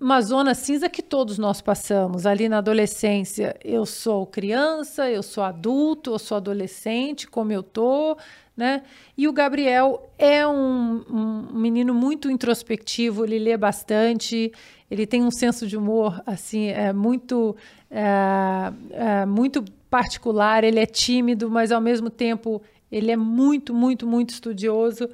uma 0.00 0.20
zona 0.20 0.54
cinza 0.54 0.88
que 0.88 1.02
todos 1.02 1.38
nós 1.38 1.60
passamos 1.60 2.24
ali 2.24 2.48
na 2.48 2.58
adolescência. 2.58 3.56
Eu 3.64 3.84
sou 3.84 4.24
criança, 4.26 5.10
eu 5.10 5.22
sou 5.22 5.42
adulto, 5.42 6.12
eu 6.12 6.18
sou 6.18 6.36
adolescente, 6.36 7.26
como 7.26 7.52
eu 7.52 7.62
tô, 7.62 8.16
né? 8.56 8.82
E 9.16 9.26
o 9.26 9.32
Gabriel 9.32 10.08
é 10.16 10.46
um, 10.46 11.04
um 11.10 11.58
menino 11.58 11.92
muito 11.92 12.30
introspectivo, 12.30 13.24
ele 13.24 13.38
lê 13.38 13.56
bastante, 13.56 14.52
ele 14.88 15.06
tem 15.06 15.22
um 15.22 15.30
senso 15.30 15.66
de 15.66 15.76
humor 15.76 16.22
assim 16.24 16.68
é 16.68 16.92
muito 16.92 17.56
é, 17.90 18.72
é, 18.90 19.26
muito 19.26 19.64
particular. 19.90 20.62
Ele 20.64 20.78
é 20.78 20.86
tímido, 20.86 21.50
mas 21.50 21.72
ao 21.72 21.80
mesmo 21.80 22.08
tempo 22.08 22.62
ele 22.90 23.10
é 23.10 23.16
muito, 23.16 23.74
muito, 23.74 24.06
muito 24.06 24.30
estudioso. 24.30 25.08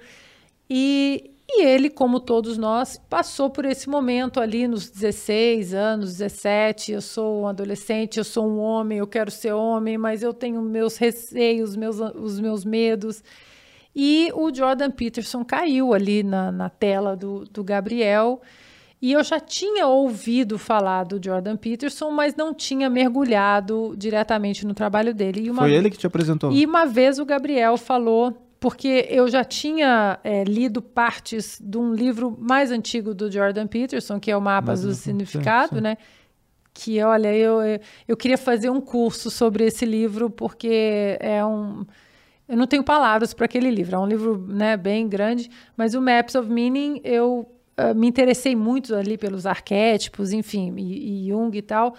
E 0.69 1.31
e 1.57 1.65
ele, 1.65 1.89
como 1.89 2.19
todos 2.19 2.59
nós, 2.59 3.01
passou 3.09 3.49
por 3.49 3.65
esse 3.65 3.89
momento 3.89 4.41
ali 4.41 4.67
nos 4.67 4.91
16 4.91 5.73
anos, 5.73 6.17
17. 6.19 6.93
Eu 6.93 7.01
sou 7.01 7.43
um 7.43 7.47
adolescente, 7.47 8.19
eu 8.19 8.25
sou 8.25 8.47
um 8.47 8.59
homem, 8.59 8.99
eu 8.99 9.07
quero 9.07 9.31
ser 9.31 9.53
homem, 9.53 9.97
mas 9.97 10.23
eu 10.23 10.35
tenho 10.35 10.61
meus 10.61 10.97
receios, 10.97 11.77
meus, 11.77 12.01
os 12.01 12.41
meus 12.41 12.65
medos. 12.65 13.23
E 13.95 14.31
o 14.35 14.53
Jordan 14.53 14.91
Peterson 14.91 15.45
caiu 15.45 15.95
ali 15.95 16.23
na, 16.23 16.51
na 16.51 16.69
tela 16.69 17.17
do, 17.17 17.45
do 17.45 17.63
Gabriel. 17.63 18.43
E 19.01 19.13
eu 19.13 19.23
já 19.23 19.39
tinha 19.39 19.87
ouvido 19.87 20.59
falar 20.59 21.05
do 21.05 21.21
Jordan 21.23 21.57
Peterson, 21.57 22.11
mas 22.11 22.35
não 22.35 22.53
tinha 22.53 22.91
mergulhado 22.91 23.95
diretamente 23.97 24.67
no 24.67 24.75
trabalho 24.75 25.15
dele. 25.15 25.53
Foi 25.53 25.73
ele 25.73 25.91
que 25.91 25.99
te 25.99 26.07
apresentou? 26.07 26.51
E 26.51 26.65
uma 26.65 26.87
vez 26.87 27.19
o 27.19 27.25
Gabriel 27.25 27.77
falou 27.77 28.44
porque 28.65 29.07
eu 29.11 29.29
já 29.29 29.45
tinha 29.45 30.19
é, 30.25 30.43
lido 30.43 30.81
partes 30.81 31.61
de 31.63 31.77
um 31.77 31.93
livro 31.93 32.35
mais 32.41 32.71
antigo 32.71 33.13
do 33.13 33.31
Jordan 33.31 33.67
Peterson, 33.67 34.19
que 34.19 34.31
é 34.31 34.37
o 34.37 34.41
Mapas 34.41 34.81
do 34.81 34.95
Significado, 34.95 35.69
sim, 35.69 35.75
sim. 35.75 35.81
né? 35.83 35.99
Que, 36.73 37.03
olha, 37.03 37.31
eu, 37.37 37.59
eu 38.09 38.17
queria 38.17 38.39
fazer 38.39 38.71
um 38.71 38.81
curso 38.81 39.31
sobre 39.31 39.67
esse 39.67 39.85
livro, 39.85 40.31
porque 40.31 41.19
é 41.21 41.45
um... 41.45 41.85
Eu 42.49 42.57
não 42.57 42.67
tenho 42.67 42.83
palavras 42.83 43.35
para 43.35 43.45
aquele 43.45 43.71
livro, 43.71 43.97
é 43.97 43.99
um 43.99 44.07
livro 44.07 44.39
né, 44.49 44.79
bem 44.79 45.07
grande, 45.11 45.51
mas 45.77 45.95
o 45.95 46.01
Maps 46.01 46.35
of 46.35 46.49
Meaning, 46.49 47.03
eu 47.05 47.47
uh, 47.79 47.95
me 47.95 48.07
interessei 48.07 48.57
muito 48.57 48.95
ali 48.95 49.19
pelos 49.19 49.45
arquétipos, 49.45 50.33
enfim, 50.33 50.75
e, 50.79 51.27
e 51.27 51.29
Jung 51.29 51.55
e 51.55 51.61
tal, 51.61 51.95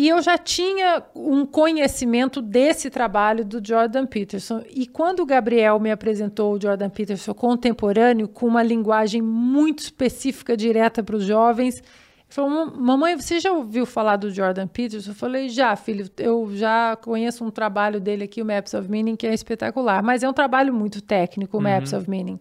e 0.00 0.08
eu 0.08 0.22
já 0.22 0.38
tinha 0.38 1.02
um 1.14 1.44
conhecimento 1.44 2.40
desse 2.40 2.88
trabalho 2.88 3.44
do 3.44 3.60
Jordan 3.62 4.06
Peterson. 4.06 4.62
E 4.70 4.86
quando 4.86 5.20
o 5.20 5.26
Gabriel 5.26 5.78
me 5.78 5.90
apresentou 5.90 6.54
o 6.54 6.58
Jordan 6.58 6.88
Peterson 6.88 7.34
contemporâneo, 7.34 8.26
com 8.26 8.46
uma 8.46 8.62
linguagem 8.62 9.20
muito 9.20 9.80
específica, 9.80 10.56
direta 10.56 11.02
para 11.02 11.16
os 11.16 11.24
jovens, 11.24 11.80
ele 11.80 11.84
falou: 12.30 12.74
Mamãe, 12.74 13.14
você 13.14 13.38
já 13.38 13.52
ouviu 13.52 13.84
falar 13.84 14.16
do 14.16 14.30
Jordan 14.30 14.66
Peterson? 14.66 15.10
Eu 15.10 15.14
falei: 15.14 15.50
Já, 15.50 15.76
filho, 15.76 16.08
eu 16.16 16.48
já 16.54 16.96
conheço 16.96 17.44
um 17.44 17.50
trabalho 17.50 18.00
dele 18.00 18.24
aqui, 18.24 18.40
o 18.40 18.46
Maps 18.46 18.72
of 18.72 18.90
Meaning, 18.90 19.16
que 19.16 19.26
é 19.26 19.34
espetacular. 19.34 20.02
Mas 20.02 20.22
é 20.22 20.28
um 20.30 20.32
trabalho 20.32 20.72
muito 20.72 21.02
técnico, 21.02 21.58
o 21.58 21.60
uhum. 21.60 21.64
Maps 21.64 21.92
of 21.92 22.08
Meaning. 22.08 22.40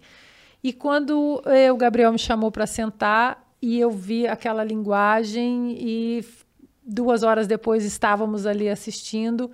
E 0.64 0.72
quando 0.72 1.42
eh, 1.46 1.70
o 1.70 1.76
Gabriel 1.76 2.14
me 2.14 2.20
chamou 2.20 2.54
para 2.54 2.66
sentar, 2.66 3.46
e 3.62 3.78
eu 3.78 3.92
vi 3.92 4.26
aquela 4.26 4.64
linguagem 4.64 5.76
e 5.78 6.24
duas 6.90 7.24
horas 7.24 7.48
depois 7.48 7.86
estávamos 7.86 8.46
ali 8.46 8.68
assistindo. 8.68 9.52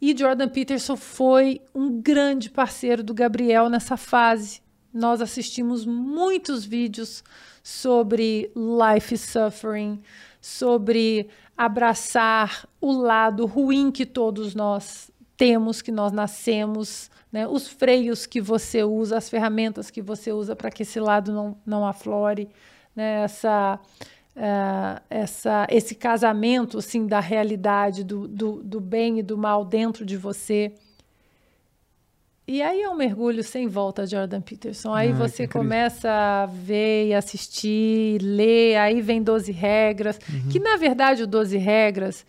E 0.00 0.16
Jordan 0.16 0.48
Peterson 0.48 0.96
foi 0.96 1.60
um 1.74 2.00
grande 2.00 2.48
parceiro 2.48 3.02
do 3.02 3.12
Gabriel 3.12 3.68
nessa 3.68 3.96
fase. 3.96 4.62
Nós 4.94 5.20
assistimos 5.20 5.84
muitos 5.84 6.64
vídeos 6.64 7.24
sobre 7.62 8.50
life 8.54 9.18
suffering, 9.18 10.00
sobre 10.40 11.28
abraçar 11.56 12.66
o 12.80 12.92
lado 12.92 13.44
ruim 13.44 13.90
que 13.90 14.06
todos 14.06 14.54
nós 14.54 15.10
temos, 15.36 15.82
que 15.82 15.90
nós 15.92 16.12
nascemos, 16.12 17.10
né? 17.32 17.46
os 17.46 17.68
freios 17.68 18.26
que 18.26 18.40
você 18.40 18.84
usa, 18.84 19.18
as 19.18 19.28
ferramentas 19.28 19.90
que 19.90 20.00
você 20.00 20.32
usa 20.32 20.54
para 20.54 20.70
que 20.70 20.82
esse 20.82 21.00
lado 21.00 21.32
não, 21.32 21.56
não 21.66 21.86
aflore, 21.86 22.48
né? 22.94 23.24
essa 23.24 23.78
uh, 24.38 25.00
essa, 25.10 25.66
esse 25.70 25.94
casamento 25.94 26.78
assim, 26.78 27.06
da 27.06 27.20
realidade, 27.20 28.04
do, 28.04 28.26
do, 28.28 28.62
do 28.62 28.80
bem 28.80 29.18
e 29.18 29.22
do 29.22 29.36
mal 29.36 29.64
dentro 29.64 30.06
de 30.06 30.16
você. 30.16 30.72
E 32.46 32.62
aí 32.62 32.80
é 32.80 32.88
um 32.88 32.94
mergulho 32.94 33.44
sem 33.44 33.68
volta, 33.68 34.06
Jordan 34.06 34.40
Peterson. 34.40 34.94
Aí 34.94 35.10
Ah, 35.10 35.14
você 35.14 35.46
começa 35.46 36.08
a 36.10 36.46
ver 36.46 37.08
e 37.08 37.14
assistir, 37.14 38.22
ler, 38.22 38.76
aí 38.76 39.02
vem 39.02 39.22
12 39.22 39.52
regras, 39.52 40.18
Uhum. 40.32 40.48
que 40.48 40.58
na 40.58 40.76
verdade 40.76 41.22
o 41.22 41.26
12 41.26 41.58
regras, 41.58 42.24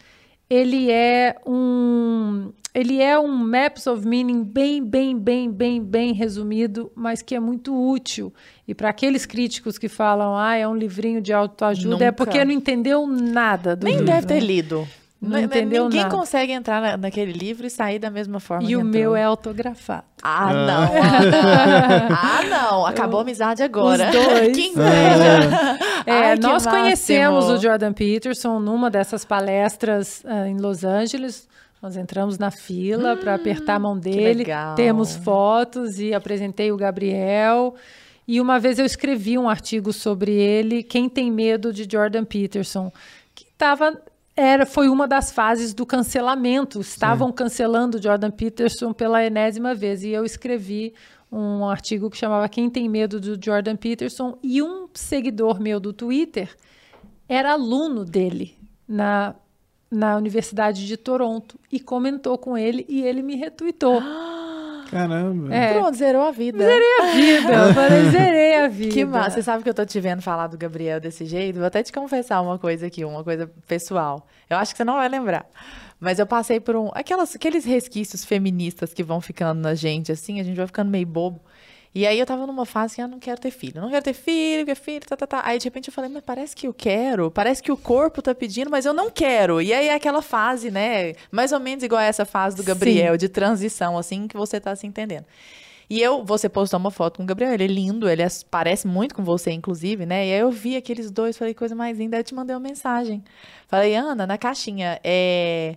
ele 0.50 0.90
é 0.92 1.36
um 1.46 2.52
ele 2.74 3.02
é 3.02 3.20
um 3.20 3.28
maps 3.36 3.88
of 3.88 4.08
meaning 4.08 4.44
bem, 4.44 4.84
bem, 4.84 5.18
bem, 5.18 5.50
bem, 5.52 5.82
bem 5.84 6.14
resumido, 6.14 6.92
mas 6.96 7.22
que 7.22 7.34
é 7.36 7.40
muito 7.40 7.76
útil. 7.76 8.32
E 8.68 8.76
para 8.76 8.90
aqueles 8.90 9.26
críticos 9.26 9.78
que 9.78 9.90
falam, 9.90 10.38
ah, 10.38 10.56
é 10.56 10.68
um 10.68 10.76
livrinho 10.76 11.20
de 11.20 11.34
autoajuda, 11.34 11.96
é 12.06 12.08
Nunca. 12.08 12.14
porque 12.14 12.46
não 12.46 12.52
entendeu 12.52 13.08
nada 13.08 13.76
do 13.76 13.84
Nem 13.84 13.96
livro. 13.98 14.06
deve 14.14 14.28
ter 14.28 14.40
lido. 14.40 14.88
Não 15.22 15.38
N- 15.38 15.46
entendeu 15.48 15.84
Ninguém 15.86 16.04
nada. 16.04 16.16
consegue 16.16 16.54
entrar 16.54 16.80
na- 16.82 16.96
naquele 16.96 17.34
livro 17.34 17.68
e 17.68 17.70
sair 17.70 18.00
da 18.00 18.10
mesma 18.10 18.40
forma 18.40 18.64
E 18.64 18.68
que 18.68 18.76
o 18.78 18.80
entrou. 18.80 18.94
meu 18.94 19.16
é 19.18 19.24
autografado. 19.24 20.04
Ah, 20.24 20.54
não. 20.54 20.84
Ana. 21.04 22.08
ah, 22.16 22.44
não. 22.50 22.86
Acabou 22.86 23.20
a 23.20 23.24
amizade 23.24 23.62
agora. 23.62 24.06
Os 24.08 24.12
dois. 24.16 24.56
que 24.56 24.68
inveja. 24.68 25.80
É, 26.06 26.12
Ai, 26.12 26.36
nós 26.38 26.66
conhecemos 26.66 27.46
o 27.46 27.58
Jordan 27.58 27.94
Peterson 27.94 28.60
numa 28.60 28.90
dessas 28.90 29.26
palestras 29.26 30.24
ah, 30.26 30.48
em 30.48 30.58
Los 30.58 30.84
Angeles. 30.84 31.48
Nós 31.82 31.96
entramos 31.96 32.38
na 32.38 32.52
fila 32.52 33.16
para 33.16 33.36
apertar 33.36 33.76
a 33.76 33.80
mão 33.80 33.98
dele, 33.98 34.40
legal. 34.40 34.76
temos 34.76 35.16
fotos 35.16 36.00
e 36.00 36.14
apresentei 36.14 36.72
o 36.72 36.78
Gabriel. 36.78 37.74
E 38.28 38.42
uma 38.42 38.60
vez 38.60 38.78
eu 38.78 38.86
escrevi 38.86 39.38
um 39.38 39.50
artigo 39.50 39.94
sobre 39.94 40.32
ele, 40.32 40.84
Quem 40.84 41.10
tem 41.10 41.32
medo 41.32 41.74
de 41.74 41.88
Jordan 41.90 42.26
Peterson, 42.26 42.92
que 43.34 43.46
estava 43.46 44.00
era 44.36 44.66
foi 44.66 44.88
uma 44.88 45.08
das 45.08 45.32
fases 45.32 45.74
do 45.74 45.86
cancelamento. 45.86 46.80
Estavam 46.80 47.32
cancelando 47.32 48.02
Jordan 48.02 48.32
Peterson 48.32 48.94
pela 48.94 49.24
enésima 49.24 49.76
vez 49.76 50.02
e 50.04 50.10
eu 50.10 50.24
escrevi 50.24 50.94
um 51.32 51.68
artigo 51.68 52.10
que 52.10 52.18
chamava 52.18 52.50
Quem 52.50 52.70
tem 52.70 52.90
medo 52.90 53.20
do 53.20 53.40
Jordan 53.44 53.76
Peterson 53.76 54.38
e 54.42 54.62
um 54.62 54.88
seguidor 54.94 55.60
meu 55.60 55.80
do 55.80 55.94
Twitter 55.94 56.56
era 57.28 57.54
aluno 57.54 58.04
dele 58.04 58.58
na 58.88 59.36
na 59.92 60.16
Universidade 60.16 60.86
de 60.86 60.96
Toronto 60.96 61.60
e 61.72 61.80
comentou 61.80 62.38
com 62.38 62.58
ele 62.58 62.86
e 62.88 63.02
ele 63.02 63.22
me 63.22 63.36
retweetou. 63.36 64.02
Caramba. 64.90 65.54
É. 65.54 65.74
Pronto, 65.74 65.96
zerou 65.96 66.24
a 66.24 66.32
vida. 66.32 66.64
a 66.64 67.14
vida, 67.14 67.54
eu 67.54 67.74
falei, 67.76 68.10
zerei 68.10 68.56
a 68.56 68.68
vida. 68.68 68.92
Que 68.92 69.06
massa. 69.06 69.36
Você 69.36 69.44
sabe 69.44 69.64
que 69.64 69.70
eu 69.70 69.74
tô 69.74 69.86
te 69.86 70.00
vendo 70.00 70.22
falar 70.22 70.48
do 70.48 70.58
Gabriel 70.58 71.00
desse 71.00 71.26
jeito? 71.26 71.58
Vou 71.58 71.66
até 71.66 71.84
te 71.84 71.94
confessar 71.94 72.42
uma 72.42 72.58
coisa 72.58 72.88
aqui, 72.88 73.06
uma 73.06 73.24
coisa 73.24 73.50
pessoal. 73.68 74.28
Eu 74.50 74.58
acho 74.58 74.74
que 74.74 74.78
você 74.78 74.84
não 74.84 74.96
vai 74.96 75.08
lembrar. 75.08 75.46
Mas 76.00 76.18
eu 76.20 76.26
passei 76.26 76.60
por 76.60 76.76
um. 76.76 76.90
Aquelas, 76.94 77.36
aqueles 77.36 77.66
resquícios 77.66 78.24
feministas 78.24 78.94
que 78.94 79.04
vão 79.04 79.20
ficando 79.20 79.60
na 79.60 79.76
gente, 79.76 80.12
assim, 80.12 80.40
a 80.40 80.44
gente 80.44 80.56
vai 80.56 80.66
ficando 80.68 80.90
meio 80.90 81.06
bobo. 81.06 81.42
E 81.94 82.06
aí 82.06 82.20
eu 82.20 82.26
tava 82.26 82.46
numa 82.46 82.66
fase 82.68 82.96
que 82.96 83.02
eu 83.02 83.08
não 83.08 83.20
quero 83.20 83.42
ter 83.42 83.50
filho. 83.50 83.82
Não 83.82 83.90
quero 83.90 84.04
ter 84.04 84.14
filho, 84.14 84.64
quero 84.66 84.80
filho, 84.80 85.02
tá, 85.06 85.18
tá, 85.18 85.26
tá. 85.26 85.42
Aí 85.44 85.58
de 85.58 85.66
repente 85.66 85.88
eu 85.88 85.94
falei, 85.94 86.10
mas 86.10 86.22
parece 86.24 86.56
que 86.56 86.68
eu 86.68 86.74
quero, 86.74 87.32
parece 87.32 87.64
que 87.64 87.72
o 87.72 87.76
corpo 87.78 88.22
tá 88.22 88.34
pedindo, 88.36 88.70
mas 88.70 88.86
eu 88.86 88.94
não 88.94 89.10
quero. 89.10 89.60
E 89.60 89.74
aí 89.74 89.88
é 89.88 89.96
aquela 89.96 90.22
fase, 90.22 90.70
né? 90.70 91.14
Mais 91.32 91.52
ou 91.52 91.60
menos 91.60 91.84
igual 91.84 92.00
a 92.00 92.04
essa 92.06 92.26
fase 92.26 92.56
do 92.56 92.64
Gabriel, 92.64 93.18
de 93.18 93.28
transição, 93.28 93.98
assim, 93.98 94.28
que 94.28 94.38
você 94.38 94.60
tá 94.60 94.76
se 94.76 94.86
entendendo. 94.86 95.26
E 95.90 96.00
eu, 96.00 96.24
você 96.24 96.48
postou 96.48 96.80
uma 96.80 96.92
foto 96.92 97.18
com 97.18 97.24
o 97.24 97.26
Gabriel, 97.26 97.52
ele 97.54 97.64
é 97.64 97.68
lindo, 97.68 98.08
ele 98.08 98.22
é- 98.22 98.28
parece 98.52 98.86
muito 98.86 99.16
com 99.16 99.24
você, 99.24 99.50
inclusive, 99.50 100.06
né? 100.06 100.28
E 100.28 100.32
aí 100.34 100.40
eu 100.40 100.52
vi 100.52 100.78
aqueles 100.78 101.10
dois, 101.10 101.36
falei, 101.36 101.56
coisa 101.56 101.74
mais 101.74 101.98
linda, 101.98 102.16
aí 102.16 102.20
eu 102.20 102.24
te 102.24 102.36
mandei 102.36 102.56
uma 102.56 102.60
mensagem. 102.60 103.24
Falei, 103.68 103.96
Ana, 103.96 104.28
na 104.28 104.38
caixinha, 104.38 105.00
é. 105.04 105.76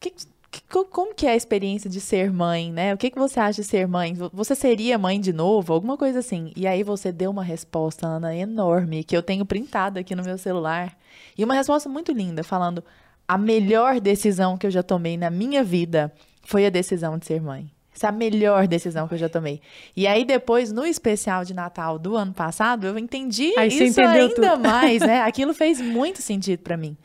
Que- 0.00 0.10
que- 0.50 0.62
co- 0.70 0.84
como 0.86 1.14
que 1.14 1.26
é 1.26 1.30
a 1.32 1.36
experiência 1.36 1.88
de 1.90 2.00
ser 2.00 2.32
mãe, 2.32 2.72
né? 2.72 2.94
O 2.94 2.96
que, 2.96 3.10
que 3.10 3.18
você 3.18 3.38
acha 3.38 3.60
de 3.62 3.68
ser 3.68 3.86
mãe? 3.86 4.14
Vo- 4.14 4.30
Você 4.32 4.54
seria 4.54 4.96
mãe 4.98 5.20
de 5.20 5.32
novo? 5.32 5.72
Alguma 5.74 5.96
coisa 5.96 6.20
assim. 6.20 6.52
E 6.56 6.66
aí 6.66 6.82
você 6.82 7.12
deu 7.12 7.30
uma 7.30 7.42
resposta, 7.44 8.06
Ana, 8.06 8.34
enorme, 8.34 9.04
que 9.04 9.16
eu 9.16 9.22
tenho 9.22 9.44
printado 9.44 9.98
aqui 9.98 10.14
no 10.14 10.22
meu 10.24 10.38
celular. 10.38 10.96
E 11.36 11.44
uma 11.44 11.54
resposta 11.54 11.88
muito 11.88 12.12
linda, 12.12 12.42
falando: 12.42 12.82
a 13.26 13.36
melhor 13.36 14.00
decisão 14.00 14.56
que 14.56 14.66
eu 14.66 14.70
já 14.70 14.82
tomei 14.82 15.16
na 15.16 15.28
minha 15.30 15.62
vida 15.62 16.12
foi 16.44 16.64
a 16.64 16.70
decisão 16.70 17.18
de 17.18 17.26
ser 17.26 17.42
mãe. 17.42 17.70
Essa 17.94 18.06
é 18.06 18.10
a 18.10 18.12
melhor 18.12 18.68
decisão 18.68 19.08
que 19.08 19.14
eu 19.14 19.18
já 19.18 19.28
tomei. 19.28 19.60
E 19.96 20.06
aí, 20.06 20.24
depois, 20.24 20.70
no 20.72 20.86
especial 20.86 21.44
de 21.44 21.52
Natal 21.52 21.98
do 21.98 22.16
ano 22.16 22.32
passado, 22.32 22.86
eu 22.86 22.96
entendi 22.96 23.52
Aí 23.58 23.68
isso 23.68 24.00
ainda 24.00 24.52
tudo. 24.52 24.60
mais, 24.60 25.00
né? 25.00 25.20
Aquilo 25.26 25.52
fez 25.52 25.80
muito 25.80 26.22
sentido 26.22 26.60
pra 26.60 26.76
mim. 26.76 26.96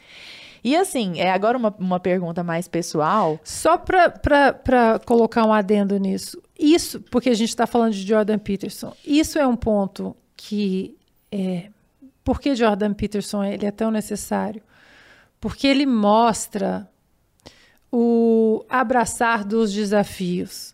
E 0.64 0.76
assim, 0.76 1.20
é 1.20 1.32
agora 1.32 1.58
uma, 1.58 1.76
uma 1.78 2.00
pergunta 2.00 2.44
mais 2.44 2.68
pessoal. 2.68 3.40
Só 3.44 3.78
para 3.78 5.00
colocar 5.06 5.46
um 5.46 5.52
adendo 5.52 5.98
nisso, 5.98 6.42
isso, 6.58 7.02
porque 7.12 7.30
a 7.30 7.34
gente 7.34 7.50
está 7.50 7.68
falando 7.68 7.94
de 7.94 8.08
Jordan 8.08 8.40
Peterson, 8.40 8.96
isso 9.06 9.38
é 9.38 9.46
um 9.46 9.56
ponto 9.56 10.16
que 10.38 10.96
é, 11.32 11.70
por 12.24 12.40
que 12.40 12.56
Jordan 12.56 12.94
Peterson 12.94 13.44
ele 13.44 13.66
é 13.66 13.72
tão 13.72 13.92
necessário? 13.92 14.62
Porque 15.42 15.68
ele 15.68 15.86
mostra 15.86 16.90
o 17.92 18.66
abraçar 18.70 19.44
dos 19.44 19.74
desafios. 19.74 20.74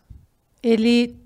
Ele 0.62 1.18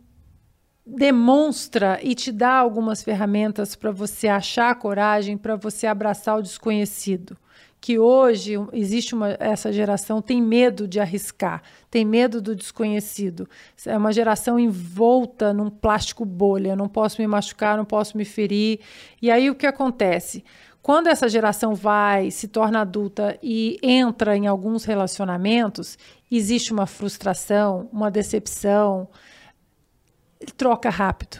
demonstra 0.87 1.99
e 2.03 2.15
te 2.15 2.33
dá 2.33 2.55
algumas 2.55 3.03
ferramentas 3.03 3.77
para 3.77 3.91
você 3.91 4.29
achar 4.29 4.75
coragem, 4.77 5.37
para 5.37 5.57
você 5.57 5.87
abraçar 5.87 6.39
o 6.39 6.43
desconhecido. 6.43 7.37
Que 7.85 7.99
hoje 7.99 8.55
existe 8.73 9.15
uma, 9.15 9.37
essa 9.39 9.71
geração 9.71 10.23
tem 10.23 10.41
medo 10.41 10.89
de 10.89 10.99
arriscar, 10.99 11.61
tem 11.91 12.03
medo 12.03 12.41
do 12.41 12.57
desconhecido. 12.57 13.47
É 13.85 13.95
uma 13.99 14.11
geração 14.11 14.59
envolta 14.59 15.53
num 15.53 15.69
plástico 15.69 16.25
bolha, 16.25 16.75
não 16.75 16.89
posso 16.89 17.21
me 17.21 17.27
machucar, 17.27 17.77
não 17.77 17.85
posso 17.85 18.17
me 18.17 18.25
ferir. 18.25 18.81
E 19.21 19.31
aí 19.31 19.51
o 19.51 19.55
que 19.55 19.67
acontece? 19.67 20.43
Quando 20.81 21.09
essa 21.09 21.29
geração 21.29 21.75
vai, 21.75 22.31
se 22.31 22.49
torna 22.49 22.81
adulta 22.81 23.39
e 23.43 23.79
entra 23.83 24.35
em 24.35 24.47
alguns 24.47 24.87
relacionamentos, 24.87 25.99
existe 26.33 26.73
uma 26.73 26.87
frustração, 26.87 27.87
uma 27.93 28.11
decepção, 28.11 29.07
troca 30.57 30.89
rápido. 30.89 31.37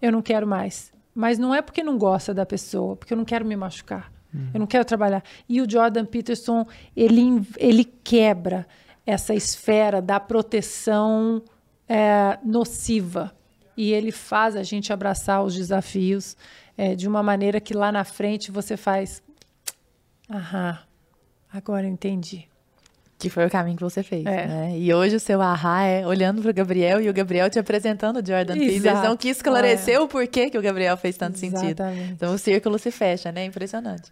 Eu 0.00 0.10
não 0.10 0.22
quero 0.22 0.44
mais. 0.44 0.92
Mas 1.14 1.38
não 1.38 1.54
é 1.54 1.62
porque 1.62 1.84
não 1.84 1.96
gosta 1.96 2.34
da 2.34 2.44
pessoa, 2.44 2.96
porque 2.96 3.12
eu 3.12 3.16
não 3.16 3.24
quero 3.24 3.44
me 3.44 3.54
machucar. 3.54 4.11
Eu 4.54 4.60
não 4.60 4.66
quero 4.66 4.84
trabalhar. 4.84 5.22
E 5.48 5.60
o 5.60 5.70
Jordan 5.70 6.06
Peterson, 6.06 6.66
ele, 6.96 7.46
ele 7.58 7.84
quebra 7.84 8.66
essa 9.06 9.34
esfera 9.34 10.00
da 10.00 10.18
proteção 10.18 11.42
é, 11.88 12.38
nociva. 12.42 13.32
E 13.76 13.92
ele 13.92 14.12
faz 14.12 14.56
a 14.56 14.62
gente 14.62 14.92
abraçar 14.92 15.42
os 15.42 15.54
desafios 15.54 16.36
é, 16.76 16.94
de 16.94 17.06
uma 17.06 17.22
maneira 17.22 17.60
que 17.60 17.74
lá 17.74 17.92
na 17.92 18.04
frente 18.04 18.50
você 18.50 18.76
faz. 18.76 19.22
Aham, 20.30 20.78
agora 21.52 21.86
eu 21.86 21.90
entendi. 21.90 22.51
Que 23.22 23.30
foi 23.30 23.46
o 23.46 23.50
caminho 23.50 23.76
que 23.76 23.84
você 23.84 24.02
fez, 24.02 24.26
É. 24.26 24.46
né? 24.48 24.72
E 24.76 24.92
hoje 24.92 25.14
o 25.14 25.20
seu 25.20 25.40
ahá 25.40 25.84
é 25.84 26.04
olhando 26.04 26.42
pro 26.42 26.52
Gabriel 26.52 27.00
e 27.00 27.08
o 27.08 27.12
Gabriel 27.14 27.48
te 27.48 27.56
apresentando 27.56 28.16
o 28.16 28.26
Jordan. 28.26 28.54
Peterson, 28.58 29.16
que 29.16 29.28
esclareceu 29.28 30.02
o 30.02 30.08
porquê 30.08 30.50
que 30.50 30.58
o 30.58 30.62
Gabriel 30.62 30.96
fez 30.96 31.16
tanto 31.16 31.38
sentido. 31.38 31.66
Exatamente. 31.66 32.10
Então 32.14 32.34
o 32.34 32.38
círculo 32.38 32.80
se 32.80 32.90
fecha, 32.90 33.30
né? 33.30 33.44
Impressionante. 33.44 34.10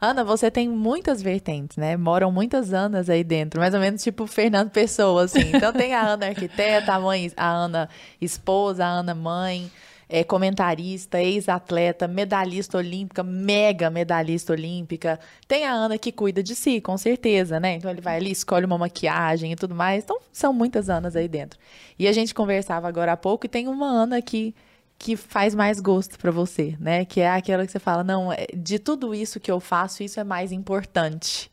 Ana, 0.00 0.22
você 0.22 0.52
tem 0.52 0.68
muitas 0.68 1.20
vertentes, 1.20 1.76
né? 1.76 1.96
Moram 1.96 2.30
muitas 2.30 2.72
Anas 2.72 3.10
aí 3.10 3.24
dentro, 3.24 3.58
mais 3.58 3.74
ou 3.74 3.80
menos 3.80 4.00
tipo 4.04 4.24
Fernando 4.24 4.70
Pessoa, 4.70 5.24
assim. 5.24 5.50
Então 5.52 5.72
tem 5.72 5.92
a 5.92 6.02
Ana 6.02 6.26
arquiteta, 6.26 6.92
a 6.92 7.00
mãe, 7.00 7.32
a 7.36 7.50
Ana 7.50 7.88
esposa, 8.20 8.84
a 8.84 8.88
Ana 8.88 9.16
mãe, 9.16 9.68
é, 10.08 10.22
comentarista, 10.24 11.20
ex-atleta, 11.20 12.06
medalhista 12.06 12.78
olímpica, 12.78 13.22
mega 13.22 13.90
medalhista 13.90 14.52
olímpica. 14.52 15.18
Tem 15.48 15.64
a 15.66 15.72
Ana 15.72 15.98
que 15.98 16.12
cuida 16.12 16.42
de 16.42 16.54
si, 16.54 16.80
com 16.80 16.96
certeza, 16.96 17.58
né? 17.58 17.74
Então 17.76 17.90
ele 17.90 18.00
vai 18.00 18.16
ali, 18.16 18.30
escolhe 18.30 18.66
uma 18.66 18.78
maquiagem 18.78 19.52
e 19.52 19.56
tudo 19.56 19.74
mais. 19.74 20.04
Então 20.04 20.18
são 20.32 20.52
muitas 20.52 20.88
Anas 20.88 21.16
aí 21.16 21.28
dentro. 21.28 21.58
E 21.98 22.06
a 22.08 22.12
gente 22.12 22.34
conversava 22.34 22.88
agora 22.88 23.12
há 23.12 23.16
pouco 23.16 23.46
e 23.46 23.48
tem 23.48 23.68
uma 23.68 23.86
Ana 23.86 24.20
que 24.22 24.54
que 24.96 25.16
faz 25.16 25.54
mais 25.56 25.80
gosto 25.80 26.16
pra 26.18 26.30
você, 26.30 26.76
né? 26.78 27.04
Que 27.04 27.20
é 27.20 27.28
aquela 27.28 27.66
que 27.66 27.72
você 27.72 27.80
fala, 27.80 28.04
não, 28.04 28.32
é- 28.32 28.46
de 28.54 28.78
tudo 28.78 29.12
isso 29.14 29.40
que 29.40 29.50
eu 29.50 29.58
faço, 29.58 30.02
isso 30.04 30.20
é 30.20 30.24
mais 30.24 30.52
importante. 30.52 31.50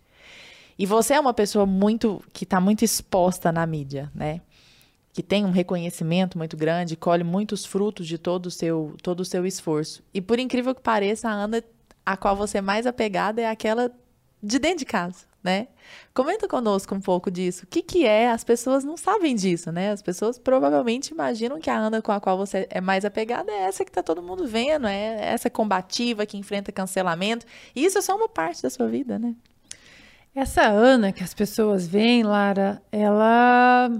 E 0.78 0.86
você 0.86 1.15
é 1.15 1.19
uma 1.19 1.34
pessoa 1.34 1.65
muito 1.65 2.23
que 2.34 2.45
tá 2.45 2.61
muito 2.61 2.86
exposta 2.86 3.52
na 3.52 3.65
mídia, 3.65 4.11
né? 4.15 4.41
Que 5.13 5.21
tem 5.21 5.45
um 5.45 5.51
reconhecimento 5.51 6.38
muito 6.38 6.55
grande, 6.55 6.95
colhe 6.95 7.23
muitos 7.23 7.65
frutos 7.65 8.07
de 8.07 8.17
todo 8.17 8.45
o 8.45 8.51
seu 8.51 8.95
todo 9.03 9.19
o 9.19 9.25
seu 9.25 9.45
esforço. 9.45 10.03
E 10.13 10.21
por 10.21 10.39
incrível 10.39 10.73
que 10.73 10.81
pareça, 10.81 11.29
a 11.29 11.33
Ana 11.33 11.63
a 12.05 12.17
qual 12.17 12.35
você 12.35 12.57
é 12.59 12.61
mais 12.61 12.88
apegada 12.88 13.41
é 13.41 13.49
aquela 13.49 13.91
de 14.41 14.57
dentro 14.57 14.79
de 14.79 14.85
casa, 14.85 15.25
né? 15.43 15.67
Comenta 16.13 16.47
conosco 16.47 16.95
um 16.95 17.01
pouco 17.01 17.29
disso. 17.29 17.63
O 17.63 17.67
que, 17.67 17.81
que 17.81 18.05
é? 18.05 18.31
As 18.31 18.43
pessoas 18.43 18.83
não 18.83 18.97
sabem 18.97 19.35
disso, 19.35 19.71
né? 19.71 19.91
As 19.91 20.01
pessoas 20.01 20.39
provavelmente 20.39 21.09
imaginam 21.09 21.59
que 21.59 21.69
a 21.69 21.77
Ana 21.77 22.01
com 22.01 22.11
a 22.11 22.19
qual 22.19 22.38
você 22.38 22.67
é 22.69 22.81
mais 22.81 23.05
apegada 23.05 23.51
é 23.51 23.63
essa 23.63 23.85
que 23.85 23.91
tá 23.91 24.01
todo 24.01 24.21
mundo 24.21 24.47
vendo, 24.47 24.88
é 24.88 25.33
essa 25.33 25.49
combativa 25.49 26.25
que 26.25 26.38
enfrenta 26.38 26.71
cancelamento. 26.71 27.45
E 27.75 27.85
isso 27.85 27.97
é 27.97 28.01
só 28.01 28.15
uma 28.15 28.29
parte 28.29 28.63
da 28.63 28.69
sua 28.69 28.88
vida, 28.88 29.19
né? 29.19 29.35
Essa 30.33 30.63
Ana 30.63 31.11
que 31.11 31.23
as 31.23 31.33
pessoas 31.33 31.88
veem, 31.88 32.23
Lara, 32.23 32.81
ela. 32.91 33.91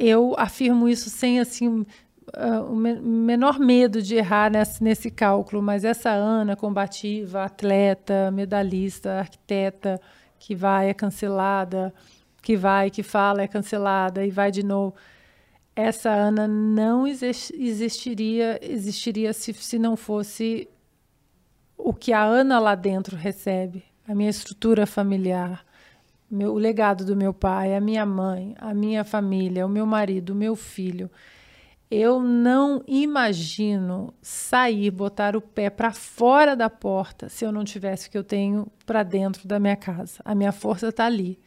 Eu 0.00 0.34
afirmo 0.38 0.88
isso 0.88 1.10
sem 1.10 1.38
assim 1.38 1.68
uh, 1.68 2.64
o 2.70 2.74
menor 2.74 3.58
medo 3.58 4.00
de 4.00 4.14
errar 4.14 4.50
nesse, 4.50 4.82
nesse 4.82 5.10
cálculo, 5.10 5.62
mas 5.62 5.84
essa 5.84 6.08
Ana 6.08 6.56
combativa, 6.56 7.44
atleta, 7.44 8.30
medalhista, 8.30 9.18
arquiteta, 9.18 10.00
que 10.38 10.54
vai 10.54 10.88
é 10.88 10.94
cancelada, 10.94 11.92
que 12.42 12.56
vai, 12.56 12.90
que 12.90 13.02
fala 13.02 13.42
é 13.42 13.46
cancelada 13.46 14.24
e 14.24 14.30
vai 14.30 14.50
de 14.50 14.62
novo. 14.62 14.94
Essa 15.76 16.10
Ana 16.10 16.48
não 16.48 17.06
existiria, 17.06 18.58
existiria 18.62 19.34
se, 19.34 19.52
se 19.52 19.78
não 19.78 19.96
fosse 19.96 20.66
o 21.76 21.92
que 21.92 22.12
a 22.12 22.24
Ana 22.24 22.58
lá 22.58 22.74
dentro 22.74 23.16
recebe, 23.16 23.84
a 24.08 24.14
minha 24.14 24.30
estrutura 24.30 24.86
familiar, 24.86 25.64
meu, 26.30 26.52
o 26.52 26.58
legado 26.58 27.04
do 27.04 27.16
meu 27.16 27.34
pai, 27.34 27.74
a 27.74 27.80
minha 27.80 28.06
mãe, 28.06 28.54
a 28.58 28.72
minha 28.72 29.02
família, 29.02 29.66
o 29.66 29.68
meu 29.68 29.84
marido, 29.84 30.30
o 30.30 30.36
meu 30.36 30.54
filho. 30.54 31.10
Eu 31.90 32.20
não 32.20 32.84
imagino 32.86 34.14
sair, 34.22 34.92
botar 34.92 35.34
o 35.34 35.40
pé 35.40 35.68
para 35.68 35.90
fora 35.90 36.54
da 36.54 36.70
porta 36.70 37.28
se 37.28 37.44
eu 37.44 37.50
não 37.50 37.64
tivesse 37.64 38.06
o 38.06 38.10
que 38.12 38.18
eu 38.18 38.22
tenho 38.22 38.68
para 38.86 39.02
dentro 39.02 39.48
da 39.48 39.58
minha 39.58 39.74
casa. 39.74 40.20
A 40.24 40.32
minha 40.34 40.52
força 40.52 40.88
está 40.88 41.06
ali. 41.06 41.38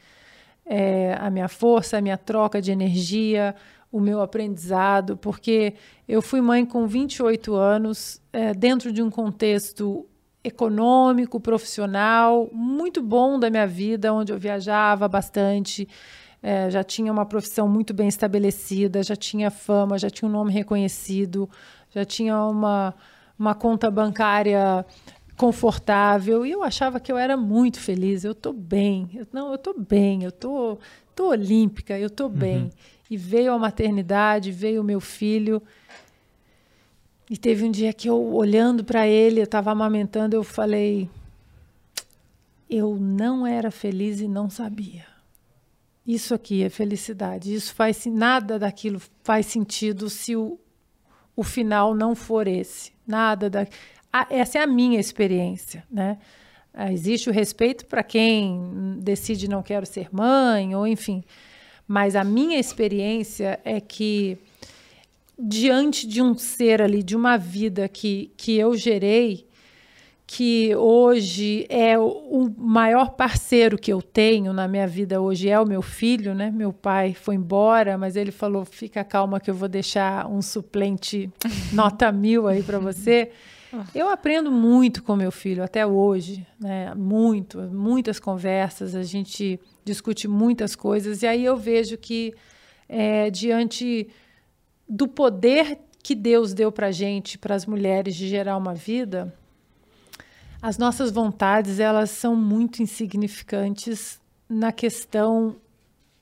É, 0.66 1.16
a 1.20 1.30
minha 1.30 1.48
força, 1.48 1.98
a 1.98 2.02
minha 2.02 2.18
troca 2.18 2.62
de 2.62 2.72
energia, 2.72 3.56
o 3.90 4.02
meu 4.02 4.22
aprendizado, 4.22 5.16
porque 5.16 5.76
eu 6.08 6.22
fui 6.22 6.42
mãe 6.42 6.66
com 6.66 6.88
28 6.88 7.54
anos, 7.56 8.22
é, 8.34 8.54
dentro 8.54 8.92
de 8.92 9.02
um 9.02 9.10
contexto 9.10 10.06
econômico, 10.44 11.40
profissional, 11.40 12.50
muito 12.52 13.02
bom 13.02 13.40
da 13.40 13.50
minha 13.50 13.66
vida, 13.66 14.14
onde 14.14 14.34
eu 14.34 14.38
viajava 14.38 15.08
bastante, 15.08 15.88
é, 16.42 16.70
já 16.70 16.84
tinha 16.84 17.12
uma 17.12 17.26
profissão 17.26 17.68
muito 17.68 17.94
bem 17.94 18.10
estabelecida, 18.10 19.02
já 19.02 19.16
tinha 19.16 19.50
fama, 19.50 19.98
já 19.98 20.10
tinha 20.10 20.28
um 20.28 20.32
nome 20.32 20.52
reconhecido, 20.52 21.50
já 21.90 22.04
tinha 22.04 22.38
uma, 22.44 22.94
uma 23.40 23.56
conta 23.56 23.90
bancária 23.90 24.86
confortável 25.38 26.46
e 26.46 26.52
eu 26.52 26.62
achava 26.62 27.00
que 27.00 27.12
eu 27.12 27.18
era 27.18 27.38
muito 27.38 27.80
feliz. 27.80 28.26
Eu 28.26 28.34
estou 28.34 28.52
bem, 28.52 29.10
eu, 29.14 29.26
não, 29.32 29.50
eu 29.50 29.56
estou 29.56 29.76
bem, 29.80 30.24
eu 30.24 30.32
tô, 30.32 30.78
tô 31.16 31.30
olímpica, 31.30 31.98
eu 31.98 32.08
estou 32.08 32.28
bem. 32.28 32.64
Uhum. 32.64 32.70
E 33.10 33.18
veio 33.18 33.54
a 33.54 33.60
maternidade, 33.60 34.52
veio 34.52 34.82
o 34.82 34.84
meu 34.84 35.00
filho 35.00 35.62
e 37.34 37.38
teve 37.38 37.66
um 37.66 37.72
dia 37.72 37.92
que 37.92 38.08
eu, 38.08 38.36
olhando 38.36 38.84
para 38.84 39.08
ele, 39.08 39.40
eu 39.40 39.46
estava 39.46 39.72
amamentando, 39.72 40.36
eu 40.36 40.44
falei: 40.44 41.10
eu 42.70 42.96
não 42.96 43.48
era 43.48 43.72
feliz 43.72 44.22
e 44.22 44.28
não 44.28 44.52
sabia. 44.52 45.08
Isso 46.06 46.36
aqui 46.36 46.62
é 46.62 46.70
felicidade. 46.70 47.52
Isso 47.52 47.74
faz 47.74 48.06
nada 48.06 48.60
daquilo 48.60 49.02
faz 49.24 49.48
sentido 49.48 50.12
se 50.12 50.36
o, 50.36 50.60
o 51.36 51.44
final 51.44 51.96
não 51.96 52.14
for 52.14 52.48
esse. 52.48 52.92
Nada 53.08 53.50
da 53.50 53.66
essa 54.30 54.60
é 54.60 54.62
a 54.62 54.68
minha 54.68 55.00
experiência, 55.00 55.84
né? 55.90 56.20
Ah, 56.72 56.94
existe 56.94 57.32
o 57.32 57.34
respeito 57.34 57.88
para 57.88 58.04
quem 58.04 59.00
decide 59.00 59.50
não 59.50 59.64
quero 59.64 59.88
ser 59.88 60.08
mãe 60.12 60.76
ou 60.76 60.86
enfim, 60.86 61.24
mas 61.88 62.16
a 62.16 62.24
minha 62.24 62.60
experiência 62.60 63.60
é 63.66 63.82
que 63.82 64.38
diante 65.46 66.08
de 66.08 66.22
um 66.22 66.38
ser 66.38 66.82
ali, 66.82 67.04
de 67.04 67.16
uma 67.16 67.38
vida 67.38 67.88
que, 67.90 68.32
que 68.38 68.58
eu 68.58 68.76
gerei, 68.76 69.46
que 70.26 70.74
hoje 70.76 71.66
é 71.70 72.00
o 72.00 72.50
maior 72.58 73.12
parceiro 73.12 73.78
que 73.78 73.92
eu 73.92 74.02
tenho 74.02 74.54
na 74.54 74.68
minha 74.68 74.88
vida 74.88 75.22
hoje 75.22 75.50
é 75.50 75.60
o 75.60 75.68
meu 75.68 75.82
filho, 75.82 76.34
né? 76.34 76.50
Meu 76.50 76.72
pai 76.72 77.14
foi 77.14 77.36
embora, 77.36 77.98
mas 77.98 78.16
ele 78.16 78.32
falou: 78.32 78.64
fica 78.64 79.04
calma 79.04 79.40
que 79.40 79.52
eu 79.52 79.54
vou 79.54 79.68
deixar 79.68 80.26
um 80.28 80.42
suplente 80.42 81.30
nota 81.74 82.12
mil 82.12 82.48
aí 82.48 82.64
para 82.64 82.80
você. 82.80 83.32
Eu 83.94 84.10
aprendo 84.10 84.52
muito 84.52 85.04
com 85.04 85.16
meu 85.16 85.32
filho 85.32 85.64
até 85.64 85.86
hoje, 85.86 86.46
né? 86.60 86.94
Muito, 86.96 87.60
muitas 87.60 88.20
conversas, 88.20 88.96
a 88.96 89.04
gente 89.04 89.60
discute 89.84 90.28
muitas 90.28 90.76
coisas 90.76 91.22
e 91.22 91.28
aí 91.28 91.44
eu 91.44 91.58
vejo 91.58 91.98
que 91.98 92.34
é, 92.88 93.30
diante 93.30 94.08
do 94.94 95.08
poder 95.08 95.80
que 96.04 96.14
Deus 96.14 96.54
deu 96.54 96.72
para 96.72 96.92
gente, 96.92 97.36
para 97.36 97.56
as 97.56 97.66
mulheres, 97.66 98.16
de 98.16 98.28
gerar 98.28 98.56
uma 98.56 98.76
vida, 98.76 99.34
as 100.62 100.78
nossas 100.78 101.10
vontades 101.10 101.80
elas 101.80 102.12
são 102.12 102.36
muito 102.36 102.84
insignificantes 102.84 104.22
na 104.48 104.72
questão 104.72 105.56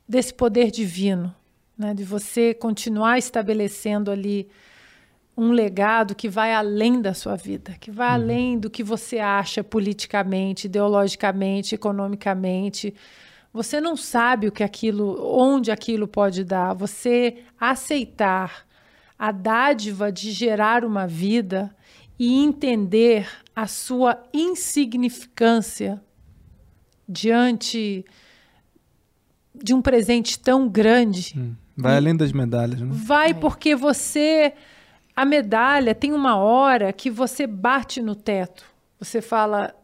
desse 0.08 0.34
poder 0.34 0.72
divino, 0.72 1.36
né? 1.78 1.94
de 1.94 2.06
você 2.06 2.54
continuar 2.54 3.18
estabelecendo 3.18 4.10
ali 4.10 4.48
um 5.36 5.52
legado 5.52 6.16
que 6.16 6.30
vai 6.30 6.54
além 6.54 7.02
da 7.02 7.14
sua 7.14 7.36
vida, 7.36 7.76
que 7.78 7.92
vai 7.92 8.08
uhum. 8.08 8.14
além 8.14 8.58
do 8.58 8.70
que 8.70 8.84
você 8.84 9.20
acha 9.20 9.62
politicamente, 9.62 10.68
ideologicamente, 10.68 11.76
economicamente. 11.76 12.94
Você 13.54 13.82
não 13.82 13.98
sabe 13.98 14.48
o 14.48 14.52
que 14.52 14.64
aquilo, 14.64 15.18
onde 15.38 15.72
aquilo 15.72 16.08
pode 16.08 16.44
dar. 16.44 16.74
Você 16.74 17.40
aceitar 17.60 18.66
a 19.20 19.32
dádiva 19.32 20.12
de 20.12 20.32
gerar 20.32 20.86
uma 20.86 21.06
vida 21.06 21.76
e 22.18 22.44
entender 22.44 23.28
a 23.56 23.68
sua 23.68 24.24
insignificância 24.34 26.02
diante 27.08 28.06
de 29.54 29.74
um 29.74 29.82
presente 29.82 30.40
tão 30.40 30.70
grande. 30.70 31.34
Hum, 31.38 31.56
vai 31.76 31.98
além 31.98 32.16
das 32.16 32.32
medalhas, 32.32 32.80
né? 32.80 32.88
Vai 32.90 33.34
porque 33.34 33.76
você 33.76 34.54
a 35.16 35.26
medalha 35.26 35.94
tem 35.94 36.14
uma 36.14 36.38
hora 36.38 36.94
que 36.94 37.10
você 37.10 37.46
bate 37.46 38.02
no 38.02 38.16
teto. 38.16 38.66
Você 39.00 39.22
fala: 39.22 39.76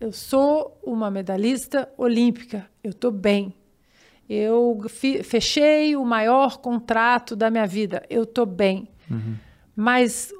eu 0.00 0.12
sou 0.12 0.78
uma 0.84 1.10
medalhista 1.10 1.88
olímpica, 1.96 2.68
eu 2.82 2.90
estou 2.90 3.10
bem. 3.10 3.54
Eu 4.28 4.78
fechei 5.22 5.94
o 5.96 6.04
maior 6.04 6.58
contrato 6.58 7.36
da 7.36 7.50
minha 7.50 7.66
vida, 7.66 8.02
eu 8.10 8.24
estou 8.24 8.44
bem. 8.44 8.88
Uhum. 9.10 9.36
Mas 9.74 10.32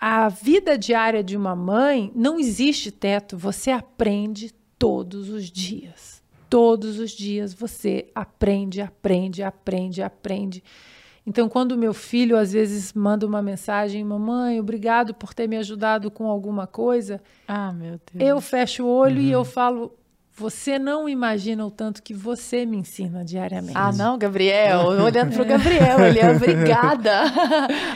a 0.00 0.28
vida 0.28 0.76
diária 0.76 1.24
de 1.24 1.36
uma 1.36 1.56
mãe 1.56 2.12
não 2.14 2.38
existe 2.38 2.90
teto, 2.90 3.38
você 3.38 3.70
aprende 3.70 4.52
todos 4.78 5.30
os 5.30 5.50
dias. 5.50 6.22
Todos 6.50 6.98
os 6.98 7.10
dias 7.10 7.54
você 7.54 8.10
aprende, 8.14 8.80
aprende, 8.80 9.42
aprende, 9.42 10.02
aprende. 10.02 10.62
Então, 11.26 11.48
quando 11.48 11.76
meu 11.78 11.94
filho 11.94 12.36
às 12.36 12.52
vezes 12.52 12.92
manda 12.92 13.26
uma 13.26 13.40
mensagem, 13.40 14.04
mamãe, 14.04 14.60
obrigado 14.60 15.14
por 15.14 15.32
ter 15.32 15.48
me 15.48 15.56
ajudado 15.56 16.10
com 16.10 16.28
alguma 16.28 16.66
coisa, 16.66 17.20
ah, 17.48 17.72
meu 17.72 17.98
Deus. 18.12 18.28
eu 18.28 18.40
fecho 18.40 18.84
o 18.84 18.88
olho 18.88 19.16
uhum. 19.16 19.22
e 19.22 19.32
eu 19.32 19.42
falo, 19.42 19.96
você 20.36 20.80
não 20.80 21.08
imagina 21.08 21.64
o 21.64 21.70
tanto 21.70 22.02
que 22.02 22.12
você 22.12 22.66
me 22.66 22.76
ensina 22.76 23.24
diariamente. 23.24 23.78
Ah, 23.78 23.92
não, 23.92 24.18
Gabriel. 24.18 24.80
Olhando 24.80 25.32
para 25.32 25.42
o 25.42 25.46
Gabriel, 25.48 26.00
ele 26.00 26.18
é 26.18 26.28
obrigada. 26.34 27.22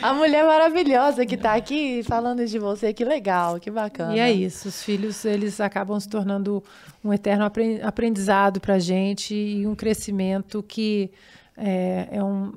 A 0.01 0.13
mulher 0.13 0.45
maravilhosa 0.45 1.25
que 1.25 1.35
está 1.35 1.53
aqui 1.53 2.01
falando 2.03 2.45
de 2.45 2.57
você, 2.57 2.93
que 2.93 3.03
legal, 3.03 3.59
que 3.59 3.69
bacana. 3.69 4.15
E 4.15 4.19
é 4.19 4.31
isso, 4.31 4.69
os 4.69 4.81
filhos, 4.81 5.25
eles 5.25 5.59
acabam 5.59 5.99
se 5.99 6.07
tornando 6.07 6.63
um 7.03 7.13
eterno 7.13 7.45
aprendizado 7.83 8.61
para 8.61 8.75
a 8.75 8.79
gente 8.79 9.35
e 9.35 9.67
um 9.67 9.75
crescimento 9.75 10.63
que 10.63 11.11
é, 11.57 12.07
é 12.09 12.23
um, 12.23 12.53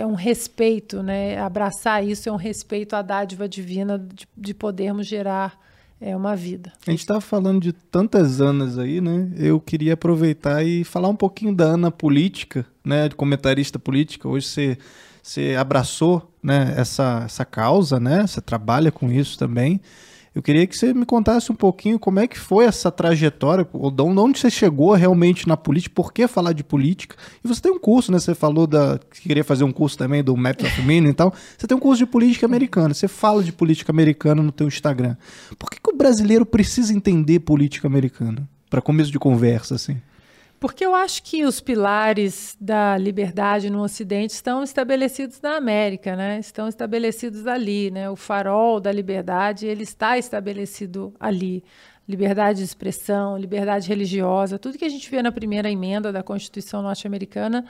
é 0.00 0.06
um 0.06 0.14
respeito, 0.14 1.02
né? 1.02 1.38
Abraçar 1.38 2.02
isso 2.02 2.28
é 2.28 2.32
um 2.32 2.36
respeito 2.36 2.96
à 2.96 3.02
dádiva 3.02 3.48
divina 3.48 3.98
de, 3.98 4.26
de 4.36 4.54
podermos 4.54 5.06
gerar 5.06 5.58
é, 6.00 6.16
uma 6.16 6.34
vida. 6.34 6.72
A 6.86 6.90
gente 6.90 7.00
estava 7.00 7.20
falando 7.20 7.60
de 7.60 7.72
tantas 7.72 8.40
Anas 8.40 8.78
aí, 8.78 9.00
né? 9.00 9.30
Eu 9.36 9.60
queria 9.60 9.92
aproveitar 9.92 10.64
e 10.64 10.84
falar 10.84 11.08
um 11.08 11.16
pouquinho 11.16 11.54
da 11.54 11.64
Ana 11.64 11.90
política, 11.90 12.64
né? 12.82 13.08
De 13.10 13.14
comentarista 13.14 13.78
política. 13.78 14.26
Hoje 14.26 14.46
você, 14.46 14.78
você 15.22 15.54
abraçou 15.58 16.32
né, 16.42 16.72
essa, 16.78 17.22
essa 17.26 17.44
causa, 17.44 18.00
né? 18.00 18.26
Você 18.26 18.40
trabalha 18.40 18.90
com 18.90 19.12
isso 19.12 19.38
também. 19.38 19.80
Eu 20.32 20.42
queria 20.42 20.64
que 20.64 20.76
você 20.76 20.94
me 20.94 21.04
contasse 21.04 21.50
um 21.50 21.56
pouquinho 21.56 21.98
como 21.98 22.20
é 22.20 22.28
que 22.28 22.38
foi 22.38 22.64
essa 22.64 22.90
trajetória, 22.90 23.64
de 23.64 24.02
onde 24.02 24.38
você 24.38 24.48
chegou 24.48 24.92
realmente 24.92 25.48
na 25.48 25.56
política, 25.56 25.92
por 25.92 26.12
que 26.12 26.28
falar 26.28 26.52
de 26.52 26.62
política. 26.62 27.16
E 27.44 27.48
você 27.48 27.60
tem 27.60 27.72
um 27.72 27.78
curso, 27.80 28.12
né? 28.12 28.18
Você 28.20 28.32
falou 28.32 28.64
da, 28.64 29.00
que 29.10 29.22
queria 29.22 29.42
fazer 29.42 29.64
um 29.64 29.72
curso 29.72 29.98
também 29.98 30.22
do 30.22 30.36
Method 30.36 30.66
of 30.70 30.82
Meaning 30.82 31.08
e 31.10 31.14
tal. 31.14 31.34
Você 31.58 31.66
tem 31.66 31.76
um 31.76 31.80
curso 31.80 31.98
de 31.98 32.06
política 32.06 32.46
americana, 32.46 32.94
você 32.94 33.08
fala 33.08 33.42
de 33.42 33.50
política 33.50 33.90
americana 33.90 34.40
no 34.40 34.52
teu 34.52 34.68
Instagram. 34.68 35.16
Por 35.58 35.68
que, 35.68 35.80
que 35.80 35.90
o 35.90 35.96
brasileiro 35.96 36.46
precisa 36.46 36.94
entender 36.94 37.40
política 37.40 37.88
americana? 37.88 38.48
Para 38.68 38.80
começo 38.80 39.10
de 39.10 39.18
conversa, 39.18 39.74
assim. 39.74 40.00
Porque 40.60 40.84
eu 40.84 40.94
acho 40.94 41.22
que 41.22 41.42
os 41.42 41.58
pilares 41.58 42.54
da 42.60 42.98
liberdade 42.98 43.70
no 43.70 43.82
Ocidente 43.82 44.34
estão 44.34 44.62
estabelecidos 44.62 45.40
na 45.40 45.56
América, 45.56 46.14
né? 46.14 46.38
Estão 46.38 46.68
estabelecidos 46.68 47.46
ali, 47.46 47.90
né? 47.90 48.10
O 48.10 48.14
farol 48.14 48.78
da 48.78 48.92
liberdade 48.92 49.66
ele 49.66 49.84
está 49.84 50.18
estabelecido 50.18 51.14
ali. 51.18 51.64
Liberdade 52.06 52.58
de 52.58 52.64
expressão, 52.64 53.38
liberdade 53.38 53.88
religiosa, 53.88 54.58
tudo 54.58 54.76
que 54.76 54.84
a 54.84 54.88
gente 54.90 55.10
vê 55.10 55.22
na 55.22 55.32
primeira 55.32 55.70
emenda 55.70 56.12
da 56.12 56.22
Constituição 56.22 56.82
norte-americana 56.82 57.64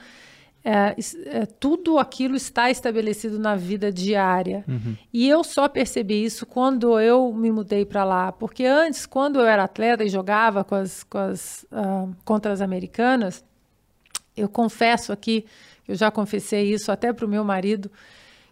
é, 0.63 0.95
é, 1.25 1.45
tudo 1.45 1.97
aquilo 1.97 2.35
está 2.35 2.69
estabelecido 2.69 3.39
na 3.39 3.55
vida 3.55 3.91
diária. 3.91 4.63
Uhum. 4.67 4.95
E 5.11 5.27
eu 5.27 5.43
só 5.43 5.67
percebi 5.67 6.23
isso 6.23 6.45
quando 6.45 6.99
eu 6.99 7.33
me 7.33 7.51
mudei 7.51 7.83
para 7.83 8.03
lá. 8.03 8.31
Porque 8.31 8.65
antes, 8.65 9.05
quando 9.05 9.39
eu 9.39 9.45
era 9.45 9.63
atleta 9.63 10.03
e 10.03 10.09
jogava 10.09 10.63
com 10.63 10.75
as, 10.75 11.03
com 11.03 11.17
as, 11.17 11.65
uh, 11.71 12.15
contra 12.23 12.53
as 12.53 12.61
americanas, 12.61 13.43
eu 14.37 14.47
confesso 14.47 15.11
aqui, 15.11 15.45
eu 15.87 15.95
já 15.95 16.11
confessei 16.11 16.71
isso 16.71 16.91
até 16.91 17.11
para 17.11 17.25
o 17.25 17.29
meu 17.29 17.43
marido, 17.43 17.91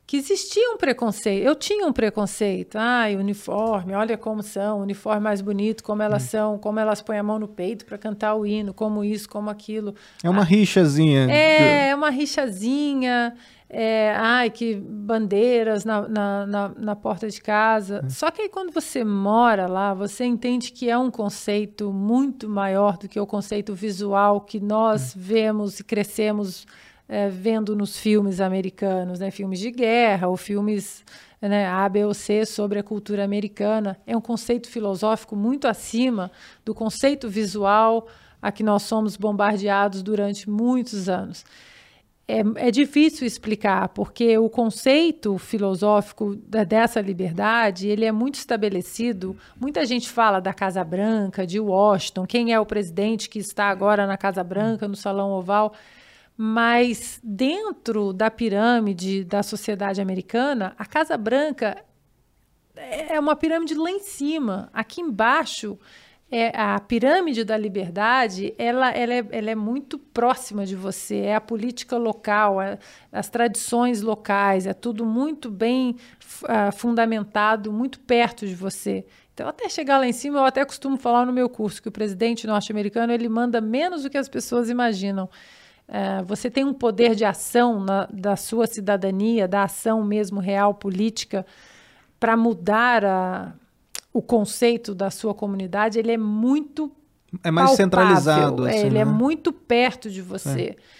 que 0.10 0.18
existia 0.18 0.72
um 0.72 0.76
preconceito. 0.76 1.46
Eu 1.46 1.54
tinha 1.54 1.86
um 1.86 1.94
preconceito. 1.94 2.80
Ai, 2.80 3.16
uniforme, 3.16 3.94
olha 3.94 4.18
como 4.18 4.42
são, 4.42 4.82
uniforme 4.82 5.22
mais 5.22 5.40
bonito, 5.40 5.84
como 5.84 6.02
elas 6.02 6.24
hum. 6.24 6.28
são, 6.30 6.58
como 6.58 6.80
elas 6.80 7.00
põem 7.00 7.20
a 7.20 7.24
mão 7.24 7.38
no 7.38 7.48
peito 7.48 7.86
para 7.86 7.96
cantar 7.96 8.34
o 8.34 8.44
hino, 8.44 8.74
como 8.74 9.04
isso, 9.04 9.30
como 9.30 9.52
aquilo. 9.52 9.94
É 10.24 10.28
uma 10.28 10.42
ah, 10.42 10.46
rixazinha. 10.46 11.30
É, 11.30 11.90
é 11.90 11.96
uma 11.96 12.10
rixazinha. 12.10 13.36
É, 13.70 14.16
ai, 14.18 14.50
que 14.50 14.78
bandeiras 14.78 15.86
na, 15.86 16.08
na, 16.08 16.48
na, 16.48 16.70
na 16.76 16.96
porta 16.96 17.30
de 17.30 17.40
casa. 17.40 18.04
É. 18.04 18.10
Só 18.10 18.32
que 18.32 18.42
aí 18.42 18.50
quando 18.50 18.72
você 18.72 19.04
mora 19.04 19.68
lá, 19.68 19.94
você 19.94 20.26
entende 20.26 20.72
que 20.72 20.90
é 20.90 20.98
um 20.98 21.12
conceito 21.12 21.94
muito 21.94 22.50
maior 22.50 22.98
do 22.98 23.08
que 23.08 23.20
o 23.20 23.28
conceito 23.28 23.76
visual 23.76 24.42
que 24.42 24.60
nós 24.60 25.16
é. 25.16 25.20
vemos 25.20 25.80
e 25.80 25.84
crescemos 25.84 26.66
é, 27.10 27.28
vendo 27.28 27.76
nos 27.76 27.98
filmes 27.98 28.40
americanos, 28.40 29.20
né, 29.20 29.32
filmes 29.32 29.60
de 29.60 29.72
guerra 29.72 30.28
ou 30.28 30.38
filmes 30.38 31.04
né, 31.42 31.66
A, 31.66 31.90
B 31.90 32.06
ou 32.06 32.14
C 32.14 32.46
sobre 32.46 32.78
a 32.78 32.84
cultura 32.84 33.26
americana. 33.26 33.98
É 34.06 34.16
um 34.16 34.22
conceito 34.22 34.70
filosófico 34.70 35.36
muito 35.36 35.68
acima 35.68 36.32
do 36.64 36.76
conceito 36.76 37.28
visual 37.28 38.08
a 38.40 38.52
que 38.52 38.62
nós 38.62 38.84
somos 38.84 39.18
bombardeados 39.18 40.04
durante 40.04 40.48
muitos 40.48 41.10
anos. 41.10 41.44
É, 42.28 42.68
é 42.68 42.70
difícil 42.70 43.26
explicar, 43.26 43.90
porque 43.90 44.38
o 44.38 44.48
conceito 44.48 45.36
filosófico 45.40 46.36
da, 46.36 46.64
dessa 46.64 47.02
liberdade 47.02 47.88
ele 47.88 48.06
é 48.06 48.12
muito 48.12 48.36
estabelecido. 48.36 49.36
Muita 49.60 49.84
gente 49.84 50.08
fala 50.08 50.40
da 50.40 50.54
Casa 50.54 50.84
Branca, 50.84 51.48
de 51.48 51.60
Washington, 51.60 52.28
quem 52.28 52.54
é 52.54 52.60
o 52.60 52.68
presidente 52.68 53.28
que 53.28 53.40
está 53.40 53.68
agora 53.70 54.06
na 54.06 54.16
Casa 54.16 54.44
Branca, 54.44 54.88
no 54.88 54.96
Salão 54.96 55.32
Oval. 55.32 55.74
Mas 56.42 57.20
dentro 57.22 58.14
da 58.14 58.32
pirâmide 58.32 59.26
da 59.26 59.44
sociedade 59.44 60.00
americana, 60.00 60.74
a 60.78 60.86
Casa 60.86 61.18
Branca 61.18 61.84
é 62.78 63.20
uma 63.20 63.36
pirâmide 63.36 63.74
lá 63.74 63.92
em 63.92 64.00
cima. 64.00 64.70
Aqui 64.72 65.02
embaixo, 65.02 65.78
é 66.32 66.58
a 66.58 66.80
pirâmide 66.80 67.44
da 67.44 67.58
liberdade, 67.58 68.54
ela, 68.58 68.90
ela, 68.92 69.14
é, 69.16 69.28
ela 69.32 69.52
é 69.52 69.56
muito 69.56 70.00
próxima 70.00 70.66
de 70.66 70.78
você. 70.78 71.18
É 71.18 71.36
a 71.36 71.42
política 71.42 71.98
local, 71.98 72.62
é, 72.62 72.80
as 73.12 73.28
tradições 73.28 74.02
locais, 74.02 74.66
é 74.66 74.74
tudo 74.74 75.06
muito 75.06 75.52
bem 75.52 75.98
uh, 76.44 76.72
fundamentado, 76.72 77.74
muito 77.74 78.00
perto 78.00 78.48
de 78.48 78.56
você. 78.56 79.06
Então, 79.34 79.46
até 79.46 79.68
chegar 79.68 79.98
lá 79.98 80.08
em 80.08 80.14
cima, 80.14 80.40
eu 80.40 80.46
até 80.46 80.64
costumo 80.64 80.96
falar 80.96 81.26
no 81.26 81.34
meu 81.34 81.50
curso 81.50 81.82
que 81.82 81.90
o 81.90 81.92
presidente 81.92 82.48
norte-americano 82.48 83.12
ele 83.12 83.28
manda 83.28 83.60
menos 83.60 84.04
do 84.04 84.10
que 84.10 84.18
as 84.18 84.30
pessoas 84.30 84.70
imaginam. 84.70 85.30
É, 85.92 86.22
você 86.24 86.52
tem 86.52 86.64
um 86.64 86.74
poder 86.74 87.16
de 87.16 87.26
ação 87.26 87.80
na, 87.80 88.08
da 88.14 88.36
sua 88.36 88.68
cidadania, 88.68 89.48
da 89.48 89.64
ação 89.64 90.04
mesmo 90.04 90.40
real 90.40 90.74
política, 90.74 91.46
para 92.20 92.38
mudar 92.38 93.04
a, 93.04 93.54
o 94.14 94.22
conceito 94.22 94.94
da 94.94 95.10
sua 95.10 95.34
comunidade, 95.34 95.98
ele 95.98 96.12
é 96.12 96.18
muito. 96.18 96.92
É 97.44 97.50
mais 97.50 97.70
palpável, 97.70 97.86
centralizado. 97.86 98.68
É, 98.68 98.70
assim, 98.70 98.80
ele 98.80 98.98
é 99.00 99.06
né? 99.06 99.12
é 99.12 99.14
muito 99.14 99.52
perto 99.52 100.10
de 100.10 100.22
você. 100.22 100.76
É. 100.78 101.00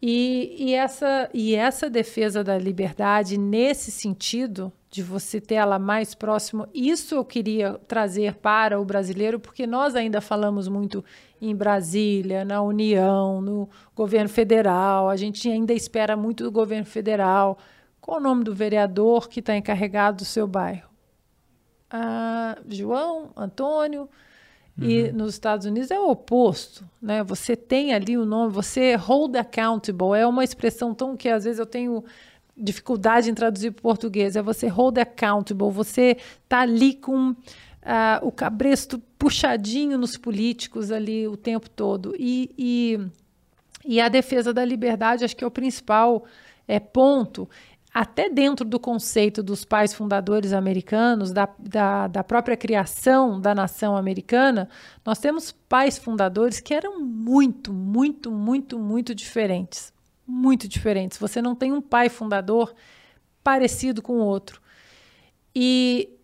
E, 0.00 0.54
e, 0.58 0.74
essa, 0.74 1.30
e 1.32 1.54
essa 1.54 1.88
defesa 1.88 2.44
da 2.44 2.58
liberdade, 2.58 3.38
nesse 3.38 3.90
sentido, 3.90 4.70
de 4.90 5.02
você 5.02 5.40
ter 5.40 5.54
ela 5.54 5.78
mais 5.78 6.14
próximo, 6.14 6.68
isso 6.74 7.14
eu 7.14 7.24
queria 7.24 7.80
trazer 7.88 8.34
para 8.34 8.78
o 8.78 8.84
brasileiro, 8.84 9.40
porque 9.40 9.66
nós 9.66 9.94
ainda 9.94 10.20
falamos 10.20 10.68
muito 10.68 11.02
em 11.40 11.54
Brasília, 11.54 12.44
na 12.44 12.62
União, 12.62 13.40
no 13.40 13.68
governo 13.94 14.28
federal, 14.28 15.08
a 15.08 15.16
gente 15.16 15.48
ainda 15.50 15.72
espera 15.72 16.16
muito 16.16 16.44
do 16.44 16.50
governo 16.50 16.86
federal. 16.86 17.58
Qual 18.00 18.18
o 18.18 18.22
nome 18.22 18.44
do 18.44 18.54
vereador 18.54 19.28
que 19.28 19.40
está 19.40 19.56
encarregado 19.56 20.18
do 20.18 20.24
seu 20.24 20.46
bairro? 20.46 20.88
Ah, 21.90 22.56
João, 22.68 23.30
Antônio. 23.36 24.08
E 24.78 25.04
uhum. 25.04 25.12
nos 25.14 25.32
Estados 25.32 25.64
Unidos 25.64 25.90
é 25.90 25.98
o 25.98 26.10
oposto, 26.10 26.84
né? 27.00 27.24
Você 27.24 27.56
tem 27.56 27.94
ali 27.94 28.18
o 28.18 28.26
nome, 28.26 28.52
você 28.52 28.94
hold 28.94 29.34
accountable, 29.34 30.14
é 30.14 30.26
uma 30.26 30.44
expressão 30.44 30.94
tão 30.94 31.16
que 31.16 31.30
às 31.30 31.44
vezes 31.44 31.58
eu 31.58 31.64
tenho 31.64 32.04
dificuldade 32.54 33.30
em 33.30 33.34
traduzir 33.34 33.70
para 33.70 33.80
o 33.80 33.82
português, 33.82 34.36
é 34.36 34.42
você 34.42 34.68
hold 34.68 34.98
accountable, 34.98 35.70
você 35.70 36.18
tá 36.46 36.60
ali 36.60 36.92
com 36.92 37.34
uh, 37.86 38.26
o 38.26 38.32
cabresto 38.32 38.98
puxadinho 39.18 39.96
nos 39.96 40.16
políticos 40.16 40.90
ali 40.90 41.26
o 41.28 41.36
tempo 41.36 41.70
todo. 41.70 42.14
E, 42.18 42.50
e, 42.58 43.00
e 43.84 44.00
a 44.00 44.08
defesa 44.08 44.52
da 44.52 44.64
liberdade, 44.64 45.24
acho 45.24 45.36
que 45.36 45.44
é 45.44 45.46
o 45.46 45.50
principal 45.50 46.24
é, 46.66 46.80
ponto 46.80 47.48
até 47.94 48.28
dentro 48.28 48.62
do 48.62 48.78
conceito 48.78 49.42
dos 49.42 49.64
pais 49.64 49.94
fundadores 49.94 50.52
americanos, 50.52 51.32
da, 51.32 51.48
da, 51.58 52.06
da, 52.06 52.22
própria 52.22 52.54
criação 52.54 53.40
da 53.40 53.54
nação 53.54 53.96
americana, 53.96 54.68
nós 55.02 55.18
temos 55.18 55.50
pais 55.50 55.96
fundadores 55.96 56.60
que 56.60 56.74
eram 56.74 57.00
muito, 57.00 57.72
muito, 57.72 58.30
muito, 58.30 58.78
muito 58.78 59.14
diferentes. 59.14 59.94
Muito 60.26 60.68
diferentes. 60.68 61.16
Você 61.16 61.40
não 61.40 61.54
tem 61.54 61.72
um 61.72 61.80
pai 61.80 62.10
fundador 62.10 62.74
parecido 63.42 64.02
com 64.02 64.14
o 64.14 64.24
outro. 64.24 64.60
E 65.54 66.15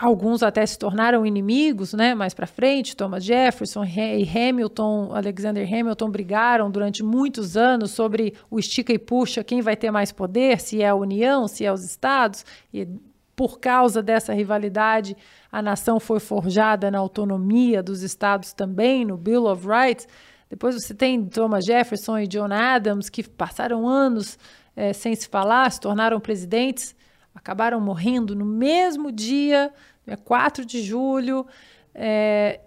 alguns 0.00 0.42
até 0.42 0.66
se 0.66 0.78
tornaram 0.78 1.24
inimigos, 1.24 1.92
né? 1.92 2.14
Mais 2.14 2.34
para 2.34 2.46
frente, 2.46 2.96
Thomas 2.96 3.24
Jefferson 3.24 3.84
e 3.84 4.28
Hamilton, 4.28 5.12
Alexander 5.14 5.66
Hamilton 5.66 6.10
brigaram 6.10 6.70
durante 6.70 7.02
muitos 7.02 7.56
anos 7.56 7.92
sobre 7.92 8.34
o 8.50 8.58
estica 8.58 8.92
e 8.92 8.98
puxa, 8.98 9.44
quem 9.44 9.60
vai 9.60 9.76
ter 9.76 9.90
mais 9.90 10.10
poder, 10.10 10.60
se 10.60 10.82
é 10.82 10.88
a 10.88 10.94
União, 10.94 11.46
se 11.46 11.64
é 11.64 11.72
os 11.72 11.84
Estados. 11.84 12.44
E 12.74 12.88
por 13.36 13.60
causa 13.60 14.02
dessa 14.02 14.34
rivalidade, 14.34 15.16
a 15.50 15.62
nação 15.62 16.00
foi 16.00 16.18
forjada 16.18 16.90
na 16.90 16.98
autonomia 16.98 17.82
dos 17.82 18.02
Estados 18.02 18.52
também, 18.52 19.04
no 19.04 19.16
Bill 19.16 19.46
of 19.46 19.66
Rights. 19.66 20.06
Depois 20.48 20.74
você 20.74 20.92
tem 20.92 21.24
Thomas 21.24 21.64
Jefferson 21.64 22.18
e 22.18 22.26
John 22.26 22.52
Adams, 22.52 23.08
que 23.08 23.22
passaram 23.22 23.88
anos 23.88 24.36
é, 24.74 24.92
sem 24.92 25.14
se 25.14 25.28
falar, 25.28 25.70
se 25.70 25.80
tornaram 25.80 26.18
presidentes 26.18 26.94
acabaram 27.40 27.80
morrendo 27.80 28.36
no 28.36 28.44
mesmo 28.44 29.10
dia, 29.10 29.72
dia 30.06 30.16
4 30.16 30.64
de 30.64 30.82
julho. 30.82 31.46
É, 31.94 32.60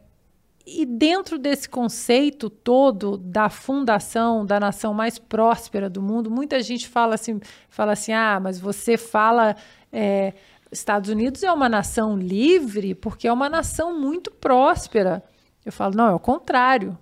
e 0.66 0.86
dentro 0.86 1.38
desse 1.38 1.70
conceito 1.70 2.50
todo 2.50 3.18
da 3.18 3.50
fundação 3.50 4.45
da 4.45 4.60
nação 4.60 4.94
mais 4.94 5.20
próspera 5.20 5.90
do 5.90 6.02
mundo, 6.02 6.32
muita 6.32 6.62
gente 6.62 6.88
fala 6.88 7.16
assim, 7.16 7.40
fala 7.70 7.94
assim, 7.94 8.14
ah, 8.14 8.40
mas 8.41 8.60
você 8.60 8.98
fala 8.98 9.56
é, 9.91 10.34
Estados 10.72 11.10
Unidos 11.10 11.44
é 11.44 11.52
uma 11.52 11.70
nação 11.70 12.18
livre 12.18 12.95
porque 12.95 13.28
é 13.28 13.34
uma 13.34 13.50
nação 13.50 13.98
muito 14.00 14.32
próspera. 14.32 15.24
Eu 15.64 15.72
falo, 15.72 15.95
não, 15.95 16.08
é 16.08 16.14
o 16.14 16.20
contrário. 16.20 16.98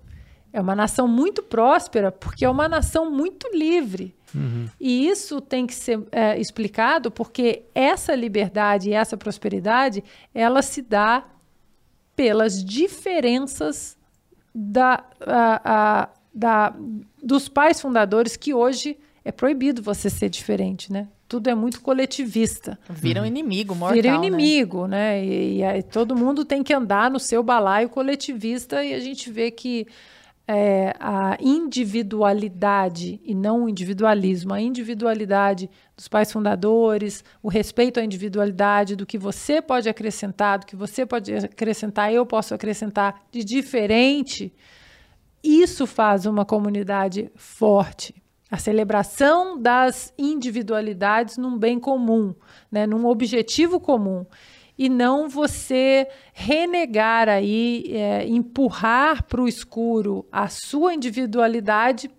É 0.53 0.60
uma 0.60 0.76
nação 0.76 1.07
muito 1.07 1.41
próspera 1.41 2.11
porque 2.11 2.45
é 2.45 2.49
uma 2.49 2.68
nação 2.68 3.10
muito 3.10 3.48
livre. 3.53 4.14
Uhum. 4.34 4.68
E 4.80 5.07
isso 5.07 5.41
tem 5.41 5.65
que 5.65 5.73
ser 5.73 5.99
é, 6.11 6.40
explicado 6.40 7.11
porque 7.11 7.64
essa 7.73 8.15
liberdade 8.15 8.90
e 8.90 8.94
essa 8.94 9.18
prosperidade, 9.18 10.03
ela 10.34 10.61
se 10.61 10.82
dá 10.82 11.26
pelas 12.15 12.64
diferenças 12.64 13.98
da, 14.53 15.03
a, 15.22 15.61
a, 15.64 16.10
da, 16.34 16.76
dos 17.22 17.48
pais 17.48 17.80
fundadores 17.80 18.36
que 18.36 18.53
hoje 18.53 18.98
é 19.23 19.32
proibido 19.32 19.82
você 19.82 20.10
ser 20.10 20.30
diferente, 20.30 20.91
né? 20.91 21.07
Tudo 21.28 21.49
é 21.49 21.56
muito 21.56 21.80
coletivista. 21.80 22.78
Vira 22.90 23.22
um 23.22 23.26
inimigo 23.26 23.73
mortal, 23.73 23.95
Vira 23.95 24.18
um 24.18 24.22
né? 24.22 24.28
inimigo, 24.28 24.88
né? 24.88 25.22
né? 25.22 25.26
E, 25.26 25.57
e 25.57 25.64
aí, 25.64 25.84
todo 25.84 26.15
mundo 26.15 26.44
tem 26.44 26.61
que 26.61 26.73
andar 26.73 27.10
no 27.10 27.19
seu 27.19 27.41
balaio 27.41 27.88
coletivista 27.88 28.84
e 28.84 28.94
a 28.94 28.99
gente 28.99 29.32
vê 29.32 29.49
que 29.49 29.88
é, 30.53 30.94
a 30.99 31.38
individualidade 31.40 33.22
e 33.23 33.34
não 33.34 33.64
o 33.64 33.69
individualismo, 33.69 34.53
a 34.53 34.60
individualidade 34.60 35.69
dos 35.95 36.10
pais 36.10 36.30
fundadores, 36.30 37.23
o 37.41 37.48
respeito 37.48 38.02
à 38.02 38.03
individualidade, 38.03 38.98
do 38.98 39.06
que 39.06 39.18
você 39.18 39.61
pode 39.61 39.88
acrescentar, 39.88 40.60
do 40.60 40.65
que 40.65 40.76
você 40.76 41.06
pode 41.06 41.34
acrescentar, 41.34 42.14
eu 42.14 42.26
posso 42.26 42.53
acrescentar 42.53 43.22
de 43.32 43.45
diferente, 43.45 44.53
isso 45.41 45.88
faz 45.88 46.26
uma 46.26 46.44
comunidade 46.44 47.32
forte. 47.34 48.14
A 48.49 48.57
celebração 48.57 49.57
das 49.57 50.14
individualidades 50.18 51.38
num 51.38 51.57
bem 51.57 51.80
comum, 51.80 52.36
né, 52.69 52.86
num 52.86 53.06
objetivo 53.06 53.80
comum 53.80 54.26
e 54.77 54.89
não 54.89 55.30
você 55.30 56.07
renegar 56.34 57.30
aí, 57.30 57.85
é, 57.89 58.27
empurrar 58.27 59.23
para 59.23 59.41
o 59.41 59.48
escuro 59.48 60.26
a 60.31 60.48
sua 60.48 60.93
individualidade 60.93 62.10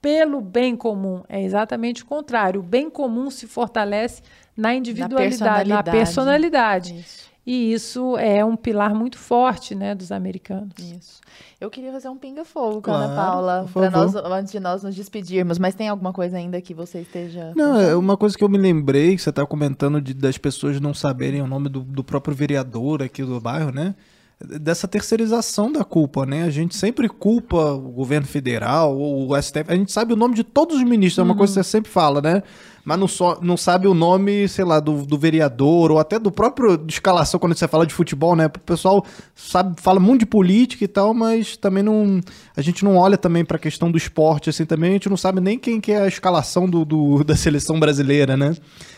pelo 0.00 0.40
bem 0.40 0.76
comum. 0.76 1.22
É 1.28 1.42
exatamente 1.42 2.02
o 2.02 2.06
contrário. 2.06 2.60
O 2.60 2.62
bem 2.62 2.88
comum 2.88 3.30
se 3.30 3.46
fortalece 3.46 4.22
na 4.56 4.74
individualidade, 4.74 5.68
na 5.68 5.82
personalidade. 5.82 5.86
Na 5.86 5.92
personalidade. 5.92 7.29
E 7.50 7.72
isso 7.72 8.16
é 8.16 8.44
um 8.44 8.54
pilar 8.54 8.94
muito 8.94 9.18
forte, 9.18 9.74
né, 9.74 9.92
dos 9.92 10.12
americanos. 10.12 10.72
Isso. 10.78 11.20
Eu 11.60 11.68
queria 11.68 11.90
fazer 11.90 12.08
um 12.08 12.16
pinga-fogo 12.16 12.80
com 12.80 12.92
a 12.92 12.94
Ana 12.94 13.16
Paula, 13.16 13.66
para 13.72 13.90
nós, 13.90 14.14
antes 14.14 14.52
de 14.52 14.60
nós 14.60 14.84
nos 14.84 14.94
despedirmos, 14.94 15.58
mas 15.58 15.74
tem 15.74 15.88
alguma 15.88 16.12
coisa 16.12 16.36
ainda 16.36 16.60
que 16.60 16.72
você 16.72 17.00
esteja. 17.00 17.52
Não, 17.56 17.76
é 17.76 17.96
uma 17.96 18.16
coisa 18.16 18.38
que 18.38 18.44
eu 18.44 18.48
me 18.48 18.56
lembrei, 18.56 19.16
que 19.16 19.22
você 19.22 19.30
estava 19.30 19.48
comentando 19.48 20.00
de, 20.00 20.14
das 20.14 20.38
pessoas 20.38 20.80
não 20.80 20.94
saberem 20.94 21.42
o 21.42 21.46
nome 21.48 21.68
do, 21.68 21.80
do 21.80 22.04
próprio 22.04 22.36
vereador 22.36 23.02
aqui 23.02 23.24
do 23.24 23.40
bairro, 23.40 23.72
né? 23.72 23.96
dessa 24.40 24.88
terceirização 24.88 25.70
da 25.70 25.84
culpa, 25.84 26.24
né? 26.24 26.44
A 26.44 26.50
gente 26.50 26.74
sempre 26.74 27.08
culpa 27.10 27.72
o 27.72 27.90
governo 27.90 28.26
federal, 28.26 28.96
o 28.98 29.36
STF, 29.36 29.64
a 29.68 29.74
gente 29.74 29.92
sabe 29.92 30.14
o 30.14 30.16
nome 30.16 30.34
de 30.34 30.42
todos 30.42 30.76
os 30.76 30.82
ministros, 30.82 31.18
é 31.18 31.22
uma 31.22 31.32
uhum. 31.32 31.38
coisa 31.38 31.52
que 31.52 31.62
você 31.62 31.70
sempre 31.70 31.90
fala, 31.90 32.22
né? 32.22 32.42
Mas 32.84 32.98
não, 32.98 33.06
só, 33.06 33.38
não 33.42 33.56
sabe 33.56 33.86
o 33.86 33.94
nome, 33.94 34.48
sei 34.48 34.64
lá, 34.64 34.80
do, 34.80 35.04
do 35.04 35.18
vereador, 35.18 35.90
ou 35.92 35.98
até 35.98 36.18
do 36.18 36.30
próprio 36.30 36.76
de 36.76 36.92
escalação, 36.94 37.38
quando 37.38 37.54
você 37.54 37.68
fala 37.68 37.86
de 37.86 37.92
futebol, 37.92 38.34
né? 38.34 38.46
O 38.46 38.50
pessoal 38.50 39.04
sabe, 39.34 39.80
fala 39.80 40.00
muito 40.00 40.20
de 40.20 40.26
política 40.26 40.84
e 40.84 40.88
tal, 40.88 41.12
mas 41.12 41.56
também 41.56 41.82
não. 41.82 42.20
A 42.56 42.62
gente 42.62 42.84
não 42.84 42.96
olha 42.96 43.18
também 43.18 43.44
para 43.44 43.56
a 43.56 43.60
questão 43.60 43.90
do 43.90 43.98
esporte, 43.98 44.50
assim, 44.50 44.64
também, 44.64 44.90
a 44.90 44.92
gente 44.94 45.10
não 45.10 45.16
sabe 45.16 45.40
nem 45.40 45.58
quem 45.58 45.80
que 45.80 45.92
é 45.92 46.02
a 46.02 46.08
escalação 46.08 46.68
do, 46.68 46.84
do 46.84 47.24
da 47.24 47.36
seleção 47.36 47.78
brasileira, 47.78 48.36
né? 48.36 48.56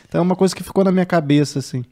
Então 0.08 0.20
é 0.20 0.22
uma 0.22 0.36
coisa 0.36 0.54
que 0.54 0.62
ficou 0.62 0.84
na 0.84 0.92
minha 0.92 1.06
cabeça, 1.06 1.58
assim. 1.58 1.84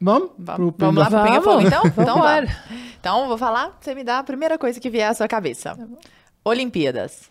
Vamos? 0.00 0.30
Vamos, 0.38 0.74
vamos 0.78 1.02
lá 1.02 1.10
pro 1.10 1.24
Pinga 1.24 1.42
Fogo, 1.42 1.60
então? 1.62 1.82
Então, 1.98 2.18
bora. 2.18 2.56
Então, 3.00 3.28
vou 3.28 3.38
falar, 3.38 3.76
você 3.80 3.94
me 3.94 4.04
dá 4.04 4.20
a 4.20 4.22
primeira 4.22 4.56
coisa 4.56 4.78
que 4.78 4.88
vier 4.88 5.10
à 5.10 5.14
sua 5.14 5.26
cabeça. 5.26 5.74
Tá 5.74 5.86
Olimpíadas. 6.44 7.28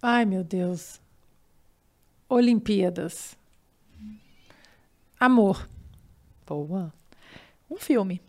Ai, 0.00 0.24
meu 0.24 0.44
Deus. 0.44 1.00
Olimpíadas. 2.28 3.36
Amor. 5.18 5.68
Boa. 6.46 6.92
Um 7.68 7.76
filme. 7.76 8.22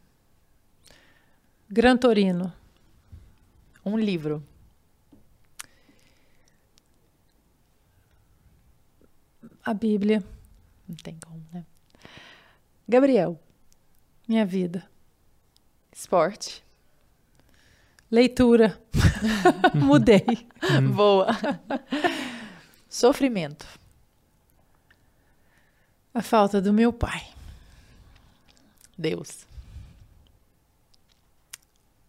Gran 1.69 1.95
Torino. 1.95 2.51
Um 3.85 3.97
livro. 3.97 4.43
A 9.63 9.73
Bíblia. 9.73 10.23
Não 10.87 10.95
tem 10.95 11.19
como, 11.19 11.45
né? 11.53 11.63
Gabriel. 12.87 13.39
Minha 14.27 14.45
vida. 14.45 14.89
Esporte. 15.93 16.63
Leitura. 18.11 18.79
Mudei. 19.75 20.47
Boa. 20.93 21.27
Sofrimento. 22.89 23.65
A 26.13 26.21
falta 26.21 26.59
do 26.61 26.73
meu 26.73 26.91
pai. 26.91 27.21
Deus. 28.97 29.47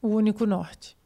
O 0.00 0.08
único 0.08 0.46
norte. 0.46 0.96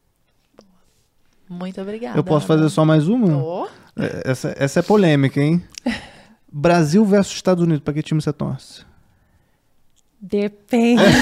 Muito 1.48 1.80
obrigada. 1.80 2.18
Eu 2.18 2.24
posso 2.24 2.46
fazer 2.46 2.68
só 2.70 2.84
mais 2.84 3.08
uma? 3.08 3.36
Oh. 3.36 3.68
Essa, 3.96 4.54
essa 4.56 4.80
é 4.80 4.82
polêmica, 4.82 5.40
hein? 5.40 5.62
Brasil 6.50 7.04
versus 7.04 7.34
Estados 7.34 7.64
Unidos. 7.64 7.82
Para 7.82 7.94
que 7.94 8.02
time 8.02 8.22
você 8.22 8.32
torce? 8.32 8.84
Depende. 10.20 11.02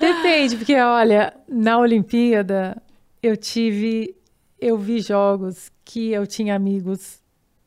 Depende, 0.00 0.56
porque 0.56 0.74
olha, 0.74 1.34
na 1.46 1.78
Olimpíada 1.78 2.82
eu 3.22 3.36
tive, 3.36 4.16
eu 4.58 4.78
vi 4.78 5.00
jogos 5.00 5.70
que 5.84 6.10
eu 6.10 6.26
tinha 6.26 6.56
amigos 6.56 7.20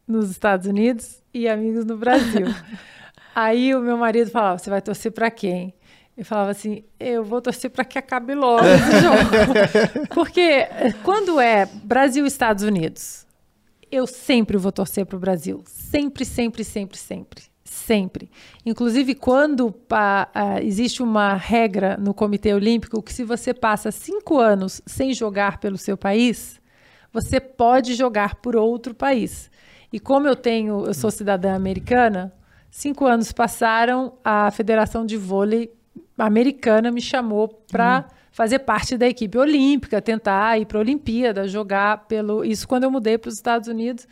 nos 0.07 0.31
Estados 0.31 0.65
Unidos 0.65 1.21
e 1.31 1.47
amigos 1.47 1.85
no 1.85 1.95
Brasil. 1.95 2.47
Aí 3.35 3.75
o 3.75 3.79
meu 3.79 3.97
marido 3.97 4.31
falava: 4.31 4.57
"Você 4.57 4.69
vai 4.69 4.81
torcer 4.81 5.11
para 5.11 5.29
quem?" 5.29 5.75
Eu 6.17 6.25
falava 6.25 6.49
assim: 6.49 6.83
"Eu 6.99 7.23
vou 7.23 7.39
torcer 7.39 7.69
para 7.69 7.85
que 7.85 7.99
acabe 7.99 8.33
logo 8.33 8.63
esse 8.65 8.99
jogo". 9.01 10.07
porque 10.09 10.67
quando 11.03 11.39
é 11.39 11.67
Brasil 11.83 12.25
e 12.25 12.27
Estados 12.27 12.63
Unidos, 12.63 13.27
eu 13.91 14.07
sempre 14.07 14.57
vou 14.57 14.71
torcer 14.71 15.05
para 15.05 15.17
o 15.17 15.19
Brasil, 15.19 15.63
sempre, 15.67 16.25
sempre, 16.25 16.63
sempre, 16.63 16.97
sempre 16.97 17.52
sempre. 17.63 18.29
Inclusive, 18.65 19.15
quando 19.15 19.71
pa, 19.71 20.29
uh, 20.35 20.59
existe 20.63 21.01
uma 21.01 21.33
regra 21.33 21.97
no 21.97 22.13
Comitê 22.13 22.53
Olímpico 22.53 23.01
que 23.01 23.13
se 23.13 23.23
você 23.23 23.53
passa 23.53 23.91
cinco 23.91 24.37
anos 24.37 24.81
sem 24.85 25.13
jogar 25.13 25.59
pelo 25.59 25.77
seu 25.77 25.97
país, 25.97 26.59
você 27.11 27.39
pode 27.39 27.93
jogar 27.93 28.35
por 28.35 28.55
outro 28.55 28.93
país. 28.93 29.49
E 29.91 29.99
como 29.99 30.27
eu 30.27 30.35
tenho, 30.35 30.85
eu 30.85 30.93
sou 30.93 31.11
cidadã 31.11 31.55
americana, 31.55 32.33
cinco 32.69 33.05
anos 33.05 33.31
passaram, 33.31 34.13
a 34.23 34.49
Federação 34.51 35.05
de 35.05 35.15
Vôlei 35.15 35.71
americana 36.17 36.91
me 36.91 37.01
chamou 37.01 37.47
para 37.47 37.99
uhum. 37.99 38.15
fazer 38.31 38.59
parte 38.59 38.97
da 38.97 39.07
equipe 39.07 39.37
olímpica, 39.37 40.01
tentar 40.01 40.59
ir 40.59 40.65
para 40.65 40.79
a 40.79 40.81
Olimpíada, 40.81 41.47
jogar 41.47 42.05
pelo. 42.07 42.43
Isso 42.43 42.67
quando 42.67 42.83
eu 42.83 42.91
mudei 42.91 43.17
para 43.17 43.29
os 43.29 43.35
Estados 43.35 43.67
Unidos. 43.67 44.07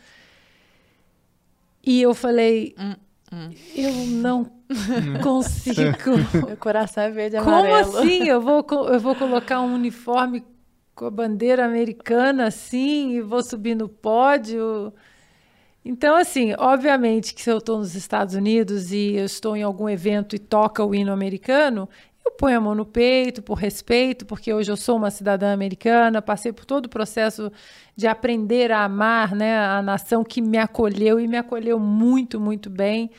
E 1.84 2.00
eu 2.00 2.14
falei, 2.14 2.74
hum. 2.78 2.94
Hum. 3.32 3.50
Eu 3.74 3.92
não 4.06 4.44
consigo. 5.22 6.10
Meu 6.46 6.56
coração 6.56 7.04
é 7.04 7.10
verde 7.10 7.36
e 7.36 7.38
amarelo. 7.38 7.92
Como 7.92 7.98
assim? 7.98 8.28
Eu 8.28 8.40
vou, 8.40 8.66
eu 8.88 9.00
vou 9.00 9.14
colocar 9.14 9.60
um 9.60 9.74
uniforme 9.74 10.44
com 10.94 11.06
a 11.06 11.10
bandeira 11.10 11.64
americana 11.64 12.46
assim 12.46 13.12
e 13.16 13.22
vou 13.22 13.42
subir 13.42 13.74
no 13.74 13.88
pódio. 13.88 14.92
Então, 15.84 16.14
assim, 16.14 16.54
obviamente 16.58 17.34
que 17.34 17.42
se 17.42 17.50
eu 17.50 17.58
estou 17.58 17.78
nos 17.78 17.94
Estados 17.94 18.34
Unidos 18.34 18.92
e 18.92 19.14
eu 19.14 19.24
estou 19.24 19.56
em 19.56 19.62
algum 19.62 19.88
evento 19.88 20.36
e 20.36 20.38
toca 20.38 20.84
o 20.84 20.94
hino 20.94 21.10
americano, 21.10 21.88
eu 22.24 22.32
ponho 22.32 22.56
a 22.56 22.60
mão 22.60 22.74
no 22.74 22.86
peito 22.86 23.42
por 23.42 23.54
respeito, 23.54 24.24
porque 24.24 24.52
hoje 24.52 24.70
eu 24.70 24.76
sou 24.76 24.96
uma 24.96 25.10
cidadã 25.10 25.52
americana, 25.52 26.22
passei 26.22 26.52
por 26.52 26.64
todo 26.64 26.86
o 26.86 26.88
processo 26.88 27.50
de 27.96 28.06
aprender 28.06 28.70
a 28.70 28.84
amar 28.84 29.34
né, 29.34 29.58
a 29.58 29.82
nação 29.82 30.22
que 30.22 30.40
me 30.40 30.58
acolheu 30.58 31.18
e 31.18 31.26
me 31.26 31.36
acolheu 31.36 31.78
muito, 31.78 32.40
muito 32.40 32.70
bem. 32.70 33.10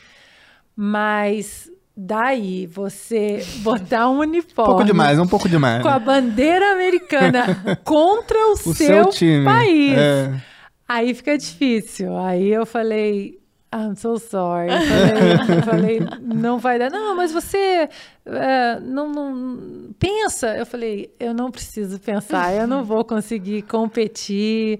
Mas 0.74 1.70
daí 1.96 2.66
você 2.66 3.44
botar 3.62 4.08
um 4.08 4.18
uniforme. 4.18 4.70
Um 4.70 4.74
pouco 4.74 4.84
demais, 4.84 5.18
um 5.18 5.26
pouco 5.26 5.48
demais. 5.48 5.82
Com 5.82 5.88
a 5.88 5.98
bandeira 5.98 6.72
americana 6.72 7.78
contra 7.84 8.38
o, 8.48 8.52
o 8.52 8.56
seu, 8.56 9.12
seu 9.12 9.44
país. 9.44 9.98
É. 9.98 10.40
Aí 10.88 11.14
fica 11.14 11.36
difícil. 11.36 12.16
Aí 12.18 12.48
eu 12.48 12.66
falei, 12.66 13.38
I'm 13.74 13.96
so 13.96 14.18
sorry. 14.18 14.68
Falei, 14.70 15.62
falei, 15.62 16.00
não 16.20 16.58
vai 16.58 16.78
dar. 16.78 16.90
Não, 16.90 17.16
mas 17.16 17.32
você 17.32 17.88
é, 18.24 18.78
não, 18.78 19.10
não, 19.10 19.92
pensa. 19.98 20.56
Eu 20.56 20.64
falei, 20.64 21.12
eu 21.18 21.34
não 21.34 21.50
preciso 21.50 21.98
pensar, 21.98 22.54
eu 22.54 22.68
não 22.68 22.84
vou 22.84 23.04
conseguir 23.04 23.62
competir 23.62 24.78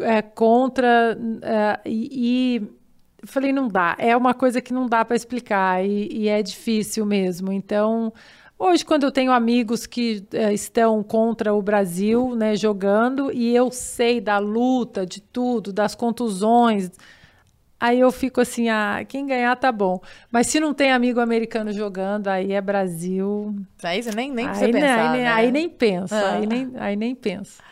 é, 0.00 0.22
contra. 0.22 1.18
É, 1.42 1.80
e, 1.84 2.60
e 3.22 3.26
falei, 3.26 3.52
não 3.52 3.66
dá. 3.66 3.96
É 3.98 4.16
uma 4.16 4.32
coisa 4.32 4.60
que 4.60 4.72
não 4.72 4.86
dá 4.86 5.04
para 5.04 5.16
explicar 5.16 5.84
e, 5.84 6.08
e, 6.12 6.28
é 6.28 6.40
difícil 6.40 7.04
mesmo. 7.04 7.50
Então, 7.50 8.12
hoje, 8.56 8.84
quando 8.84 9.02
eu 9.02 9.10
tenho 9.10 9.32
amigos 9.32 9.84
que 9.84 10.24
estão 10.52 11.02
contra 11.02 11.52
o 11.52 11.60
Brasil, 11.60 12.36
né, 12.36 12.54
jogando, 12.54 13.32
e 13.32 13.52
eu 13.52 13.72
sei 13.72 14.20
da 14.20 14.38
luta, 14.38 15.04
de 15.04 15.20
tudo, 15.20 15.72
das 15.72 15.96
contusões 15.96 16.88
Aí 17.80 18.00
eu 18.00 18.10
fico 18.10 18.40
assim, 18.40 18.68
ah, 18.68 19.04
quem 19.06 19.26
ganhar 19.26 19.54
tá 19.54 19.70
bom. 19.70 20.00
Mas 20.32 20.48
se 20.48 20.58
não 20.58 20.74
tem 20.74 20.90
amigo 20.90 21.20
americano 21.20 21.72
jogando, 21.72 22.26
aí 22.26 22.52
é 22.52 22.60
Brasil. 22.60 23.54
Aí 23.82 24.02
você 24.02 24.10
nem, 24.10 24.32
nem 24.32 24.46
aí, 24.46 24.50
precisa 24.50 24.72
pensar, 24.72 25.10
aí, 25.12 25.18
né? 25.20 25.28
aí 25.28 25.52
nem 25.52 25.68
pensa, 25.68 26.16
ah. 26.16 26.34
aí, 26.34 26.46
nem, 26.46 26.72
aí 26.76 26.96
nem 26.96 27.14
pensa. 27.14 27.62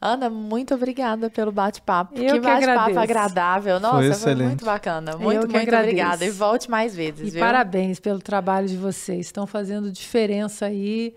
Ana, 0.00 0.30
muito 0.30 0.74
obrigada 0.74 1.28
pelo 1.28 1.50
bate-papo. 1.50 2.14
Que, 2.14 2.24
que 2.24 2.38
bate-papo 2.38 3.00
agradável. 3.00 3.80
Nossa, 3.80 4.14
foi, 4.14 4.36
foi, 4.36 4.44
muito 4.44 4.64
bacana. 4.64 5.16
Muito, 5.16 5.40
muito 5.40 5.56
agradeço. 5.56 5.82
obrigada. 5.82 6.24
E 6.24 6.30
volte 6.30 6.70
mais 6.70 6.94
vezes. 6.94 7.28
E 7.28 7.30
viu? 7.32 7.40
parabéns 7.40 7.98
pelo 7.98 8.20
trabalho 8.20 8.68
de 8.68 8.76
vocês. 8.76 9.26
Estão 9.26 9.44
fazendo 9.44 9.90
diferença 9.90 10.66
aí. 10.66 11.16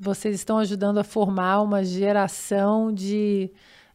Vocês 0.00 0.36
estão 0.36 0.58
ajudando 0.58 0.98
a 0.98 1.04
formar 1.04 1.62
uma 1.62 1.82
geração 1.82 2.92
de 2.92 3.50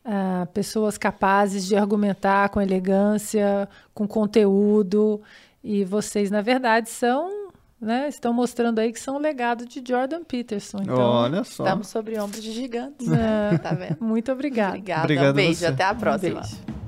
Uh, 0.06 0.46
pessoas 0.54 1.00
capazes 1.00 1.66
de 1.66 1.76
argumentar 1.76 2.50
com 2.50 2.62
elegância, 2.62 3.68
com 3.94 4.08
conteúdo. 4.08 5.20
E 5.64 5.84
vocês, 5.84 6.30
na 6.30 6.42
verdade, 6.42 6.90
são. 6.90 7.46
Né, 7.82 8.08
estão 8.08 8.34
mostrando 8.34 8.80
aí 8.80 8.92
que 8.92 9.00
são 9.00 9.18
o 9.18 9.20
legado 9.20 9.66
de 9.66 9.84
Jordan 9.86 10.24
Peterson. 10.24 10.78
Então, 10.82 10.98
Olha 10.98 11.44
só. 11.44 11.64
Estamos 11.64 11.88
sobre 11.88 12.18
ombros 12.18 12.42
de 12.42 12.52
gigantes. 12.52 13.12
É, 13.12 13.58
tá 13.58 13.74
vendo? 13.74 13.98
Muito 14.00 14.32
obrigada. 14.32 14.70
Obrigada. 14.70 15.04
Obrigado 15.04 15.32
um 15.32 15.34
beijo. 15.34 15.68
Até 15.68 15.84
a 15.84 15.94
próxima. 15.94 16.42
Um 16.42 16.85